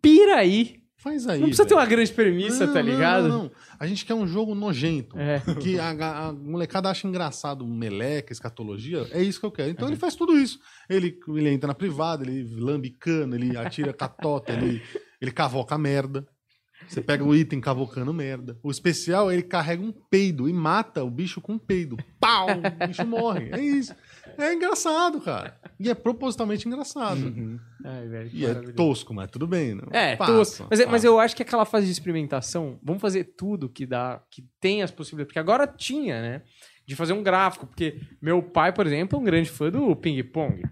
[0.00, 0.79] pira aí.
[1.02, 1.40] Faz aí.
[1.40, 3.28] Não precisa ter uma grande premissa, Não, tá ligado?
[3.28, 3.50] Não, não.
[3.78, 5.18] A gente quer um jogo nojento.
[5.18, 5.40] É.
[5.60, 9.06] Que a, a- a molecada acha engraçado meleca, escatologia.
[9.10, 9.70] É isso que eu quero.
[9.70, 9.92] Então Uhum.
[9.94, 10.58] ele faz tudo isso.
[10.90, 14.82] Ele, ele entra na privada, ele lambe cana, ele atira catota, ele,
[15.20, 16.26] ele cavoca merda.
[16.88, 18.58] Você pega o item cavocando merda.
[18.62, 21.96] O especial, ele carrega um peido e mata o bicho com um peido.
[22.18, 22.46] Pau!
[22.48, 23.50] O bicho morre.
[23.52, 23.94] É isso.
[24.42, 25.58] É engraçado, cara.
[25.78, 27.20] E é propositalmente engraçado.
[27.84, 29.74] Ai, velho, E é tosco, mas tudo bem.
[29.74, 29.88] Não?
[29.90, 30.66] É, Passa, tosco.
[30.70, 34.20] Mas, é- mas eu acho que aquela fase de experimentação, vamos fazer tudo que dá,
[34.30, 35.28] que tem as possibilidades.
[35.28, 36.42] Porque agora tinha, né?
[36.86, 37.66] De fazer um gráfico.
[37.66, 40.62] Porque meu pai, por exemplo, é um grande fã do Ping Pong.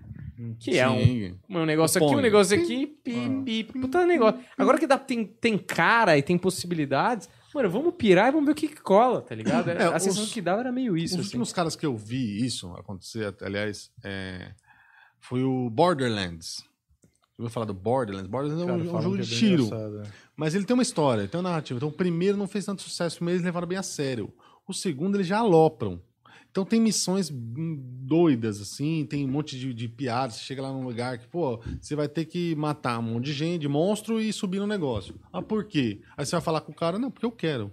[0.60, 1.34] Que é um, Sim.
[1.50, 4.38] um negócio aqui, um negócio aqui, pi, pi, puta negócio.
[4.56, 8.52] Agora que dá, tem, tem cara e tem possibilidades, mano, vamos pirar e vamos ver
[8.52, 9.68] o que, que cola, tá ligado?
[9.70, 11.26] É, a os- sensação que dava era meio isso, Os assim.
[11.28, 14.52] últimos caras que eu vi isso acontecer, aliás, é,
[15.20, 16.64] foi o Borderlands.
[17.38, 18.28] Eu vou falar do Borderlands.
[18.28, 19.64] Borderlands é um, Cara, um falam jogo que de é tiro.
[19.64, 20.10] engraçado, é.
[20.36, 21.76] Mas ele tem uma história, tem uma narrativa.
[21.78, 24.32] Então o primeiro não fez tanto sucesso, mas eles levaram bem a sério.
[24.66, 26.00] O segundo eles já alopram.
[26.50, 30.36] Então tem missões hum, doidas, assim, tem um monte de, de piadas.
[30.36, 33.32] Você chega lá num lugar que, pô, você vai ter que matar um monte de
[33.32, 35.14] gente, de monstro e subir no negócio.
[35.32, 36.00] Ah, por quê?
[36.16, 37.72] Aí você vai falar com o cara, não, porque eu quero.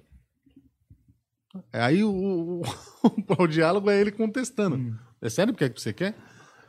[1.71, 2.61] É, Aí o, o,
[3.43, 4.97] o diálogo é ele contestando.
[5.21, 6.15] É sério porque é que você quer?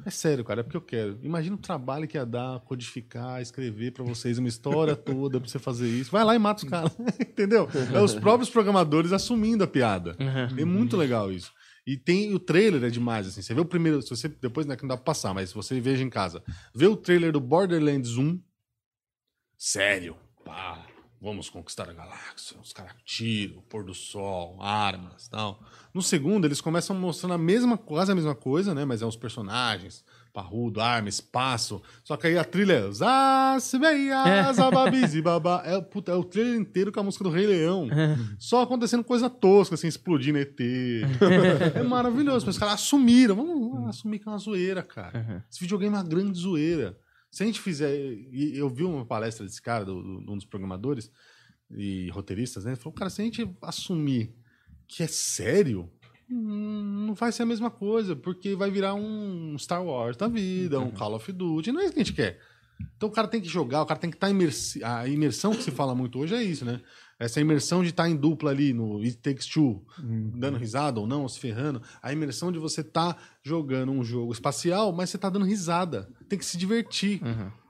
[0.04, 1.18] É sério, cara, é porque eu quero.
[1.22, 5.58] Imagina o trabalho que ia dar, codificar, escrever pra vocês uma história toda pra você
[5.58, 6.10] fazer isso.
[6.10, 7.68] Vai lá e mata os caras, entendeu?
[7.92, 10.16] É os próprios programadores assumindo a piada.
[10.56, 11.52] É muito legal isso.
[11.86, 13.40] E tem o trailer é demais, assim.
[13.40, 15.50] Você vê o primeiro, se você depois não é que não dá pra passar, mas
[15.50, 16.42] se você veja em casa,
[16.74, 18.40] vê o trailer do Borderlands 1.
[19.56, 20.84] Sério, pá,
[21.20, 22.58] vamos conquistar a galáxia.
[22.60, 25.62] Os caras tiro, pôr do sol, armas, tal.
[25.94, 28.84] No segundo, eles começam mostrando a mesma, quase a mesma coisa, né?
[28.84, 30.04] Mas é os personagens,
[30.36, 31.80] parrudo, arma, espaço.
[32.04, 32.90] Só que aí a trilha é.
[35.64, 37.88] É, puta, é o trailer inteiro com a música do Rei Leão.
[38.38, 40.60] Só acontecendo coisa tosca, assim, explodindo ET.
[41.74, 42.44] é maravilhoso.
[42.44, 43.34] Mas os caras assumiram.
[43.34, 45.44] Vamos, vamos assumir que é uma zoeira, cara.
[45.50, 46.98] Esse videogame é uma grande zoeira.
[47.30, 47.90] Se a gente fizer.
[48.54, 51.10] Eu vi uma palestra desse cara, do, do- de um dos programadores
[51.70, 52.72] e roteiristas, né?
[52.72, 54.34] Ele falou, cara, se a gente assumir
[54.86, 55.90] que é sério,
[56.28, 60.90] não vai ser a mesma coisa, porque vai virar um Star Wars da vida, um
[60.90, 61.72] Call of Duty.
[61.72, 62.40] Não é isso que a gente quer.
[62.96, 64.84] Então o cara tem que jogar, o cara tem que estar imersi...
[64.84, 66.80] A imersão que se fala muito hoje é isso, né?
[67.18, 69.82] Essa imersão de estar em dupla ali no It Takes Two,
[70.34, 71.80] dando risada ou não, ou se ferrando.
[72.02, 76.10] A imersão de você estar jogando um jogo espacial, mas você tá dando risada.
[76.28, 77.22] Tem que se divertir.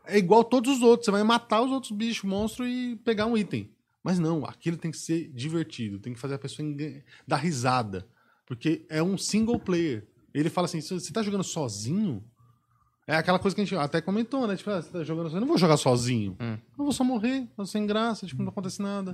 [0.04, 1.04] É igual todos os outros.
[1.04, 3.70] Você vai matar os outros bichos, monstros e pegar um item.
[4.02, 6.00] Mas não, aquilo tem que ser divertido.
[6.00, 8.04] Tem que fazer a pessoa engan- dar risada.
[8.46, 10.06] Porque é um single player.
[10.32, 12.22] Ele fala assim: se você tá jogando sozinho,
[13.06, 14.56] é aquela coisa que a gente até comentou, né?
[14.56, 16.36] Tipo, ah, você tá jogando sozinho, eu não vou jogar sozinho.
[16.78, 19.12] Eu vou só morrer, vou sem graça, tipo, não acontece nada.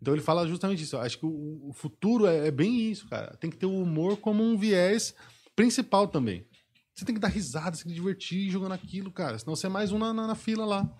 [0.00, 0.96] Então ele fala justamente isso.
[0.96, 3.36] Eu Acho que o, o futuro é, é bem isso, cara.
[3.40, 5.14] Tem que ter o humor como um viés
[5.56, 6.46] principal também.
[6.98, 9.38] Você tem que dar risada, você tem que divertir jogando aquilo, cara.
[9.38, 10.96] Senão você é mais um na, na- na fila lá.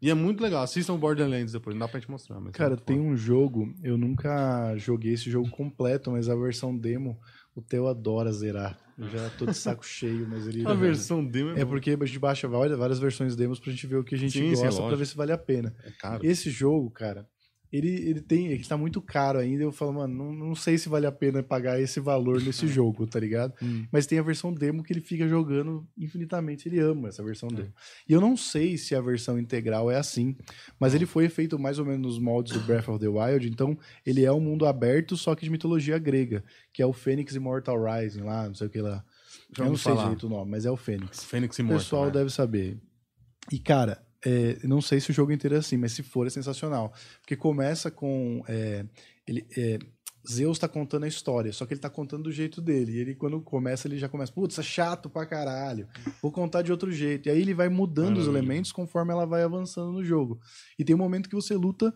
[0.00, 0.62] E é muito legal.
[0.62, 2.40] Assistam o Borderlands depois, não dá pra gente mostrar.
[2.40, 3.08] Mas é Cara, muito tem foda.
[3.10, 7.20] um jogo, eu nunca joguei esse jogo completo, mas a versão demo,
[7.54, 8.78] o Theo adora zerar.
[8.96, 10.66] Eu já tô de saco cheio, mas ele.
[10.66, 13.96] A versão demo É porque a gente baixa várias, várias versões demos pra gente ver
[13.96, 14.96] o que a gente Sim, sim, gosta pra lógico.
[14.98, 15.74] ver se vale a pena.
[15.84, 16.24] é caro.
[16.24, 17.28] Esse jogo, cara,
[17.72, 18.48] ele, ele tem.
[18.48, 19.62] Ele tá muito caro ainda.
[19.62, 23.06] Eu falo, mano, não, não sei se vale a pena pagar esse valor nesse jogo,
[23.06, 23.52] tá ligado?
[23.90, 26.68] Mas tem a versão demo que ele fica jogando infinitamente.
[26.68, 27.72] Ele ama essa versão demo.
[28.08, 30.36] E eu não sei se a versão integral é assim,
[30.78, 33.48] mas ele foi feito mais ou menos nos moldes do Breath of the Wild.
[33.48, 33.76] Então,
[34.06, 37.76] ele é um mundo aberto, só que de mitologia grega, que é o Fênix Immortal
[37.82, 39.04] Rising lá, não sei o que lá.
[39.56, 40.04] Já eu não sei falar.
[40.04, 41.24] direito o nome, mas é o Fênix.
[41.24, 41.78] Fênix O Immortal.
[41.78, 42.10] pessoal né?
[42.12, 42.78] deve saber.
[43.52, 46.30] E, cara, é, não sei se o jogo inteiro é assim, mas se for, é
[46.30, 46.92] sensacional.
[47.20, 48.42] Porque começa com.
[48.48, 48.84] é,
[49.26, 49.78] ele, é,
[50.26, 52.92] Zeus tá contando a história, só que ele tá contando do jeito dele.
[52.92, 55.86] E ele, quando começa, ele já começa, putz, é chato pra caralho.
[56.22, 57.28] Vou contar de outro jeito.
[57.28, 60.40] E aí ele vai mudando os elementos conforme ela vai avançando no jogo.
[60.78, 61.92] E tem um momento que você luta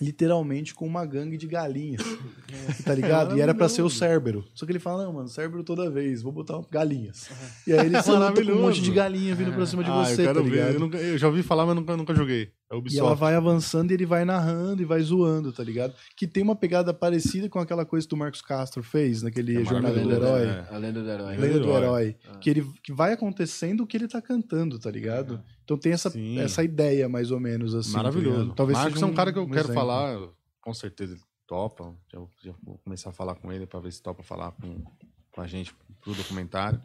[0.00, 2.02] literalmente com uma gangue de galinhas.
[2.84, 3.36] tá ligado?
[3.36, 4.44] E era pra ser o Cérbero.
[4.54, 7.28] Só que ele fala, não, mano, Cérbero toda vez, vou botar galinhas.
[7.66, 10.22] E aí ele luta com um monte de galinha vindo pra cima de Ah, você,
[10.22, 10.50] eu quero tá ver.
[10.50, 10.74] ligado?
[10.74, 12.50] Eu, nunca- eu já ouvi falar, mas nunca, nunca joguei.
[12.70, 15.94] É E ela vai avançando e ele vai narrando e vai zoando, tá ligado?
[16.16, 19.64] Que tem uma pegada parecida com aquela coisa que o Marcos Castro fez naquele É
[19.64, 20.46] Jornada do Herói.
[20.46, 20.66] é.
[20.70, 21.36] A lenda do herói.
[21.36, 22.16] Lenda do Herói.
[22.40, 25.40] Que, ele, que vai acontecendo o que ele tá cantando, tá ligado?
[25.64, 26.40] Então tem essa, Sim.
[26.40, 27.92] essa ideia, mais ou menos, assim.
[27.92, 28.40] tá Maravilhoso.
[28.40, 28.54] ligado?
[28.56, 29.74] Talvez Marcos seja é um cara que eu quero exemplo.
[29.74, 30.18] falar,
[30.60, 31.94] com certeza ele topa.
[32.12, 34.82] Já, já vou começar a falar com ele pra ver se topa falar com,
[35.30, 35.72] com a gente
[36.02, 36.80] pro documentário.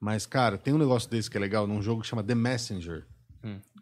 [0.00, 3.06] Mas, cara, tem um negócio desse que é legal num jogo que chama The Messenger.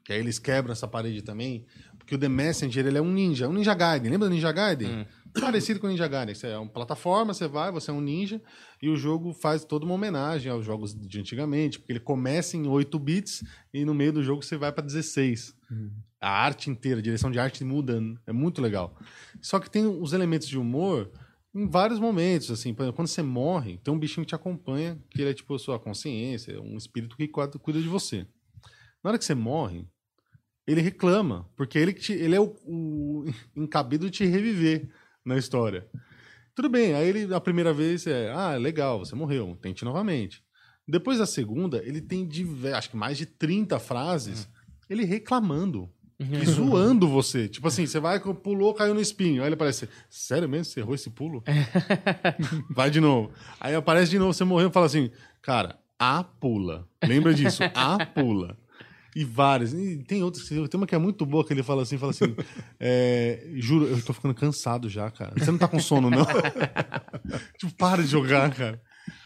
[0.05, 1.67] Que aí eles quebram essa parede também.
[1.99, 3.49] Porque o The Messenger, ele é um ninja.
[3.49, 4.11] Um Ninja Gaiden.
[4.11, 5.07] Lembra do Ninja Gaiden?
[5.39, 6.35] Parecido com o Ninja Gaiden.
[6.35, 8.41] Você é uma plataforma, você vai, você é um ninja.
[8.81, 11.79] E o jogo faz toda uma homenagem aos jogos de antigamente.
[11.79, 13.45] Porque ele começa em 8 bits
[13.75, 15.55] e no meio do jogo você vai pra 16.
[16.21, 18.97] a arte inteira, a direção de arte muda, é muito legal.
[19.41, 21.11] Só que tem os elementos de humor
[21.55, 24.99] em vários momentos, assim, por exemplo, quando você morre, tem um bichinho que te acompanha,
[25.11, 28.27] que ele é tipo a sua consciência, um espírito que cuida de você.
[29.03, 29.87] Na hora que você morre,
[30.67, 33.25] ele reclama, porque ele, te- ele é o, o
[33.57, 34.89] encabido de te reviver
[35.25, 35.87] na história.
[36.55, 40.43] Tudo bem, aí ele, a primeira vez é, ah, legal, você morreu, tente novamente.
[40.87, 44.49] Depois da segunda, ele tem, diver- acho que mais de 30 frases,
[44.91, 45.89] ele reclamando
[46.19, 47.47] e zoando você.
[47.49, 49.43] Tipo assim, você vai, pulou, caiu no espinho.
[49.43, 51.45] Aí ele aparece, sério mesmo, você errou esse pulo?
[52.75, 53.31] vai de novo.
[53.61, 55.11] Aí aparece de novo, você morreu e fala assim,
[55.43, 56.89] cara, a pula.
[57.07, 58.57] Lembra disso, a pula.
[59.19, 59.73] E várias.
[59.73, 62.37] E tem outras, tem uma que é muito boa que ele fala assim, fala assim,
[62.79, 65.33] é, juro, eu tô ficando cansado já, cara.
[65.37, 66.25] Você não tá com sono, não?
[67.59, 68.81] tipo, para de jogar, cara.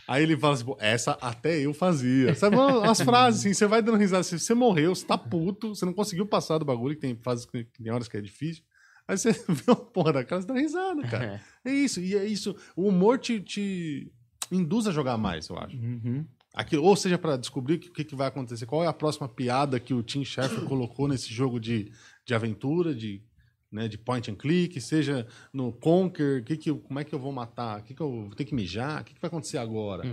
[0.09, 2.35] Aí ele fala assim, pô, essa até eu fazia.
[2.35, 2.57] Sabe
[2.89, 4.23] as frases, assim, você vai dando risada.
[4.23, 7.45] Se você morreu, você tá puto, você não conseguiu passar do bagulho, que tem fases
[7.45, 8.65] que que tem horas que é difícil.
[9.07, 11.39] Aí você vê uma porra da cara, você dá risada, cara.
[11.63, 12.57] É isso, e é isso.
[12.75, 14.11] O humor te, te
[14.51, 15.77] induz a jogar mais, eu acho.
[15.77, 16.25] Uhum.
[16.55, 19.27] Aquilo, ou seja, pra descobrir o que, que que vai acontecer, qual é a próxima
[19.29, 21.91] piada que o Tim Schafer colocou nesse jogo de,
[22.27, 23.23] de aventura, de,
[23.71, 27.33] né, de point and click, seja no Conquer, que que, como é que eu vou
[27.33, 30.05] matar, o que, que eu vou ter que mijar, o que, que vai acontecer agora.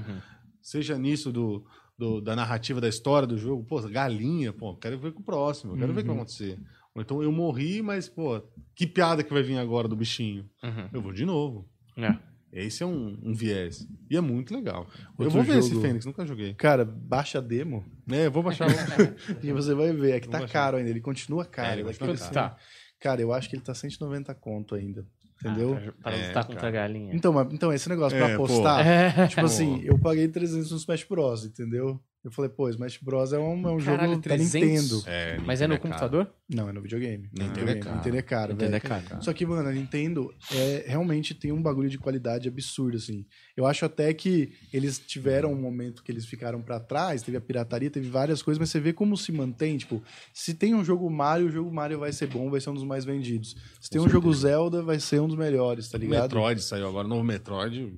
[0.62, 1.66] Seja nisso do,
[1.98, 5.74] do- da narrativa da história do jogo, pô, galinha, pô, quero ver com o próximo,
[5.78, 6.58] quero ver o que vai acontecer.
[6.96, 8.42] Ou então eu morri, mas, pô,
[8.76, 10.50] que piada que vai vir agora do bichinho?
[10.64, 10.90] Uhum.
[10.94, 11.68] Eu vou de novo.
[11.98, 12.18] É.
[12.52, 13.88] Esse é um, um viés.
[14.10, 14.88] E é muito legal.
[15.20, 16.56] eu Outro vou ver esse Fênix, nunca joguei.
[16.56, 18.68] Cara, baixa a demo É, eu vou baixar.
[19.44, 20.14] e você vai ver.
[20.16, 20.54] É que Vou tá baixar.
[20.54, 20.90] caro ainda.
[20.90, 21.68] Ele continua caro.
[21.70, 22.56] É, ele Daqui continua a- Quanto tá?
[23.00, 25.06] Cara, eu acho que ele tá 190 conto ainda.
[25.42, 25.74] Entendeu?
[25.76, 27.16] Ah, pra- pra É, lutar contra a galinha.
[27.16, 28.86] Então, mas- então, esse negócio É, pra apostar.
[28.86, 29.28] É.
[29.28, 32.02] Tipo assim, eu paguei 300 no Smash Bros, entendeu?
[32.22, 34.52] Eu falei, pô, Smash Bros é um, é um Caralho, jogo 300?
[34.52, 35.04] da Nintendo.
[35.08, 36.02] É, Mas é no Nintendo caro.
[36.12, 36.34] computador?
[36.50, 37.30] Não, é no videogame.
[37.32, 37.80] Nintendo videogame.
[37.80, 37.96] é caro.
[37.96, 38.76] Nintendo é caro, Nintendo velho.
[38.86, 39.24] é caro.
[39.24, 43.26] Só que, mano, a Nintendo é, realmente tem um bagulho de qualidade absurdo, assim.
[43.56, 47.42] Eu acho até que eles tiveram um momento que eles ficaram pra trás, teve a
[47.42, 51.10] pirataria, teve várias coisas, mas você vê como se mantém, tipo, se tem um jogo
[51.10, 53.56] Mario, o jogo Mario vai ser bom, vai ser um dos mais vendidos.
[53.80, 56.24] Se tem um jogo Zelda, vai ser um dos melhores, tá O ligado?
[56.24, 57.94] Metroid saiu agora, o novo Metroid.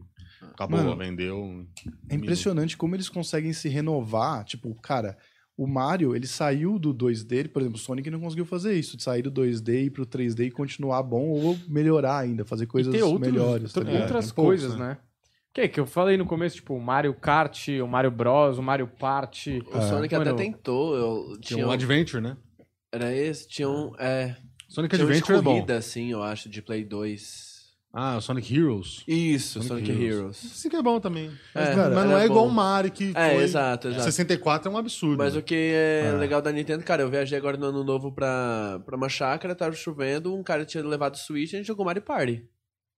[0.53, 1.65] Acabou, Mano, vendeu.
[2.09, 4.43] É impressionante como eles conseguem se renovar.
[4.43, 5.17] Tipo, cara,
[5.57, 9.03] o Mario, ele saiu do 2D, por exemplo, o Sonic não conseguiu fazer isso, de
[9.03, 12.93] sair do 2D e ir pro 3D e continuar bom ou melhorar ainda, fazer coisas
[12.93, 13.73] e outros, melhores.
[13.73, 14.89] Tá outras Tem poucos, coisas, né?
[14.89, 14.97] né?
[15.53, 18.87] Que que eu falei no começo, tipo, o Mario Kart, o Mario Bros, o Mario
[18.87, 19.61] Party.
[19.67, 20.95] O Sonic Mano, até tentou.
[20.95, 22.37] Eu, Tinha tinha um um, Adventure, né?
[22.91, 23.47] era esse?
[23.47, 23.93] Tinha um.
[23.99, 24.35] É,
[24.69, 25.53] Sonic tinha um de Adventure é bom.
[25.55, 27.50] corrida, assim, eu acho, de Play 2.
[27.93, 29.03] Ah, o Sonic Heroes.
[29.07, 30.17] Isso, Sonic Sonic, Heroes.
[30.19, 30.45] Heroes.
[30.45, 31.29] Esse que é bom também.
[31.53, 32.49] Mas, É, mas não é igual bom.
[32.49, 33.43] o Mario que É, foi...
[33.43, 34.03] exato, exato.
[34.03, 35.17] 64 é um absurdo.
[35.17, 35.39] Mas né?
[35.39, 38.95] o que é legal da Nintendo, cara, eu viajei agora no ano novo pra, pra
[38.95, 42.01] uma chácara, tava chovendo, um cara tinha levado o Switch e a gente jogou Mario
[42.01, 42.45] Party.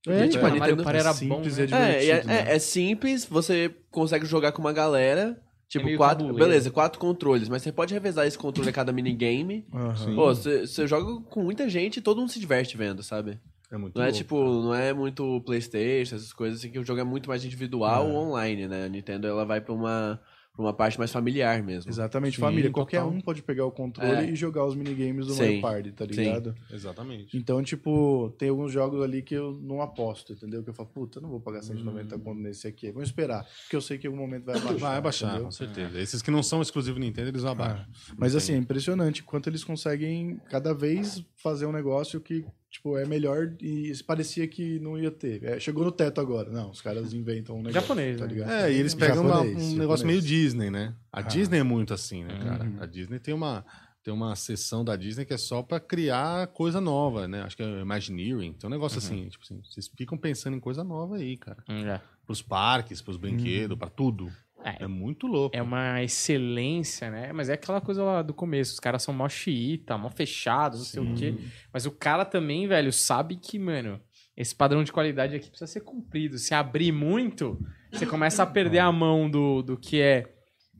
[0.06, 1.65] É, tipo, a a Mario Nintendo- Party era é bom, simples né?
[1.65, 2.36] e é É, é, né?
[2.52, 5.41] é- é simples, você consegue jogar com uma galera.
[5.70, 6.26] Tipo, meio quatro.
[6.26, 6.45] tabuleiro.
[6.49, 9.65] Beleza, quatro controles, mas você pode revezar esse controle a cada minigame.
[9.74, 10.14] Aham.
[10.14, 13.40] Pô, você, você joga com muita gente e todo mundo se diverte vendo, sabe?
[13.74, 14.18] É muito Não é louco.
[14.18, 18.08] tipo, não é muito Playstation, essas coisas assim, que o jogo é muito mais individual
[18.10, 18.86] ou online, né?
[18.86, 20.22] A Nintendo ela vai pra uma,
[20.54, 21.90] pra uma parte mais familiar mesmo.
[21.90, 22.70] Exatamente, Sim, família.
[22.70, 23.12] Qualquer total.
[23.12, 24.30] um pode pegar o controle É.
[24.30, 26.12] e jogar os minigames do Sim, Mario Party, tá sim.
[26.12, 26.54] ligado?
[26.72, 27.36] Exatamente.
[27.36, 30.62] Então, tipo, tem alguns jogos ali que eu não aposto, entendeu?
[30.64, 32.91] Que eu falo, puta, eu não vou pagar 190 conto nesse aqui.
[32.91, 34.78] Vamos esperar, porque eu sei que em algum momento vai abaixar.
[34.80, 35.45] Vai abaixar, entendeu?
[35.45, 36.00] com certeza.
[36.00, 37.88] Esses que não são exclusivos Nintendo, eles abaixam.
[38.18, 42.98] Mas Não assim, é impressionante quanto eles conseguem cada vez fazer um negócio que, tipo,
[42.98, 45.44] é melhor e parecia que não ia ter.
[45.44, 46.50] É, chegou no teto agora.
[46.50, 47.80] Não, os caras inventam um negócio.
[47.80, 48.34] Japonês, tá né?
[48.34, 48.52] ligado?
[48.52, 49.74] É, e eles pegam uma- um japonês.
[49.76, 50.95] negócio meio Disney, né?
[51.12, 51.22] A Ah.
[51.22, 52.64] Disney é muito assim, né, cara?
[52.66, 52.78] Uhum.
[52.82, 53.64] A Disney tem uma,
[54.04, 57.44] tem uma seção da Disney que é só pra criar coisa nova, né?
[57.44, 58.54] Acho que é Imagineering.
[58.54, 59.06] Tem um negócio Uhum.
[59.06, 61.64] assim, tipo assim, vocês ficam pensando em coisa nova aí, cara.
[61.70, 62.02] É.
[62.26, 63.22] Pros parques, pros Uhum.
[63.22, 64.32] brinquedos, pra tudo.
[64.64, 64.84] É.
[64.84, 65.56] É muito louco.
[65.56, 67.31] É uma excelência, né?
[67.34, 68.73] Mas é aquela coisa lá do começo.
[68.73, 71.35] Os caras são mó xiita, mó fechados, não sei o quê.
[71.72, 73.99] Mas o cara também, velho, sabe que, mano,
[74.35, 76.38] esse padrão de qualidade aqui precisa ser cumprido.
[76.38, 77.60] Se abrir muito,
[77.91, 80.30] você começa a perder a mão do, do que é.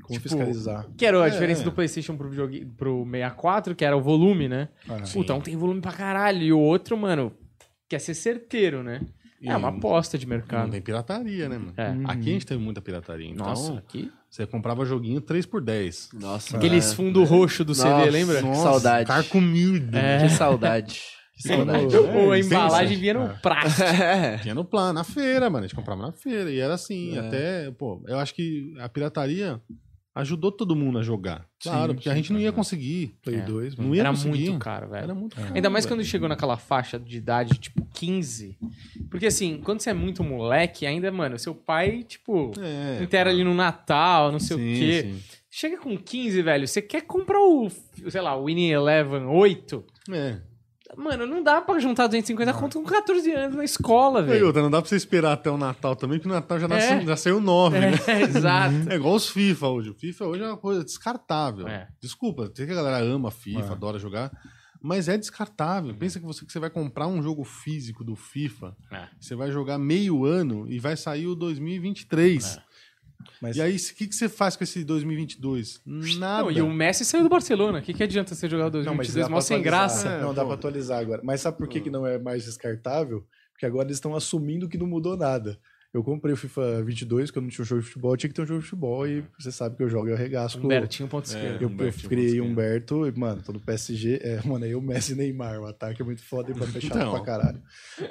[0.02, 0.90] Como tipo, fiscalizar.
[0.98, 1.66] Que era a É, diferença é.
[1.66, 4.70] do PlayStation pro, videogame, pro 64, que era o volume, né?
[4.90, 6.42] Ah, Puta, um tem volume pra caralho.
[6.42, 7.32] E o outro, mano,
[7.88, 9.02] quer ser certeiro, né?
[9.44, 10.72] É uma aposta de Não mercado.
[10.72, 11.74] tem pirataria, né, mano?
[11.78, 11.90] É.
[12.12, 13.30] Aqui a gente teve muita pirataria.
[13.30, 14.12] Então, Nossa, aqui.
[14.30, 16.56] você comprava joguinho 3 por 10 Nossa.
[16.58, 16.96] Aqueles é.
[16.96, 18.10] fundo roxo do CD, Nossa.
[18.10, 18.42] lembra?
[18.44, 19.08] Que saudade.
[19.08, 19.98] Carcomido.
[19.98, 20.20] É.
[20.24, 21.02] Que saudade.
[21.36, 21.98] Que saudade.
[21.98, 23.02] Ou a É, embalagem licença.
[23.02, 23.82] vinha no plástico.
[23.82, 24.38] É.
[24.38, 25.66] Tinha no plano, na feira, mano.
[25.66, 26.50] A gente comprava na feira.
[26.52, 27.20] E era assim, É.
[27.20, 29.60] até, pô, eu acho que a pirataria
[30.16, 31.46] ajudou todo mundo a jogar.
[31.62, 33.16] Claro, Sim, porque a sim, gente não ia conseguir.
[33.24, 33.42] Play É.
[33.42, 33.90] 2, mano.
[33.90, 34.50] Não ia Era conseguir.
[34.50, 35.04] muito caro, velho.
[35.04, 35.54] Era muito caro.
[35.56, 36.10] Ainda mais quando velho.
[36.10, 38.58] chegou naquela faixa de idade, tipo, 15.
[39.10, 43.44] Porque assim, quando você é muito moleque, ainda, mano, seu pai, tipo, É, inteira ali
[43.44, 45.02] no Natal, não sei sim, o quê.
[45.04, 45.24] sim.
[45.50, 47.70] Chega com 15, velho, você quer comprar o,
[48.10, 49.84] sei lá, o Winning Eleven 8?
[50.12, 50.38] É.
[50.98, 54.54] Mano, não dá pra juntar 250 conto com 14 anos na escola, velho.
[54.54, 57.06] não dá pra você esperar até o Natal também, porque o Natal já, nasceu, É.
[57.06, 57.92] já saiu 9, né?
[58.08, 58.76] É, exato.
[58.90, 59.90] É igual os FIFA hoje.
[59.90, 61.68] O FIFA hoje é uma coisa descartável.
[61.68, 61.88] É.
[62.02, 63.72] Desculpa, sei que a galera ama FIFA, É.
[63.72, 64.32] adora jogar,
[64.82, 65.94] mas é descartável.
[65.96, 69.08] Pensa que você, que você vai comprar um jogo físico do FIFA, É.
[69.20, 72.60] você vai jogar meio ano e vai sair o 2023.
[73.42, 75.82] Mas E aí, o que, que você faz com esse 2022?
[75.86, 76.44] Nada.
[76.44, 77.80] Não, e o Messi saiu do Barcelona.
[77.80, 80.10] O que, que adianta você jogar o Não, mas 2022 dá mó pra sem graça?
[80.10, 81.22] É, não, dá pra atualizar agora.
[81.24, 83.24] Mas sabe por que, que não é mais descartável?
[83.54, 85.58] Porque agora eles estão assumindo que não mudou nada.
[85.94, 88.42] Eu comprei o FIFA 22, quando não tinha um jogo de futebol, tinha que ter
[88.42, 90.58] um jogo de futebol e você sabe que eu jogo, eu arregaço.
[90.58, 91.28] com- Humbertinho, ponto É.
[91.36, 91.62] esquerdo.
[91.62, 92.96] Eu, Humberto, eu criei Humberto.
[92.96, 94.20] Humberto, e, mano, tô no PSG.
[94.24, 95.60] É, mano, aí o Messi e Neymar.
[95.62, 97.12] O ataque é muito foda e pra fechar Então.
[97.12, 97.62] pra caralho.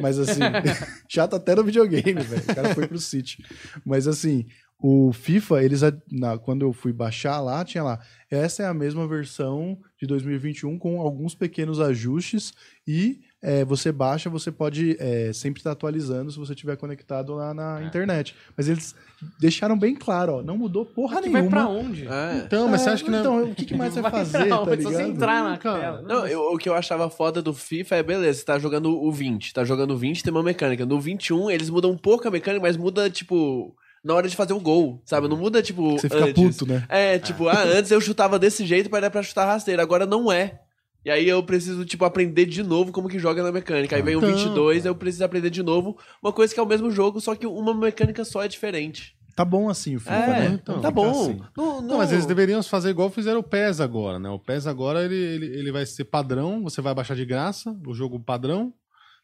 [0.00, 0.38] Mas assim,
[1.10, 2.42] chato até no videogame, velho.
[2.42, 3.44] O cara foi pro City.
[3.84, 4.46] Mas assim,
[4.82, 5.80] o FIFA, eles,
[6.10, 8.00] na- quando eu fui baixar lá, tinha lá.
[8.28, 12.52] Essa é a mesma versão de 2021 com alguns pequenos ajustes
[12.88, 17.52] e é, você baixa, você pode é, sempre estar atualizando se você estiver conectado lá
[17.54, 18.34] na internet.
[18.56, 18.94] Mas eles
[19.38, 21.50] deixaram bem claro, ó, não mudou porra Que vai nenhuma.
[21.62, 22.06] pra onde?
[22.08, 22.42] É.
[22.46, 24.38] Então, mas você É, acha que não é- Então, o que, que mais vai, fazer,
[24.38, 24.56] pra tá?
[24.56, 25.00] Só você ligado?
[25.10, 26.02] entrar na Cara, tela.
[26.02, 29.12] Não, eu- o que eu achava foda do FIFA é, beleza, você tá jogando o
[29.12, 30.86] 20, tá jogando o 20 tem uma mecânica.
[30.86, 34.52] No 21, eles mudam um pouco a mecânica, mas muda, tipo, na hora de fazer
[34.52, 35.28] o gol, sabe?
[35.28, 36.34] Não muda, tipo, Você fica antes.
[36.58, 36.84] puto, né?
[36.88, 40.30] É, tipo, ah, antes eu chutava desse jeito pra dar pra chutar rasteiro, agora não
[40.32, 40.60] é.
[41.04, 43.96] E aí eu preciso, tipo, aprender de novo como que joga na mecânica.
[43.96, 46.66] Aí vem o Então, 22, eu preciso aprender de novo uma coisa que é o
[46.66, 49.16] mesmo jogo, só que uma mecânica só é diferente.
[49.34, 50.58] Tá bom assim o FIFA, É, né?
[50.62, 51.10] então, tá fica bom.
[51.10, 51.40] assim.
[51.56, 54.28] Não, Não, mas eles deveriam fazer igual fizeram o PES agora, né?
[54.28, 57.94] O PES agora ele, ele, ele vai ser padrão, você vai baixar de graça o
[57.94, 58.72] jogo padrão.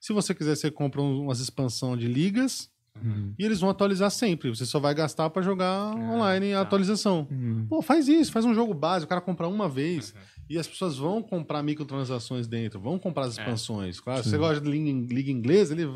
[0.00, 2.70] Se você quiser, você compra um- umas expansão de ligas
[3.02, 3.32] Uhum.
[3.38, 4.48] e eles vão atualizar sempre.
[4.50, 6.62] Você só vai gastar pra jogar online a tá.
[6.62, 7.26] atualização.
[7.30, 7.66] Uhum.
[7.68, 10.14] Pô, faz isso, faz um jogo base, o cara compra uma vez
[10.50, 14.00] e as pessoas vão comprar microtransações dentro, vão comprar as expansões.
[14.00, 15.86] Claro, se você gosta de liga, liga inglesa, ele,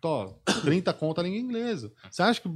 [0.00, 1.90] tó, 30 conta a língua inglesa.
[2.10, 2.48] Você acha que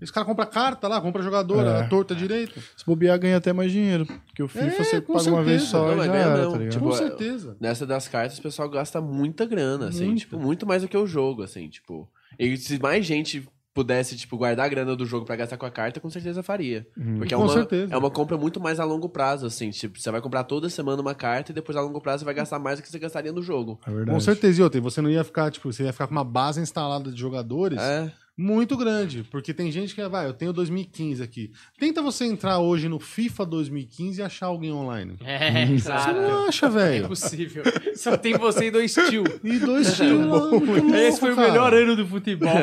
[0.00, 1.80] esse cara compra carta lá, compra jogador, É.
[1.82, 2.58] a torta direita?
[2.76, 4.06] Se bobear, ganha até mais dinheiro.
[4.06, 5.66] Porque o FIFA É, você paga uma vez certeza.
[5.66, 6.52] só Não, e já era, mesmo.
[6.58, 6.68] tá?
[6.68, 7.56] Tipo, Com é- certeza.
[7.60, 10.20] Nessa das cartas, o pessoal gasta muita grana, assim, Muita.
[10.20, 12.08] tipo, muito mais do que o jogo, assim, tipo.
[12.38, 13.46] E se mais gente
[13.76, 16.86] pudesse, tipo, guardar a grana do jogo pra gastar com a carta, com certeza faria.
[17.18, 17.92] Porque é uma, certeza.
[17.92, 19.68] é uma compra muito mais a longo prazo, assim.
[19.68, 22.32] Tipo, você vai comprar toda semana uma carta e depois a longo prazo você vai
[22.32, 23.78] gastar mais do que você gastaria no jogo.
[23.86, 24.10] É verdade.
[24.10, 24.60] Com certeza.
[24.60, 27.20] E outra, você não ia ficar, tipo, você ia ficar com uma base instalada de
[27.20, 28.10] jogadores É.
[28.38, 29.22] muito grande.
[29.30, 31.50] Porque tem gente que, vai, eu tenho 2015 aqui.
[31.78, 35.16] Tenta você entrar hoje no FIFA 2015 e achar alguém online.
[35.24, 36.12] É, Você exato.
[36.20, 37.04] não acha, É velho?
[37.06, 37.62] impossível.
[37.94, 39.24] Só tem você e dois tio.
[39.42, 41.48] E dois muito louco, Esse foi o cara.
[41.48, 42.48] melhor ano do futebol.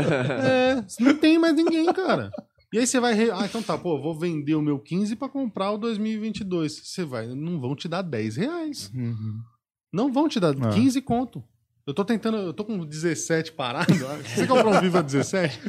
[0.43, 2.31] É, não tem mais ninguém, cara.
[2.71, 3.13] E aí você vai.
[3.13, 6.81] re- Ah, então tá, pô, vou vender o meu 15 pra comprar o 2022.
[6.83, 7.27] Você vai.
[7.27, 8.91] Não vão te dar 10 reais.
[8.95, 9.39] Uhum.
[9.91, 10.69] Não vão te dar Ah.
[10.73, 11.43] 15 conto.
[11.85, 12.37] Eu tô tentando.
[12.37, 13.93] Eu tô com 17 parado.
[13.93, 15.59] Você comprou um Viva 17?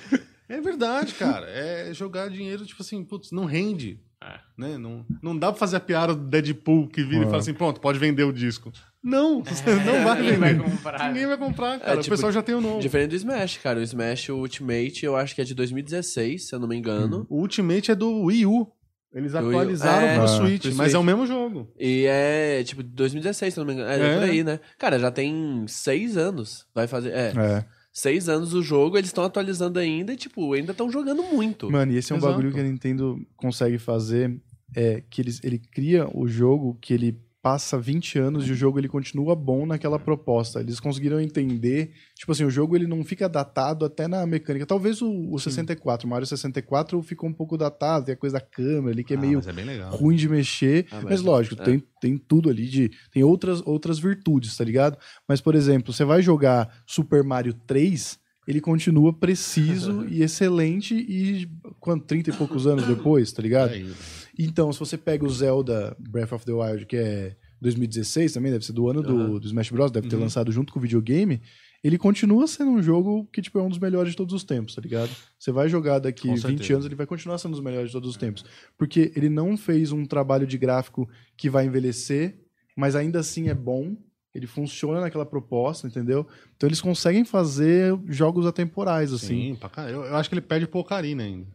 [0.48, 1.46] É verdade, cara.
[1.48, 3.98] É jogar dinheiro, tipo assim, putz, não rende.
[4.22, 4.38] É.
[4.56, 4.78] Né?
[4.78, 7.80] Não, não dá pra fazer a piada do Deadpool que vira e fala assim: pronto,
[7.80, 8.72] pode vender o disco.
[9.02, 10.38] Não, você não vai Ninguém vender.
[10.38, 11.08] vai comprar.
[11.08, 12.00] Ninguém vai comprar, cara.
[12.00, 12.80] tipo, o pessoal já tem o novo.
[12.80, 13.80] Diferente do Smash, cara.
[13.80, 17.26] O Smash Ultimate, eu acho que é de 2016, se eu não me engano.
[17.28, 18.66] O Ultimate é do Wii U.
[19.14, 20.94] Eles atualizaram É, pro Switch, pro mas Switch.
[20.94, 21.68] é o mesmo jogo.
[21.78, 23.88] E é, tipo, de 2016, se não me engano.
[23.88, 24.14] É, É.
[24.18, 24.58] por aí, né?
[24.78, 26.66] Cara, já tem seis anos.
[26.74, 27.10] Vai fazer.
[27.12, 27.64] É, É.
[27.92, 31.70] seis anos o jogo, eles estão atualizando ainda e, tipo, ainda estão jogando muito.
[31.70, 32.32] Mano, e esse é um Exato.
[32.32, 34.36] bagulho que a Nintendo consegue fazer.
[34.76, 38.78] É que eles, ele cria o jogo que ele passa 20 anos e o jogo
[38.80, 40.60] ele continua bom naquela proposta.
[40.60, 44.64] Eles conseguiram entender, tipo assim, o jogo ele não fica datado até na mecânica.
[44.64, 48.40] Talvez o, o 64, o Mario 64 ficou um pouco datado, tem a coisa da
[48.40, 51.64] câmera ali que é meio é ruim de mexer, Ah, mas, mas- lógico, é.
[51.66, 54.96] tem, tem tudo ali de tem outras outras virtudes, tá ligado?
[55.28, 58.18] Mas por exemplo, você vai jogar Super Mario 3,
[58.48, 61.46] ele continua preciso e excelente e
[61.78, 63.74] quanto 30 e poucos anos depois, tá ligado?
[63.74, 64.23] É isso.
[64.38, 68.64] Então, se você pega o Zelda Breath of the Wild, que é 2016 também, deve
[68.64, 69.38] ser do ano do, Aham.
[69.38, 70.22] do Smash Bros, deve ter Uhum.
[70.22, 71.40] lançado junto com o videogame,
[71.82, 74.74] ele continua sendo um jogo que tipo é um dos melhores de todos os tempos,
[74.74, 75.10] tá ligado?
[75.38, 76.72] Você vai jogar daqui Com 20 certeza.
[76.74, 78.44] anos, ele vai continuar sendo um dos melhores de todos os tempos,
[78.76, 82.38] porque ele não fez um trabalho de gráfico que vai envelhecer,
[82.76, 83.96] mas ainda assim é bom.
[84.34, 86.26] Ele funciona naquela proposta, entendeu?
[86.56, 89.50] Então eles conseguem fazer jogos atemporais, assim.
[89.50, 89.94] Sim, pra caralho.
[89.96, 91.46] Eu, eu acho que ele perde pro Ocarina ainda.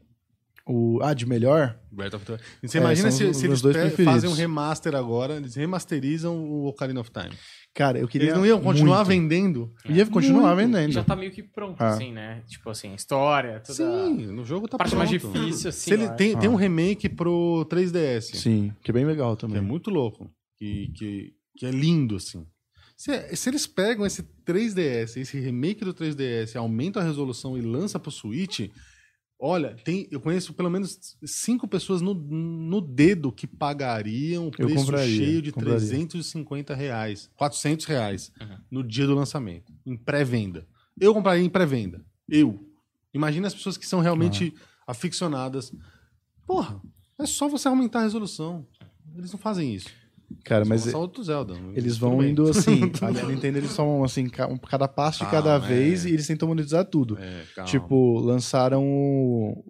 [0.65, 1.77] O, ah, de melhor?
[1.99, 2.43] Breath of the Wild.
[2.63, 3.61] Você É, imagina se, os se eles
[4.03, 7.35] fazem um remaster agora, eles remasterizam o Ocarina of Time.
[7.75, 8.29] Cara, eu queria.
[8.29, 9.07] Eles não iam continuar muito.
[9.09, 9.71] vendendo?
[9.87, 10.71] Ia continuar Muito.
[10.71, 10.91] vendendo.
[10.91, 11.89] Já tá meio que pronto, Ah.
[11.89, 12.41] assim, né?
[12.47, 13.73] Tipo assim, história, toda
[14.07, 14.99] Sim, no jogo tá a parte pronto.
[14.99, 15.79] mais difícil, assim.
[15.89, 16.39] Se ele tem, acho.
[16.39, 18.35] tem um remake pro 3DS.
[18.35, 19.61] Sim, que é bem legal Que é também.
[19.61, 20.29] muito louco.
[20.57, 22.45] Que, que, que é lindo, assim.
[22.97, 27.97] Se, se eles pegam esse 3DS, esse remake do 3DS, aumentam a resolução e lança
[27.97, 28.67] pro Switch,
[29.39, 34.75] olha, tem, eu conheço pelo menos cinco pessoas no, no dedo que pagariam o preço
[34.75, 35.77] compraria, cheio de compraria.
[35.79, 38.57] 350 reais, 400 reais Uhum.
[38.69, 40.67] no dia do lançamento, em pré-venda.
[40.99, 42.05] Eu compraria em pré-venda.
[42.27, 42.59] Eu.
[43.13, 44.53] Imagina as pessoas que são realmente
[44.85, 44.91] Ah.
[44.91, 45.71] aficionadas.
[46.45, 46.81] Porra,
[47.17, 48.67] é só você aumentar a resolução.
[49.17, 49.87] Eles não fazem isso.
[50.43, 51.53] Cara, Eles mas vão outro Zelda.
[51.73, 52.79] eles vão indo assim.
[53.01, 55.59] a Nintendo eles tomam assim, ca- cada passo de Ah, cada é.
[55.59, 57.17] vez e eles tentam monetizar tudo.
[57.19, 57.63] É.
[57.63, 58.83] Tipo, lançaram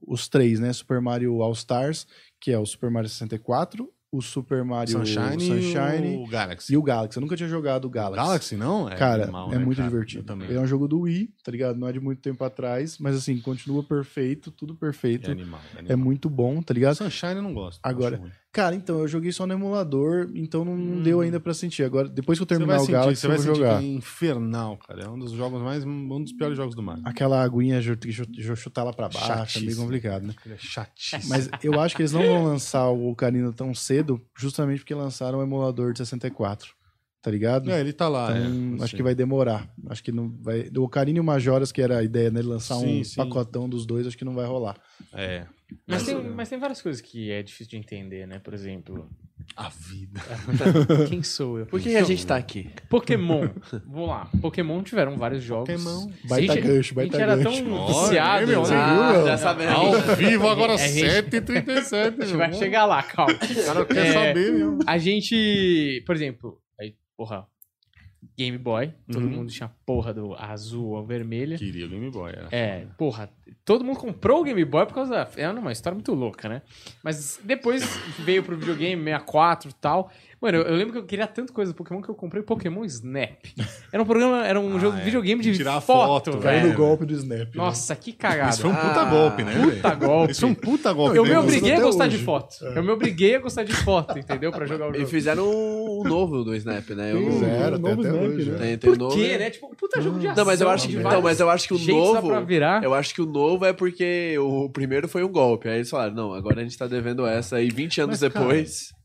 [0.05, 0.71] os três, né?
[0.73, 2.05] Super Mario All Stars,
[2.39, 6.73] que é o Super Mario 64, o Super Mario Sunshine, Sunshine e o Galaxy.
[6.73, 7.17] e o Galaxy.
[7.17, 8.25] Eu nunca tinha jogado o Galaxy.
[8.25, 8.89] Galaxy, não?
[8.89, 9.89] É Cara, animal, é né, muito cara?
[9.89, 10.21] divertido.
[10.21, 10.47] Eu também.
[10.49, 11.77] Ele é um jogo do Wii, tá ligado?
[11.77, 15.27] Não é de muito tempo atrás, mas assim, continua perfeito, tudo perfeito.
[15.27, 15.61] É É, animal.
[15.75, 15.97] É, animal.
[15.99, 16.95] muito bom, tá ligado?
[16.95, 17.79] Sunshine eu não gosto.
[17.83, 18.19] Agora.
[18.51, 21.03] Cara, então, eu joguei só no emulador, então não Hum.
[21.03, 21.83] deu ainda pra sentir.
[21.83, 23.79] Agora, depois que eu terminar o Galaxy, você eu vai vou sentir jogar.
[23.79, 25.03] que é infernal, cara.
[25.03, 25.85] É um dos jogos mais.
[25.85, 27.03] Um dos piores jogos do Mario.
[27.05, 27.79] Aquela aguinha,
[28.55, 30.33] chutar lá pra baixo, é meio complicado, né?
[30.47, 31.29] É chatíssimo.
[31.29, 35.37] Mas eu acho que eles não vão lançar o Ocarina tão cedo, justamente porque lançaram
[35.39, 36.73] o emulador de 64.
[37.21, 37.69] Tá ligado?
[37.69, 38.31] É, ele tá lá.
[38.31, 38.95] Então, é, acho assim.
[38.97, 39.69] que vai demorar.
[39.89, 40.63] Acho que não vai.
[40.63, 42.41] Do Ocarina e o Majoras, que era a ideia, né?
[42.41, 43.15] Lançar Sim, um sim.
[43.17, 44.77] pacotão dos dois, acho que não vai rolar.
[45.13, 45.45] É.
[45.87, 48.39] Mas tem, mas tem várias coisas que é difícil de entender, né?
[48.39, 49.09] Por exemplo,
[49.55, 50.19] A vida.
[51.09, 51.65] quem sou eu?
[51.65, 52.69] Por que, que a gente tá aqui?
[52.89, 53.49] Pokémon.
[53.85, 54.29] Vamos lá.
[54.41, 55.69] Pokémon tiveram vários jogos.
[55.69, 56.11] Pokémon.
[56.25, 57.63] Baita A gente- gancho, A baita gente era gancho.
[57.63, 58.47] tão Olha, viciado.
[58.47, 58.75] meu, né?
[58.75, 59.37] Ah, viu, já meu?
[59.37, 59.73] sabemos.
[60.09, 61.93] Ao vivo agora, A gente- 7h37.
[62.21, 63.33] A gente vai chegar lá, calma.
[63.33, 64.79] O cara quer É, saber mesmo.
[64.87, 67.45] A gente, por exemplo, aí, porra,
[68.37, 69.29] Game Boy, todo Uhum.
[69.29, 71.57] mundo tinha porra do azul ou vermelha.
[71.57, 72.31] Queria o Game Boy.
[72.31, 72.47] Era.
[72.51, 73.29] É, porra,
[73.63, 75.29] todo mundo comprou o Game Boy por causa da.
[75.41, 76.61] É uma história muito louca, né?
[77.03, 80.11] Mas depois veio pro videogame 64 e tal.
[80.41, 82.85] Mano, eu, eu lembro que eu queria tanto coisa do Pokémon que eu comprei Pokémon
[82.85, 83.39] Snap.
[83.91, 85.01] Era um programa, era um Ah, jogo, é.
[85.01, 86.69] videogame de Tirar foto, foto, Caiu velho.
[86.71, 87.39] no golpe do Snap.
[87.39, 87.47] né?
[87.55, 88.51] Nossa, que cagada.
[88.51, 89.51] Isso foi um puta Ah, golpe, né?
[89.53, 89.99] puta velho?
[89.99, 90.31] golpe.
[90.31, 91.17] Isso foi um puta golpe.
[91.17, 91.37] Eu me né?
[91.39, 92.17] uso obriguei a gostar hoje.
[92.17, 92.55] de foto.
[92.63, 94.51] Eu me obriguei a gostar de foto, entendeu?
[94.51, 95.09] Pra jogar o E jogo.
[95.09, 97.11] fizeram um novo do Snap, né?
[97.13, 98.49] Fizeram, tem novo até Snap, hoje.
[98.49, 98.53] é.
[98.53, 98.57] né?
[98.59, 99.15] Tem, tem o Por novo.
[99.15, 99.49] quê, né?
[99.49, 100.37] Tipo, um puta jogo de ação.
[100.37, 102.27] Não, mas eu acho que, então, vários mas eu acho que o novo.
[102.29, 102.81] pra virar.
[102.81, 105.67] Eu acho que o novo é porque o primeiro foi um golpe.
[105.67, 107.61] Aí eles falaram, não, agora a gente tá devendo essa.
[107.61, 108.97] E 20 anos Mas, cara, depois.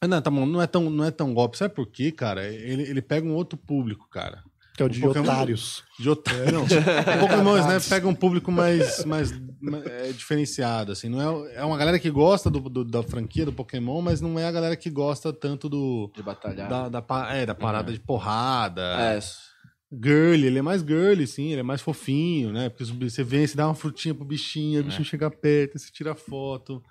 [0.00, 1.56] Ah, Não, tá bom, não é tão, não é tão golpe.
[1.58, 2.46] Sabe por quê, cara?
[2.46, 4.42] Ele, ele pega um outro público, cara.
[4.76, 5.82] Que é o de Pokémon- otários.
[5.98, 6.52] De otário.
[6.52, 6.64] Não.
[6.64, 6.66] O
[7.26, 11.08] Pokémon né, pega um público mais, mais, mais, é, diferenciado, assim.
[11.08, 14.38] Não é, é uma galera que gosta do, do- da franquia do Pokémon, mas não
[14.38, 16.10] é a galera que gosta tanto do.
[16.14, 16.68] De batalhar.
[16.68, 18.82] Da, da, é, da parada de porrada.
[19.00, 19.18] É,
[19.90, 22.68] Girly, ele é mais girly, sim, ele é mais fofinho, né?
[22.68, 26.14] Porque você vem, você dá uma frutinha pro bichinho, o bichinho chega perto, você tira
[26.14, 26.82] foto.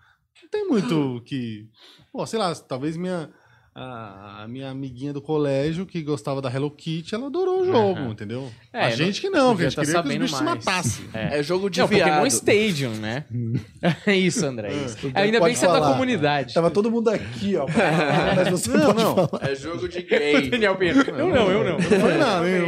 [0.56, 1.68] Tem muito que.
[2.14, 3.30] Pô, sei lá, talvez minha.
[3.78, 8.50] A minha amiguinha do colégio que gostava da Hello Kitty, ela adorou o jogo, entendeu?
[8.72, 10.64] É, a gente que não, que a gente tá queria que os bichos se mais.
[10.66, 11.06] matassem.
[11.14, 11.40] É.
[11.40, 12.08] é jogo de Não, viado.
[12.08, 13.26] Pokémon Stadium, né?
[14.08, 14.70] é isso, André.
[14.72, 15.12] é isso.
[15.14, 15.92] Ainda bem que você é da falar.
[15.92, 16.54] comunidade.
[16.54, 17.66] Tava todo mundo aqui, ó.
[18.34, 19.28] Mas você Não, não.
[19.28, 19.50] falar.
[19.52, 20.48] É jogo de gay.
[20.50, 20.78] Daniel.
[20.82, 21.78] Eu não, eu não.
[21.78, 22.62] Não foi nada, hein?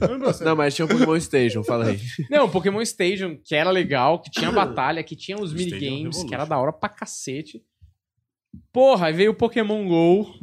[0.00, 2.00] Não não mas tinha o Pokémon Station, fala aí.
[2.28, 6.34] Não, Pokémon Stadium, que era legal, que tinha batalha, que tinha os Stadium minigames, que
[6.34, 7.62] era da hora pra cacete.
[8.72, 10.34] Porra, aí veio o Pokémon GO,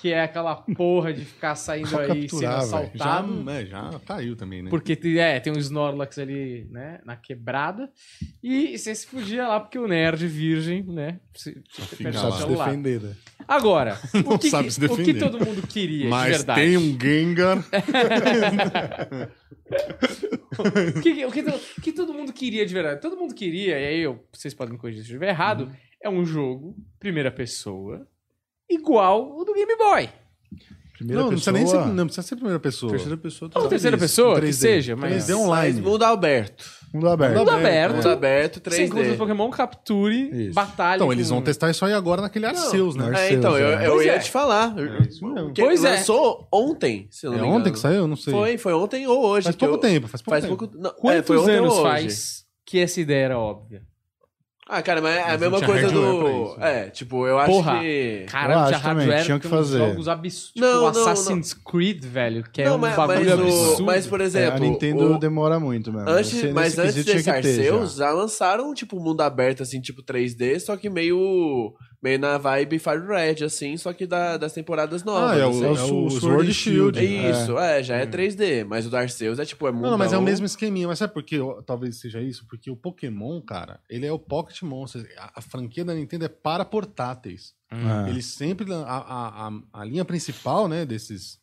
[0.00, 2.42] que é aquela porra de ficar saindo Só aí sendo velho.
[2.52, 3.50] Já, assaltado.
[3.50, 4.70] é, já caiu também, né?
[4.70, 7.90] Porque tem- é, tem um Snorlax ali, né, na quebrada.
[8.42, 12.28] E você se fugia lá porque o nerd virgem, né, se, se Fica perde lá.
[12.28, 13.14] o Sabe se defender, né?
[13.46, 15.18] Agora, Não o que, se o que defender.
[15.18, 16.60] todo mundo queria, de Mas verdade?
[16.60, 17.64] tem um Gengar.
[20.58, 23.00] O que, o que o que todo mundo queria de verdade?
[23.00, 25.70] Todo mundo queria, e aí eu, vocês podem me corrigir se eu estiver errado, Uhum.
[26.02, 28.06] É um jogo, primeira pessoa,
[28.68, 30.08] igual o do Game Boy.
[30.94, 31.78] Primeira Não, não precisa pessoa.
[31.80, 32.90] nem ser, não precisa ser primeira pessoa.
[32.90, 33.50] Terceira pessoa.
[33.54, 34.04] Ou tá terceira isso.
[34.04, 34.52] pessoa, que 3D.
[34.52, 35.28] seja, mas...
[35.28, 35.80] 3D online.
[35.80, 36.64] Mundo aberto.
[36.92, 37.38] Mundo aberto.
[37.38, 37.94] Mundo aberto.
[37.96, 39.16] Mundo aberto, Você encontra os 3D.
[39.16, 40.54] Pokémon, capture, Isso.
[40.54, 40.96] batalha.
[40.96, 43.04] Então, com- eles vão testar isso aí agora naquele Arceus, né?
[43.10, 43.30] Arceus.
[43.30, 43.86] É, então, eu, é.
[43.86, 44.18] eu Pois ia é.
[44.18, 44.74] te falar.
[44.74, 45.90] Porque Pois é.
[45.90, 47.60] lançou ontem, se eu não É me engano.
[47.60, 47.96] ontem que saiu?
[47.98, 48.32] Eu não sei.
[48.32, 49.44] Foi, foi ontem ou hoje.
[49.44, 50.56] Faz pouco eu- tempo, faz pouco Faz tempo.
[50.56, 50.76] pouco...
[50.76, 53.82] Não, é, Quantos foi anos faz que essa ideia era óbvia?
[54.70, 56.28] Ah, cara, mas é a não mesma coisa do.
[56.52, 56.56] isso.
[56.60, 57.78] É, tipo, eu acho Porra.
[57.80, 58.26] que.
[58.28, 59.78] Cara, Eu tinha acho também, hardware, tinha que fazer.
[59.78, 60.52] jogos absurdos.
[60.52, 63.84] Tipo, Não, não, Assassin's Creed, velho, que é não, um mas, bagulho mas, o- absurdo.
[63.84, 64.56] mas, por É, exemplo.
[64.56, 66.10] a Nintendo o- demora muito mesmo.
[66.10, 68.06] Antes, Nesse- mas antes que ter Arceus, já.
[68.08, 68.12] já.
[68.12, 71.72] lançaram, tipo, mundo aberto, assim, tipo 3D, só que meio.
[72.02, 75.32] Meio na vibe Fire Red, assim, só que da- das temporadas novas.
[75.32, 75.64] Ah, é o, assim.
[75.64, 76.98] é o Sword Sword and Shield.
[76.98, 77.30] Shield.
[77.30, 80.12] Isso, é, já é 3D, mas o do Arceus é tipo, é Não, não, mas
[80.12, 80.86] é o mesmo esqueminha.
[80.86, 82.46] Mas sabe por que talvez seja isso?
[82.48, 85.06] Porque o Pokémon, cara, ele é o Pocket Monsters.
[85.16, 87.54] A, a franquia da Nintendo é para portáteis.
[87.70, 88.10] É.
[88.10, 88.72] Eles sempre.
[88.72, 89.50] A, a, a,
[89.80, 91.38] a linha principal, né, desses,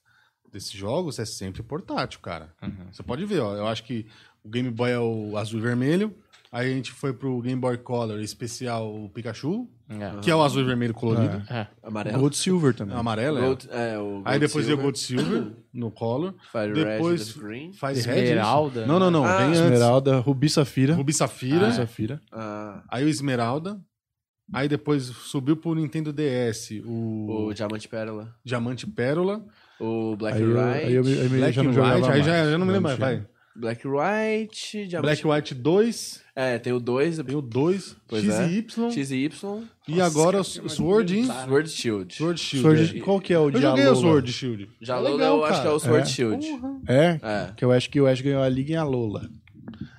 [0.52, 2.54] desses jogos é sempre portátil, cara.
[2.92, 3.56] Você pode ver, ó.
[3.56, 4.08] Eu acho que
[4.44, 6.16] o Game Boy é o azul e vermelho.
[6.52, 10.20] Aí a gente foi pro Game Boy Color especial o Pikachu, É.
[10.22, 11.44] que é o azul e vermelho colorido.
[11.50, 11.68] É.
[11.84, 12.20] Amarelo.
[12.20, 12.96] Gold Silver também.
[12.96, 13.42] É amarelo, é.
[13.42, 16.34] Gold- é, o Aí Gold depois veio Silver, Gold Silver no Color.
[16.52, 17.72] Fire depois Red, Green.
[17.74, 18.24] Fire Red.
[18.24, 18.88] Esmeralda, isso?
[18.88, 19.24] Não, não, não.
[19.26, 19.52] Ah, vem.
[19.52, 20.96] Esmeralda, Rubi Safira.
[20.96, 21.66] Rubi Safira.
[21.66, 22.22] Rubi Safira.
[22.32, 23.80] Ah, Aí o Esmeralda.
[24.54, 28.36] Aí depois subiu pro Nintendo DS o, o Diamante Pérola.
[28.44, 29.44] Diamante Pérola.
[29.80, 30.86] O Black Aí eu, Right.
[30.86, 32.10] aí eu, me- Black já White.
[32.12, 32.98] Aí já, já não me lembro mais.
[33.00, 33.26] Vai.
[33.56, 35.02] Black White, Diamante...
[35.24, 36.25] Black White 2.
[36.36, 37.96] É, tem o 2, Tem o 2.
[38.08, 38.48] Pois X é.
[38.50, 38.92] e Y.
[38.92, 42.14] X e Y, E agora o Sword e Sword Shield.
[42.14, 42.62] Sword Shield.
[42.62, 43.02] Sword, é.
[43.02, 43.96] qual que é o Eu de joguei o?
[43.96, 44.70] Sword Shield.
[44.82, 45.76] Já É legal, eu acho que é cara.
[45.76, 46.06] o Sword É?
[46.12, 46.46] Shield.
[46.90, 47.20] É?
[47.24, 47.52] É.
[47.56, 49.30] Que eu acho que o Ash ganhou a Liga em Alola.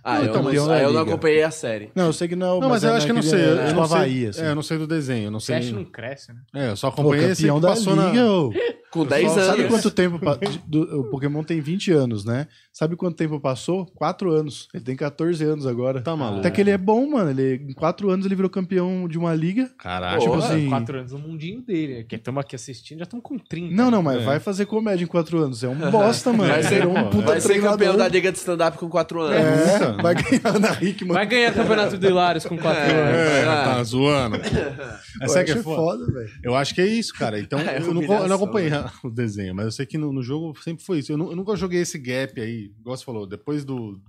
[0.04, 1.10] Ah, Não, eu, então, não, aí eu não liga.
[1.12, 1.90] acompanhei a série.
[1.94, 3.40] Não, eu sei que não, Não, mas, é eu acho que eu não sei.
[3.44, 4.42] Eu, é não sei Havaí, assim.
[4.42, 5.24] é, eu não sei do desenho.
[5.24, 5.56] Eu não sei.
[5.56, 6.38] Cash não cresce, né?
[6.54, 8.74] É, eu só Pô, acompanhei esse campeão que da passou Liga, na...
[8.96, 9.56] Com 10 Sabe anos.
[9.56, 10.18] Sabe quanto tempo...
[10.18, 12.46] pa- do- o Pokémon tem 20 anos, né?
[12.72, 13.86] Sabe quanto tempo passou?
[13.94, 14.68] 4 anos.
[14.74, 16.02] Ele tem 14 anos agora.
[16.02, 16.40] Tá maluco.
[16.40, 17.30] Até que ele é bom, mano.
[17.30, 19.70] Ele, em 4 anos ele virou campeão de uma liga.
[19.78, 20.20] Caralho.
[20.20, 20.68] Tipo assim...
[20.68, 22.04] Quatro anos no mundinho dele.
[22.04, 23.74] Que estamos aqui assistindo, já estamos com 30.
[23.74, 24.24] Não, não, mas É.
[24.24, 25.62] vai fazer comédia em 4 anos.
[25.64, 26.52] É um bosta, mano.
[26.52, 29.36] Vai ser- Virou um puta Vai ser campeão da liga de stand-up com 4 anos.
[29.36, 30.02] É, Nunca.
[30.02, 31.12] vai ganhar na Rickman.
[31.14, 32.90] Vai ganhar campeonato do Hilários com 4 É.
[32.92, 33.16] anos.
[33.16, 34.36] É, tá zoando.
[35.22, 35.76] Essa é que é foda.
[36.04, 36.30] foda, velho.
[36.42, 37.38] Eu acho que é isso, cara.
[37.40, 38.70] Então, É, eu, não, eu não acompanhei
[39.04, 41.12] o desenho, mas eu sei que no, no jogo sempre foi isso.
[41.12, 44.00] Eu, eu nunca joguei esse gap aí, igual você falou, depois do.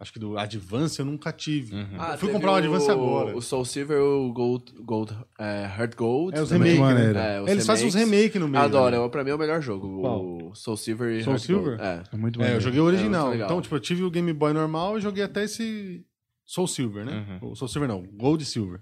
[0.00, 1.72] Acho que do Advance eu nunca tive.
[1.96, 3.34] Ah, eu fui comprar o Advance agora.
[3.34, 6.36] O Soul Silver, o Gold, Gold é, Heart Gold.
[6.36, 6.72] É, os também.
[6.74, 7.14] remake, maneiro.
[7.14, 7.36] né?
[7.36, 8.16] É, os Eles fazem os remakes.
[8.18, 8.64] remake no meio.
[8.64, 9.02] Adoro, né?
[9.02, 10.00] é, pra mim é o melhor jogo.
[10.00, 10.48] Qual?
[10.50, 11.76] O Soul Silver e Soul Heart Silver?
[11.78, 11.82] Gold.
[11.82, 12.02] É.
[12.12, 13.26] É muito É, eu joguei o original.
[13.26, 13.48] muito legal.
[13.48, 16.04] então, tipo, eu tive o Game Boy normal e joguei até esse
[16.44, 17.38] Soul Silver, né?
[17.40, 18.80] O Soul Silver não, Gold e Silver.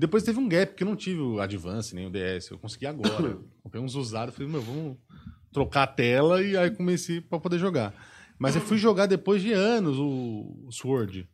[0.00, 2.50] Depois teve um gap, porque eu não tive o Advance nem o DS.
[2.50, 3.38] Eu consegui agora.
[3.62, 4.96] Comprei uns usados, falei, meu, vamos
[5.52, 7.94] trocar a tela e aí comecei pra poder jogar.
[8.38, 11.28] Mas eu fui jogar depois de anos o, o Sword.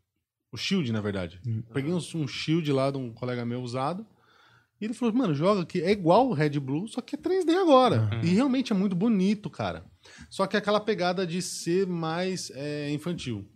[0.52, 1.40] O Shield, na verdade.
[1.72, 4.04] Peguei um, um Shield lá de um colega meu usado.
[4.80, 5.80] E ele falou, mano, joga aqui.
[5.80, 8.10] É igual o Red Blue, só que é 3D agora.
[8.24, 9.84] E realmente é muito bonito, cara.
[10.28, 13.48] Só que é aquela pegada de ser mais é, infantil.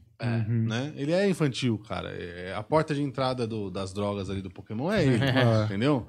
[0.48, 0.92] Né?
[0.96, 2.10] Ele é infantil, cara.
[2.10, 5.18] É, a porta de entrada do- das drogas ali do Pokémon é ele,
[5.64, 6.06] entendeu?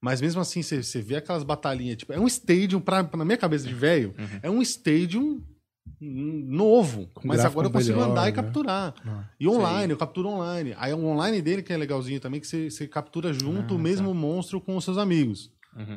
[0.00, 3.66] Mas mesmo assim, você vê aquelas batalhinhas, tipo, é um stadium, pra, na minha cabeça
[3.66, 5.42] de velho, é um stadium
[6.00, 7.08] novo.
[7.24, 8.32] mas gráfico agora eu consigo melhor, andar e né?
[8.32, 8.94] capturar.
[9.38, 10.74] E online, eu capturo online.
[10.78, 14.14] Aí o online dele que é legalzinho também, que você, você captura junto o mesmo
[14.14, 15.50] monstro com os seus amigos.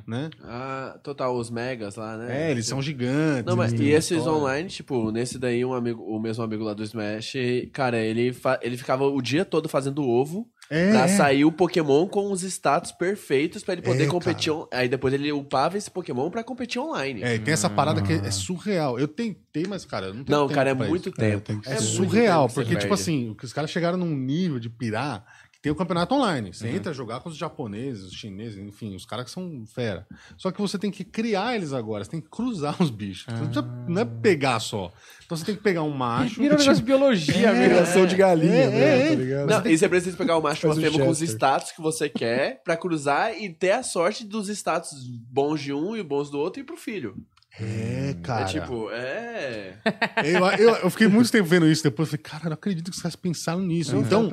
[0.07, 0.29] Né?
[0.43, 2.47] Ah, total, os megas lá, né?
[2.47, 3.43] É, eles são gigantes.
[3.45, 4.39] Não, mas e esses história.
[4.39, 7.33] online, tipo, nesse daí, um amigo, o mesmo amigo lá do Smash,
[7.73, 11.07] cara, ele, fa- ele ficava o dia todo fazendo ovo É, pra é.
[11.07, 14.51] sair o Pokémon com os status perfeitos pra ele poder É, competir.
[14.53, 17.23] on- Aí depois ele upava esse Pokémon pra competir online.
[17.23, 18.99] É, e tem essa parada que é surreal.
[18.99, 21.17] Eu tentei, mas, cara, eu não tenho Não, tempo cara, é muito isso.
[21.17, 21.51] tempo.
[21.51, 25.25] É, muito surreal, porque, tipo assim, os caras chegaram num nível de pirar
[25.63, 26.53] tem o campeonato online.
[26.53, 30.05] Você entra a jogar com os japoneses, os chineses, enfim, os caras que são fera.
[30.37, 33.23] Só que você tem que criar eles agora, você tem que cruzar os bichos.
[33.25, 34.91] Você não, precisa- não é pegar só.
[35.25, 36.41] Então você tem que pegar um macho.
[36.41, 37.61] Vira um negócio de biologia, É.
[37.69, 38.99] Migração de galinha, É, né?
[39.05, 39.47] é, Tá ligado?
[39.47, 42.09] Não, e você precisa pegar o macho Faz o fêmea com os status que você
[42.09, 46.37] quer pra cruzar e ter a sorte dos status bons de um e bons do
[46.39, 47.15] outro e pro filho.
[47.57, 48.41] É, cara.
[48.41, 49.77] É tipo, é.
[50.25, 52.11] Eu, eu, eu fiquei muito tempo vendo isso depois.
[52.11, 53.95] Eu falei, cara, não acredito que os caras pensaram nisso.
[53.95, 54.29] Então,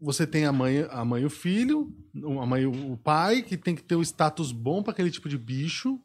[0.00, 1.92] você tem a mãe, a mãe e o filho,
[2.40, 5.28] a mãe e o pai, que tem que ter o status bom para aquele tipo
[5.28, 5.98] de bicho.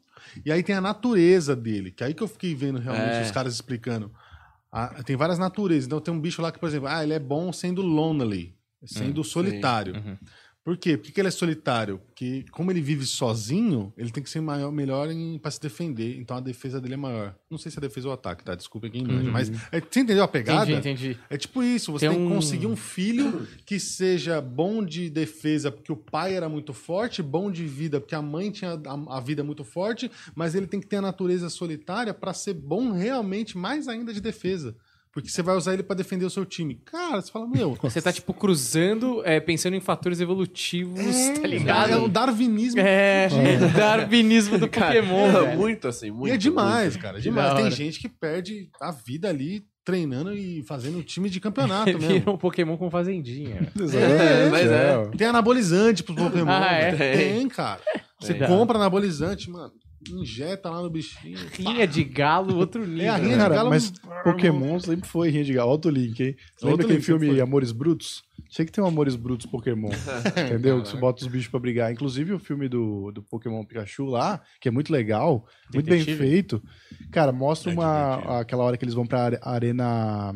[0.44, 3.22] E aí tem a natureza dele, que aí que eu fiquei vendo realmente É.
[3.22, 4.10] os caras explicando.
[4.72, 5.86] Ah, tem várias naturezas.
[5.86, 9.22] Então tem um bicho lá que, por exemplo, ah, ele é bom sendo lonely, sendo
[9.22, 9.94] solitário.
[10.64, 10.96] Por quê?
[10.96, 11.98] Por que que ele é solitário?
[12.06, 15.08] Porque como ele vive sozinho, ele tem que ser maior, melhor
[15.42, 16.16] pra se defender.
[16.18, 17.34] Então a defesa dele é maior.
[17.50, 18.54] Não sei se é defesa ou ataque, tá?
[18.54, 19.30] Desculpa quem manja.
[19.30, 20.62] Mas é, você entendeu a pegada?
[20.70, 20.78] Entendi,
[21.10, 21.18] entendi.
[21.28, 25.10] É tipo isso, você Tem tem, que um- conseguir um filho que seja bom de
[25.10, 29.16] defesa porque o pai era muito forte, bom de vida porque a mãe tinha a,
[29.18, 32.90] a vida muito forte, mas ele tem que ter a natureza solitária pra ser bom
[32.92, 34.74] realmente mais ainda de defesa.
[35.14, 36.80] Porque você vai usar ele pra defender o seu time.
[36.84, 37.78] Cara, você fala, meu.
[37.80, 42.04] Você tá, tipo, cruzando, é, pensando em fatores evolutivos, tá É ligado?
[42.04, 42.80] um darwinismo.
[42.80, 43.28] É,
[43.76, 45.56] darwinismo do Pokémon, Não, velho.
[45.58, 46.28] muito assim, muito.
[46.28, 47.02] e é demais, muito.
[47.02, 47.16] cara.
[47.18, 47.54] Que Demais.
[47.54, 52.08] Tem gente que perde a vida ali treinando e fazendo time de campeonato mesmo.
[52.08, 53.70] Vira um Pokémon com fazendinha.
[53.94, 55.10] É, mas é.
[55.16, 56.50] Tem anabolizante pros Pokémon.
[56.50, 56.92] Ah, é?
[56.96, 57.46] Tem.
[57.48, 57.80] Cara.
[58.20, 59.72] Você compra anabolizante, mano.
[60.10, 61.38] Injeta lá no bichinho.
[61.52, 63.04] Rinha de galo, outro nível.
[63.04, 63.44] É a rinha né?
[63.44, 65.70] de galo- mas Pokémon sempre foi rinha de galo.
[65.70, 66.36] Alto link, hein?
[66.56, 67.40] Você lembra aquele filme foi.
[67.40, 68.22] Amores Brutos?
[68.50, 69.90] Sei que tem um Amores Brutos Pokémon.
[70.46, 70.82] entendeu?
[70.82, 71.92] Que você bota os bichos pra brigar.
[71.92, 76.18] Inclusive o filme do, do Pokémon Pikachu lá, que é muito legal, muito bem Detetive?
[76.18, 76.62] feito.
[77.10, 78.32] Cara, mostra É uma, divertido.
[78.34, 80.34] aquela hora que eles vão pra are- arena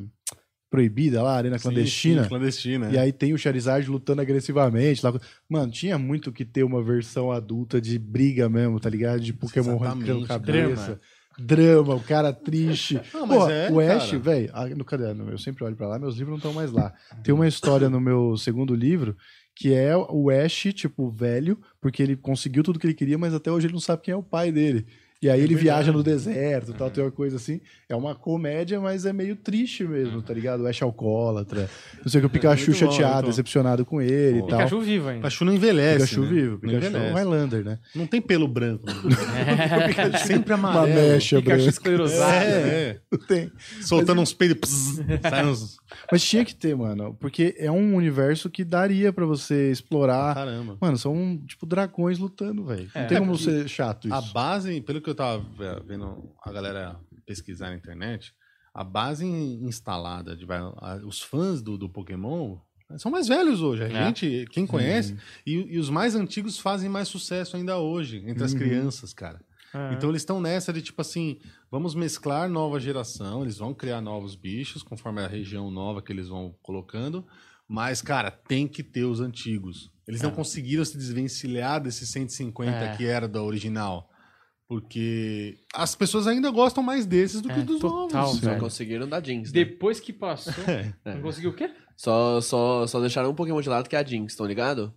[0.71, 2.23] proibida lá, arena Sim, clandestina.
[2.23, 2.91] sim, clandestina.
[2.91, 5.05] E aí tem o Charizard lutando agressivamente.
[5.05, 5.13] Lá.
[5.49, 9.21] Mano, tinha muito que ter uma versão adulta de briga mesmo, tá ligado?
[9.21, 11.01] De Pokémon arrancando cabeça.
[11.39, 13.01] Drama, o cara triste.
[13.15, 16.17] Não, mas Pô, é, o Ash, velho, no caderno, eu sempre olho pra lá, meus
[16.17, 16.93] livros não estão mais lá.
[17.23, 19.17] Tem uma história no meu segundo livro
[19.55, 23.51] que é o Ash, tipo, velho, porque ele conseguiu tudo que ele queria, mas até
[23.51, 24.87] hoje ele não sabe quem é o pai dele.
[25.21, 27.61] E aí ele viaja no deserto, tal, tem uma coisa assim.
[27.89, 30.63] É uma comédia, mas é meio triste mesmo, tá ligado?
[30.63, 31.69] O Ash alcoólatra.
[32.03, 33.29] Não sei o que, o Pikachu Muito bom, chateado, bom.
[33.31, 34.59] decepcionado com ele Pô, e tal.
[34.61, 35.21] Pikachu vivo ainda.
[35.23, 36.05] Pikachu não envelhece.
[36.05, 36.29] Pikachu né?
[36.29, 37.15] vivo, Pikachu é um.
[37.15, 37.79] Highlander, né?
[37.97, 38.85] Não tem pelo branco.
[39.89, 40.95] Pikachu sempre Uma amarelo.
[41.01, 41.71] mecha Pikachu branca.
[41.71, 42.33] esclerosado.
[42.45, 43.01] É, é.
[43.11, 43.51] Não tem.
[43.81, 44.59] Soltando uns peidos.
[44.61, 45.79] pss, sai uns...
[46.13, 50.35] Mas tinha que ter, mano, porque é um universo que daria pra você explorar.
[50.35, 50.77] Caramba.
[50.81, 52.89] Mano, são tipo dragões lutando, velho.
[52.95, 53.07] Não É.
[53.07, 54.33] tem como ser chato A isso.
[54.33, 58.33] base, pelo que eu tava ve- vendo a galera pesquisar na internet,
[58.75, 60.47] a base instalada, de,
[61.07, 62.59] os fãs do, do Pokémon
[62.97, 63.83] são mais velhos hoje.
[63.85, 64.07] A É.
[64.07, 65.17] gente, quem conhece,
[65.47, 68.59] e, e os mais antigos fazem mais sucesso ainda hoje, entre as Uhum.
[68.59, 69.41] crianças, cara.
[69.75, 69.91] Ah.
[69.93, 71.39] Então eles estão nessa de tipo assim,
[71.71, 76.29] vamos mesclar nova geração, eles vão criar novos bichos conforme a região nova que eles
[76.29, 77.27] vão colocando,
[77.69, 79.91] mas cara, tem que ter os antigos.
[80.07, 80.35] Eles não Ah.
[80.35, 82.97] conseguiram se desvencilhar desses 150 É.
[82.97, 84.08] que era da original,
[84.69, 88.41] porque as pessoas ainda gostam mais desses do que É, dos total, novos.
[88.41, 88.61] Só velho.
[88.61, 89.65] conseguiram dar Jinx, né?
[89.65, 90.53] Depois que passou.
[90.69, 91.15] É.
[91.15, 91.71] Não conseguiu o quê?
[91.97, 94.93] Só, só, só deixaram um Pokémon de lado que é a Jinx, estão ligado?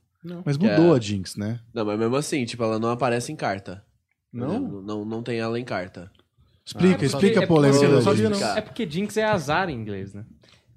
[0.46, 1.60] Mas que mudou é- a Jinx, né?
[1.74, 3.84] Não, mas mesmo assim, tipo, ela não aparece em carta.
[4.32, 4.60] Não?
[4.60, 6.12] Não, não, não tem ela em carta.
[6.64, 8.38] Explica, Ah, explica é a polêmica porque- da eu não Jinx.
[8.40, 8.58] sabia, não.
[8.58, 10.26] É porque Jinx é azar em inglês, né?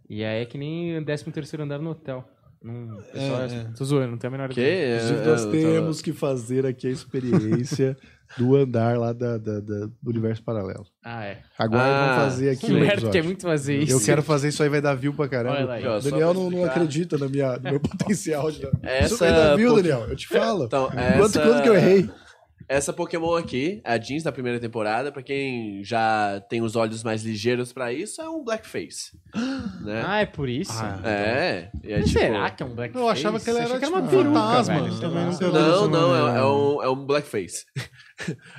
[0.08, 2.26] E aí é que nem o 13 terceiro andar no hotel.
[2.64, 3.66] Não, pessoal, É, é, é.
[3.76, 4.60] Tô zoando, não tem a menor Que?
[4.60, 4.96] ideia.
[4.96, 7.96] Inclusive, É, nós eu temos que fazer aqui a experiência
[8.38, 10.84] do andar lá da, da- da- do universo paralelo.
[11.04, 11.40] Ah, é.
[11.58, 13.12] Agora Ah, vamos fazer aqui O Humberto episódio.
[13.12, 13.92] quer muito fazer isso.
[13.92, 15.56] Eu quero fazer isso aí, vai dar view pra caramba.
[15.74, 18.70] Olha lá O Daniel não, não acredita na minha, no meu potencial de dar.
[18.82, 20.06] Essa Isso vai dar view, Daniel.
[20.08, 20.64] Eu te falo.
[20.64, 21.42] Então, Quanto, essa...
[21.42, 22.10] quanto que eu errei?
[22.68, 27.22] Essa Pokémon aqui, a Jeans da primeira temporada, pra quem já tem os olhos mais
[27.22, 29.12] ligeiros pra isso, é um blackface.
[29.84, 30.02] né?
[30.06, 30.72] Ah, é por isso?
[30.74, 32.18] Ah, é, e é Mas tipo...
[32.20, 33.04] será que é um blackface?
[33.04, 34.74] Eu achava que ele era, que tipo, uma um peruca, fantasma.
[34.82, 35.00] velho.
[35.00, 36.76] Também Não, Não, isso, não, não, é, é não.
[36.78, 37.66] um, é um blackface.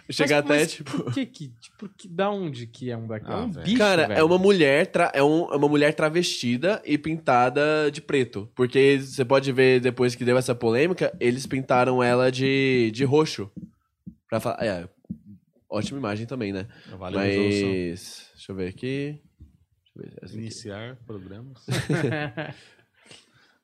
[0.07, 1.03] Mas- Chega até, mas tipo...
[1.03, 1.47] Por que que...
[1.61, 3.37] Tipo, que, da onde que é um blackface?
[3.37, 3.65] Ah, é um velho.
[3.65, 4.19] bicho, Cara, velho.
[4.19, 8.49] é uma mulher tra- é, um- é uma mulher travestida e pintada de preto.
[8.53, 13.49] Porque você pode ver depois que deu essa polêmica, eles pintaram ela de, de roxo.
[14.29, 14.63] Pra falar.
[14.63, 14.87] É,
[15.69, 16.67] ótima imagem também, né?
[16.97, 17.69] Valeu, resolução.
[17.69, 18.31] Mas.
[18.35, 19.21] Deixa eu ver aqui.
[19.95, 20.17] Deixa eu ver.
[20.23, 20.37] aqui.
[20.37, 21.65] Iniciar programas.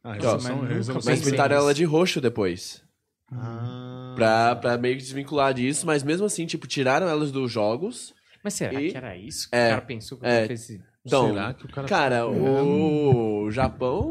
[0.04, 1.12] Ah, ó, resolução, mas resolução.
[1.12, 2.84] Mas pintaram ela de roxo depois.
[3.32, 4.14] Ah.
[4.16, 8.12] Pra, pra meio que desvincular disso, mas mesmo assim, tipo, tiraram elas dos jogos.
[8.44, 10.44] Mas será E- que era isso que É, o cara pensou que é.
[10.44, 10.48] é.
[10.48, 10.84] fez esse...
[11.06, 11.88] Então, Será que o cara...
[11.88, 14.10] Cara, o Japão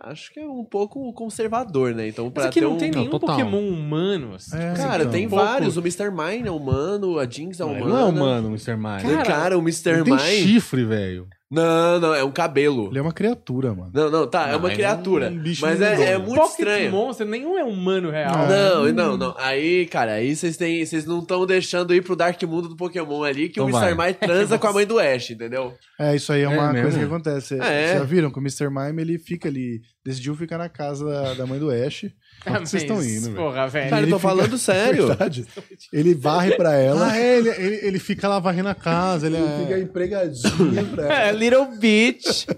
[0.00, 2.08] acho que é um pouco conservador, né?
[2.08, 2.78] Então, pra Mas aqui ter não um...
[2.78, 3.36] tem nenhum total.
[3.36, 4.56] Pokémon humano, assim.
[4.56, 5.12] É, Cara, então.
[5.12, 5.76] tem pouco- vários.
[5.76, 6.10] O Mr.
[6.10, 7.84] Mime é humano, a Jinx é Não, humana.
[7.84, 8.76] ele não é humano, Mr.
[8.76, 9.24] Mime.
[9.24, 9.90] Cara, o Mr.
[9.90, 11.28] Ele tem chifre, velho.
[11.50, 12.88] Não, não, é um cabelo.
[12.90, 13.90] Ele é uma criatura, mano.
[13.94, 15.28] Não, não, tá, é Não, uma ele é criatura.
[15.30, 16.90] um bicho mas é, é muito Pocket estranho.
[16.90, 18.46] Monster, nenhum é humano real.
[18.46, 19.34] Não, não, não.
[19.38, 23.22] Aí, cara, aí vocês têm, vocês não estão deixando ir pro Dark Mundo do Pokémon
[23.22, 23.96] ali, que o Então Mr.
[23.98, 25.74] Mime transa com a mãe do Ash, entendeu?
[25.98, 26.82] É, isso aí é É uma mesmo?
[26.82, 27.46] coisa que acontece.
[27.56, 27.96] Vocês É.
[27.98, 28.68] já viram que o Mr.
[28.68, 32.04] Mime, ele fica ali, decidiu ficar na casa da, da mãe do Ash.
[32.46, 33.34] Ah, vocês estão indo?
[33.34, 33.90] Porra, velho.
[33.90, 35.06] Cara, eu ele tô fica- falando sério.
[35.08, 35.46] Verdade.
[35.92, 39.36] Ele varre pra ela, Ah, é, ele, ele, ele fica lá varrendo a casa, ele
[39.36, 39.80] ele fica é...
[39.80, 41.38] empregadinho pra É, ela.
[41.38, 42.46] Little Bitch.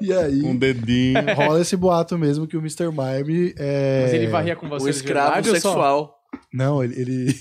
[0.00, 1.14] E aí, Um dedinho.
[1.36, 2.88] rola esse boato mesmo que o Mr.
[2.90, 4.00] Mime é...
[4.02, 6.16] Mas ele varria com você de escravo só- sexual.
[6.52, 7.00] Não, ele...
[7.00, 7.36] ele...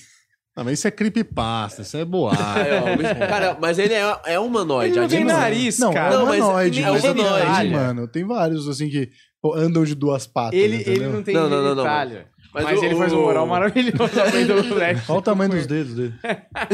[0.55, 2.39] Ah, mas isso é creepypasta, isso é boato.
[2.59, 4.91] É, cara, mas ele é, é humanoide.
[4.93, 6.13] Ele não tem nariz, Não, cara.
[6.13, 6.81] é Não, mas humanoide.
[6.83, 7.59] mas ele humanoide.
[7.61, 8.07] tem, mano.
[8.07, 9.09] Tem vários, assim, que
[9.55, 10.93] andam de duas patas, Ele, entendeu?
[11.03, 11.83] ele não tem Não, não, não, não.
[11.83, 12.27] genitália.
[12.51, 15.05] Mas, ele faz um moral maravilhoso Flash.
[15.09, 16.13] Olha o tamanho dos dedos dele.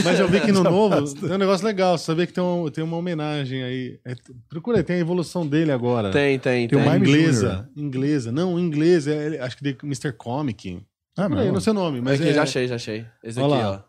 [0.06, 1.98] Mas eu vi que no novo tem um negócio legal.
[1.98, 4.00] Você sabia que tem, um, tem uma homenagem aí.
[4.06, 4.16] É,
[4.50, 6.12] procura aí, tem a evolução dele agora.
[6.12, 6.88] Tem, tem, Tem tem.
[6.88, 7.70] o Mime inglesa.
[7.76, 8.32] Inglesa.
[8.32, 9.14] Não, inglesa.
[9.14, 10.14] É, ele- acho que de Mr.
[10.14, 10.82] Comic.
[11.18, 12.34] Ah, mas não sei o nome, mas Aqui, é...
[12.34, 13.06] já achei, já achei.
[13.22, 13.86] Esse Olha aqui, lá.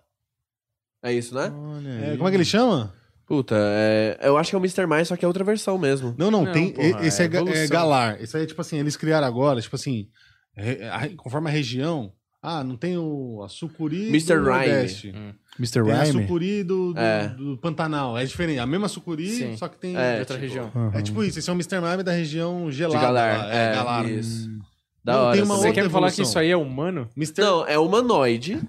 [1.05, 1.09] ó.
[1.09, 1.53] É isso, né?
[1.55, 2.93] Olha é, como é que ele chama?
[3.27, 4.87] Puta, é, eu acho que é o Mr.
[4.87, 6.15] Mais, só que é outra versão mesmo.
[6.17, 6.73] Não, não, Não, tem.
[6.73, 7.67] porra, esse é, é é.
[7.67, 8.23] Galar.
[8.23, 10.09] Esse aí é tipo assim, eles criaram agora, tipo assim,
[10.55, 12.13] re- a- conforme a região.
[12.41, 14.35] Ah, não tem o a sucuri Mr.
[14.37, 14.53] do Rhyme.
[14.69, 15.15] Nordeste.
[15.59, 15.83] Mr.
[15.83, 16.23] Tem a Rhyme?
[16.23, 17.29] sucuri do, do, É.
[17.31, 18.17] do Pantanal.
[18.17, 18.61] É diferente.
[18.61, 19.57] A mesma sucuri, Sim.
[19.57, 19.97] só que tem.
[19.97, 20.91] É, de outra tipo, região.
[20.95, 21.41] É tipo isso.
[21.41, 21.81] Esse é o Mr.
[21.81, 23.01] Mime da região gelada.
[23.05, 23.53] Galar, lá.
[23.53, 24.09] é, Galar.
[24.09, 24.49] isso.
[24.49, 24.61] Hum.
[25.07, 25.33] Da Não, hora.
[25.37, 27.09] tem uma essa Você outra quer me falar que isso aí é humano?
[27.17, 27.41] Mr.
[27.41, 28.61] Não, é humanoide.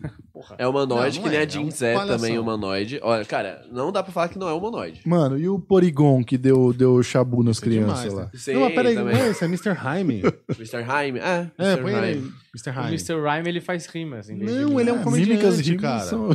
[0.59, 2.99] É humanoide, Não, que não nem é, a é Jinx um é também humanoide.
[3.01, 5.01] Olha, cara, não dá pra falar que não é humanoide.
[5.03, 8.21] Mano, e o Porygon que deu, deu chabu nas é crianças demais, lá?
[8.25, 8.29] né?
[8.35, 9.15] Sim, não, mas peraí, também.
[9.15, 9.73] não é esse, é Mr.
[9.73, 10.21] Jaime.
[10.59, 10.85] Mr.
[10.85, 11.19] Jaime?
[11.19, 11.81] É, é, Mr.
[11.81, 12.13] põe ele aí.
[12.13, 12.33] Jaime.
[12.53, 12.69] Mr.
[12.69, 12.89] O Jaime.
[12.89, 13.13] Mr.
[13.15, 14.29] Rhyme, ele faz rimas.
[14.29, 15.99] Em vez de Não, ele é um comediante, Mímicas cara.
[16.01, 16.29] são-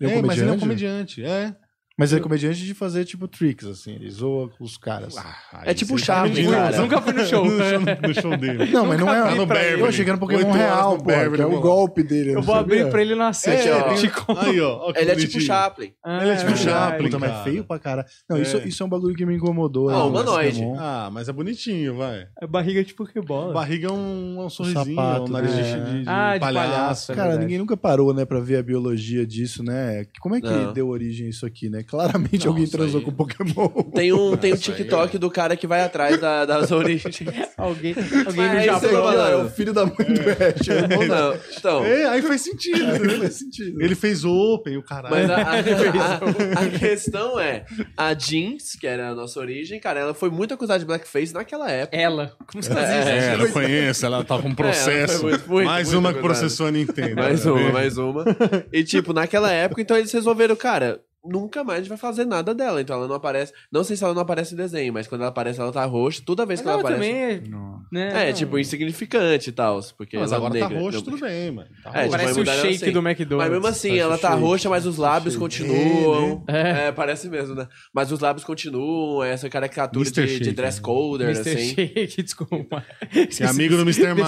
[0.00, 1.24] Ele É, mas ele é um comediante.
[1.24, 1.52] É.
[1.98, 3.94] Mas ele é comediante de fazer, tipo, tricks, assim.
[3.94, 5.16] Ele zoa os caras.
[5.64, 6.52] É tipo tá mentindo.
[6.52, 6.80] cara.
[6.80, 7.44] Nunca fui no show.
[7.44, 8.70] no, show no show dele.
[8.70, 9.22] Não, mas não é...
[9.22, 9.80] Tá no Beverly.
[9.80, 11.04] Eu era um Pokémon real, no pô.
[11.06, 12.30] Beverly, é eu o golpe dele.
[12.30, 12.90] Eu não vou abrir sabia?
[12.92, 13.66] pra ele nascer.
[13.66, 14.38] É, ó.
[14.38, 14.92] Aí, ó.
[14.94, 15.42] Ele é tipo bonitinho.
[15.42, 15.92] Chaplin.
[16.04, 16.70] Ah, Ele é tipo verdade.
[16.70, 17.10] Chaplin.
[17.18, 17.42] Mas cara.
[17.44, 18.06] feio pra cara.
[18.30, 18.42] Não, É.
[18.42, 19.88] isso, isso é um bagulho que me incomodou.
[19.88, 20.60] Ah, né, humanoide.
[20.60, 20.76] Pokémon.
[20.78, 22.26] Ah, mas é bonitinho, vai.
[22.40, 23.52] É barriga de Pokébola.
[23.52, 25.62] barriga é um, um sorrisinho, sapato, um nariz né?
[25.62, 27.12] de, de, de Ah, de palhaço.
[27.12, 30.04] É Cara, ninguém nunca parou, né, pra ver a biologia disso, né?
[30.20, 31.82] Como é que deu origem a isso aqui, né?
[31.88, 33.68] Claramente Não, alguém transou aí- com Pokémon.
[33.94, 35.18] Tem um, tem um aí, TikTok é.
[35.18, 37.16] do cara que vai atrás da- das origens.
[37.56, 37.94] Alguém,
[38.26, 39.10] alguém no aí Japão.
[39.26, 40.68] é o filho da mãe do Ash.
[40.68, 42.78] é Não, então, É, aí faz sentido.
[42.86, 43.18] né?
[43.18, 43.82] Faz sentido.
[43.82, 45.14] Ele fez Open, o caralho.
[45.14, 45.36] mas a,
[46.60, 47.64] a- a questão é,
[47.96, 51.70] a Jinx, que era a nossa origem, cara, ela foi muito acusada de blackface naquela
[51.70, 51.96] época.
[51.96, 52.32] Ela.
[52.50, 55.20] Como você É, É, eu conheço, ela tá com processo.
[55.20, 57.16] foi muito, muito, mais muito uma que processou a Nintendo.
[57.16, 58.24] Mais tá uma, mais uma.
[58.72, 62.80] E, tipo, naquela época, então eles resolveram, cara, nunca mais vai fazer nada dela.
[62.80, 63.52] Então ela não aparece.
[63.70, 66.22] Não sei se ela não aparece em desenho, mas quando ela aparece, ela tá roxa.
[66.24, 67.10] Toda vez Mas que ela ela aparece.
[67.10, 67.42] também é...
[67.90, 68.28] Né?
[68.28, 69.80] É, tipo, insignificante e tal.
[69.96, 70.82] Porque Mas ela é agora tá negra.
[70.84, 71.68] roxo, Não- tudo bem, mano.
[71.82, 72.92] Tá É, tipo, Parece o shake assim.
[72.92, 73.36] do McDonald's.
[73.38, 75.40] Mas mesmo assim, Parece ela tá shake, roxa, mas os lábios shake.
[75.44, 76.44] continuam.
[76.48, 76.88] É.
[76.88, 77.66] É, parece mesmo, né?
[77.92, 80.82] Mas os lábios continuam, essa caricatura de, de Shake, dress né?
[80.84, 81.50] coder, Mr.
[81.50, 81.74] assim.
[81.74, 82.84] Shake, desculpa.
[83.10, 84.08] Que é amigo do Mr.
[84.14, 84.22] Mime,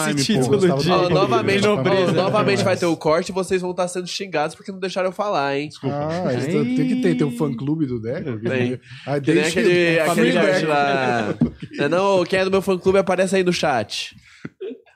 [0.49, 0.57] pô.
[0.57, 0.89] de...
[1.13, 2.13] novamente, Nobreza.
[2.13, 5.13] novamente vai ter o corte e vocês vão estar sendo xingados porque não deixaram eu
[5.13, 5.69] falar, hein?
[5.85, 7.15] Ah, isso tem que ter.
[7.17, 8.39] Tem o fã-clube do Deco?
[8.41, 8.81] Tem.
[9.07, 11.35] Ah, Que nem desde aquele, aquele lá.
[11.91, 14.17] Não, quem é do meu fã clube aparece aí no chat.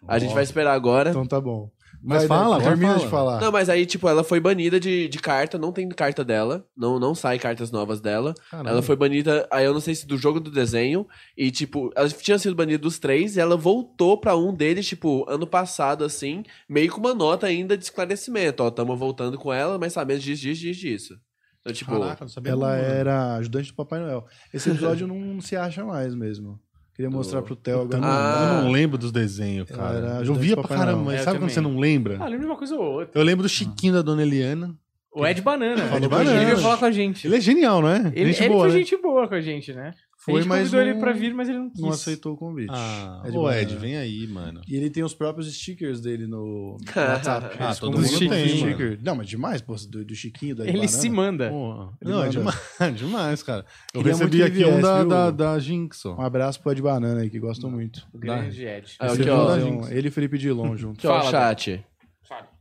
[0.06, 1.10] A gente vai esperar agora.
[1.10, 1.70] Então tá bom.
[2.06, 3.04] Mas Vai, fala, Deco, agora termina fala.
[3.04, 3.40] de falar.
[3.40, 6.98] Não, mas aí, tipo, ela foi banida de, de carta, não tem carta dela, não,
[7.00, 8.34] não sai cartas novas dela.
[8.50, 8.68] Caramba.
[8.68, 12.06] Ela foi banida, aí eu não sei se do jogo do desenho, e, tipo, ela
[12.10, 16.42] tinha sido banida dos três, e ela voltou pra um deles, tipo, ano passado, assim,
[16.68, 18.62] meio com uma nota ainda de esclarecimento.
[18.62, 21.14] Ó, tamo voltando com ela, mas sabemos disso, disso, disso, disso.
[21.60, 22.82] Então, tipo, Caraca, não sabia Ela mano.
[22.82, 24.26] era ajudante do Papai Noel.
[24.52, 26.60] Esse episódio não se acha mais mesmo.
[26.94, 27.98] Queria mostrar pro Theo agora.
[27.98, 28.60] Eu Ah.
[28.62, 29.98] não lembro dos desenhos, cara.
[29.98, 32.18] era Eu via do pra caramba, mas É, sabe eu quando você não lembra?
[32.20, 33.20] Ah, lembro de uma coisa ou outra.
[33.20, 34.74] Eu lembro do Chiquinho da Dona Eliana.
[35.12, 35.96] O Ed Banana.
[35.96, 36.36] Ed Banana.
[36.36, 37.26] Ele veio falar com a gente.
[37.26, 38.12] Ele é genial, não é?
[38.14, 38.78] Ele, gente ele boa, foi né?
[38.78, 39.92] gente boa com a gente, né?
[40.24, 41.80] Foi, a gente mas convidou ele não- pra vir, mas ele não quis.
[41.80, 42.70] Não aceitou o convite.
[42.72, 43.50] Ah, Ed ô.
[43.50, 44.62] Ed, vem aí, mano.
[44.66, 47.56] E ele tem os próprios stickers dele no WhatsApp.
[47.60, 49.02] Ah, todo mundo tem, stickers.
[49.02, 50.88] Não, mas demais, pô, do, do Chiquinho, da Ele Banana.
[50.88, 51.50] se manda.
[51.50, 52.30] Pô, Ele não, é manda.
[52.30, 52.58] demais,
[52.96, 53.66] demais, cara.
[53.92, 56.14] Eu Queria recebi muito que aqui ele um da, viesse, da, da Jinx, ó.
[56.16, 58.06] Um abraço pro Ed Banana aí, que gostam muito.
[58.14, 58.96] O grande Ed.
[58.98, 59.42] Ah, aqui, Recebi ó.
[59.42, 59.90] um da Jinx.
[59.90, 60.96] Ele e Felipe Dilon junto.
[60.98, 61.84] aqui, ó, Fala, chat.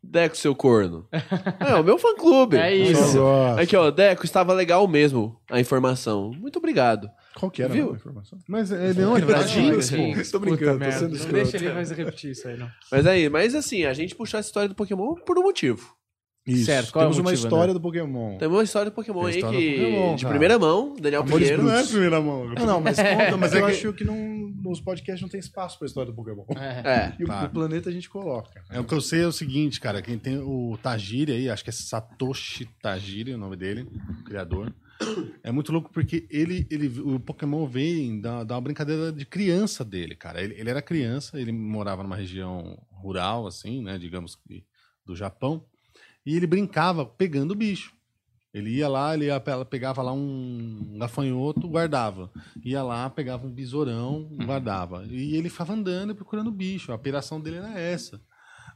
[0.03, 1.07] Deco, seu corno.
[1.65, 2.57] É, o meu fã clube.
[2.57, 3.18] É isso.
[3.57, 6.31] Aqui, ó, Deco, estava legal mesmo a informação.
[6.38, 7.10] Muito obrigado.
[7.35, 7.91] Qual que era Viu?
[7.91, 8.38] a informação?
[8.47, 9.95] Mas ele não, ele Ah, da Jinx, Jinx, pô.
[9.97, 10.31] Jinx.
[10.31, 11.34] Tô brincando, tô sendo Não escroto.
[11.51, 12.69] deixa ele mais repetir isso aí, não.
[12.91, 15.95] Mas aí, mas assim, a gente puxou essa história do Pokémon por um motivo.
[16.45, 16.65] Isso.
[16.65, 18.38] Certo, qual é Temos uma motivo, história do Pokémon.
[18.38, 19.41] Tem uma história do Pokémon aí que.
[19.41, 21.64] Pokémon, de primeira mão, Daniel Amores Pinheiro.
[21.64, 22.45] Não é primeira mão.
[22.49, 24.15] Não, não, mas conta, mas é eu que- acho que não,
[24.61, 26.44] nos podcasts não tem espaço pra história do Pokémon.
[26.57, 27.14] É.
[27.20, 27.45] E o- Tá.
[27.45, 28.61] o planeta a gente coloca.
[28.70, 30.02] É o que eu sei é o seguinte, cara.
[30.02, 33.88] Quem tem o Tajiri aí, acho que é Satoshi Tajiri, o nome dele,
[34.20, 34.74] o criador.
[35.44, 39.84] É muito louco porque ele, ele o Pokémon vem da, da uma brincadeira de criança
[39.84, 40.41] dele, cara.
[40.41, 44.64] Ele, ele era criança, ele morava numa região rural, assim, né, digamos que
[45.06, 45.65] do Japão,
[46.26, 47.94] e ele brincava pegando o bicho.
[48.54, 52.32] Ele ia lá, ele ia, pe- pegava lá um gafanhoto, guardava.
[52.64, 55.06] Ia lá, pegava um besourão, guardava.
[55.10, 56.91] E ele ficava andando e procurando bicho.
[56.91, 58.22] A operação dele era essa.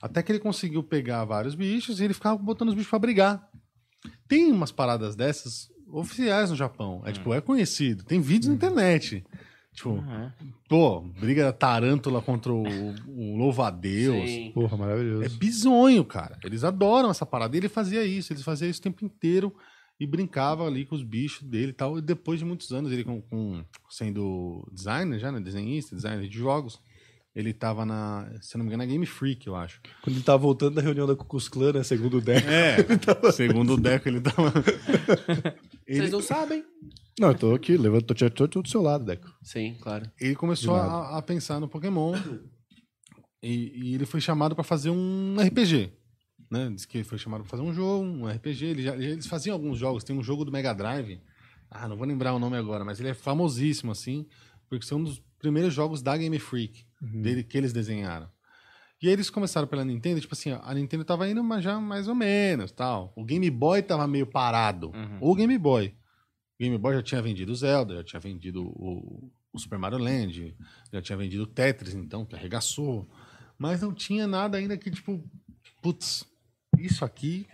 [0.01, 3.47] Até que ele conseguiu pegar vários bichos e ele ficava botando os bichos pra brigar.
[4.27, 7.03] Tem umas paradas dessas oficiais no Japão.
[7.05, 8.03] É tipo, é conhecido.
[8.03, 9.23] Tem vídeos na internet.
[9.77, 10.45] Tipo, Ah, é.
[10.67, 12.63] pô, briga da Tarântula contra o,
[13.07, 14.51] o Louva-a-Deus.
[14.51, 15.23] Porra, maravilhoso.
[15.23, 16.35] É bizonho, cara.
[16.43, 17.55] Eles adoram essa parada.
[17.55, 19.53] E ele fazia isso, ele fazia isso o tempo inteiro
[19.99, 21.99] e brincava ali com os bichos dele e tal.
[21.99, 25.39] E depois de muitos anos, ele com, com- sendo designer já, né?
[25.39, 26.79] Desenhista, designer de jogos,
[27.35, 29.79] ele tava na, se eu não me engano, na Game Freak, eu acho.
[30.01, 31.83] Quando ele tava voltando da reunião da Cucus Clã, né?
[31.83, 32.47] Segundo o Deco.
[32.49, 32.77] É,
[33.31, 34.49] segundo o Deco, ele tava.
[34.49, 35.53] Vocês
[35.87, 36.63] ele, não sabem?
[37.19, 39.27] Não, eu tô aqui, levando, tô, tô, tô do seu lado, Deco.
[39.41, 40.09] Sim, claro.
[40.19, 42.13] ele começou a, a pensar no Pokémon
[43.41, 45.91] e, e ele foi chamado pra fazer um RPG.
[46.49, 46.69] Né?
[46.73, 48.65] Diz que ele foi chamado pra fazer um jogo, um RPG.
[48.65, 50.03] Ele já- eles faziam alguns jogos.
[50.03, 51.19] Tem um jogo do Mega Drive.
[51.69, 54.25] Ah, não vou lembrar o nome agora, mas ele é famosíssimo, assim,
[54.69, 58.29] porque são um dos primeiros jogos da Game Freak, dele, que eles desenharam.
[59.01, 62.07] E aí eles começaram pela Nintendo, tipo assim, a Nintendo tava indo mas já mais
[62.07, 63.11] ou menos, tal.
[63.17, 64.91] O Game Boy tava meio parado.
[65.19, 65.93] O Game Boy.
[66.59, 70.55] Game Boy já tinha vendido o Zelda, já tinha vendido o, o Super Mario Land,
[70.91, 73.07] já tinha vendido o Tetris, então, que arregaçou.
[73.57, 75.23] Mas não tinha nada ainda que, tipo,
[75.81, 76.25] putz,
[76.77, 77.47] isso aqui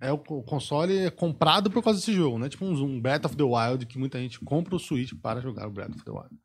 [0.00, 2.48] é o, o console é comprado por causa desse jogo, né?
[2.48, 5.66] Tipo um, um Breath of the Wild, que muita gente compra o Switch para jogar
[5.66, 6.36] o Breath of the Wild.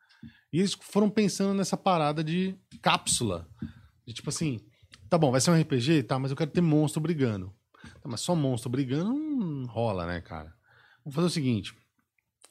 [0.54, 3.48] E eles foram pensando nessa parada de cápsula.
[4.06, 4.60] De tipo assim,
[5.10, 7.54] tá bom, vai ser um RPG, tá, mas eu quero ter monstro brigando.
[8.02, 10.54] Tá, mas só monstro brigando não rola, né, cara?
[11.04, 11.74] Vamos fazer o seguinte: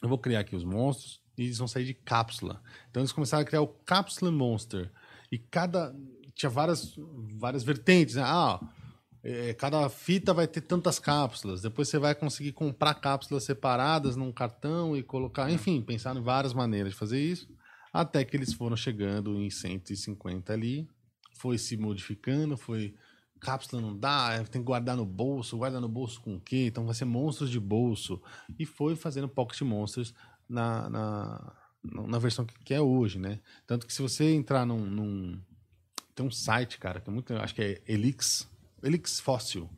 [0.02, 2.62] eu vou criar aqui os monstros e eles vão sair de cápsula.
[2.90, 4.90] Então eles começaram a criar o Capsule Monster.
[5.30, 5.94] E cada.
[6.34, 6.94] Tinha várias,
[7.36, 8.22] várias vertentes, né?
[8.24, 8.60] Ah,
[9.22, 11.60] é, cada fita vai ter tantas cápsulas.
[11.60, 15.50] Depois você vai conseguir comprar cápsulas separadas num cartão e colocar.
[15.50, 17.48] Enfim, pensaram em várias maneiras de fazer isso.
[17.92, 20.88] Até que eles foram chegando em 150 ali.
[21.36, 22.94] Foi se modificando, foi.
[23.40, 25.56] Cápsula não dá, é, tem que guardar no bolso.
[25.56, 26.66] Guarda no bolso com o quê?
[26.66, 28.20] Então vai ser monstros de bolso.
[28.58, 30.12] E foi fazendo Pocket Monsters
[30.48, 31.52] na, na,
[31.82, 33.40] na versão que, é hoje, né?
[33.66, 35.40] Tanto que se você entrar num, num-
[36.14, 37.32] Tem um site, cara, que é muito.
[37.34, 38.48] Acho que é Elix.
[38.82, 39.68] Elix Fóssil.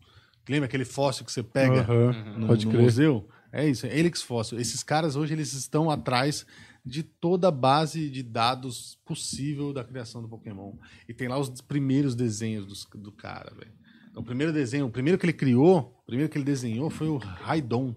[0.49, 3.29] Lembra aquele fóssil que você pega Aham, no, no museu?
[3.53, 4.59] É isso, é Elix Fóssil.
[4.59, 6.45] Esses caras hoje eles estão atrás
[6.85, 10.75] de toda a base de dados possível da criação do Pokémon.
[11.09, 13.73] E tem lá os primeiros desenhos dos- do, cara, velho.
[14.11, 17.09] Então, o primeiro desenho, o primeiro que ele criou, o primeiro que ele desenhou foi
[17.09, 17.95] o Raidon.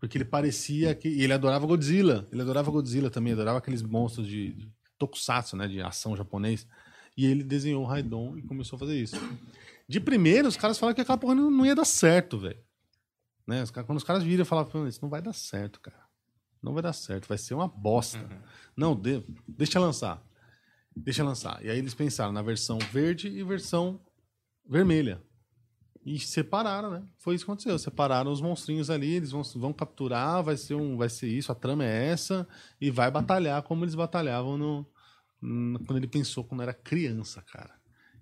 [0.00, 1.08] Porque ele parecia que.
[1.08, 2.26] E ele adorava Godzilla.
[2.32, 5.68] Ele adorava Godzilla também, adorava aqueles monstros de, de tokusatsu, né?
[5.68, 6.66] De ação japonês.
[7.16, 9.16] E ele desenhou o Raidon e começou a fazer isso.
[9.86, 12.58] De primeiro, os caras falaram que aquela porra não, ia dar certo, velho.
[13.46, 13.62] Né?
[13.84, 16.00] Quando os caras viram, falavam, "Pô, isso não vai dar certo, cara.
[16.62, 18.18] Não vai dar certo, vai ser uma bosta.
[18.76, 20.22] Não, de- deixa lançar.
[20.94, 21.64] Deixa lançar.
[21.64, 24.00] E aí eles pensaram na versão verde e versão
[24.68, 25.22] vermelha.
[26.04, 27.02] E separaram, né?
[27.18, 27.78] Foi isso que aconteceu.
[27.78, 31.54] Separaram os monstrinhos ali, eles vão, vão capturar, vai ser, um, vai ser isso, a
[31.54, 32.46] trama é essa,
[32.80, 34.86] e vai batalhar como eles batalhavam no,
[35.40, 37.74] no- quando ele pensou quando era criança, cara.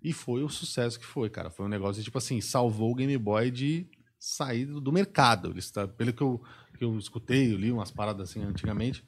[0.02, 1.51] E foi o sucesso que foi, cara.
[1.51, 3.89] Foi um negócio, tipo assim, salvou o Game Boy de
[4.19, 5.51] sair do, do mercado.
[5.51, 6.43] Ele está, pelo que eu,
[6.78, 9.05] que eu escutei, eu li umas paradas assim antigamente,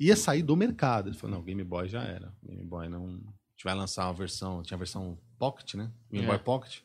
[0.00, 1.08] ia sair do mercado.
[1.08, 2.32] Ele falou, não, o Game Boy já era.
[2.42, 3.04] O Game Boy não...
[3.04, 3.10] A
[3.58, 5.92] gente vai lançar uma versão, tinha a versão Pocket, né?
[6.10, 6.28] Game É.
[6.28, 6.80] Boy Pocket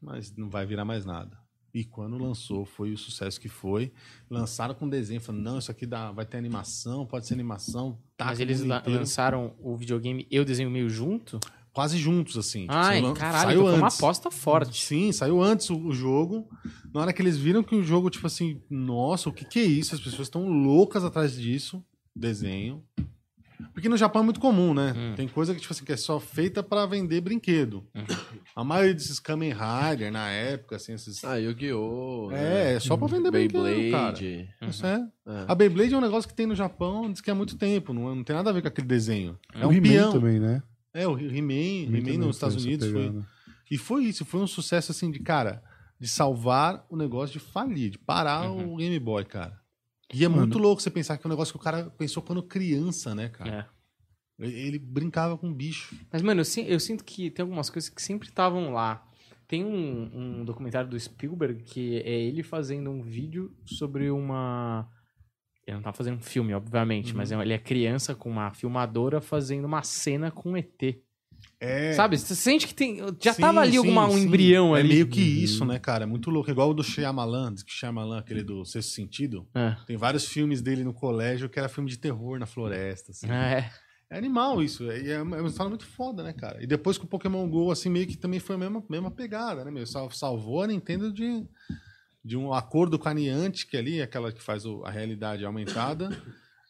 [0.00, 1.36] mas não vai virar mais nada.
[1.74, 3.92] E quando lançou, foi o sucesso que foi.
[4.30, 7.98] Lançaram com desenho, falando, não, isso aqui dá, vai ter animação, pode ser animação.
[8.16, 8.98] Tá Mas eles la- inteiro.
[9.00, 11.40] lançaram o videogame e o desenho meio junto?
[11.78, 12.62] Quase juntos, assim.
[12.62, 14.84] Tipo, Ai, lan- caralho, então foi uma aposta forte.
[14.84, 16.48] Sim, saiu antes o, o jogo.
[16.92, 19.64] Na hora que eles viram que o jogo, tipo assim, nossa, o que, que é
[19.64, 19.94] isso?
[19.94, 21.80] As pessoas estão loucas atrás disso.
[22.16, 22.82] Desenho.
[23.72, 24.92] Porque no Japão é muito comum, né?
[24.96, 25.14] Hum.
[25.14, 27.86] Tem coisa que, tipo assim, que é só feita pra vender brinquedo.
[28.56, 31.22] A maioria desses Kamen Rider, na época, assim, esses.
[31.22, 32.30] Ah, Yu-Gi-Oh!
[32.32, 34.10] É, é só pra vender brinquedo, cara.
[34.12, 34.48] Beyblade.
[34.62, 34.96] Isso é.
[35.28, 35.44] É.
[35.46, 38.16] A Beyblade é um negócio que tem no Japão, diz que há muito tempo, não,
[38.16, 39.38] não tem nada a ver com aquele desenho.
[39.54, 40.12] É o um peão.
[40.12, 40.60] também, né?
[40.94, 43.22] É, o He-Man, He-Man nos Estados Unidos foi.
[43.70, 45.62] E foi isso, foi um sucesso assim de, cara,
[46.00, 48.74] de salvar o negócio de falir, de parar Uhum.
[48.74, 49.60] o Game Boy, cara.
[50.14, 52.42] E é muito louco você pensar que é um negócio que o cara pensou quando
[52.42, 53.68] criança, né, cara?
[54.40, 54.44] É.
[54.46, 55.94] Ele brincava com bicho.
[56.10, 59.04] Mas, mano, eu, eu sinto que tem algumas coisas que sempre estavam lá.
[59.46, 64.88] Tem um, um documentário do Spielberg que é ele fazendo um vídeo sobre uma.
[65.68, 67.42] Ele não tá fazendo um filme, obviamente, mas Uhum.
[67.42, 70.96] ele é criança com uma filmadora fazendo uma cena com ET.
[71.60, 71.92] É.
[71.92, 72.16] Sabe?
[72.16, 72.98] Você sente que tem.
[73.22, 74.22] Já Sim, tava ali sim, alguma, um sim.
[74.24, 74.88] embrião É ali.
[74.88, 76.04] meio que isso, né, cara?
[76.04, 76.50] É muito louco.
[76.50, 79.76] Igual o do Shyamalan, diz que Shyamalan, aquele do Sexto Sentido, É.
[79.86, 83.30] tem vários filmes dele no colégio que era filme de terror na floresta, assim.
[83.30, 83.70] É.
[84.10, 84.90] É animal isso.
[84.90, 86.62] É, é uma história muito foda, né, cara?
[86.62, 89.64] E depois que o Pokémon GO, assim, meio que também foi a mesma, mesma pegada,
[89.66, 89.86] né, meu?
[89.86, 91.44] Sal- Salvou a Nintendo de,
[92.24, 96.10] de um acordo com a Niantic ali, aquela que faz o- a realidade aumentada.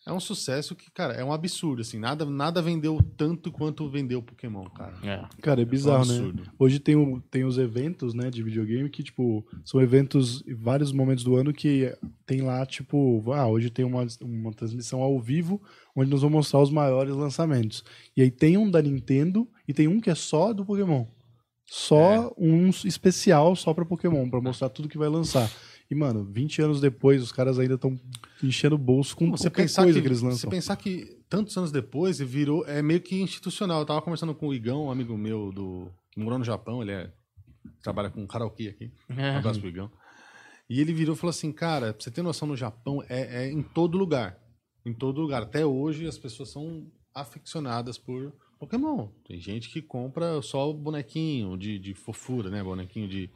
[0.07, 1.99] É um sucesso que, cara, é um absurdo, assim.
[1.99, 4.95] Nada, nada vendeu tanto quanto vendeu Pokémon, cara.
[5.03, 5.23] É.
[5.43, 6.45] Cara, é bizarro, um né?
[6.59, 10.93] Hoje tem, o, tem os eventos, né, de videogame que, tipo, são eventos em vários
[10.93, 11.95] momentos do ano que
[12.25, 15.61] tem lá, tipo, ah, hoje tem uma, uma transmissão ao vivo
[15.95, 17.85] onde nós vamos mostrar os maiores lançamentos.
[18.17, 21.05] E aí tem um da Nintendo e tem um que é só do Pokémon.
[21.71, 25.51] Só um especial só pra Pokémon, pra mostrar tudo que vai lançar.
[25.91, 27.99] E, mano, 20 anos depois, os caras ainda estão
[28.43, 30.51] enchendo o bolso com Você qualquer pensar, coisa que, que, eles você lançam.
[30.51, 33.81] pensar que tantos anos depois virou, é meio que institucional.
[33.81, 36.93] Eu tava conversando com o Igão, um amigo meu do, que morou no Japão, ele
[36.93, 37.13] é,
[37.83, 38.91] trabalha com karaokê aqui.
[39.11, 39.91] Um abraço pro Igão.
[40.71, 43.51] E ele virou e falou assim, cara, pra você ter noção, no Japão é, é
[43.51, 44.39] em todo lugar.
[44.85, 45.43] Em todo lugar.
[45.43, 49.09] Até hoje as pessoas são aficionadas por Pokémon.
[49.27, 52.63] Tem gente que compra só bonequinho de, de fofura, né?
[52.63, 53.31] Bonequinho de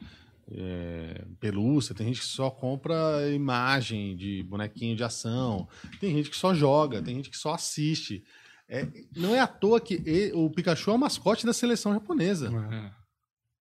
[0.51, 1.95] é, pelúcia.
[1.95, 5.69] Tem gente que só compra imagem de bonequinho de ação.
[6.01, 7.01] Tem gente que só joga.
[7.03, 8.25] Tem gente que só assiste.
[8.69, 8.87] É,
[9.17, 12.51] não é à toa que e- o Pikachu é o mascote da seleção japonesa.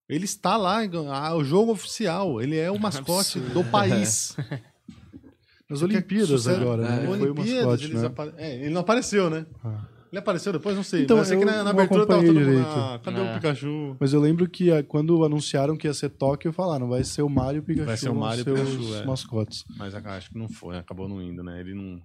[0.09, 0.79] Ele está lá,
[1.13, 2.41] ah, o jogo oficial.
[2.41, 4.35] Ele é o mascote do país.
[5.69, 6.89] Nas Olimpíadas agora, né?
[6.89, 8.07] É, Ele foi o Olimpíadas, mascote, né?
[8.07, 9.45] apare- é, ele não apareceu, né?
[9.63, 9.85] Ah.
[10.11, 11.03] Ele apareceu depois, não sei.
[11.03, 12.63] Então, mas eu sei que na, na abertura tava todo acompanhei mundo.
[12.65, 12.79] direito.
[12.79, 13.31] Ah, cadê É.
[13.31, 13.97] o Pikachu?
[13.97, 17.29] Mas eu lembro que ah, quando anunciaram que ia ser Tóquio, falaram, vai ser o
[17.29, 17.85] Mario e o Pikachu.
[17.85, 19.05] Vai ser o Mario e o Pikachu, os é.
[19.05, 19.63] mascotes.
[19.77, 21.61] Mas acho que não foi, acabou não indo, né?
[21.61, 22.01] Ele não.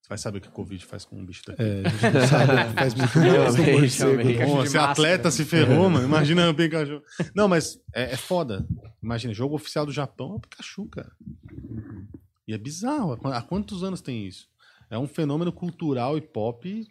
[0.00, 1.62] Você vai saber o que o Covid faz com um bicho daqui.
[1.62, 4.90] É, a gente não sabe, faz muito mal se máscara.
[4.92, 6.06] atleta se ferrou, mano.
[6.06, 7.02] Imagina o Pikachu.
[7.34, 8.66] Não, mas é, é foda.
[9.02, 11.12] Imagina, jogo oficial do Japão é o Pikachu, cara.
[12.46, 13.18] E é bizarro.
[13.24, 14.48] Há quantos anos tem isso?
[14.90, 16.86] É um fenômeno cultural e pop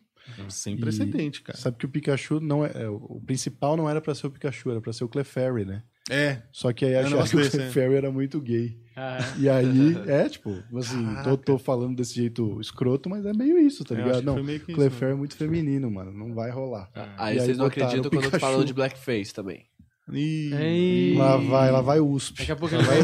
[0.49, 1.57] sem E- precedente, cara.
[1.57, 4.71] Sabe que o Pikachu não é, é, o principal não era pra ser o Pikachu,
[4.71, 5.83] era pra ser o Clefairy, né?
[6.09, 6.41] É.
[6.53, 7.49] Só que aí É acharam que o é.
[7.49, 8.79] Clefairy era muito gay.
[8.95, 13.59] Ah, E aí, é, tipo, assim, tô, tô falando desse jeito escroto, mas é meio
[13.59, 14.21] isso, tá ligado?
[14.23, 14.35] Não,
[14.73, 16.89] Clefairy é muito feminino, mano, não vai rolar.
[17.17, 18.39] Aí E aí vocês não acreditam quando eu tô Pikachu.
[18.39, 19.65] falando de blackface também.
[20.11, 21.15] Ih, Ei.
[21.17, 22.39] Lá vai, lá vai o USP.
[22.39, 22.99] Daqui a pouco ele vai.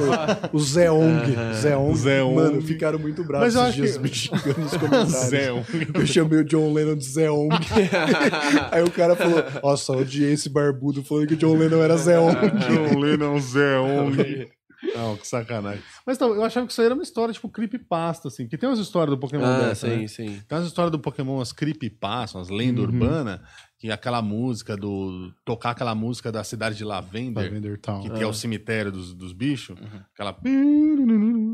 [0.54, 2.36] O Zeong, Zeong, Zeong.
[2.36, 5.30] mano, ficaram muito bravos Mas eu esses dias acho me xingando nos comentários.
[5.30, 5.50] Zé.
[5.50, 7.50] Eu chamei o John Lennon de Zeong.
[8.72, 12.34] Aí o cara falou, nossa, odiei esse barbudo falando que o John Lennon era Zeong.
[12.34, 14.48] John Lennon, Zé Ong.
[14.96, 15.84] Não, que sacanagem.
[16.06, 18.48] Mas então, eu achava que isso aí era uma história tipo creepypasta, assim.
[18.48, 20.08] Que tem umas histórias do Pokémon ah, dessa, sim, né?
[20.08, 20.42] sim.
[20.48, 23.40] Tem umas histórias do Pokémon, as creepypasta, umas lendas urbanas,
[23.78, 25.34] que aquela música do...
[25.44, 28.02] Tocar aquela música da cidade de Lavender, Lavender Town.
[28.02, 29.80] que, que é o cemitério dos, dos bichos.
[29.80, 30.02] Uhum.
[30.14, 30.38] Aquela...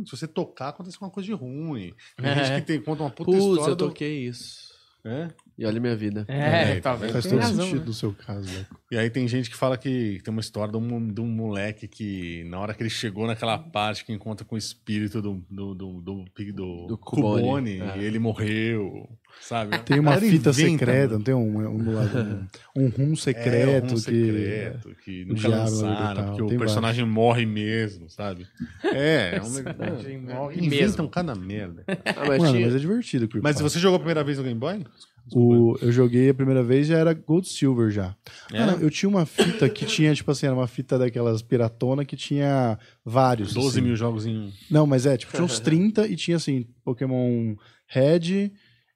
[0.05, 1.93] Se você tocar, acontece uma coisa de ruim.
[2.17, 2.45] Tem É.
[2.45, 3.87] gente que tem, conta uma puta Putz, história eu do...
[3.87, 4.69] toquei isso.
[5.03, 5.29] É?
[5.59, 6.23] E olha minha vida.
[6.29, 7.11] É, É, tá vendo?
[7.11, 7.85] Faz todo razão, sentido né?
[7.87, 8.65] no seu caso, né?
[8.89, 11.85] E aí tem gente que fala que tem uma história de um, de um moleque
[11.85, 15.75] que, na hora que ele chegou naquela parte que encontra com o espírito do, do,
[15.75, 17.41] do, do, do, Do Cubone.
[17.41, 17.97] Cubone, É.
[17.97, 19.09] ele morreu,
[19.41, 19.77] sabe?
[19.79, 21.17] Tem uma fita inventa, secreta, mano.
[21.17, 23.99] não tem um, um, um, um rum É, secreto um que...
[23.99, 28.47] secreto que, o nunca lançaram, porque o tem personagem morre mesmo, sabe?
[28.81, 31.09] É, é um Personagem morre Inventam mesmo.
[31.09, 31.83] cada merda.
[31.87, 32.65] Ah, mas Mano, tinha...
[32.65, 33.25] mas é divertido.
[33.25, 34.85] o Mas você jogou a primeira vez no Game Boy?
[35.33, 38.15] O, eu joguei a primeira vez já era Gold Silver já.
[38.53, 38.83] É?
[38.83, 42.77] Eu tinha uma fita que tinha, tipo assim, era uma fita daquelas piratona que tinha
[43.03, 43.53] vários.
[43.53, 43.81] 12 assim.
[43.81, 44.51] mil jogos em um.
[44.69, 47.55] Não, mas é, tipo, tinha uns 30 e tinha assim, Pokémon
[47.87, 48.51] Red,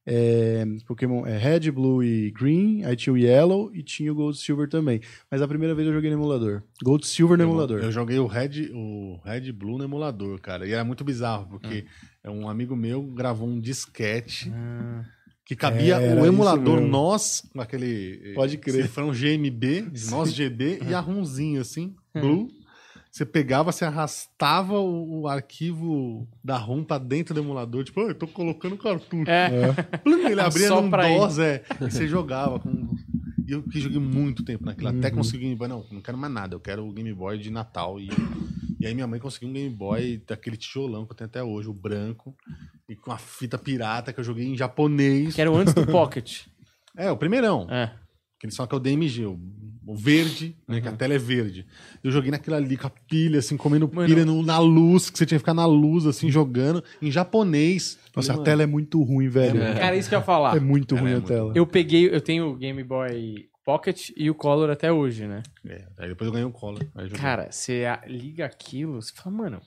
[0.05, 4.37] é, Pokémon é, Red, Blue e Green, aí tinha o Yellow e tinha o Gold
[4.37, 4.99] Silver também.
[5.31, 6.61] Mas a primeira vez eu joguei no emulador.
[6.83, 7.81] Gold Silver no emulador.
[7.81, 10.67] Eu joguei o Red, o Red Blue no emulador, cara.
[10.67, 11.85] E era muito bizarro, porque
[12.23, 14.51] é um amigo meu gravou um disquete
[15.45, 16.89] que cabia É, era o emulador mesmo.
[16.91, 18.33] NOS, aquele.
[18.35, 18.83] Pode crer.
[18.83, 22.47] Cifrão GMB, NOS GB e a ROMzinho, assim, Blue.
[23.11, 28.05] Você pegava, você arrastava o, o arquivo da ROM pra dentro do emulador, tipo, "Ah,
[28.05, 29.29] eu tô colocando cartucho.
[29.29, 29.71] É.
[30.03, 31.17] Plum, Ele abria Só num ir.
[31.19, 31.63] DOS, é.
[31.79, 32.95] E você jogava com.
[33.47, 34.87] E eu que joguei muito tempo naquilo.
[34.89, 35.15] Até Uhum.
[35.17, 35.67] consegui Game Boy.
[35.67, 36.55] Não, não quero mais nada.
[36.55, 37.99] Eu quero o Game Boy de Natal.
[37.99, 38.09] E,
[38.83, 41.69] e aí minha mãe conseguiu um Game Boy daquele tijolão que eu tenho até hoje,
[41.69, 42.35] o branco.
[42.89, 45.33] E com a fita pirata que eu joguei em japonês.
[45.35, 46.41] Que era o antes do Pocket.
[46.95, 47.65] É, o primeirão.
[47.71, 47.91] É.
[48.39, 49.39] Que eles falam que é o DMG, o,
[49.87, 50.79] o verde, né?
[50.79, 51.65] Que a tela é verde.
[52.03, 54.07] Eu joguei naquilo ali com a pilha, assim, comendo Mano.
[54.07, 57.97] pilha no- na luz, que você tinha que ficar na luz, assim, jogando, em japonês.
[58.15, 59.59] Nossa, a Mano, tela é muito ruim, velho.
[59.63, 60.59] É, Cara, isso que eu ia falar.
[60.61, 61.51] muito Ela ruim é a muito tela.
[61.55, 65.41] Eu peguei, eu tenho o Game Boy Pocket e o Color até hoje, né?
[65.67, 66.51] É, aí depois eu ganhei o
[67.07, 67.19] joguei.
[67.21, 69.61] Cara, você liga aquilo, você fala, mano,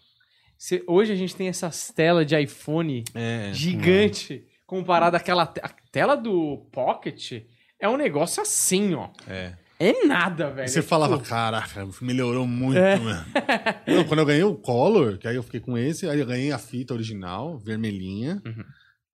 [0.58, 5.68] você- hoje a gente tem essas telas de iPhone é, gigante comparado àquela te- a
[5.92, 7.42] tela do Pocket.
[7.80, 9.08] É um negócio assim, ó.
[9.28, 9.54] É.
[9.78, 10.62] É nada, velho.
[10.62, 12.96] Aí você É falava, tipo, caraca, melhorou muito, É.
[12.96, 13.24] mano.
[13.86, 16.50] Não, quando eu ganhei o Color, que aí eu fiquei com esse, aí eu ganhei
[16.50, 18.40] a fita original, vermelhinha.
[18.46, 18.64] Uhum.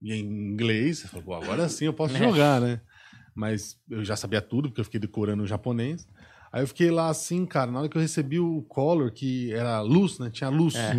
[0.01, 2.19] E em inglês, você falou, pô, agora sim eu posso É.
[2.19, 2.81] jogar, né?
[3.35, 6.07] Mas eu já sabia tudo, porque eu fiquei decorando o japonês.
[6.53, 9.81] Aí eu fiquei lá assim, cara, na hora que eu recebi o color, que era
[9.81, 10.29] luz, né?
[10.31, 10.75] Tinha luz.
[10.75, 10.93] É.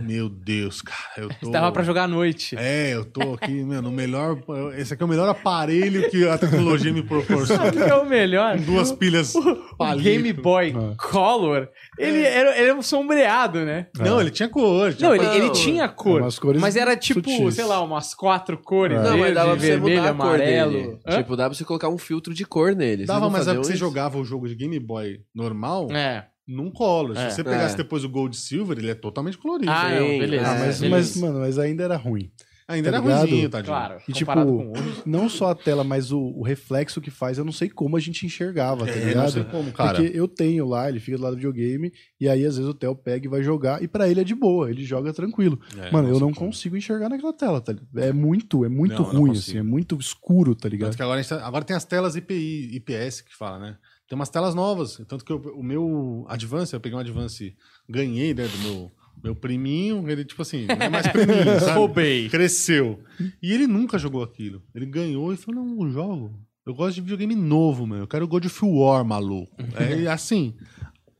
[0.00, 1.50] Meu Deus, cara, eu tô...
[1.52, 2.56] Dava pra jogar à noite.
[2.58, 4.38] É, eu tô aqui, meu, no melhor...
[4.78, 7.64] Esse aqui é o melhor aparelho que a tecnologia me proporciona.
[7.64, 8.56] Sabe que é o melhor?
[8.56, 10.02] Com duas pilhas O palito.
[10.04, 10.94] Game Boy Ah.
[10.96, 13.88] Color, ele era, ele era um sombreado, né?
[13.98, 14.94] Não, ele tinha cor.
[14.94, 15.36] Tinha Não, ele, cor.
[15.36, 17.54] ele tinha cor, Umas cores mas era tipo, sutis.
[17.56, 19.02] sei lá, umas quatro cores, É.
[19.02, 20.98] Não, mas dava pra você vermelho, mudar a cor amarelo.
[21.06, 23.04] Tipo, dá pra você colocar um filtro de cor nele.
[23.04, 26.26] Dava, mas é porque você jogava o jogo de Game Boy normal É.
[26.46, 27.16] num color.
[27.16, 27.30] É.
[27.30, 27.78] Se você pegasse É.
[27.78, 29.70] depois o Gold Silver, ele é totalmente colorido.
[29.70, 30.44] Ah, não, Sim, beleza.
[30.46, 30.80] Ah, mas, É, mas,
[31.14, 31.20] beleza.
[31.20, 32.30] mano, mas ainda era ruim.
[32.68, 33.20] Ainda Tá era ligado?
[33.26, 33.66] ruimzinho, tadinho.
[33.74, 35.02] Claro, E tipo, com hoje.
[35.04, 38.00] não só a tela, mas o, o reflexo que faz, eu não sei como a
[38.00, 39.24] gente enxergava, tá É, ligado?
[39.24, 39.98] não sei como, cara.
[40.00, 42.72] Porque eu tenho lá, ele fica do lado do videogame, e aí às vezes o
[42.72, 45.58] Theo pega e vai jogar, e pra ele é de boa, ele joga tranquilo.
[45.76, 46.46] É, Mano, eu sei não como.
[46.46, 47.88] consigo enxergar naquela tela, tá ligado?
[47.98, 49.50] É muito, é muito Não, eu não ruim, consigo.
[49.50, 50.94] assim, é muito escuro, tá ligado?
[50.96, 53.76] Que agora, a gente tá- agora tem as telas IPI, IPS que fala, né?
[54.10, 55.00] Tem umas telas novas.
[55.06, 57.54] Tanto que eu- o meu Advance, eu peguei um Advance,
[57.88, 58.92] ganhei, né, do meu,
[59.22, 60.10] meu priminho.
[60.10, 61.78] Ele, tipo assim, não é mais priminho, sabe?
[61.78, 62.28] Roubei.
[62.28, 62.98] Cresceu.
[63.40, 64.60] E ele nunca jogou aquilo.
[64.74, 66.34] Ele ganhou e falou: não, eu jogo.
[66.66, 68.02] Eu gosto de videogame novo, mano.
[68.02, 69.54] Eu quero God of War, maluco.
[69.78, 70.56] é assim.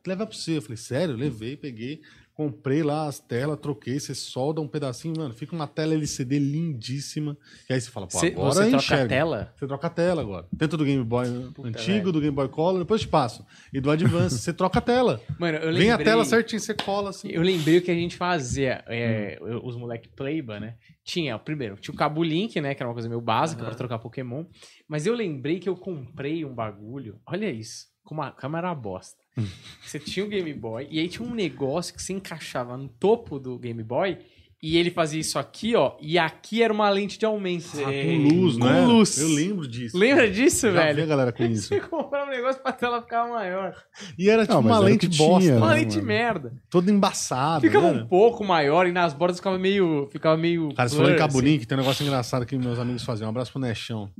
[0.04, 0.56] Leva pra você.
[0.56, 1.14] Eu falei, sério?
[1.14, 2.00] Levei, peguei.
[2.40, 7.36] Comprei lá as telas, troquei, você solda um pedacinho, mano, fica uma tela LCD lindíssima.
[7.68, 9.04] E aí você fala, pô, Cê- agora você troca enxerga.
[9.04, 9.52] a tela?
[9.58, 10.46] Você troca a tela agora.
[10.56, 11.26] Tanto do Game Boy
[11.62, 12.12] antigo, velho.
[12.12, 13.44] do Game Boy Color, depois eu te passo.
[13.74, 15.20] E do Advance, você troca a tela.
[15.38, 17.28] Mano, eu Vem a lembrei- tela certinho, você cola assim.
[17.28, 19.60] Eu lembrei o que a gente fazia, é, Hum.
[19.62, 20.76] os moleque Playba, né?
[21.04, 22.74] Tinha, primeiro, tinha o cabo Link, né?
[22.74, 24.46] Que era uma coisa meio básica pra trocar Pokémon.
[24.88, 27.20] Mas eu lembrei que eu comprei um bagulho.
[27.26, 29.19] Olha isso, com uma câmera bosta.
[29.84, 33.38] Você tinha o Game Boy, e aí tinha um negócio que se encaixava no topo
[33.38, 34.18] do Game Boy,
[34.62, 37.70] e ele fazia isso aqui, ó, e aqui era uma lente de aumento.
[37.80, 38.84] Ah, com luz, Com né?
[38.84, 39.18] luz.
[39.18, 39.96] Eu lembro disso.
[39.96, 41.06] Lembra disso, Já vi a velho?
[41.06, 41.68] galera com isso.
[41.68, 43.74] Você comprava um negócio pra tela ficar maior.
[44.18, 45.40] E era tipo Não, uma lente que bosta.
[45.48, 46.06] tinha, Uma né, lente mano?
[46.08, 46.52] merda.
[46.68, 47.62] Toda embaçada.
[47.62, 48.02] Ficava né?
[48.02, 50.06] um pouco maior e nas bordas ficava meio.
[50.12, 50.74] Ficava meio.
[50.74, 51.46] Cara, você falou em Cabo assim.
[51.46, 53.28] Link, tem um negócio engraçado que meus amigos faziam.
[53.28, 54.10] Um abraço pro Nechão.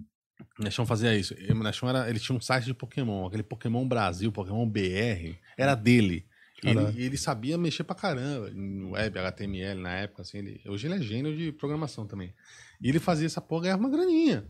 [0.60, 1.34] Nechão fazia isso.
[1.54, 6.26] Nechão era, ele tinha um site de Pokémon, aquele Pokémon Brasil, Pokémon BR, era dele.
[6.62, 10.38] E Ele, ele sabia mexer pra caramba em web, HTML na época, assim.
[10.38, 12.34] Ele, hoje ele é gênio de programação também.
[12.80, 14.46] E ele fazia essa porra, ganhava uma graninha.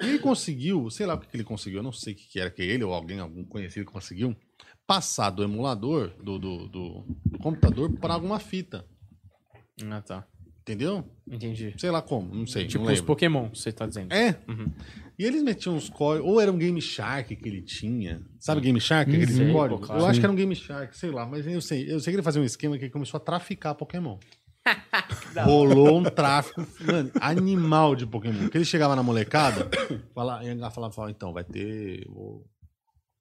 [0.00, 2.28] E ele conseguiu, sei lá o que, que ele conseguiu, eu não sei o que,
[2.28, 4.36] que era que ele ou alguém, algum conhecido conseguiu,
[4.86, 8.84] passar do emulador, do, do, do, do computador, para alguma fita.
[9.90, 10.26] Ah, tá.
[10.62, 11.04] Entendeu?
[11.30, 11.74] Entendi.
[11.76, 12.66] Sei lá como, não sei.
[12.66, 13.00] Tipo não os.
[13.00, 14.12] Pokémon, você tá dizendo.
[14.12, 14.38] É.
[14.48, 14.72] Uhum.
[15.18, 16.28] E eles metiam uns códigos.
[16.28, 18.20] Ou era um Game Shark que ele tinha.
[18.40, 19.10] Sabe Game Shark?
[19.10, 19.16] Uhum.
[19.16, 19.80] Aquele Sei, código?
[19.80, 20.00] claro.
[20.02, 21.24] Eu acho que era um Game Shark, sei lá.
[21.26, 21.90] Mas eu sei.
[21.92, 24.18] Eu sei que ele fazia um esquema que ele começou a traficar Pokémon.
[25.44, 28.38] Rolou um tráfico, mano, animal de Pokémon.
[28.40, 29.68] Porque ele chegava na molecada,
[30.14, 32.04] fala, e ela falava, falava, então, vai ter.
[32.08, 32.44] Vou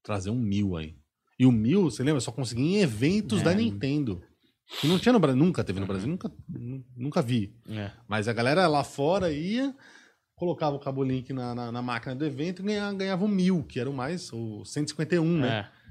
[0.03, 0.95] trazer um mil aí.
[1.39, 2.21] E o mil, você lembra?
[2.21, 3.43] Só conseguia em eventos É.
[3.43, 4.21] da Nintendo.
[4.79, 7.53] Que não tinha no Brasil, nunca teve no Brasil, nunca, nu- nunca vi.
[7.69, 7.91] É.
[8.07, 9.75] Mas a galera lá fora ia,
[10.35, 13.64] colocava o cabo link na, na, na máquina do evento e ganhava, ganhava o mil,
[13.64, 15.69] que era o mais, o 151, né?
[15.69, 15.84] É.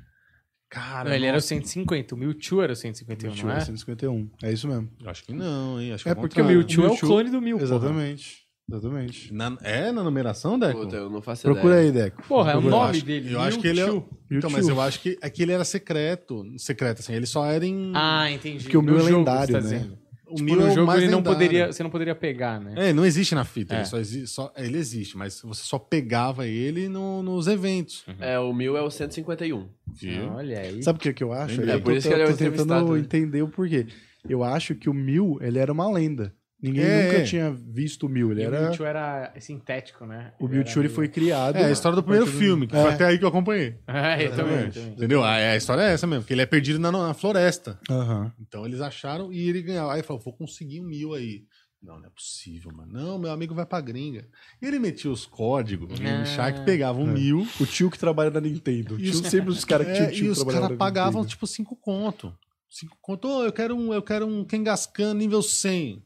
[0.68, 3.58] Cara, Não, ele era o nossa, 150, o Mewtwo era o 151, Mewtwo não é
[3.58, 3.60] é?
[3.60, 4.30] 151.
[4.42, 4.90] É isso mesmo.
[5.02, 5.92] eu acho que não, hein?
[5.92, 7.64] Acho que É é porque Porque o Mewtwo, é o Mewtwo- clone do Mew, porra.
[7.66, 8.42] Exatamente.
[8.70, 9.34] Exatamente.
[9.34, 10.80] Na- é na numeração, Deco?
[10.80, 12.04] Puta, eu não faço Procura ideia.
[12.04, 12.22] aí, Deco.
[12.26, 13.34] Porra, é o Eu nome acho- dele.
[13.34, 13.84] Eu acho que ele é.
[13.84, 14.18] Mewtwo.
[14.30, 14.80] Então, mas Mewtwo.
[14.80, 16.42] eu acho que, é que ele era secreto.
[16.56, 17.12] Secreto, assim.
[17.12, 17.92] Ele só era em.
[17.94, 18.62] Ah, entendi.
[18.62, 19.64] Porque o Mew é lendário, tá né?
[19.78, 19.98] dizendo.
[20.32, 21.38] O Tipo, mil no é o jogo ele não lendário.
[21.38, 22.74] poderia, você não poderia pegar, né?
[22.88, 23.74] É, não existe na fita.
[23.74, 23.78] É.
[23.78, 28.04] Ele, só exi- só- ele existe, mas você só pegava ele no- nos eventos.
[28.20, 29.68] É, o mil é o 151.
[29.94, 30.32] Viu?
[30.32, 30.82] Olha aí.
[30.82, 31.60] Sabe o que, que eu acho?
[31.60, 32.98] É, eu por tô, isso que ele é o tentando né?
[33.00, 33.86] entender o porquê.
[34.28, 36.32] Eu acho que o Mil, ele era uma lenda.
[36.62, 37.22] Ninguém É, nunca é.
[37.24, 38.30] tinha visto o Mil.
[38.30, 38.60] Ele E O era...
[38.68, 40.32] Mewtwo era sintético, né?
[40.38, 41.56] O Mewtwo ele era foi criado...
[41.56, 42.80] É a história do primeiro filme, que É.
[42.82, 43.78] foi até aí que eu acompanhei.
[43.88, 44.68] É, eu também.
[44.92, 45.24] Entendeu?
[45.24, 47.78] A, a história é essa mesmo, que ele é perdido na, na floresta.
[47.90, 48.32] Aham.
[48.40, 49.92] Então eles acharam e ele ganhava.
[49.92, 51.42] Aí ele falou: vou conseguir um mil aí.
[51.82, 52.92] Não, não é possível, mano.
[52.92, 54.24] Não, meu amigo vai pra gringa.
[54.62, 56.24] E ele metia os códigos, o Game Ah.
[56.24, 57.12] Shark pegava um É.
[57.12, 57.44] mil.
[57.60, 58.94] O tio que trabalha na Nintendo.
[58.94, 60.76] O E tio, os- sempre os caras que tinham É, tio e que os caras
[60.78, 61.28] pagavam Nintendo.
[61.30, 62.32] tipo cinco conto.
[62.70, 66.00] Cinco conto, Ô, eu quero um, eu quero um Kangaskhan nível 100.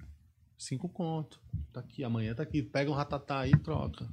[0.59, 1.39] Cinco conto.
[1.73, 2.63] Tá aqui, amanhã tá aqui.
[2.63, 4.07] Pega um ratatá aí e troca.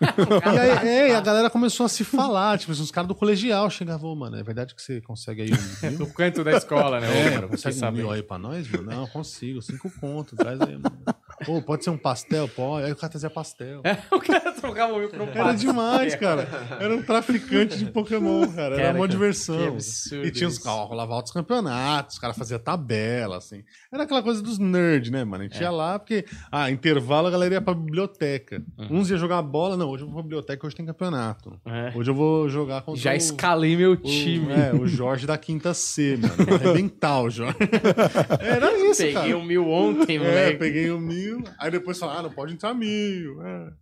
[0.04, 2.58] e aí, é, a galera começou a se falar.
[2.58, 5.90] Tipo, os caras do colegial chegavam, "Ô, mano, é verdade que você consegue aí um
[5.90, 5.98] mil?
[6.06, 7.06] No canto da escola, né?
[7.06, 7.98] É, cara, consegue você um sabe.
[7.98, 8.84] mil aí pra nós, mano?
[8.90, 9.62] Não, consigo.
[9.62, 10.96] Cinco conto, traz aí, mano.
[11.44, 12.48] Pô, pode ser um pastel?
[12.48, 12.86] Pode.
[12.86, 13.80] Aí o cara trazia pastel.
[14.10, 15.56] o cara trocava o por um Era pato.
[15.56, 16.48] demais, cara.
[16.80, 18.74] Era um traficante de Pokémon, cara.
[18.74, 19.68] Era Cara, uma que diversão.
[19.68, 23.62] absurdo E tinha os carros, rolava altos campeonatos, os caras faziam tabela, assim.
[23.92, 25.42] Era aquela coisa dos nerds, né, mano?
[25.42, 25.48] A É.
[25.50, 28.62] gente ia lá porque, ah, intervalo a galera ia pra biblioteca.
[28.78, 28.98] Uhum.
[28.98, 31.58] Uns iam jogar bola, não, hoje eu vou pra biblioteca, hoje tem campeonato.
[31.66, 31.92] É.
[31.94, 33.16] Hoje eu vou jogar contra Já o...
[33.16, 34.52] escalei meu o- time.
[34.52, 36.34] é, o Jorge da quinta C, mano.
[36.54, 37.56] Arrebentar o Jorge.
[38.40, 39.36] Era isso, Peguei cara.
[39.36, 40.58] um mil ontem, É, moleque.
[40.58, 41.33] peguei o mil.
[41.58, 43.42] Aí depois falaram, ah, não pode entrar mil.
[43.42, 43.72] É.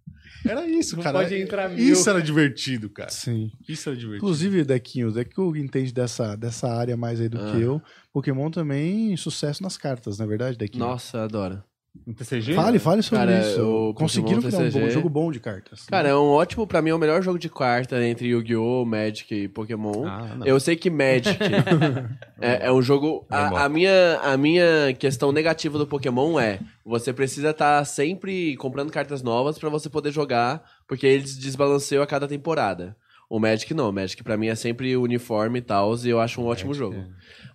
[0.45, 1.19] Era isso, Não cara.
[1.21, 1.79] pode entrar mil.
[1.79, 3.11] Isso era divertido, cara.
[3.11, 3.51] Sim.
[3.69, 4.25] Isso era divertido.
[4.25, 7.53] Inclusive, Dequinho, o Dequinho entende dessa, dessa área mais aí do Ah.
[7.53, 7.81] que eu.
[8.13, 10.85] Pokémon também sucesso nas cartas, na é verdade, Dequinho?
[10.85, 11.72] Nossa, eu
[12.07, 12.55] No TCG?
[12.55, 13.93] Fale, fale sobre Cara, isso.
[13.97, 15.85] Conseguiram criar um bom- jogo bom de cartas.
[15.87, 19.33] Cara, é um ótimo, pra mim, é o melhor jogo de carta entre Yu-Gi-Oh!, Magic
[19.35, 20.07] e Pokémon.
[20.07, 20.39] Ah.
[20.45, 21.39] Eu sei que Magic
[22.41, 23.27] é, é um jogo.
[23.31, 28.91] A, a minha, a minha questão negativa do Pokémon é: você precisa estar sempre comprando
[28.91, 32.97] cartas novas pra você poder jogar, porque eles desbalanceiam a cada temporada.
[33.29, 36.41] O Magic não, o Magic pra mim é sempre uniforme e tal, e eu acho
[36.41, 37.03] um ótimo jogo.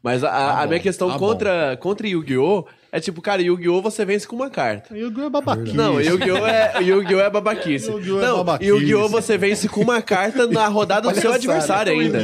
[0.02, 1.28] Mas a, a- Tá a minha questão tá bom.
[1.28, 2.66] contra, contra Yu-Gi-Oh!
[2.92, 3.82] É tipo, cara, Yu-Gi-Oh!
[3.82, 4.96] você vence com uma carta.
[4.96, 5.26] Yu-Gi-Oh!
[5.26, 5.76] é babaquice.
[5.76, 6.46] Não, Yu-Gi-Oh!
[6.48, 7.20] é, Yu-Gi-Oh!
[7.20, 7.90] é babaquice.
[7.92, 8.20] Yu-Gi-Oh!
[8.20, 8.70] é não, babaquice.
[8.70, 9.08] Yu-Gi-Oh!
[9.10, 12.20] você vence com uma carta na rodada do seu adversário ainda.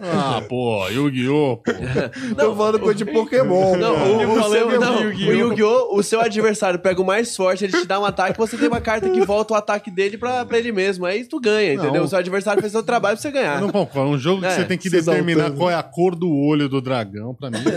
[0.00, 1.56] Ah, pô, Yu-Gi-Oh!
[1.58, 1.72] pô.
[2.36, 3.76] Tô falando coisa de Pokémon.
[3.76, 4.08] Não, cara.
[4.08, 5.30] o, o, seu, não, Yu-Gi-Oh!
[5.30, 5.96] o Yu-Gi-Oh!
[5.98, 8.80] o seu adversário pega o mais forte, ele te dá um ataque, você tem uma
[8.80, 11.04] carta que volta o ataque dele pra, pra ele mesmo.
[11.06, 11.94] Aí tu ganha, entendeu?
[11.94, 12.04] Não.
[12.04, 13.60] O seu adversário fez seu trabalho pra você ganhar.
[13.60, 14.10] Não concordo.
[14.10, 15.58] Um jogo que É, você tem que se determinar exaltando.
[15.58, 17.58] qual é a cor do olho do dragão, pra mim.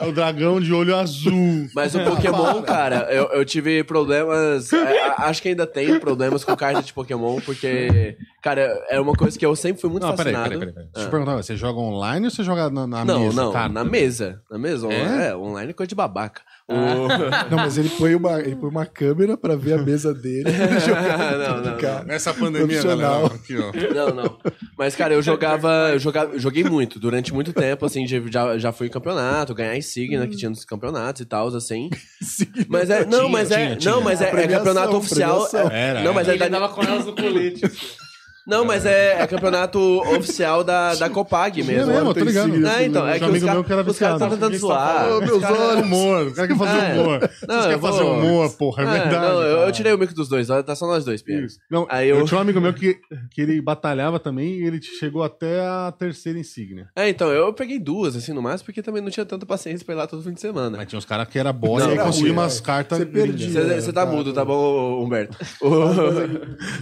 [0.00, 1.68] É, o dragão de olho azul.
[1.74, 4.72] Mas o Pokémon, cara, eu, eu tive problemas.
[4.72, 9.38] é, acho que ainda tenho problemas com carta de Pokémon, porque, cara, é uma coisa
[9.38, 10.58] que eu sempre fui muito Não, peraí, fascinado.
[10.60, 10.86] peraí, peraí.
[10.92, 11.10] Deixa eu te Ah.
[11.10, 13.42] perguntar, você joga online ou você joga na, na não, mesa?
[13.42, 13.68] não, cara?
[13.70, 14.42] na mesa.
[14.50, 14.86] Na mesa.
[14.92, 15.28] É?
[15.28, 16.42] É, online é coisa de babaca.
[16.66, 16.72] O-
[17.50, 20.44] Não, mas ele põe uma, ele põe uma câmera pra ver a mesa dele.
[20.50, 23.26] não, não, Cara, Nessa pandemia, galera.
[23.26, 23.70] Aqui, ó.
[23.94, 24.38] Não, não.
[24.78, 25.90] Mas, cara, eu jogava.
[25.92, 29.76] Eu jogava, eu joguei muito, durante muito tempo, assim, já, já fui em campeonato, ganhar
[29.76, 31.90] insignia, que tinha nos campeonatos e tal, assim.
[32.68, 33.04] Mas é.
[33.04, 33.56] Não, Tinha, mas é.
[33.56, 33.94] tinha, tinha.
[33.94, 35.46] Não, mas é, é campeonato oficial.
[35.70, 37.60] Era, Não, mas é Ele andava com elas no colete.
[38.46, 39.78] Não, mas é, é campeonato
[40.14, 41.92] oficial da, da Copag É mesmo.
[41.92, 42.52] mesmo, eu tô ligado.
[42.52, 42.68] signo.
[42.68, 44.28] Ah, então, é Tinha que um os amigo caras meu que era os caras estão
[44.30, 44.36] viciado.
[44.36, 45.08] tentando zoar.
[45.12, 45.82] Ô, meus olhos.
[45.84, 46.26] Humor.
[46.28, 46.92] O cara quer fazer É.
[47.00, 47.30] humor.
[47.48, 48.82] Não, Você eu quer fazer vou- humor, porra.
[48.82, 49.14] É É, verdade.
[49.26, 49.68] não, eu, cara.
[49.68, 51.46] eu tirei o mico dos dois, tá só nós dois, Pedro.
[51.70, 52.18] Não, Aí eu...
[52.18, 52.98] eu- tinha um amigo meu que,
[53.30, 56.88] que ele batalhava também e ele chegou até a terceira insígnia.
[56.94, 59.94] É, então, eu peguei duas, assim, no máximo, porque também não tinha tanta paciência pra
[59.94, 60.76] ir lá todo fim de semana.
[60.76, 61.58] Mas tinha uns caras que era Não,
[61.94, 62.98] e conseguia ruim, umas cartas.
[62.98, 63.80] Você perdia.
[63.80, 65.38] Você tá mudo, tá bom, Humberto?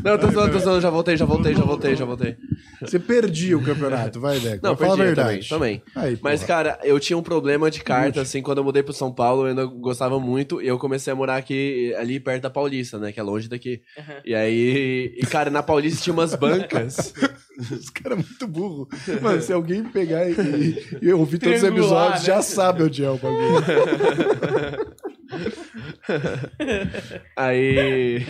[0.03, 2.37] Não, tô zoando, tô zoando, já voltei, já voltei, já voltei, já voltei.
[2.81, 4.67] Você perdia o campeonato, vai, Deco.
[4.67, 5.49] Não, Fala a perdi verdade.
[5.49, 6.05] também, também.
[6.11, 9.13] Aí, Mas, cara, eu tinha um problema de carta, assim, quando eu mudei pro São
[9.13, 12.99] Paulo, eu ainda gostava muito, e eu comecei a morar aqui, ali perto da Paulista,
[12.99, 13.83] né, que é longe daqui.
[14.25, 17.13] E aí, e, cara, na Paulista tinha umas bancas.
[17.71, 18.89] Os caras muito burro.
[19.21, 20.35] Mano, se alguém pegar e,
[21.03, 22.27] e- ouvir todos os episódios, né?
[22.27, 23.63] já sabe onde é o bagulho.
[27.37, 28.25] Aí...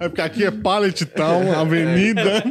[0.00, 2.42] É porque aqui é Pallet Town, Avenida.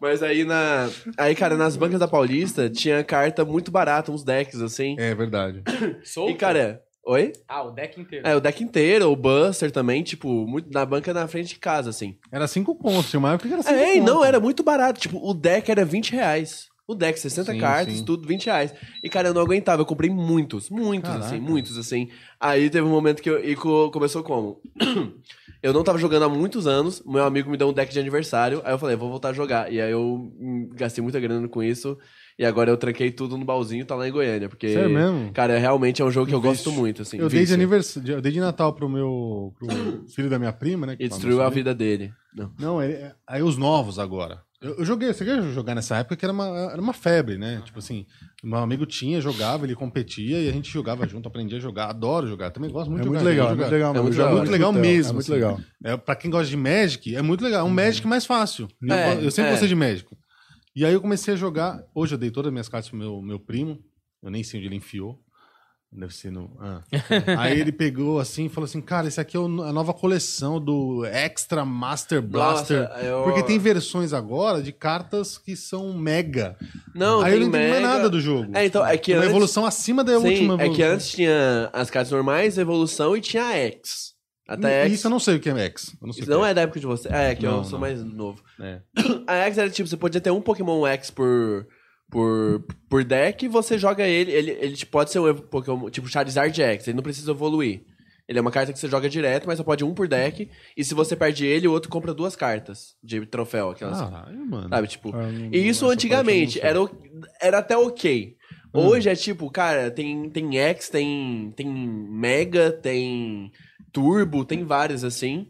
[0.00, 0.88] Mas aí, na...
[1.18, 4.96] Aí, cara, nas bancas da Paulista, tinha carta muito barata, uns decks, assim.
[4.98, 5.62] É verdade.
[6.04, 6.30] Solto?
[6.30, 6.82] E, cara...
[7.02, 7.32] Oi?
[7.48, 8.28] Ah, o deck inteiro.
[8.28, 11.88] É, o deck inteiro, o Buster também, tipo, muito, na banca na frente de casa,
[11.88, 12.18] assim.
[12.30, 14.04] Era cinco contos, tinha uma época que era cinco É, contos.
[14.04, 15.00] não, era muito barato.
[15.00, 16.66] Tipo, o deck era 20 reais.
[16.90, 18.04] O deck, 60 Sim, cartas, sim.
[18.04, 18.74] tudo 20 reais.
[19.02, 19.80] E, cara, eu não aguentava.
[19.82, 21.26] Eu comprei muitos, muitos, Caraca.
[21.26, 22.08] assim, muitos, assim.
[22.40, 23.44] Aí teve um momento que eu.
[23.44, 24.60] E co- começou como?
[25.62, 27.02] eu não tava jogando há muitos anos.
[27.06, 28.60] Meu amigo me deu um deck de aniversário.
[28.64, 29.72] Aí eu falei, vou voltar a jogar.
[29.72, 30.02] E aí eu
[30.38, 31.96] hum, gastei muita grana com isso.
[32.38, 34.48] E agora eu tranquei tudo no baúzinho, tá lá em Goiânia.
[34.48, 34.68] Porque.
[34.68, 35.30] Sério mesmo?
[35.32, 37.18] Cara, realmente é um jogo que eu gosto muito, assim.
[37.18, 39.68] Eu dei de aniversário, eu dei de Natal pro meu pro
[40.14, 40.96] filho da minha prima, né?
[40.98, 42.12] E destruiu a vida dele.
[42.34, 42.52] Não.
[42.58, 44.40] Não, ele- aí os novos agora.
[44.62, 47.62] Eu, eu joguei, você quer jogar nessa época que era uma, era uma febre, né?
[47.64, 48.04] Tipo assim,
[48.44, 51.86] meu amigo tinha, jogava, ele competia e a gente jogava junto, aprendia a jogar.
[51.88, 53.30] Adoro jogar, também gosto muito É de muito jogar.
[53.30, 53.62] legal, é jogar.
[53.62, 53.90] muito legal.
[53.94, 54.36] É muito Eu jogo legal.
[54.38, 55.10] Muito legal mesmo.
[55.10, 55.32] É muito assim.
[55.32, 55.60] legal.
[55.82, 57.66] É, pra quem gosta de Magic, é muito legal.
[57.66, 58.68] Um Magic mais fácil.
[58.82, 59.50] Eu- É, eu sempre é.
[59.52, 60.06] gostei de Magic.
[60.76, 61.82] E aí eu comecei a jogar.
[61.94, 63.78] Hoje eu dei todas as minhas cartas pro meu, meu primo.
[64.22, 65.18] Eu nem sei onde ele enfiou.
[65.92, 66.56] Deve ser no.
[66.60, 66.80] ah.
[67.36, 71.04] aí ele pegou assim e falou assim: Cara, esse aqui é a nova coleção do
[71.04, 72.88] Extra Master Blaster.
[72.88, 76.56] Nossa, eu- Porque tem versões agora de cartas que são mega.
[76.94, 78.52] Não, aí eu não entendi mais mega- nada do jogo.
[78.56, 80.74] É, então, é que Uma antes- evolução acima da Sim, última é evolução.
[80.76, 84.10] que antes tinha as cartas normais, evolução e tinha a X.
[84.46, 84.92] Até X.
[84.94, 85.88] Isso eu não sei o que é X.
[86.00, 86.50] Eu não Isso não é.
[86.50, 87.08] é da época de você.
[87.08, 87.80] É, que eu Não, sou não.
[87.80, 88.40] mais novo.
[88.60, 88.80] É.
[89.26, 91.66] A X era tipo, você podia ter um Pokémon X por,
[92.10, 94.30] por, por deck você joga ele.
[94.32, 97.82] Ele, ele pode ser um Pokémon, tipo Charizard X, ele não precisa evoluir.
[98.28, 100.48] Ele é uma carta que você joga direto, mas só pode um por deck.
[100.76, 103.70] E se você perde ele, o outro compra duas cartas de troféu.
[103.70, 104.68] Aquelas, Caralho, mano.
[104.68, 105.10] sabe, tipo...
[105.12, 106.90] Ah, não- E isso antigamente era, o-
[107.42, 108.36] era até ok.
[108.72, 113.50] Hoje é tipo, cara, tem, tem X, tem, tem Mega, tem
[113.92, 115.48] Turbo, tem vários assim.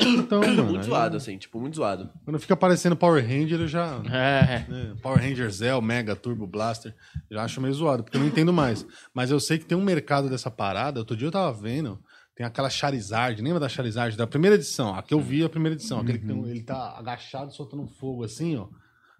[0.00, 0.64] Então, mano.
[0.64, 2.10] muito aí- zoado, assim, tipo, muito zoado.
[2.24, 4.00] Quando fica aparecendo Power Ranger, eu já.
[4.10, 4.66] É.
[4.68, 6.94] né, Power Ranger Zell, Mega, Turbo Blaster.
[7.30, 8.86] Já acho meio zoado, porque eu não entendo mais.
[9.14, 11.00] Mas eu sei que tem um mercado dessa parada.
[11.00, 11.98] Outro dia eu tava vendo.
[12.34, 14.14] Tem aquela Charizard, lembra da Charizard?
[14.16, 14.94] Da primeira edição.
[14.94, 16.00] A que eu vi a primeira edição.
[16.00, 18.66] Aquele que tem, um- ele tá agachado, soltando fogo assim, ó.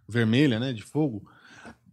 [0.06, 0.72] Vermelha, né?
[0.74, 1.26] De fogo.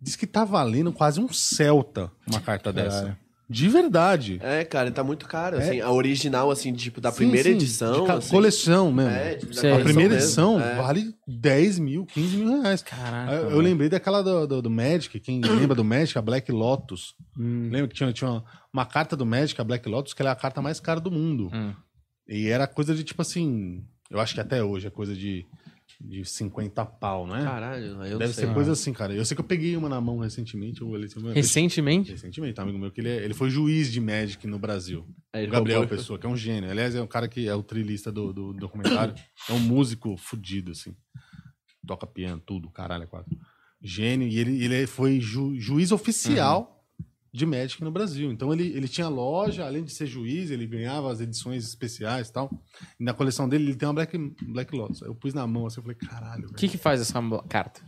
[0.01, 3.17] Diz que tá valendo quase um Celta uma carta dessa.
[3.49, 4.39] De verdade.
[4.41, 5.79] É, cara, tá muito caro, assim.
[5.81, 8.01] A original, assim, tipo, da Sim, primeira sim, edição.
[8.01, 8.29] de ca- assim.
[8.31, 9.11] coleção mesmo.
[9.11, 9.51] É, tipo.
[9.53, 10.13] A primeira mesmo.
[10.15, 10.75] edição É.
[10.75, 12.81] vale 10 mil, 15 mil reais.
[12.81, 13.33] Caraca.
[13.33, 17.15] Eu, eu lembrei daquela do, do, do Magic, quem lembra do Magic, a Black Lotus.
[17.37, 20.33] Lembra que tinha, tinha uma, uma carta do Magic, a Black Lotus, que ela é
[20.33, 21.49] a carta mais cara do mundo.
[21.53, 21.73] Hum.
[22.27, 23.83] E era coisa de tipo assim.
[24.09, 25.45] Eu acho que até hoje é coisa de,
[25.99, 27.43] de 50 pau, não é?
[27.43, 28.45] Caralho, eu Deve sei.
[28.47, 29.13] ser coisa assim, cara.
[29.13, 30.81] Eu sei que eu peguei uma na mão recentemente.
[30.81, 32.11] Eu, ele, Recentemente?
[32.11, 35.07] recentemente, um amigo meu, que ele, é- ele foi juiz de Magic no Brasil.
[35.31, 35.97] Aí O Gabriel roubou.
[35.97, 36.69] Pessoa, que é um gênio.
[36.69, 39.13] Aliás, é um cara que é o trilista do, do documentário.
[39.49, 40.95] É um músico fudido, assim.
[41.85, 43.37] Toca piano, tudo, caralho, é quatro.
[43.81, 44.27] Gênio.
[44.27, 46.72] E ele, ele foi ju- juiz oficial
[47.33, 48.31] de Magic no Brasil.
[48.31, 52.33] Então ele, ele tinha loja, além de ser juiz, ele ganhava as edições especiais e
[52.33, 52.51] tal.
[52.99, 55.01] E na coleção dele, ele tem uma Black, Black Lotus.
[55.01, 57.19] Eu pus na mão assim, eu falei, caralho, O que que faz essa
[57.49, 57.81] carta?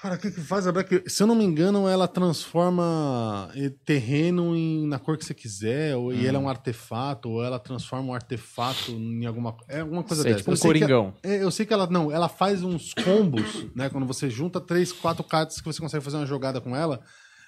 [0.00, 1.08] Cara, o que, que faz a Black?
[1.08, 5.96] Se eu não me engano, ela transforma eh, terreno em, na cor que você quiser,
[5.96, 10.02] ou, e ela é um artefato, ou ela transforma um artefato em alguma É alguma
[10.02, 10.40] coisa Sei, dessa.
[10.40, 11.14] tipo um Eu sei que- coringão.
[11.22, 11.86] é, eu sei que ela.
[11.86, 13.88] Não, ela faz uns combos, né?
[13.88, 17.00] Quando você junta três, quatro cartas que você consegue fazer uma jogada com ela,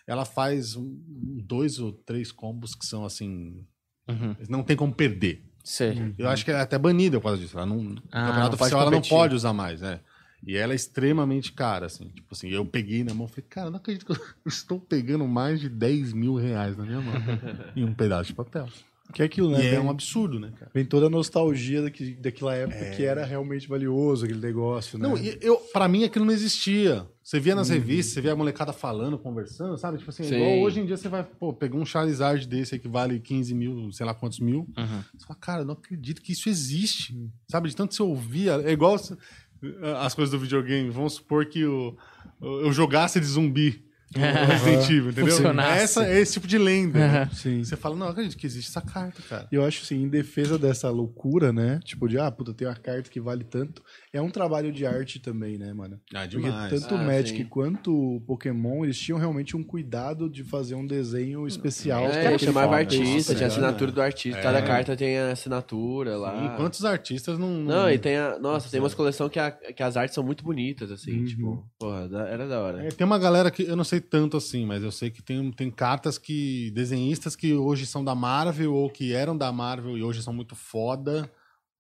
[0.06, 0.98] ela faz um-
[1.44, 3.64] dois ou três combos que são assim.
[4.08, 4.36] Uhum.
[4.48, 5.42] Não tem como perder.
[5.64, 6.14] Sei.
[6.16, 7.56] Eu acho que ela é até banida por causa disso.
[7.56, 10.00] Ela não, no Ah, campeonato não pode oficial ela não pode usar mais, né?
[10.46, 12.08] E ela é extremamente cara, assim.
[12.10, 14.16] Tipo assim, eu peguei na mão e falei, cara, não acredito que eu
[14.46, 17.14] estou pegando mais de 10 mil reais na minha mão.
[17.74, 18.68] em um pedaço de papel.
[19.12, 19.64] Que é aquilo, né?
[19.64, 20.70] E é um absurdo, né, cara?
[20.74, 25.08] Vem toda a nostalgia daqui, daquela época que era realmente valioso, aquele negócio, né?
[25.08, 27.06] Não, e eu, pra mim aquilo não existia.
[27.26, 29.98] Você via nas revistas, você via a molecada falando, conversando, sabe?
[29.98, 30.36] Tipo assim, Sim.
[30.36, 33.52] igual hoje em dia você vai, pô, pegar um Charizard desse aí que vale 15
[33.52, 34.60] mil, sei lá quantos mil.
[34.78, 35.02] Uhum.
[35.12, 37.20] Você fala, cara, eu não acredito que isso existe.
[37.50, 37.68] Sabe?
[37.68, 38.62] De tanto você ouvia.
[38.64, 40.88] É igual as coisas do videogame.
[40.88, 41.98] Vamos supor que eu,
[42.40, 43.84] eu jogasse de zumbi.
[44.16, 45.26] no Resident Evil, entendeu?
[45.34, 45.82] Funcionasse.
[45.82, 46.98] Essa é esse tipo de lenda.
[46.98, 47.30] né?
[47.32, 47.62] Sim.
[47.64, 49.48] Você fala, não, acredito que existe essa carta, cara.
[49.50, 51.80] E eu acho assim, em defesa dessa loucura, né?
[51.84, 53.82] Tipo, de, ah, puta, tem uma carta que vale tanto.
[54.12, 56.00] É um trabalho de arte também, né, mano?
[56.14, 56.70] Ah, Porque demais.
[56.80, 57.44] tanto o Ah, Magic sim.
[57.44, 62.04] quanto o Pokémon, eles tinham realmente um cuidado de fazer um desenho especial.
[62.06, 64.40] É, aquele chamava formato, artista, tinha assinatura do artista.
[64.40, 66.40] Cada carta tem a assinatura lá.
[66.50, 67.50] Sim, quantos artistas não.
[67.50, 68.38] Não, e tem a.
[68.38, 72.08] Nossa, tem umas coleções que, a- que as artes são muito bonitas, assim, tipo, porra,
[72.28, 72.84] era da hora.
[72.84, 75.50] É, tem uma galera que eu não sei tanto assim, mas eu sei que tem,
[75.52, 76.70] tem cartas que.
[76.72, 80.54] desenhistas que hoje são da Marvel ou que eram da Marvel e hoje são muito
[80.54, 81.30] foda.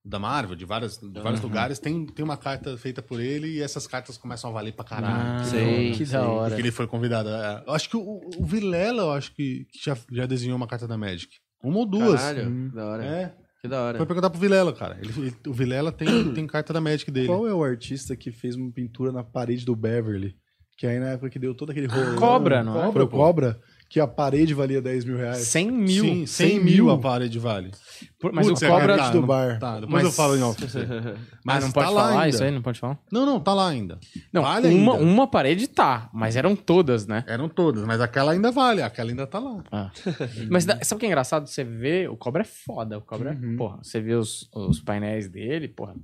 [0.08, 3.60] Da Marvel, de, várias, de vários lugares, tem, tem uma carta feita por ele e
[3.60, 5.40] essas cartas começam a valer pra caralho.
[5.40, 6.12] Ah, que sim.
[6.12, 6.50] da hora.
[6.50, 7.28] Porque ele foi convidado.
[7.28, 10.68] É, Eu acho que o, o Vilela, eu acho que, que já, já desenhou uma
[10.68, 11.34] carta da Magic.
[11.60, 12.20] Uma ou duas.
[12.20, 13.04] Caralho, da hora.
[13.04, 13.34] É.
[13.60, 13.96] Que da hora.
[13.98, 14.96] Foi perguntar pro Vilela, cara.
[15.02, 17.26] Ele, ele- o Vilela tem, tem carta da Magic dele.
[17.26, 20.36] Qual é o artista que fez uma pintura na parede do Beverly?
[20.76, 22.16] Que aí na época que deu todo aquele rolo.
[22.16, 22.92] Cobra, não é?
[22.92, 23.58] Foi o Cobra?
[23.88, 25.38] Que a parede valia 10 mil reais.
[25.46, 26.04] 100 mil.
[26.04, 27.70] Sim, 100 100 mil a parede vale.
[28.18, 28.86] Por- Mas Putz, o é cobra.
[28.88, 29.58] verdade, do não- bar.
[29.60, 30.60] Tá, depois Mas- eu falo em off.
[31.46, 32.50] Mas não tá pode lá falar isso aí?
[32.50, 32.98] Não pode falar?
[33.12, 33.98] Não, não, tá lá ainda.
[34.32, 35.04] Não, Vale uma, ainda.
[35.04, 37.22] uma parede tá, mas eram todas, né?
[37.28, 39.62] Eram todas, mas aquela ainda vale, aquela ainda tá lá.
[39.70, 39.90] Ah.
[40.50, 41.46] Mas sabe o que é engraçado?
[41.46, 42.98] Você vê, o cobra é foda.
[42.98, 45.94] O cobra, é, porra, você vê os, os painéis dele, porra,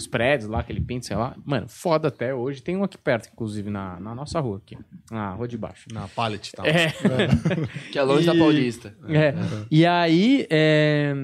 [0.00, 1.34] os prédios lá que ele pinta, sei lá.
[1.44, 2.62] Mano, foda até hoje.
[2.62, 4.76] Tem um aqui perto, inclusive, na, na nossa rua aqui.
[5.10, 5.86] Na rua de baixo.
[5.92, 6.66] Na pallet tá.
[6.66, 6.92] É.
[7.92, 8.94] Que é longe da E- Paulista.
[9.08, 9.34] É.
[9.70, 11.14] E aí, é,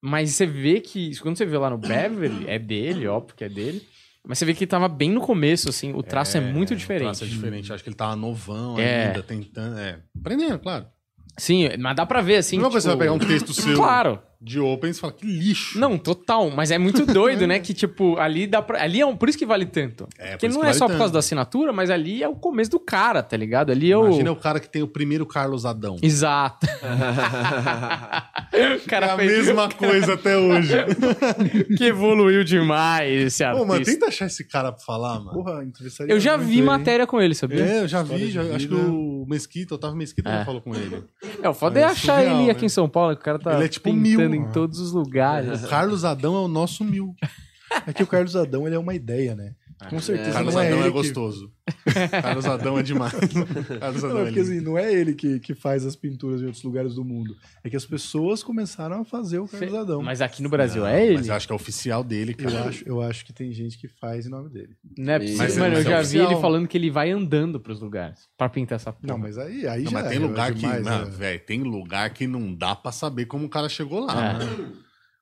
[0.00, 3.48] mas você vê que, quando você vê lá no Beverly, é dele, óbvio que é
[3.48, 3.82] dele.
[4.28, 6.76] Mas você vê que ele tava bem no começo, assim, o traço é, muito O
[6.76, 7.04] diferente.
[7.04, 7.72] traço é diferente.
[7.72, 9.06] Acho que ele tava novão É.
[9.08, 9.78] ainda, tentando.
[9.78, 10.00] É.
[10.18, 10.86] Aprendendo, claro.
[11.38, 12.56] Sim, mas dá pra ver, assim.
[12.56, 14.20] Não é tipo- você vai pegar um texto seu Claro.
[14.40, 15.78] De Open e você fala, que lixo.
[15.78, 16.50] Não, total.
[16.50, 17.58] Mas é muito doido, né?
[17.58, 18.82] Que, tipo, ali dá pra.
[18.82, 19.16] Ali é um.
[19.16, 20.06] Por isso que vale tanto.
[20.18, 20.98] É, por Porque isso não que é vale só por tanto.
[20.98, 23.70] causa da assinatura, mas ali é o começo do cara, tá ligado?
[23.70, 24.06] Ali é o.
[24.06, 25.96] Imagina o cara que tem o primeiro Carlos Adão.
[26.02, 26.66] Exato.
[28.52, 30.72] o É cara a fez mesma coisa até hoje.
[31.76, 33.66] que evoluiu demais esse Pô, artista.
[33.66, 35.32] mano, tenta achar esse cara pra falar, mano.
[35.32, 37.64] Porra, entrevistaria Eu já vi matéria com ele, sabia?
[37.64, 40.38] É, eu já vi, História já- de acho que o Mesquita, o Otávio Mesquita É.
[40.38, 41.04] já falou com ele.
[41.42, 42.66] É, o foda é, É achar surreal, ele aqui né?
[42.66, 44.42] em São Paulo, que o cara tá Ele é tipo pintando mil.
[44.42, 45.64] em todos os lugares.
[45.64, 47.14] O Carlos Adão é o nosso mil.
[47.86, 49.54] É que o Carlos Adão, ele é uma ideia, né?
[49.90, 50.90] Com certeza Carlos não é Adão é que...
[50.90, 51.52] gostoso.
[52.22, 53.12] Carlos Adão é demais.
[53.12, 56.40] Carlos Adão Não, é é porque assim, não é ele que, que faz as pinturas
[56.40, 57.36] em outros lugares do mundo.
[57.62, 60.02] É que as pessoas começaram a fazer o Carlos Adão.
[60.02, 61.16] Mas aqui no Brasil Não, é ele?
[61.18, 62.54] Mas eu acho que é oficial dele, cara.
[62.54, 64.76] Eu acho, eu acho que tem gente que faz em nome dele.
[64.96, 65.38] Não é possível.
[65.38, 68.20] Mas- Mano, eu mas é já vi ele falando que ele vai andando pros lugares
[68.36, 69.06] pra pintar essa porra.
[69.12, 70.88] Não, mas aí, aí Não, já mas tem é lugar demais, que.
[70.90, 70.98] né?
[70.98, 74.30] Não, velho, tem lugar que não dá pra saber como o cara chegou lá.
[74.34, 74.38] É.
[74.38, 74.72] né?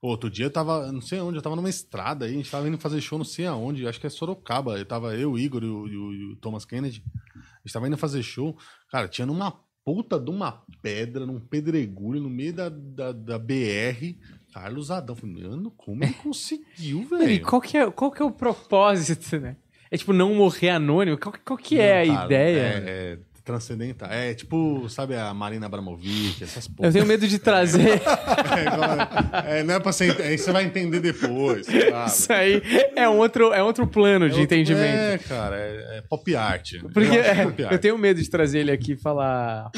[0.06, 2.68] Outro dia eu tava, não sei onde, eu tava numa estrada aí, a gente tava
[2.68, 4.76] indo fazer show não sei aonde, acho que é Sorocaba.
[4.78, 7.02] Eu tava eu, o Igor e o, e o- Thomas Kennedy.
[7.34, 8.54] A gente tava indo fazer show.
[8.90, 9.50] Cara, tinha numa
[9.82, 14.14] puta de uma pedra, num pedregulho, no meio da, da, da BR.
[14.52, 15.16] Carlos Adão.
[15.22, 17.46] Mano, como ele conseguiu, Mano, e velho?
[17.46, 19.56] qual que, é, qual que é o propósito, né?
[19.90, 21.16] É tipo não morrer anônimo?
[21.16, 22.58] Qual, qual que é a cara, ideia?
[22.60, 24.08] É, é transcendental.
[24.10, 26.92] É tipo, sabe a Marina Abramovic, essas Eu porra.
[26.92, 30.04] tenho medo de trazer É, igual- é, não é pra você.
[30.22, 31.66] Aí você vai entender depois.
[31.66, 32.06] sabe?
[32.06, 32.62] isso aí.
[32.96, 34.82] É um outro, é outro plano de outro- entendimento.
[34.84, 36.72] É, cara, é, é pop art.
[36.92, 37.72] Porque Eu é, pop art.
[37.72, 39.70] eu tenho medo de trazer ele aqui e falar.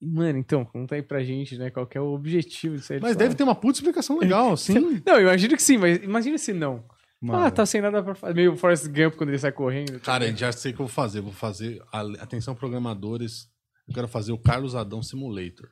[0.00, 1.70] Mano, então, conta aí pra gente, né?
[1.70, 3.00] Qual é o objetivo disso aí.
[3.00, 5.00] Mas deve ter uma puta explicação legal, sim.
[5.06, 6.84] Não, eu imagino que sim, mas imagina se não.
[7.26, 7.44] Mano.
[7.44, 8.34] Ah, tá sem nada pra fazer.
[8.34, 9.98] Meio Forrest Gump quando ele sai correndo.
[10.00, 11.20] Cara, já sei o que eu vou fazer.
[11.20, 11.82] Vou fazer.
[11.92, 13.48] a- Atenção, programadores.
[13.88, 15.68] Eu quero fazer o Carlos Adão Simulator.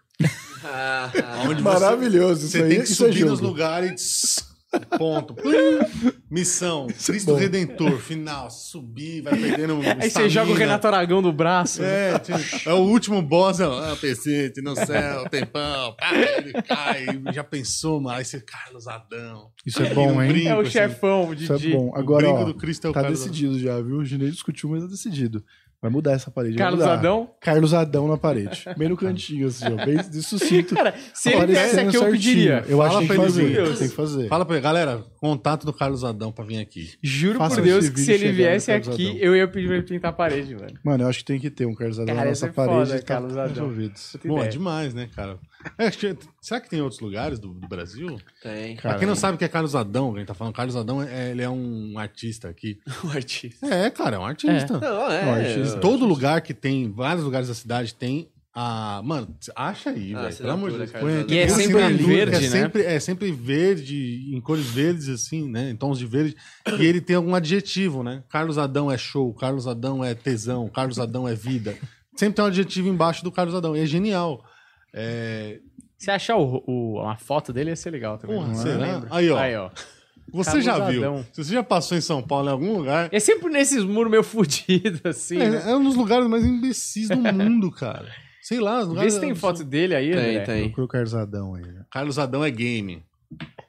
[0.64, 1.10] Ah,
[1.48, 4.53] Onde você- Maravilhoso, Você isso aí, tem que isso é subir nos lugares.
[4.98, 5.34] Ponto.
[6.30, 6.86] Missão.
[6.86, 7.38] Cristo bom.
[7.38, 7.98] Redentor.
[7.98, 8.50] Final.
[8.50, 9.80] Subir, vai perdendo.
[10.00, 11.82] Aí você joga o Renato Aragão do braço.
[11.82, 12.38] É, tipo,
[12.68, 18.00] é o último boss, é, ah, PC, no céu, tempão, pá, ele cai, já pensou,
[18.00, 19.50] mano, aí você, Carlos Adão.
[19.64, 20.28] Isso é bom, no hein?
[20.32, 21.90] brinco, É o assim, chefão, o Isso é bom.
[21.90, 23.98] o Agora, brinco ó, do Cristo é o tá Carlos decidido já, viu?
[23.98, 25.44] O Ginei discutiu, mas tá decidido.
[25.84, 26.56] Vai mudar essa parede.
[26.56, 26.94] Carlos mudar.
[26.94, 27.28] Adão?
[27.38, 28.64] Carlos Adão na parede.
[28.74, 29.84] Bem no cantinho, assim, ó.
[29.84, 30.74] Bem de sucinto.
[30.74, 32.64] Cara, se ele viesse aqui, eu pediria.
[32.66, 33.76] Eu acho Fala que tem que fazer.
[33.76, 34.28] Tem que fazer.
[34.28, 36.94] Fala pra ele, galera, contato do Carlos Adão pra vir aqui.
[37.02, 39.18] Juro Faça por Deus que se ele viesse aqui, Adão.
[39.20, 40.72] eu ia pedir pra ele pintar a parede, mano.
[40.82, 42.68] Mano, eu acho que tem que ter um Carlos Adão Cara, na nossa é foda,
[42.70, 42.90] parede.
[42.92, 43.48] tá Carlos Adão.
[43.48, 44.16] resolvidos.
[44.24, 45.36] Bom, é demais, né, cara?
[45.78, 48.20] É, acho que- será que tem outros lugares do, do Brasil?
[48.42, 48.76] Tem.
[48.76, 50.76] pra quem não sabe o que é Carlos Adão, que a gente tá falando, Carlos
[50.76, 52.78] Adão, é, ele é um artista aqui.
[53.02, 53.66] O artista.
[53.66, 54.78] É, cara, é um artista.
[54.78, 55.24] Não, é.
[55.24, 55.80] Não, artista.
[55.80, 59.00] Todo lugar que tem, vários lugares da cidade tem a.
[59.02, 60.36] Mano, acha aí, Ah, velho.
[60.36, 60.90] Pelo amor de Deus.
[61.28, 62.48] E é sempre assinatura, verde, é né?
[62.48, 65.70] Sempre, é sempre verde, em cores verdes, assim, né?
[65.70, 66.36] Em tons de verde.
[66.78, 68.22] E ele tem algum adjetivo, né?
[68.28, 71.76] Carlos Adão é show, Carlos Adão é tesão, Carlos Adão é vida.
[72.14, 73.76] Sempre tem um adjetivo embaixo do Carlos Adão.
[73.76, 74.44] E é genial.
[74.92, 75.58] É...
[76.04, 78.36] Se achar o, o- uma foto dele, ia ser legal também.
[78.36, 79.02] Porra, será?
[79.10, 79.38] Aí, ó.
[79.38, 79.70] Aí, ó.
[80.32, 81.24] Você já viu?
[81.32, 83.08] Se você já passou em São Paulo em algum lugar.
[83.12, 85.62] É sempre nesses muros meio fudidos, assim, É, né?
[85.70, 88.08] é um dos lugares mais imbecis do mundo, cara.
[88.42, 89.14] Sei lá, os Vê lugares.
[89.14, 90.40] se tem foto dele aí, Tem, André.
[90.40, 90.62] tem.
[90.64, 91.62] Procura o Carlos Adão aí.
[91.62, 91.82] né?
[91.90, 93.02] Carlos Adão é game.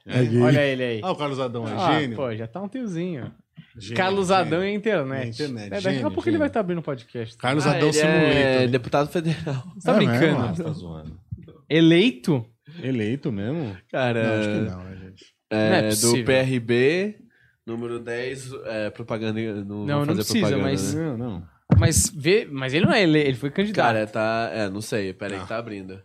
[0.06, 0.40] É gay.
[0.42, 1.00] Olha ele aí.
[1.02, 2.16] Ah, o Carlos Adão é Ah, gênio.
[2.16, 3.32] pô, já tá um tiozinho.
[3.78, 4.42] Gênio, Carlos gênio.
[4.42, 5.24] Adão e a internet.
[5.26, 6.38] É, internet, É, daqui a gênio, pouco ele gênio.
[6.40, 7.36] vai estar abrindo podcast.
[7.36, 8.28] Carlos Ah, Adão ele Simulator.
[8.30, 8.66] é né?
[8.68, 9.62] deputado federal.
[9.74, 10.20] Você tá É brincando?
[10.20, 10.40] mesmo?
[10.44, 11.25] Ah, tá zoando.
[11.68, 12.46] Eleito?
[12.82, 13.76] Eleito mesmo?
[13.90, 15.24] Cara, Não, acho que não, né, gente?
[15.50, 16.24] é, Não é do.
[16.24, 17.16] PRB,
[17.66, 19.40] número 10, é, propaganda.
[19.64, 21.02] Não, Não, não precisa, propaganda, mas- né?
[21.02, 21.56] Não, não.
[21.78, 23.84] Mas, vê, mas ele não é ele, ele foi candidato.
[23.86, 24.50] Cara, tá.
[24.52, 25.42] É, não sei, peraí Ah.
[25.42, 26.00] que tá abrindo.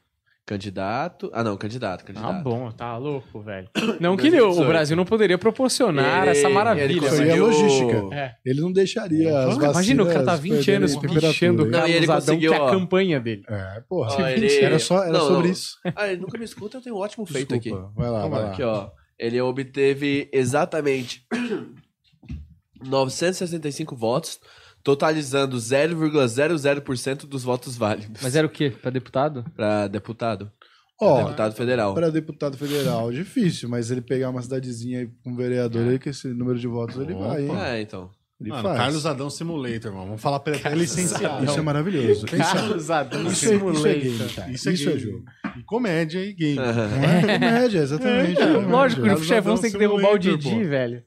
[0.52, 1.32] Candidato.
[1.34, 2.44] Ah, não, candidato, Ah, candidato.
[2.44, 3.70] bom, tá louco, velho.
[4.02, 4.68] Não que ele- o 2018.
[4.68, 6.92] Brasil não poderia proporcionar Ele- essa ele maravilha.
[6.92, 8.16] Isso aí mas- é conseguiu- logística.
[8.16, 8.36] É.
[8.46, 11.96] Ele não deixaria as vacinas Imagina, o cara tá 20 anos bichando o e Carlos
[11.96, 13.44] ele Adão, que é a campanha dele.
[13.48, 14.14] É, porra.
[14.14, 15.52] Ó, ele- Era, só, era Não, sobre não.
[15.54, 15.78] isso.
[15.96, 17.70] Ah, ele nunca me escuta, eu tenho um ótimo feito aqui.
[17.70, 17.94] Desculpa.
[17.96, 18.52] Vai lá, vai lá.
[18.52, 18.90] Aqui, ó.
[19.18, 21.26] Ele obteve exatamente
[22.84, 24.40] 965 votos,
[24.84, 28.69] totalizando 0,00% dos votos válidos Mas era o quê?
[28.69, 29.43] Pra deputado?
[29.56, 30.51] pra deputado.
[31.00, 31.93] Ó, deputado federal.
[31.95, 36.10] para deputado federal, difícil, mas ele pegar uma cidadezinha aí com um vereador aí, que
[36.10, 37.51] esse número de votos ele vai, hein?
[37.60, 38.11] É, então.
[38.40, 38.77] Ele Mano, faz.
[38.77, 40.06] Carlos Adão Simulator, mano.
[40.08, 40.61] Vamos falar pra ele.
[40.68, 41.45] É licenciado.
[41.45, 42.26] Isso é maravilhoso.
[42.26, 43.84] Carlos Adão isso, é, isso é Simulator.
[43.93, 44.51] game, cara.
[44.51, 45.24] Isso é, Isso é jogo.
[45.60, 46.56] E comédia e game.
[46.56, 48.42] Não é comédia, exatamente.
[48.42, 48.68] é comédia.
[48.68, 50.69] Lógico, o chefão tem que derrubar o Simulator, Didi, pô.
[50.69, 51.03] velho.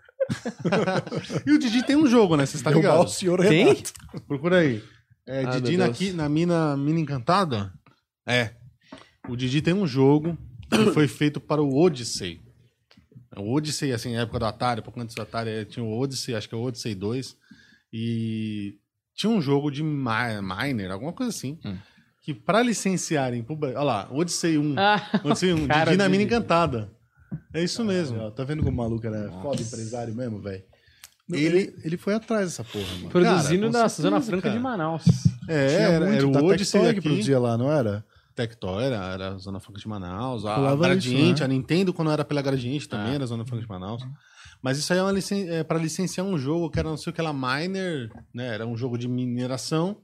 [1.47, 2.47] E o Didi tem um jogo, né?
[2.47, 3.05] Você está ligado?
[3.05, 3.41] o senhor?
[3.41, 3.93] Renato.
[4.27, 4.83] Procura aí.
[5.27, 5.99] É, Ah, Didi na, Deus.
[5.99, 7.73] qui- na mina, mina Encantada?
[8.27, 8.51] É.
[9.29, 10.37] O Didi tem um jogo
[10.71, 12.41] que foi feito para o Odyssey.
[13.37, 16.35] O Odyssey, assim, na época do Atari, pouco antes do Atari, eh, tinha o Odyssey,
[16.35, 17.37] acho que é o Odyssey 2.
[17.93, 18.75] E
[19.15, 20.03] tinha um jogo de mi-
[20.43, 21.59] miner, alguma coisa assim.
[22.23, 23.59] Que para licenciarem pro.
[23.63, 24.75] Olha lá, Odyssey 1.
[24.79, 26.23] Ah, Odyssey 1, cara Didi na mina.
[26.25, 26.91] Encantada.
[27.53, 28.19] É isso mesmo.
[28.21, 30.63] Ó, Tá vendo como o maluco era foda empresário mesmo, velho?
[31.33, 33.09] Ele, Ele- foi atrás dessa porra, mano.
[33.09, 34.55] produzindo com na certeza, Zona Franca cara.
[34.55, 35.05] de Manaus.
[35.49, 38.05] É, Tinha era, muito, era o Odyssey Tectoy que produzia lá, não era?
[38.35, 41.45] Tectoy era, era a Zona Franca de Manaus, a, a Gradiente, isso, né?
[41.45, 44.03] a Nintendo, quando era pela Gradiente, também era a Zona Franca de Manaus.
[44.61, 47.11] Mas isso aí é, uma licen é para licenciar um jogo que era não sei
[47.11, 48.49] o que lá, Miner, né?
[48.49, 49.97] Era um jogo de mineração.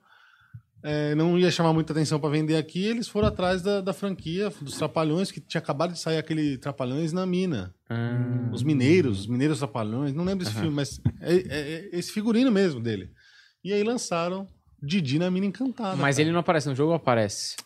[0.82, 4.50] É, não ia chamar muita atenção para vender aqui, eles foram atrás da, da franquia
[4.62, 7.74] dos Trapalhões, que tinha acabado de sair aquele Trapalhões na mina.
[7.88, 8.48] Ah.
[8.52, 12.50] Os Mineiros, os Mineiros Trapalhões, não lembro desse filme, mas é, é- é esse figurino
[12.50, 13.10] mesmo dele.
[13.62, 14.46] E aí lançaram
[14.82, 15.96] Didi na Mina Encantada.
[15.96, 16.22] Mas cara.
[16.22, 17.56] ele não aparece no jogo ou aparece?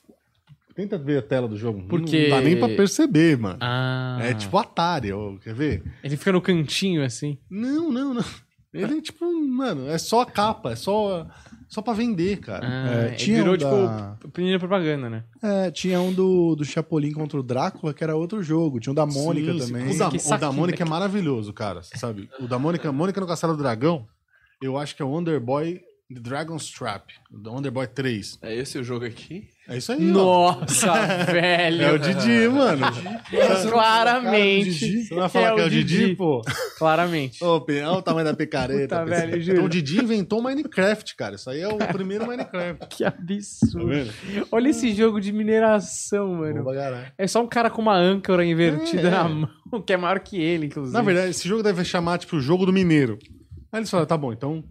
[0.74, 1.86] Tenta ver a tela do jogo.
[1.88, 3.58] Porque- Não dá nem pra perceber, mano.
[3.60, 4.18] Ah.
[4.22, 5.84] É tipo Atari, ó, quer ver?
[6.02, 7.38] Ele fica no cantinho, assim.
[7.48, 8.24] Não, não, não.
[8.72, 11.28] Ele é tipo, mano, é só a capa, é só,
[11.74, 12.66] só pra vender, cara.
[12.66, 15.24] Ah, É, ele tinha virou, um tipo, da- primeira propaganda, né?
[15.42, 18.78] É, tinha um do, do Chapolin contra o Drácula, que era outro jogo.
[18.78, 19.66] Tinha um da Mônica Sim, sim.
[19.72, 19.90] também.
[19.94, 21.82] O da, o da Mônica é maravilhoso, cara.
[21.82, 22.30] Você sabe?
[22.38, 24.06] O da Mônica, Mônica no Castelo do Dragão,
[24.62, 25.80] eu acho que é o Wonder Boy
[26.14, 27.12] The Dragon's Trap.
[27.32, 28.38] O Wonder Boy 3.
[28.42, 29.48] É esse o jogo aqui?
[29.66, 30.12] É isso aí, ó.
[30.12, 30.92] Nossa,
[31.32, 31.82] velho.
[31.82, 32.86] É o Didi, mano.
[33.70, 35.04] Claramente.
[35.04, 36.42] Você vai falar que é o Didi, pô?
[36.78, 37.42] Claramente.
[37.42, 39.00] Ô, Olha o tamanho da picareta.
[39.00, 39.52] Puta, velho, juro.
[39.56, 41.36] Então o Didi inventou o Minecraft, cara.
[41.36, 42.86] Isso aí é o primeiro Minecraft.
[42.88, 43.88] Que Tá absurdo.
[43.88, 44.12] vendo?
[44.52, 46.64] Olha esse jogo de mineração, mano.
[47.16, 49.28] É só um cara com uma âncora invertida É, na é.
[49.28, 50.94] mão, que é maior que ele, inclusive.
[50.96, 53.18] Na verdade, esse jogo deve chamar, tipo, o jogo do mineiro.
[53.72, 54.62] Aí eles falaram, tá bom, então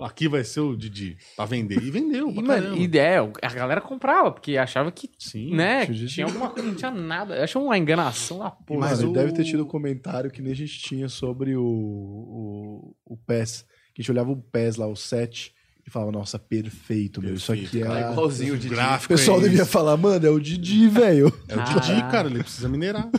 [0.00, 1.82] aqui vai ser o Didi pra vender.
[1.82, 5.54] E vendeu, E, pra mano, e é, a galera comprava, porque achava que, Sim.
[5.54, 7.36] né, tinha tinha alguma coisa, não tinha nada.
[7.36, 8.80] Eu achei uma enganação da porra.
[8.80, 11.62] Mas Mano, o- deve ter tido um comentário que nem a gente tinha sobre o,
[11.64, 13.64] o, o PES.
[13.94, 15.52] Que a gente olhava o PES lá, o 7,
[15.86, 17.34] e falava, nossa, perfeito, meu.
[17.34, 17.88] Isso aqui Perfeito, é.
[17.88, 18.74] Cara, igualzinho o Didi.
[18.74, 21.26] O pessoal é devia falar, mano, é o Didi, velho.
[21.48, 22.10] É o Didi, Caralho.
[22.10, 23.10] cara, ele precisa minerar.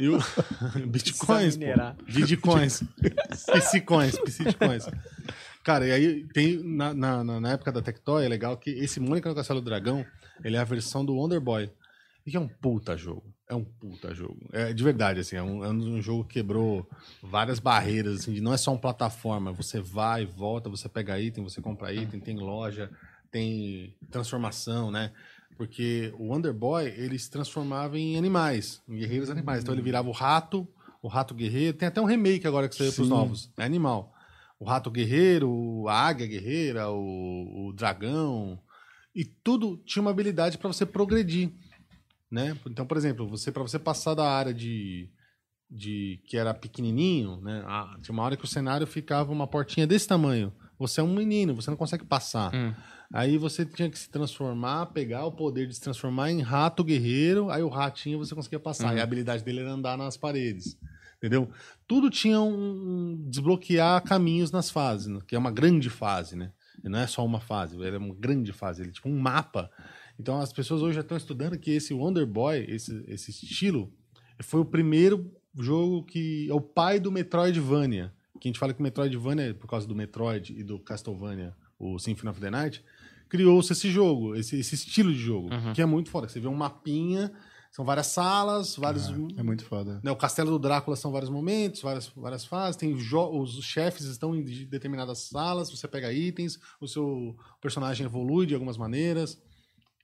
[0.00, 0.18] E o...
[0.88, 1.60] Bitcoins, pô.
[1.60, 1.96] minerar.
[2.12, 2.82] Bitcoins.
[3.52, 4.86] Psicoins, Psicoins.
[5.62, 9.28] Cara, e aí tem, na, na, na- época da Tectoy, é legal que esse Mônica
[9.28, 10.04] no Castelo do Dragão,
[10.42, 11.70] ele é a versão do Wonder Boy.
[12.24, 13.24] E que é um puta jogo.
[13.48, 14.38] É um puta jogo.
[14.52, 16.88] É de verdade, assim, é um, é um jogo que quebrou
[17.22, 19.52] várias barreiras, assim, não é só uma plataforma.
[19.52, 22.90] Você vai, volta, você pega item, você compra item, tem loja,
[23.30, 25.12] tem transformação, né?
[25.56, 29.62] Porque o Wonder Boy, ele se transformava em animais, em guerreiros animais.
[29.62, 30.66] Então ele virava o rato,
[31.02, 31.76] o rato guerreiro.
[31.76, 33.12] Tem até um remake agora que saiu pros Sim.
[33.12, 33.50] novos.
[33.58, 34.14] É animal.
[34.60, 38.60] O rato guerreiro, a águia guerreira, o, o dragão.
[39.14, 41.50] E tudo tinha uma habilidade para você progredir.
[42.30, 42.54] Né?
[42.66, 45.08] Então, por exemplo, você para você passar da área de,
[45.68, 47.64] de que era pequenininho, né?
[47.66, 50.52] Ah, tinha uma hora que o cenário ficava uma portinha desse tamanho.
[50.78, 52.54] Você é um menino, você não consegue passar.
[52.54, 52.74] Hum.
[53.12, 57.50] Aí você tinha que se transformar, pegar o poder de se transformar em rato guerreiro,
[57.50, 58.90] aí o ratinho você conseguia passar.
[58.90, 58.98] Uhum.
[58.98, 60.78] E a habilidade dele era andar nas paredes.
[61.20, 61.50] Entendeu?
[61.86, 65.20] Tudo tinha um, desbloquear caminhos nas fases, né?
[65.26, 66.50] que é uma grande fase, né?
[66.82, 69.18] E não é só uma fase, ele é uma grande fase, ele é tipo um
[69.18, 69.70] mapa.
[70.18, 73.92] Então as pessoas hoje já estão estudando que esse Wonder Boy, esse, esse estilo,
[74.42, 78.14] foi o primeiro jogo que é o pai do Metroidvania.
[78.40, 81.98] Que a gente fala que o Metroidvania, por causa do Metroid e do Castlevania, o
[81.98, 82.82] Symphony of the Night,
[83.28, 85.74] criou-se esse jogo, esse, esse estilo de jogo, Uhum.
[85.74, 86.26] que é muito foda.
[86.28, 87.30] Você vê um mapinha,
[87.70, 89.08] são várias salas, vários.
[89.36, 90.00] É muito foda.
[90.02, 92.76] né, o Castelo do Drácula são vários momentos, várias, várias fases.
[92.76, 98.46] Tem os chefes estão em de- determinadas salas, você pega itens, o seu personagem evolui
[98.46, 99.40] de algumas maneiras.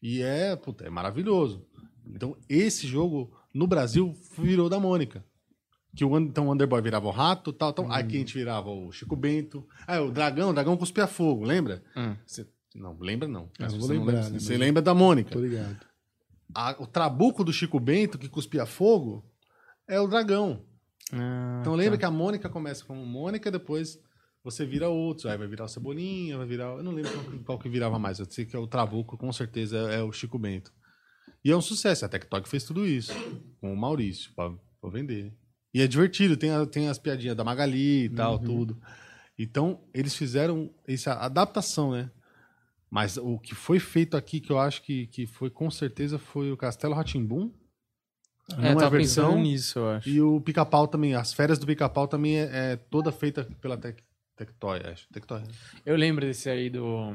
[0.03, 1.67] E é, puta, é maravilhoso.
[2.07, 5.25] Então, esse jogo, no Brasil, virou da Mônica.
[5.97, 7.71] Que o, então, o Wonderboy virava o rato tal.
[7.71, 9.67] Então, aqui a gente virava o Chico Bento.
[9.87, 11.83] Ah, o dragão, o dragão cuspia fogo, lembra?
[11.97, 12.15] Hum.
[12.27, 13.49] Você- não, lembra não.
[13.59, 15.31] Eu não Você vou lembrar, lembra, né, você mas- lembra da Mônica.
[15.31, 15.79] Tô ligado.
[16.55, 19.25] A- o trabuco do Chico Bento, que cuspia fogo,
[19.89, 20.65] é o dragão.
[21.13, 21.99] Ah, Então lembra tá.
[21.99, 23.99] que a Mônica começa como Mônica, depois
[24.43, 25.27] você vira outros.
[25.27, 26.67] Aí vai virar o Cebolinha, vai virar.
[26.77, 28.19] Eu não lembro qual, que- qual que virava mais.
[28.19, 30.73] Eu sei que é o Trabuco, com certeza é, é o Chico Bento.
[31.45, 32.05] E é um sucesso.
[32.05, 33.13] A Tectoy fez tudo isso
[33.61, 34.51] com o Maurício pra,
[34.81, 35.33] pra vender.
[35.75, 38.81] E é divertido, tem, a- tem as piadinhas da Magali e tal, tudo.
[39.39, 42.11] Então, eles fizeram essa adaptação, né?
[42.91, 46.53] Mas o que foi feito aqui, que eu acho que, que foi com certeza, foi
[46.53, 47.53] o Castelo Ratimbum.
[48.59, 49.39] É, Não tava versão.
[49.39, 50.09] nisso, eu acho.
[50.09, 53.99] E o pica-pau também, as férias do pica-pau também é, é toda feita pela Tec,
[54.37, 55.09] Tectoy, acho.
[55.13, 55.43] Tectoy.
[55.85, 57.13] Eu lembro desse aí do,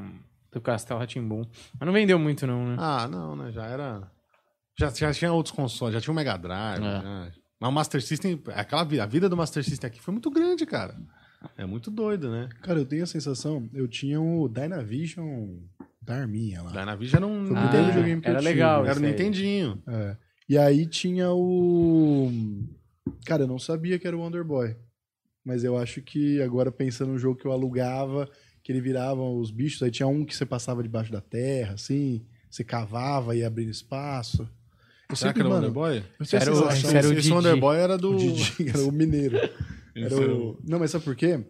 [0.50, 1.44] do Castelo Ratimbum.
[1.78, 2.76] Mas não vendeu muito, não, né?
[2.78, 3.50] Ah, não, né?
[3.50, 4.10] Já era.
[4.78, 6.84] Já, já tinha outros consoles, já tinha o Mega Drive.
[6.84, 7.00] É.
[7.00, 7.32] já.
[7.60, 10.96] Mas o Master System, aquela, a vida do Master System aqui foi muito grande, cara.
[11.56, 12.48] É muito doido, né?
[12.62, 15.48] Cara, eu tenho a sensação, eu tinha o Dynavision
[16.00, 16.70] da Arminha lá.
[16.70, 17.56] Dynavision era um.
[17.56, 18.86] Ah, primeiro videogame que eu era legal.
[18.86, 19.02] era o.
[19.02, 19.82] Nintendinho.
[19.86, 20.16] É.
[20.48, 22.30] E aí tinha o.
[23.24, 24.76] Cara, eu não sabia que era o Wonder Boy.
[25.44, 28.28] Mas eu acho que agora pensando no jogo que eu alugava,
[28.62, 32.24] que ele virava os bichos, aí tinha um que você passava debaixo da terra, assim.
[32.48, 34.48] você cavava e ia abrindo espaço.
[35.08, 36.02] Eu Será que era o Wonderboy?
[36.20, 36.68] eu tinha a Era o- era
[37.08, 37.32] o Esse Didi.
[37.32, 38.10] Wonderboy era do.
[38.14, 39.36] o Didi, era o mineiro.
[39.94, 40.58] Era o...
[40.66, 41.44] Não, mas sabe por quê?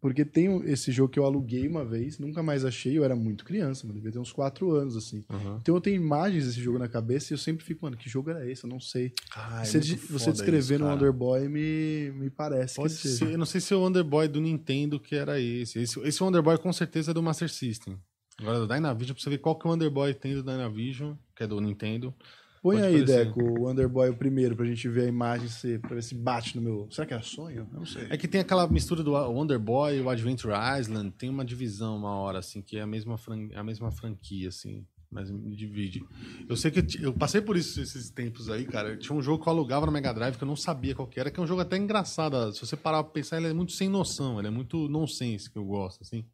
[0.00, 3.44] Porque tem esse jogo que eu aluguei uma vez, nunca mais achei, eu era muito
[3.44, 5.24] criança, mano, devia ter uns 4 anos, assim.
[5.28, 5.58] Aham.
[5.60, 8.30] Então eu tenho imagens desse jogo na cabeça e eu sempre fico, mano, que jogo
[8.30, 8.64] era esse?
[8.64, 9.12] Eu não sei.
[9.34, 10.94] Ah, é você, você descrever no cara.
[10.94, 13.32] Wonderboy me, me parece Pode que ser.
[13.32, 15.80] Eu não sei se é o Wonderboy do Nintendo que era esse.
[15.80, 17.98] Esse, esse Wonderboy com certeza é do Master System.
[18.40, 21.42] Agora, do Dynavision, pra você ver qual que é o Wonderboy tem do Dynavision, que
[21.42, 22.14] é do Nintendo.
[22.62, 23.24] Põe Pode aí, parecer.
[23.26, 26.56] Deco, o Wonderboy o primeiro, pra gente ver a imagem, se, pra ver se bate
[26.56, 26.88] no meu...
[26.90, 27.68] Será que era sonho?
[27.72, 28.06] Eu não sei.
[28.10, 31.12] É que tem aquela mistura do Wonderboy e o Adventure Island.
[31.12, 34.84] Tem uma divisão uma hora, assim, que é a mesma, fran- a mesma franquia, assim.
[35.10, 36.04] Mas me divide.
[36.46, 38.94] Eu sei que eu passei por isso esses tempos aí, cara.
[38.94, 41.18] Tinha um jogo que eu alugava no Mega Drive que eu não sabia qual que
[41.18, 42.52] era, que é um jogo até engraçado.
[42.52, 45.56] Se você parar pra pensar, ele é muito sem noção, ele é muito nonsense, que
[45.56, 46.26] eu gosto, assim.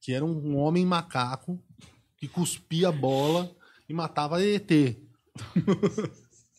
[0.00, 1.62] Que era um homem macaco
[2.16, 3.50] que cuspia bola
[3.86, 4.70] e matava ET.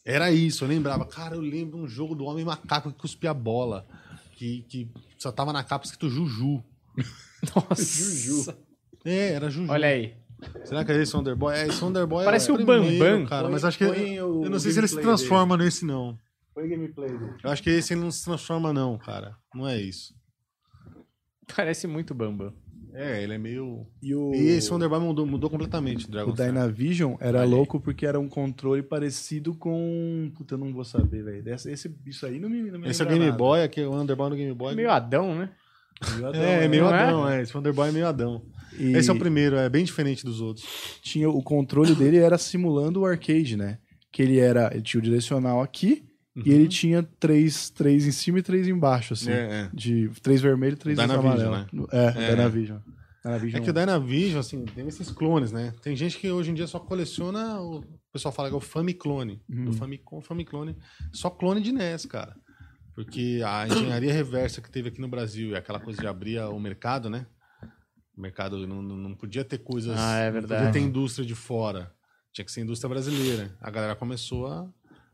[0.06, 1.06] Era isso, eu lembrava.
[1.06, 3.88] Cara, eu lembro um jogo do homem macaco que cuspia bola.
[4.36, 6.64] Que, que só tava na capa escrito Juju.
[7.56, 8.58] Nossa.
[9.06, 9.72] É, era Juju.
[9.72, 10.16] Olha aí.
[10.66, 11.56] Será que é esse Wonderboy?
[11.56, 13.26] É, esse Wonderboy Parece é o primeiro, Bambam.
[13.28, 13.44] cara.
[13.44, 13.84] Põe- mas acho que.
[13.86, 16.18] Eu não sei se ele se transforma nesse, não.
[16.54, 17.34] Põe gameplay dele.
[17.42, 19.38] Eu acho que esse ele não se transforma, não, cara.
[19.56, 20.14] Não é isso.
[21.56, 22.54] Parece muito Bamba.
[22.94, 23.88] É, ele é meio.
[24.02, 26.48] E o, E esse Wonderboy mudou, mudou completamente, o Dragon Star.
[26.48, 30.32] Dynavision era louco porque era um controle parecido com...
[30.36, 31.50] Puta, eu não vou saber, velho.
[31.54, 33.38] Esse, esse- isso aí não me, não me Esse é o Game nada.
[33.38, 34.76] Boy, aqui é o Wonderboy no Game Boy.
[34.76, 35.50] Meio Adão, né?
[36.16, 36.94] Meio Adão, É, é meio é?
[37.04, 37.42] Adão, é?
[37.42, 38.42] Esse Wonderboy é meio Adão.
[38.78, 40.66] E Esse é o primeiro, é bem diferente dos outros.
[41.02, 43.78] tinha o controle dele era simulando o arcade, né?
[44.12, 46.04] Que ele era, ele tinha o direcional aqui
[46.36, 49.30] e ele tinha três, três em cima e três embaixo, assim.
[49.30, 49.36] Uhum.
[49.36, 49.70] É, é.
[49.74, 51.68] De três vermelho e três amarelo.
[51.92, 52.30] É, É.
[52.32, 52.80] Dynavision.
[53.24, 53.62] Dynavision.
[53.62, 55.74] É que o Dynavision, assim, tem esses clones, né?
[55.82, 57.60] Tem gente que hoje em dia só coleciona.
[57.62, 59.42] O o pessoal fala que é o Famiclone.
[59.50, 59.66] Uhum.
[59.66, 60.78] Do Famicom, Famiclone.
[61.12, 62.36] Só clone de NES, cara.
[62.94, 66.60] Porque a engenharia reversa que teve aqui no Brasil e aquela coisa de abrir o
[66.60, 67.26] mercado, né?
[68.16, 69.98] O mercado não, não não podia ter coisas.
[69.98, 70.66] Ah, é Não verdade.
[70.68, 71.92] podia ter indústria de fora.
[72.32, 73.58] Tinha que ser indústria brasileira.
[73.60, 74.70] A galera começou a.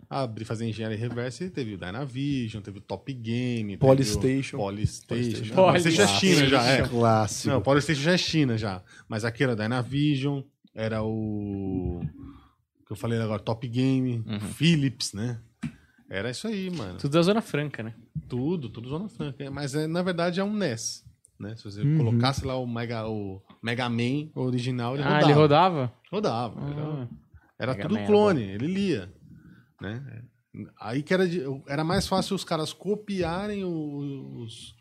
[0.09, 4.57] a abrir, fazer engenharia reversa e teve o Dynavision, teve o Top Game, Polystation.
[4.57, 5.53] Polystation.
[5.55, 6.01] Polystation.
[6.01, 6.87] É China já, é.
[6.87, 7.49] Clássico.
[7.49, 8.81] Não, o Polystation já é China já.
[9.07, 10.41] Mas aqui era Dynavision,
[10.73, 12.01] era o.
[12.87, 14.23] que eu falei agora, Top Game,
[14.55, 15.39] Philips, né?
[16.09, 16.97] Era isso aí, mano.
[16.97, 17.93] Tudo da Zona Franca, né?
[18.27, 19.51] Tudo, tudo Zona Franca.
[19.51, 21.05] Mas é, na verdade é um NES.
[21.39, 21.55] Né?
[21.55, 21.97] Se você Uhum.
[21.97, 25.23] colocasse lá o Mega, o Mega Man original, ele ah, rodava.
[25.25, 25.93] ele rodava?
[26.11, 26.59] Rodava.
[26.59, 27.07] Ah.
[27.59, 29.13] Era, era tudo Man é clone, ele lia.
[29.81, 30.23] Né?
[30.79, 34.75] Aí que era, de- era mais fácil os caras copiarem os,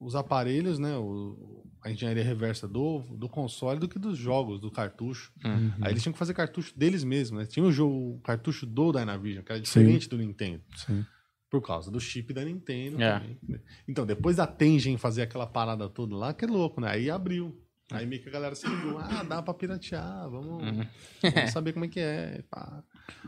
[0.00, 0.96] os aparelhos, né?
[0.96, 5.32] O- a engenharia reversa do, do console do que dos jogos, do cartucho.
[5.44, 5.72] Uhum.
[5.80, 7.46] Aí eles tinham que fazer cartucho deles mesmos, né?
[7.46, 10.62] Tinha o jogo, o cartucho do Dynavision, que era diferente do Nintendo.
[10.76, 11.04] Sim.
[11.48, 13.20] Por causa do chip da Nintendo É.
[13.20, 13.38] também.
[13.48, 13.60] né?
[13.86, 16.90] Então, depois da Tengen fazer aquela parada toda lá, que é louco, né?
[16.90, 17.56] Aí abriu.
[17.92, 20.60] Aí meio que a galera se ligou, ah, dá pra piratear, vamos,
[21.22, 22.42] vamos saber como é que é.
[22.50, 22.82] pá.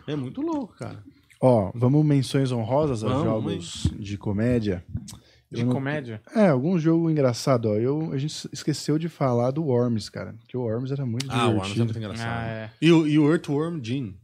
[0.06, 0.98] É muito louco, cara.
[1.40, 4.84] Ó, vamos menções honrosas aos Vamos, jogos de comédia.
[5.50, 6.20] De Eu não- comédia?
[6.34, 7.76] É, algum jogo engraçado, ó.
[7.76, 10.34] Eu, a gente esqueceu de falar do Worms, cara.
[10.40, 11.84] Porque o Worms era muito Ah, o Arms é divertido.
[11.84, 12.28] muito engraçado.
[12.40, 12.70] Ah, é.
[12.82, 14.14] E, o, e o Earthworm Jim.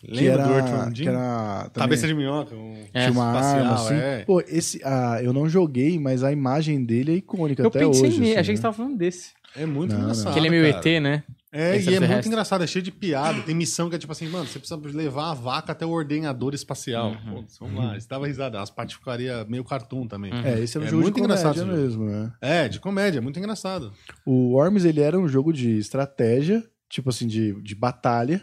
[0.00, 1.02] que Lembra era, do Earthworm Jim?
[1.02, 2.54] que era também, Cabeça de minhoca.
[2.54, 2.74] Um...
[2.94, 3.94] É, tinha uma espacial, arma, assim.
[3.94, 4.24] é.
[4.24, 8.08] Pô, esse, ah, eu não joguei, mas a imagem dele é icônica Eu até pensei
[8.08, 8.18] hoje.
[8.20, 8.56] nele, assim, achei que né?
[8.56, 9.32] você tava falando desse.
[9.54, 10.04] É muito Não, não.
[10.06, 10.32] engraçado.
[10.32, 10.88] que ele é meio cara.
[10.88, 11.24] ET, né?
[11.54, 13.42] É, e é muito engraçado, é cheio de piada.
[13.42, 16.54] Tem missão que é tipo assim, mano, você precisa levar a vaca até o ordenador
[16.54, 17.10] espacial.
[17.10, 17.42] Uhum.
[17.42, 18.58] Pô, vamos lá, você dava risada.
[18.58, 20.32] As partes ficariam meio cartoon também.
[20.32, 22.32] É, esse é um É jogo muito de engraçado comédia mesmo, né?
[22.40, 23.92] É, de comédia, é muito engraçado.
[24.24, 28.38] O Worms, ele era um jogo de estratégia, tipo assim, de, de batalha.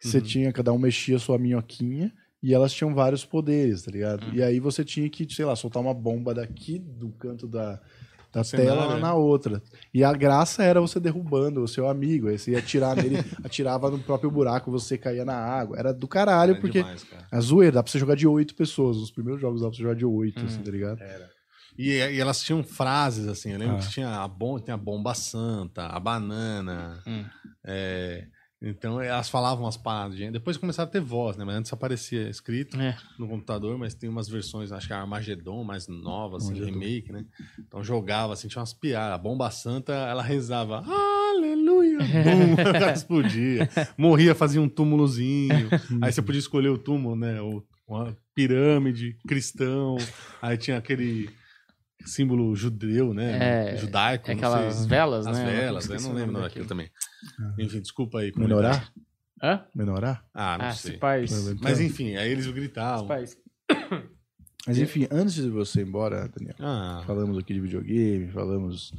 [0.00, 2.10] que Você tinha, cada um mexia a sua minhoquinha
[2.42, 4.34] e elas tinham vários poderes, tá ligado?
[4.34, 7.80] E aí você tinha que, sei lá, soltar uma bomba daqui do canto da,
[8.36, 9.00] da cenário, tela né?
[9.00, 9.62] na outra.
[9.92, 12.28] E a graça era você derrubando o seu amigo.
[12.28, 15.78] Aí você ia atirar nele, atirava no próprio buraco, você caía na água.
[15.78, 17.26] Era do caralho, É porque demais, cara.
[17.30, 18.96] a zoeira, dá pra você jogar de oito pessoas.
[18.96, 21.00] Nos primeiros jogos dá pra você jogar de oito, assim, tá ligado?
[21.78, 23.80] E, e elas tinham frases, assim, eu lembro Ah.
[23.80, 27.02] que tinha a, bom, tem a bomba santa, a banana.
[27.06, 27.24] Hum.
[27.66, 28.24] é,
[28.62, 30.16] então elas falavam as paradas.
[30.16, 30.32] gente.
[30.32, 31.44] Depois começaram a ter voz, né?
[31.44, 32.96] Mas antes aparecia escrito É.
[33.18, 36.78] no computador, mas tem umas versões, acho que a Armagedon mais nova, assim, Armagedon.
[36.80, 37.24] remake, né?
[37.58, 39.14] Então jogava, assim, tinha umas piadas.
[39.14, 43.68] A bomba santa, ela rezava, aleluia, bum, o cara explodia.
[43.96, 45.68] Morria, fazia um túmulozinho.
[46.02, 47.40] Aí você podia escolher o túmulo, né?
[47.40, 49.96] O, uma pirâmide, cristão.
[50.42, 51.30] Aí tinha aquele
[52.06, 53.72] símbolo judeu, né?
[53.72, 54.30] É, Judaico.
[54.30, 54.86] É não aquelas sei.
[54.88, 55.44] velas, As né?
[55.44, 56.90] velas, eu Esqueci não lembro daquilo também.
[57.58, 58.32] Enfim, desculpa aí.
[58.36, 58.92] Melhorar?
[59.42, 59.64] Hã?
[59.74, 60.24] Menorar?
[60.32, 60.92] Ah, não Ah, sei.
[60.92, 61.54] se paz.
[61.60, 63.06] Mas enfim, aí eles gritavam.
[63.06, 63.36] paz.
[64.66, 68.92] Mas enfim, antes de você ir embora, Daniel, Ah, falamos aqui de videogame, falamos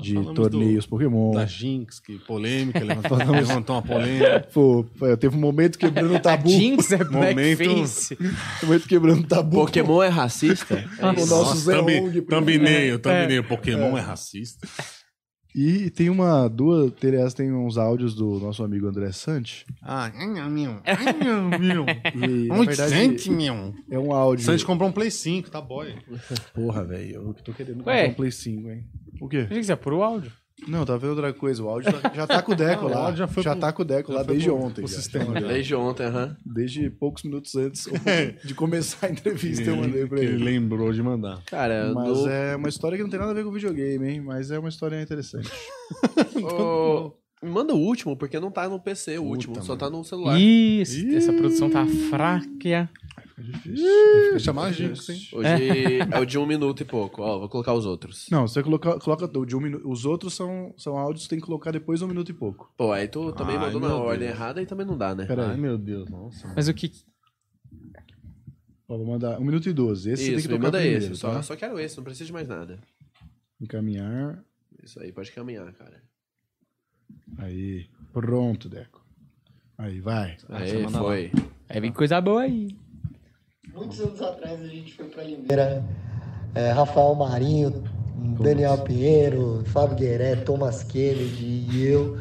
[0.00, 1.30] de falamos torneios Pokémon.
[1.32, 4.46] da Jinx, que polêmica, levantou, levantou uma polêmica.
[4.52, 6.48] Pô, pô, teve um momento quebrando o tabu.
[6.48, 8.16] Jinx é Momento- blackface.
[8.62, 9.56] um momento quebrando o tabu.
[9.58, 10.84] Pokémon é racista?
[10.98, 13.44] É O nosso Zé thumb- Ong, thumbnail, thumbnail.
[13.44, 14.66] Pokémon é racista.
[15.54, 19.66] E tem uma, duas, tem, aliás, tem uns áudios do nosso amigo André Sante.
[19.82, 20.80] Ah, meu, meu.
[21.58, 21.86] Meu.
[22.14, 23.74] E, na verdade, cento, meu.
[23.90, 24.44] é um áudio.
[24.44, 25.94] Santos comprou um Play 5, tá boy.
[26.54, 27.96] Porra, velho, eu que tô querendo Ué?
[27.96, 28.84] comprar um Play 5, hein?
[29.20, 29.38] O quê?
[29.38, 30.32] Achei que você pôr o áudio.
[30.68, 31.62] Não, tava vendo outra coisa.
[31.62, 32.98] O áudio tá- já tá com o Deco o lá.
[33.04, 34.82] áudio já foi pro- tá com o Deco já lá desde ontem.
[34.82, 34.88] já.
[34.88, 35.40] sistema.
[35.40, 36.36] Desde ontem, aham.
[36.44, 37.88] Desde poucos minutos antes
[38.44, 40.44] de começar a entrevista, eu mandei pra ele ele.
[40.44, 41.42] lembrou de mandar.
[41.46, 42.28] Cara, Mas no...
[42.28, 44.20] é uma história que não tem nada a ver com videogame, hein?
[44.20, 45.50] Mas é uma história interessante.
[47.42, 49.78] Me manda o último, porque não tá no PC o Puta, último, só mano.
[49.78, 50.38] tá no celular.
[50.38, 52.90] Ih, esse- essa produção tá fraca.
[53.42, 55.28] Fica chamar a Jinx, hein?
[55.32, 55.48] Hoje
[56.12, 57.22] é o de um minuto e pouco.
[57.22, 58.28] Ó, vou colocar os outros.
[58.30, 59.90] Não, você coloca, coloca o de um minuto.
[59.90, 62.72] Os outros são, são áudios que tem que colocar depois de um minuto e pouco.
[62.76, 64.38] Pô, aí tu também Ai, mandou na meu ordem Deus.
[64.38, 65.26] errada e também não dá, né?
[65.26, 65.60] Pera Ai, aí.
[65.60, 66.52] meu Deus, nossa.
[66.54, 66.92] Mas o que.
[68.88, 70.10] Ó, vou mandar um minuto e doze.
[70.10, 71.16] Esse você tem Isso, que tocar manda primeiro, esse.
[71.16, 71.42] Só, tá?
[71.42, 72.78] só quero esse, não preciso de mais nada.
[73.60, 74.42] Encaminhar.
[74.82, 76.02] Isso aí, pode caminhar, cara.
[77.38, 77.86] Aí.
[78.12, 79.04] Pronto, Deco.
[79.78, 80.36] Aí, vai.
[80.48, 81.32] Aí, foi.
[81.68, 82.76] Vai vir coisa boa aí.
[83.74, 85.84] Muitos anos atrás a gente foi pra Limeira.
[86.54, 87.84] É, Rafael Marinho,
[88.40, 92.18] Daniel Pinheiro, Fábio Gueré, Thomas Kennedy e eu.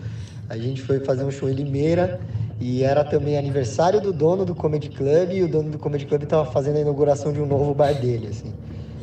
[0.48, 2.20] A gente foi fazer um show em Limeira
[2.60, 6.24] e era também aniversário do dono do Comedy Club e o dono do Comedy Club
[6.24, 8.54] tava fazendo a inauguração de um novo bar dele, assim.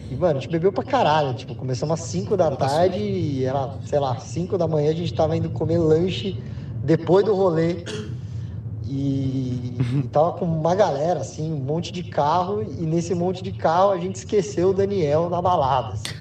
[0.09, 1.35] E, mano, a gente bebeu pra caralho.
[1.35, 5.13] Tipo, começamos às 5 da tarde e era, sei lá, 5 da manhã a gente
[5.13, 6.41] tava indo comer lanche
[6.85, 7.85] depois do rolê.
[8.89, 13.51] E, e tava com uma galera, assim, um monte de carro, e nesse monte de
[13.53, 15.95] carro a gente esqueceu o Daniel na balada.
[15.95, 16.15] assim.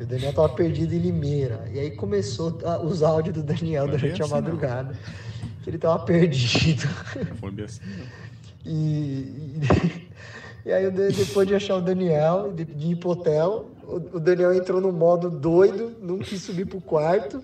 [0.00, 1.68] O Daniel tava perdido em Limeira.
[1.72, 4.40] E aí começou a- os áudios do Daniel Foi durante a assim, não.
[4.40, 4.98] madrugada.
[5.62, 6.88] Que ele tava perdido.
[7.38, 7.80] Foi bem assim.
[8.64, 9.60] E, e,
[10.68, 14.54] e aí, depois de achar o Daniel, de, de ir pro hotel, o, o Daniel
[14.54, 17.42] entrou no modo doido, não quis subir pro quarto.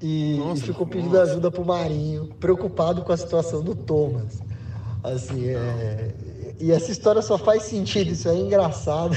[0.00, 0.98] E, Nossa, e ficou nossa.
[0.98, 4.40] pedindo ajuda pro Marinho, preocupado com a situação do Thomas.
[5.02, 6.14] Assim, é...
[6.60, 9.14] E essa história só faz sentido, isso é engraçado,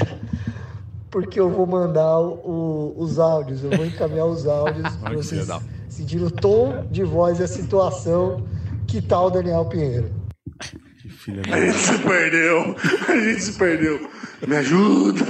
[1.10, 5.60] porque eu vou mandar o- os áudios, eu vou encaminhar os áudios que vocês da-
[5.88, 8.44] sentirem o tom de voz e a situação
[8.86, 10.10] que tá o Daniel Pinheiro.
[11.00, 12.76] Que filha A gente se perdeu.
[13.08, 14.10] A gente se perdeu.
[14.46, 15.24] Me ajuda.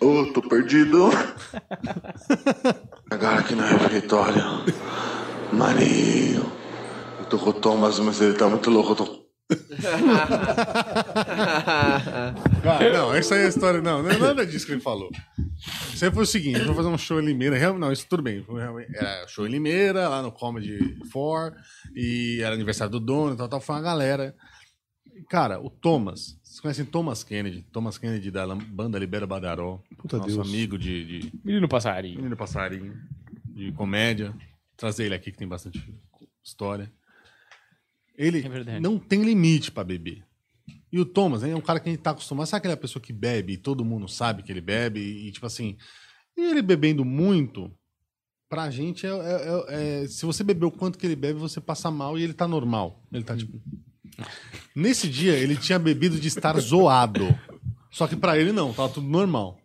[0.00, 1.10] Ô, tô perdido.
[3.12, 4.42] Agora aqui no refeitório.
[5.52, 6.50] Marinho.
[7.18, 8.92] Eu tô com o Thomas, mas ele tá muito louco.
[8.92, 9.22] Eu tô...
[12.64, 13.82] Ah, não, essa é a história.
[13.82, 15.10] Não, não é nada disso que ele falou.
[15.92, 17.72] Isso aí foi o seguinte: eu vou fazer um show em Limeira.
[17.74, 18.42] Não, isso tudo bem.
[18.94, 21.54] Era show em Limeira, lá no Comedy 4,
[21.94, 23.60] e era aniversário do dono tal, tal.
[23.60, 24.34] Foi uma galera.
[25.28, 27.62] Cara, o Thomas, vocês conhecem Thomas Kennedy?
[27.72, 29.82] Thomas Kennedy da banda Libera Badaró.
[29.96, 30.48] Puta nosso Deus.
[30.48, 32.16] amigo de, de Menino passarinho.
[32.16, 32.94] Menino Passarinho,
[33.46, 34.34] de comédia.
[34.76, 35.82] Trazer ele aqui que tem bastante
[36.42, 36.92] história.
[38.16, 38.80] Ele É verdade.
[38.80, 40.24] não tem limite pra beber.
[40.92, 42.46] E o Thomas hein, é um cara que a gente tá acostumado.
[42.46, 45.00] Sabe aquela pessoa que bebe e todo mundo sabe que ele bebe?
[45.00, 45.76] E, tipo assim,
[46.36, 47.70] e ele bebendo muito,
[48.48, 49.14] pra gente é, é-
[49.68, 52.34] é- é- Se você beber o quanto que ele bebe, você passa mal e ele
[52.34, 53.02] tá normal.
[53.10, 53.58] Ele tá tipo.
[54.74, 57.26] Nesse dia, ele tinha bebido de estar zoado.
[57.90, 59.58] Só que pra ele não, tava tudo normal.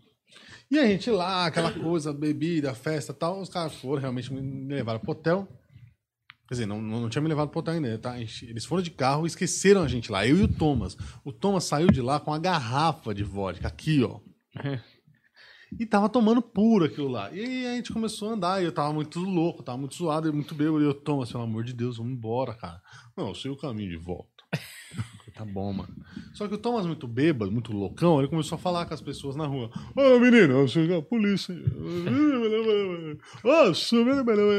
[0.69, 4.99] E a gente lá, aquela coisa, bebida, festa tal, os caras foram, realmente me levaram
[4.99, 5.47] pro hotel.
[6.47, 8.17] Quer dizer, não, não, tinha me levado pro hotel ainda, tá?
[8.19, 10.97] Eles foram de carro e esqueceram a gente lá, eu e o Thomas.
[11.23, 14.19] O Thomas saiu de lá com uma garrafa de vodka, aqui, ó.
[15.79, 17.29] E tava tomando puro aquilo lá.
[17.31, 20.33] E aí a gente começou a andar, e eu tava muito louco, tava muito zoado,
[20.33, 20.81] muito bêbado.
[20.81, 22.81] E eu, Thomas, pelo amor de Deus, vamos embora, cara.
[23.17, 24.36] Não, eu sei o caminho de volta.
[25.37, 25.93] Tá bom, mano.
[26.33, 29.35] Só que o Thomas, muito bêbado, muito loucão, ele começou a falar com as pessoas
[29.35, 29.69] na rua.
[29.95, 30.65] Ô, menino,
[30.97, 31.53] a polícia.
[33.43, 33.71] Ô,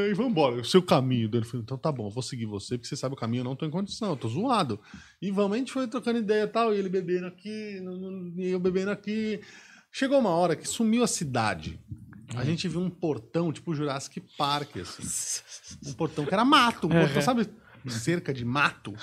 [0.09, 1.29] e vambora, o seu caminho.
[1.33, 3.57] Ele falou, então tá bom, vou seguir você, porque você sabe o caminho, eu não
[3.57, 4.79] tô em condição, eu tô zoado.
[5.21, 7.83] E vamos, a gente foi trocando ideia e tal, e ele bebendo aqui,
[8.37, 9.41] e eu bebendo aqui.
[9.91, 11.77] Chegou uma hora que sumiu a cidade.
[12.35, 15.03] A gente viu um portão, tipo Jurassic Park, assim.
[15.85, 16.87] Um portão que era mato.
[16.87, 17.49] Um portão, sabe?
[17.87, 18.93] Cerca de mato.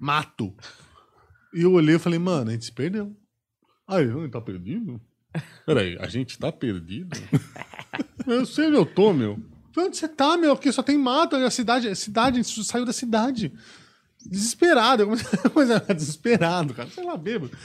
[0.00, 0.54] Mato.
[1.54, 3.16] E eu olhei e falei, mano, a gente se perdeu.
[3.86, 5.00] Aí, a gente tá perdido?
[5.64, 7.16] Peraí, a gente tá perdido?
[8.26, 9.38] eu sei onde eu tô, meu.
[9.76, 10.52] Onde você tá, meu?
[10.52, 13.52] Aqui só tem mato, a cidade, a cidade, a gente saiu da cidade.
[14.24, 16.88] Desesperado, eu comecei a desesperado, cara.
[16.90, 17.56] Sei lá, bêbado.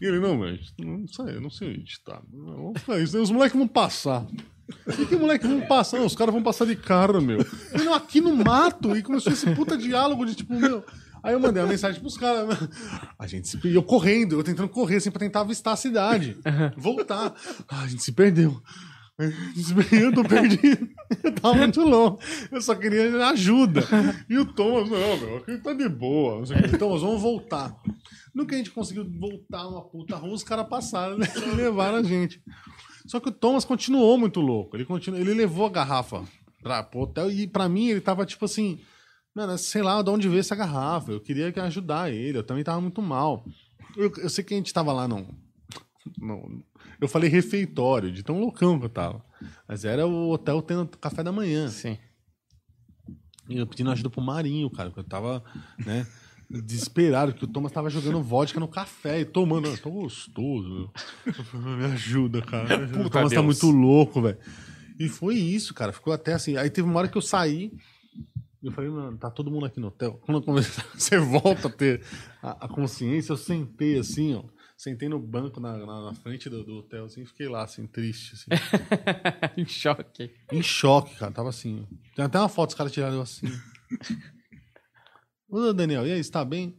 [0.00, 2.20] E ele, não, mas não sei, não sei onde tá.
[2.32, 4.26] Não, é isso, os moleques vão passar.
[4.98, 5.98] E que moleque vão passar?
[5.98, 7.38] Não, os caras vão passar de carro, meu.
[7.72, 8.96] Eu, não, aqui no mato.
[8.96, 10.84] E começou esse puta diálogo de tipo, meu.
[11.22, 12.56] Aí eu mandei uma mensagem pros caras.
[13.18, 13.80] A gente se perdeu.
[13.80, 16.36] Eu correndo, eu tentando correr assim pra tentar avistar a cidade.
[16.76, 17.34] Voltar.
[17.68, 18.60] Ah, a gente se perdeu.
[19.92, 20.88] Eu tô perdido.
[21.22, 22.22] Eu tava muito louco.
[22.50, 23.82] Eu só queria ajuda.
[24.28, 26.38] E o Thomas, não, meu, aqui tá de boa.
[26.38, 26.78] Não sei o quê.
[26.78, 27.76] Thomas, vamos voltar.
[28.34, 31.26] No que a gente conseguiu voltar uma puta rua, os caras passaram, né?
[31.36, 32.40] E levaram a gente.
[33.06, 34.76] Só que o Thomas continuou muito louco.
[34.76, 35.18] Ele, continu...
[35.18, 36.24] ele levou a garrafa
[36.62, 38.80] pra, pro hotel e pra mim ele tava tipo assim.
[39.34, 41.12] Mano, sei lá de onde veio essa garrafa.
[41.12, 42.38] Eu queria que ajudar ele.
[42.38, 43.44] Eu também tava muito mal.
[43.96, 45.26] Eu, eu sei que a gente tava lá não.
[46.18, 46.62] não
[47.00, 49.24] eu falei refeitório, de tão loucão que eu tava.
[49.66, 51.68] Mas era o hotel tendo café da manhã.
[51.68, 51.96] Sim.
[53.48, 55.42] E eu pedindo ajuda pro Marinho, cara, porque eu tava,
[55.84, 56.06] né,
[56.48, 59.68] desesperado, que o Thomas tava jogando vodka no café e tomando.
[59.68, 61.60] "Ah, Tô gostoso, meu.
[61.78, 62.84] Me ajuda, cara.
[62.84, 63.44] O Thomas tá Deus.
[63.44, 64.38] muito louco, velho.
[64.98, 65.92] E foi isso, cara.
[65.92, 66.56] Ficou até assim.
[66.56, 67.72] Aí teve uma hora que eu saí.
[68.62, 70.20] Eu falei, mano, tá todo mundo aqui no hotel.
[70.24, 72.02] Quando eu comecei- você volta a ter
[72.42, 74.44] a, a consciência, eu sentei assim, ó.
[74.76, 78.34] Sentei no banco na, na, na frente do, do hotel, assim, fiquei lá, assim, triste,
[78.34, 78.62] assim.
[79.60, 80.30] em choque.
[80.50, 81.32] Em choque, cara.
[81.32, 81.86] Tava assim.
[82.16, 83.46] Tem até uma foto, os caras tiraram eu assim.
[85.48, 86.76] Ô, Daniel, e aí, você tá bem?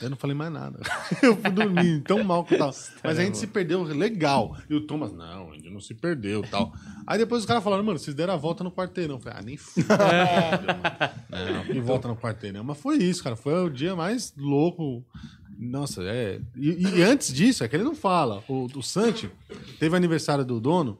[0.00, 0.80] Eu não falei mais nada.
[1.22, 2.72] Eu fui dormir, tão mal que eu tava.
[3.04, 4.56] Mas a gente se perdeu legal.
[4.68, 6.72] E o Thomas, não, a gente não se perdeu tal.
[7.06, 9.16] Aí depois os caras falaram, mano, vocês deram a volta no quarteirão.
[9.16, 9.86] Eu falei, ah, nem fudeu,
[11.30, 11.54] mano.
[11.58, 12.64] Não, que volta no quarteirão.
[12.64, 13.36] Mas foi isso, cara.
[13.36, 15.04] Foi o dia mais louco.
[15.58, 16.40] Nossa, é.
[16.56, 18.42] E, e antes disso, é que ele não fala.
[18.48, 19.30] O, o Santi
[19.78, 20.98] teve aniversário do dono.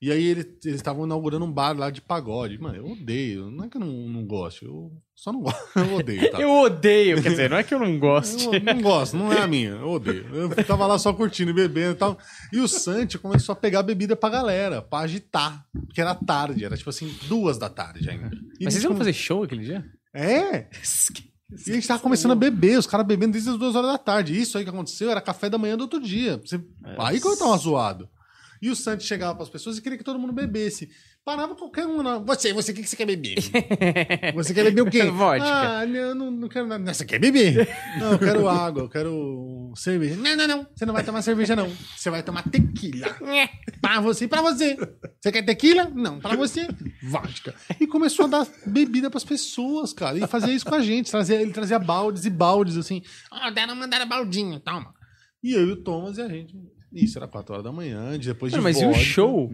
[0.00, 2.58] E aí ele- eles estavam inaugurando um bar lá de pagode.
[2.58, 3.52] Mano, eu odeio.
[3.52, 4.64] Não é que eu não, não gosto.
[4.64, 5.60] Eu só não gosto.
[5.78, 6.40] Eu odeio, tá?
[6.40, 8.46] Eu odeio, quer dizer, não é que eu não goste.
[8.46, 10.26] Eu não gosto, não é a minha, eu odeio.
[10.34, 12.18] Eu tava lá só curtindo e bebendo e tal.
[12.52, 15.64] E o Santi começou a pegar bebida pra galera, pra agitar.
[15.86, 18.30] Porque era tarde, era tipo assim, duas da tarde ainda.
[18.58, 19.84] E Mas vocês iam come- fazer show aquele dia?
[20.12, 20.68] É!
[21.66, 23.98] E a gente tava começando a beber, os caras bebendo desde as duas horas da
[23.98, 24.36] tarde.
[24.38, 26.40] Isso aí que aconteceu era café da manhã do outro dia.
[26.44, 26.60] Você...
[26.98, 28.08] Aí que eu tava zoado.
[28.60, 30.88] E o Santos chegava pras pessoas e queria que todo mundo bebesse.
[31.24, 32.02] Parava qualquer um.
[32.02, 32.24] Não.
[32.24, 33.36] Você, você, o que que você quer beber?
[34.34, 35.04] Você quer beber o quê?
[35.04, 35.46] Vodka.
[35.46, 36.92] Ah, não, não, não quero nada.
[36.92, 37.68] Você quer beber?
[37.98, 40.16] Não, eu quero água, eu quero cerveja.
[40.16, 40.66] Não, não, não.
[40.74, 41.70] Você não vai tomar cerveja, não.
[41.96, 43.06] Você vai tomar tequila.
[43.80, 44.76] Pra você, pra você.
[45.20, 45.88] Você quer tequila?
[45.94, 46.66] Não, pra você.
[47.04, 47.54] Vodka.
[47.80, 50.18] E começou a dar bebida pras pessoas, cara.
[50.18, 51.08] E fazia isso com a gente.
[51.08, 53.00] Trazia, ele trazia baldes e baldes, assim.
[53.30, 54.92] Ah, deram, mandaram baldinho, toma.
[55.42, 56.52] E eu e o Thomas e a gente.
[56.92, 59.04] Isso, era 4 horas da manhã, depois de mas e o vodka.
[59.04, 59.50] show?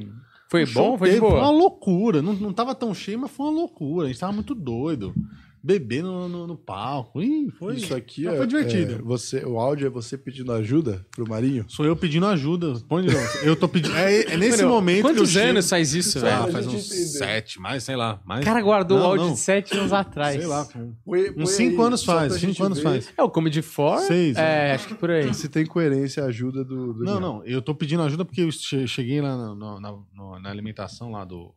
[0.48, 1.58] Foi bom foi de teve- Foi uma boa?
[1.58, 2.22] loucura.
[2.22, 4.06] Não, não tava tão cheio, mas foi uma loucura.
[4.06, 5.14] A gente tava muito doido.
[5.68, 7.20] Bebendo no, no, no palco.
[7.20, 7.76] Ih, foi.
[7.76, 8.94] Isso aqui é, foi divertido.
[8.94, 11.66] é você, o áudio é você pedindo ajuda pro Marinho?
[11.68, 12.80] Sou eu pedindo ajuda.
[12.88, 13.28] Põe de novo.
[13.42, 13.94] Eu tô pedindo.
[13.94, 16.50] É, é nesse Mano, momento que eu Quantos chego- anos faz isso, velho?
[16.50, 18.18] faz A gente uns sete, mais, sei lá.
[18.24, 18.40] Mais...
[18.40, 19.34] O cara guardou o Não, áudio não.
[19.34, 20.36] de sete anos atrás.
[20.36, 20.64] Sei lá.
[20.64, 22.32] com- Põe- põe Uns cinco aí, anos faz.
[22.32, 23.12] Cinco anos ver faz.
[23.14, 23.98] É, o Comedy For.
[23.98, 24.72] Seis, É, né?
[24.74, 25.34] acho que por aí.
[25.34, 27.44] Se tem coerência a ajuda do, do Não, não.
[27.44, 31.10] Eu tô pedindo ajuda porque eu che- cheguei lá na, na, na- no- na alimentação
[31.10, 31.52] lá do.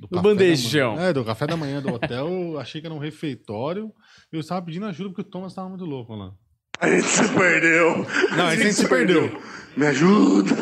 [0.00, 0.94] Do, Do café da bandejão.
[0.96, 1.08] manhã.
[1.08, 2.28] É, do café da manhã do hotel.
[2.28, 3.90] eu achei que era um refeitório.
[4.32, 6.32] Eu estava pedindo ajuda porque o Thomas tava muito louco lá.
[6.80, 8.04] A gente se perdeu.
[8.36, 9.40] Não, a gente se perdeu.
[9.76, 10.54] Me ajuda.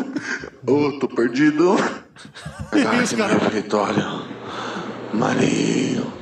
[0.68, 1.74] Ô, tô perdido.
[3.02, 3.34] Isso, cara.
[3.38, 4.02] refeitório.
[5.14, 6.12] Marinho.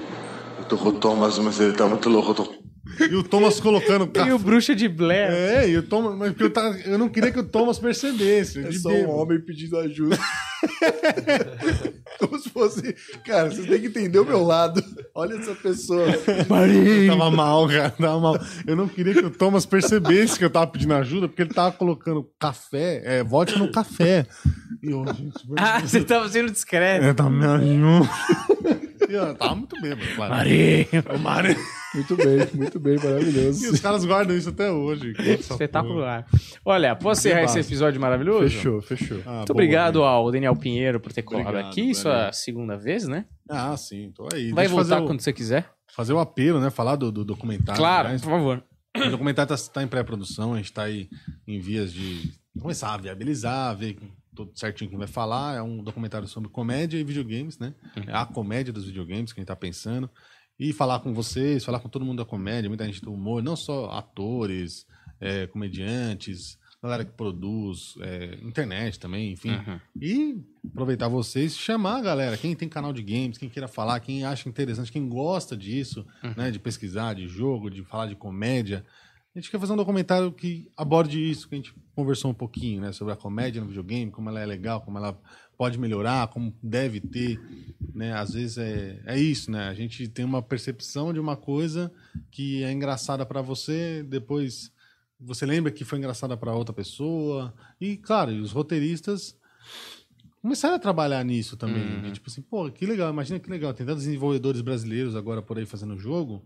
[0.58, 2.30] Eu tô com o Thomas, mas ele tá muito louco.
[2.30, 2.60] Eu tô...
[3.05, 5.30] E o Thomas colocando E o Bruxa de Blair.
[5.30, 6.16] É, e o Thomas.
[6.16, 8.60] Mas porque eu, tava- eu não queria que o Thomas percebesse.
[8.60, 10.18] É de só um homem pedindo ajuda.
[12.18, 12.94] Como se fosse.
[13.24, 14.82] Cara, vocês têm que entender o meu lado.
[15.14, 16.06] Olha essa pessoa.
[16.08, 17.90] Eu tava mal, cara.
[17.90, 18.39] Tava mal.
[18.66, 21.72] Eu não queria que o Thomas percebesse que eu tava pedindo ajuda, porque ele tava
[21.72, 24.26] colocando café, é, vodka no café.
[24.82, 27.05] E eu, gente, Ah, você tava sendo discreto.
[27.05, 28.10] é, tá me ajuda.
[29.08, 30.34] Eu tava muito bêbado, claro.
[30.34, 30.86] Marinho.
[31.14, 31.56] O Marinho.
[31.94, 33.83] Muito bem, muito bem, E os maravilhoso.
[33.83, 35.12] caras guardam isso até hoje.
[35.19, 36.25] Espetacular.
[36.65, 38.49] Olha, posso encerrar esse episódio maravilhoso?
[38.55, 39.19] Fechou, fechou.
[39.27, 41.83] Ah, Muito boa, obrigado ao Daniel Pinheiro por ter colado Obrigado, aqui.
[41.83, 41.94] velho.
[41.97, 43.27] Sua segunda vez, né?
[43.49, 44.52] Ah, sim, tô aí.
[44.52, 45.69] Vai Deixa voltar o- quando você quiser.
[45.94, 46.70] fazer o apelo, né?
[46.70, 47.78] Falar do, do documentário.
[47.81, 48.23] Claro, aliás.
[48.23, 48.65] por favor.
[48.97, 51.09] O documentário está em pré-produção, a gente está aí
[51.47, 53.97] em vias de começar a viabilizar, ver
[54.35, 55.57] tudo certinho quem vai falar.
[55.57, 57.73] É um documentário sobre comédia e videogames, né?
[58.07, 60.10] É a comédia dos videogames que a gente está pensando.
[60.60, 63.56] E falar com vocês, falar com todo mundo da comédia, muita gente do humor, não
[63.56, 64.86] só atores,
[65.18, 69.50] é, comediantes, galera que produz, é, internet também, enfim.
[69.50, 69.80] Uhum.
[70.00, 74.24] E aproveitar vocês, chamar a galera, quem tem canal de games, quem queira falar, quem
[74.24, 76.34] acha interessante, quem gosta disso, Uhum.
[76.36, 78.84] né, de pesquisar, de jogo, de falar de comédia.
[79.34, 82.80] A gente quer fazer um documentário que aborde isso, que a gente conversou um pouquinho,
[82.80, 85.18] né, sobre a comédia no videogame, como ela é legal, como ela
[85.60, 87.39] pode melhorar, como deve ter,
[87.94, 88.14] né?
[88.14, 89.68] Às vezes é, é isso, né?
[89.68, 91.92] A gente tem uma percepção de uma coisa
[92.30, 94.72] que é engraçada pra você, depois
[95.20, 97.52] você lembra que foi engraçada pra outra pessoa.
[97.78, 99.36] E claro, os roteiristas
[100.40, 101.82] começaram a trabalhar nisso também.
[101.84, 102.02] Uhum.
[102.05, 102.10] né?
[102.12, 103.74] Tipo assim, pô, que legal, imagina que legal.
[103.74, 106.42] Tem tantos desenvolvedores brasileiros agora por aí fazendo jogo.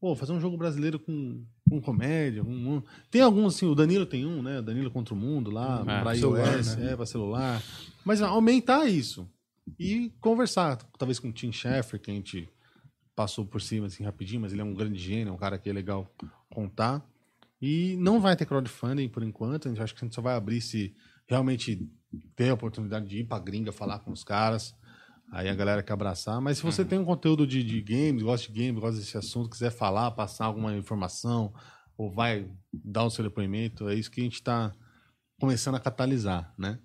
[0.00, 2.42] Pô, fazer um jogo brasileiro com, com comédia.
[2.42, 4.62] com- Tem alguns, assim, o Danilo tem um, né?
[4.62, 6.92] Danilo contra o Mundo lá, Ah, pra celular, iOS, né?
[6.92, 7.62] é, pra celular.
[8.04, 9.28] Mas aumentar isso.
[9.78, 12.48] E conversar, talvez com o Tim Schafer, que a gente
[13.14, 15.70] passou por cima assim rapidinho, mas ele é um grande gênio, é um cara que
[15.70, 16.12] é legal
[16.52, 17.04] contar.
[17.60, 20.34] E não vai ter crowdfunding por enquanto, a gente acha que a gente só vai
[20.34, 20.94] abrir se
[21.26, 21.88] realmente
[22.36, 24.74] ter a oportunidade de ir pra gringa falar com os caras.
[25.32, 26.40] Aí a galera quer abraçar.
[26.40, 29.48] Mas se você tem um conteúdo de, de games, gosta de games, gosta desse assunto,
[29.48, 31.52] quiser falar, passar alguma informação,
[31.96, 34.72] ou vai dar o seu depoimento, é isso que a gente tá
[35.40, 36.78] começando a catalisar, né?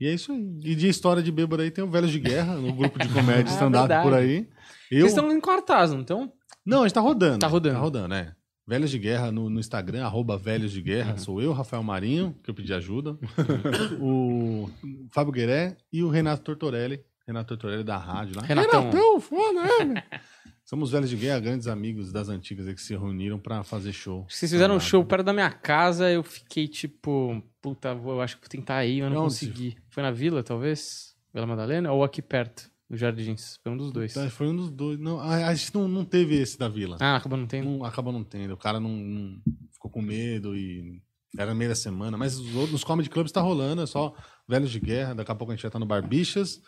[0.00, 0.58] E é isso aí.
[0.64, 3.52] E de história de bêbado aí tem o Velhos de Guerra, no grupo de comédia
[3.52, 4.48] Ah, stand-up por aí.
[4.90, 5.00] Eu...
[5.00, 6.32] Vocês estão em cartaz, não estão?
[6.64, 7.38] Não, a gente tá rodando.
[7.38, 7.74] Tá rodando.
[7.74, 8.34] Tá rodando, é.
[8.66, 10.84] Velhos de Guerra no, no Instagram, arroba Velhos de Uhum.
[10.84, 11.18] Guerra.
[11.18, 13.18] Sou eu, Rafael Marinho, que eu pedi ajuda.
[14.00, 14.70] o
[15.10, 17.02] Fábio Gueré e o Renato Tortorelli.
[17.26, 18.42] Renato Tortorelli da rádio lá.
[18.42, 18.82] Renatão.
[18.82, 20.02] Renatão, foda, né?
[20.70, 24.24] Somos Velhos de Guerra, grandes amigos das antigas que se reuniram pra fazer show.
[24.28, 24.88] Vocês fizeram um Stand-up.
[24.88, 29.02] show perto da minha casa, eu fiquei tipo, puta, eu acho que vou tentar ir,
[29.02, 29.30] mas não Onde?
[29.34, 29.76] consegui.
[29.88, 31.16] Foi na Vila, talvez?
[31.34, 31.90] Vila Madalena?
[31.90, 33.58] Ou aqui perto, no Jardins?
[33.64, 34.12] Foi um dos dois.
[34.12, 34.96] Então, Foi um dos dois.
[35.00, 36.98] Não, a, gente não, não teve esse da Vila.
[37.00, 37.68] Ah, acabou não tendo?
[37.68, 38.54] Não, acabou não tendo.
[38.54, 39.42] O cara não, não-
[39.72, 41.02] ficou com medo e
[41.36, 42.16] era meio da semana.
[42.16, 44.14] Mas os outros, nos comedy clubs tá rolando, é só
[44.46, 45.16] Velhos de Guerra.
[45.16, 46.62] Daqui a pouco a gente já tá no Barbixas,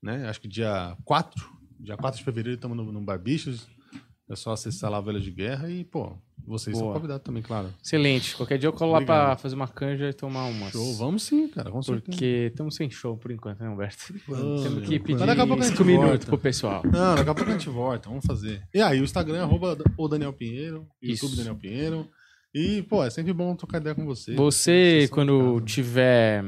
[0.00, 0.28] né?
[0.28, 3.66] Acho que dia 4, dia 4 de fevereiro estamos no, no Barbixas.
[4.28, 6.94] É só acessar lá o Velhos de Guerra e, pô, vocês são Boa.
[6.94, 7.68] convidados também, claro.
[7.82, 8.36] Excelente.
[8.36, 9.38] Qualquer dia eu colo lá pra Obrigado.
[9.40, 10.70] fazer uma canja e tomar umas.
[10.70, 12.10] Show, vamos sim, cara, com certeza.
[12.12, 14.14] Porque estamos sem show por enquanto, né, Humberto?
[14.28, 14.62] Vamos.
[14.62, 16.26] Temos que pedir Mas daqui a pouco a gente cinco minutos volta.
[16.26, 16.82] pro pessoal.
[16.84, 18.62] Não, daqui a pouco a gente volta, vamos fazer.
[18.72, 21.36] E aí, o Instagram é arroba o Daniel Pinheiro, YouTube Isso.
[21.36, 22.08] Daniel Pinheiro.
[22.54, 24.34] E, pô, é sempre bom trocar ideia com você.
[24.34, 26.44] Você, Vocês são quando tiver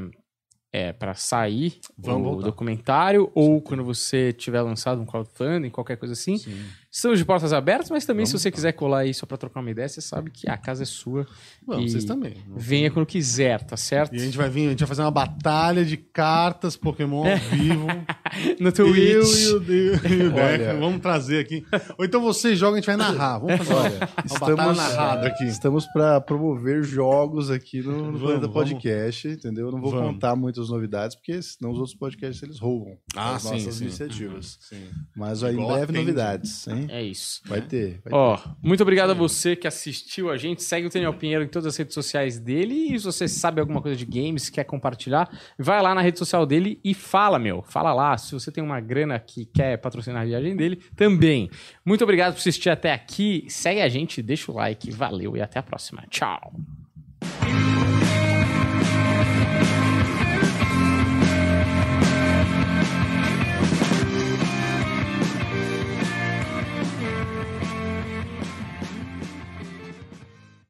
[0.73, 2.45] é, para sair Vamos o voltar.
[2.47, 6.57] documentário, ou quando você tiver lançado um crowdfunding, qualquer coisa assim, Sim.
[6.89, 8.55] estamos de portas abertas, mas também se Vamos você voltar.
[8.55, 11.27] quiser colar aí só pra trocar uma ideia, você sabe que a casa é sua.
[11.65, 12.33] Vamos, vocês também.
[12.55, 14.15] Venha quando quiser, tá certo?
[14.15, 17.37] E a gente vai vir, a gente vai fazer uma batalha de cartas Pokémon ao
[17.37, 17.85] vivo.
[18.59, 18.97] No Eu Twitch.
[18.97, 20.57] e o, e o Olha.
[20.57, 21.65] Deca, vamos trazer aqui.
[21.97, 23.39] Ou então você joga, a gente vai narrar.
[23.39, 23.97] Vamos fazer
[24.29, 25.45] uma batalha narrada aqui.
[25.45, 28.47] Estamos para promover jogos aqui no, no Vamos.
[28.47, 29.67] Podcast, entendeu?
[29.67, 30.13] Eu não vou Vamos.
[30.13, 33.83] contar muitas novidades, porque senão os outros podcasts eles roubam Ah, as sim, nossas sim.
[33.85, 34.57] iniciativas.
[34.61, 34.83] Sim.
[35.15, 35.99] Mas aí, em breve atende.
[35.99, 36.87] novidades, hein?
[36.89, 37.41] É isso.
[37.45, 38.01] Vai ter.
[38.03, 40.63] Vai Ó, muito obrigado a você que assistiu a gente.
[40.63, 42.93] Segue o Daniel Pinheiro em todas as redes sociais dele.
[42.93, 46.45] E se você sabe alguma coisa de games, quer compartilhar, vai lá na rede social
[46.45, 47.63] dele e fala, meu.
[47.67, 48.17] Fala lá.
[48.23, 51.49] Se você tem uma grana que quer patrocinar a viagem dele, também.
[51.85, 53.45] Muito obrigado por assistir até aqui.
[53.49, 54.91] Segue a gente, deixa o like.
[54.91, 56.03] Valeu e até a próxima.
[56.09, 56.53] Tchau.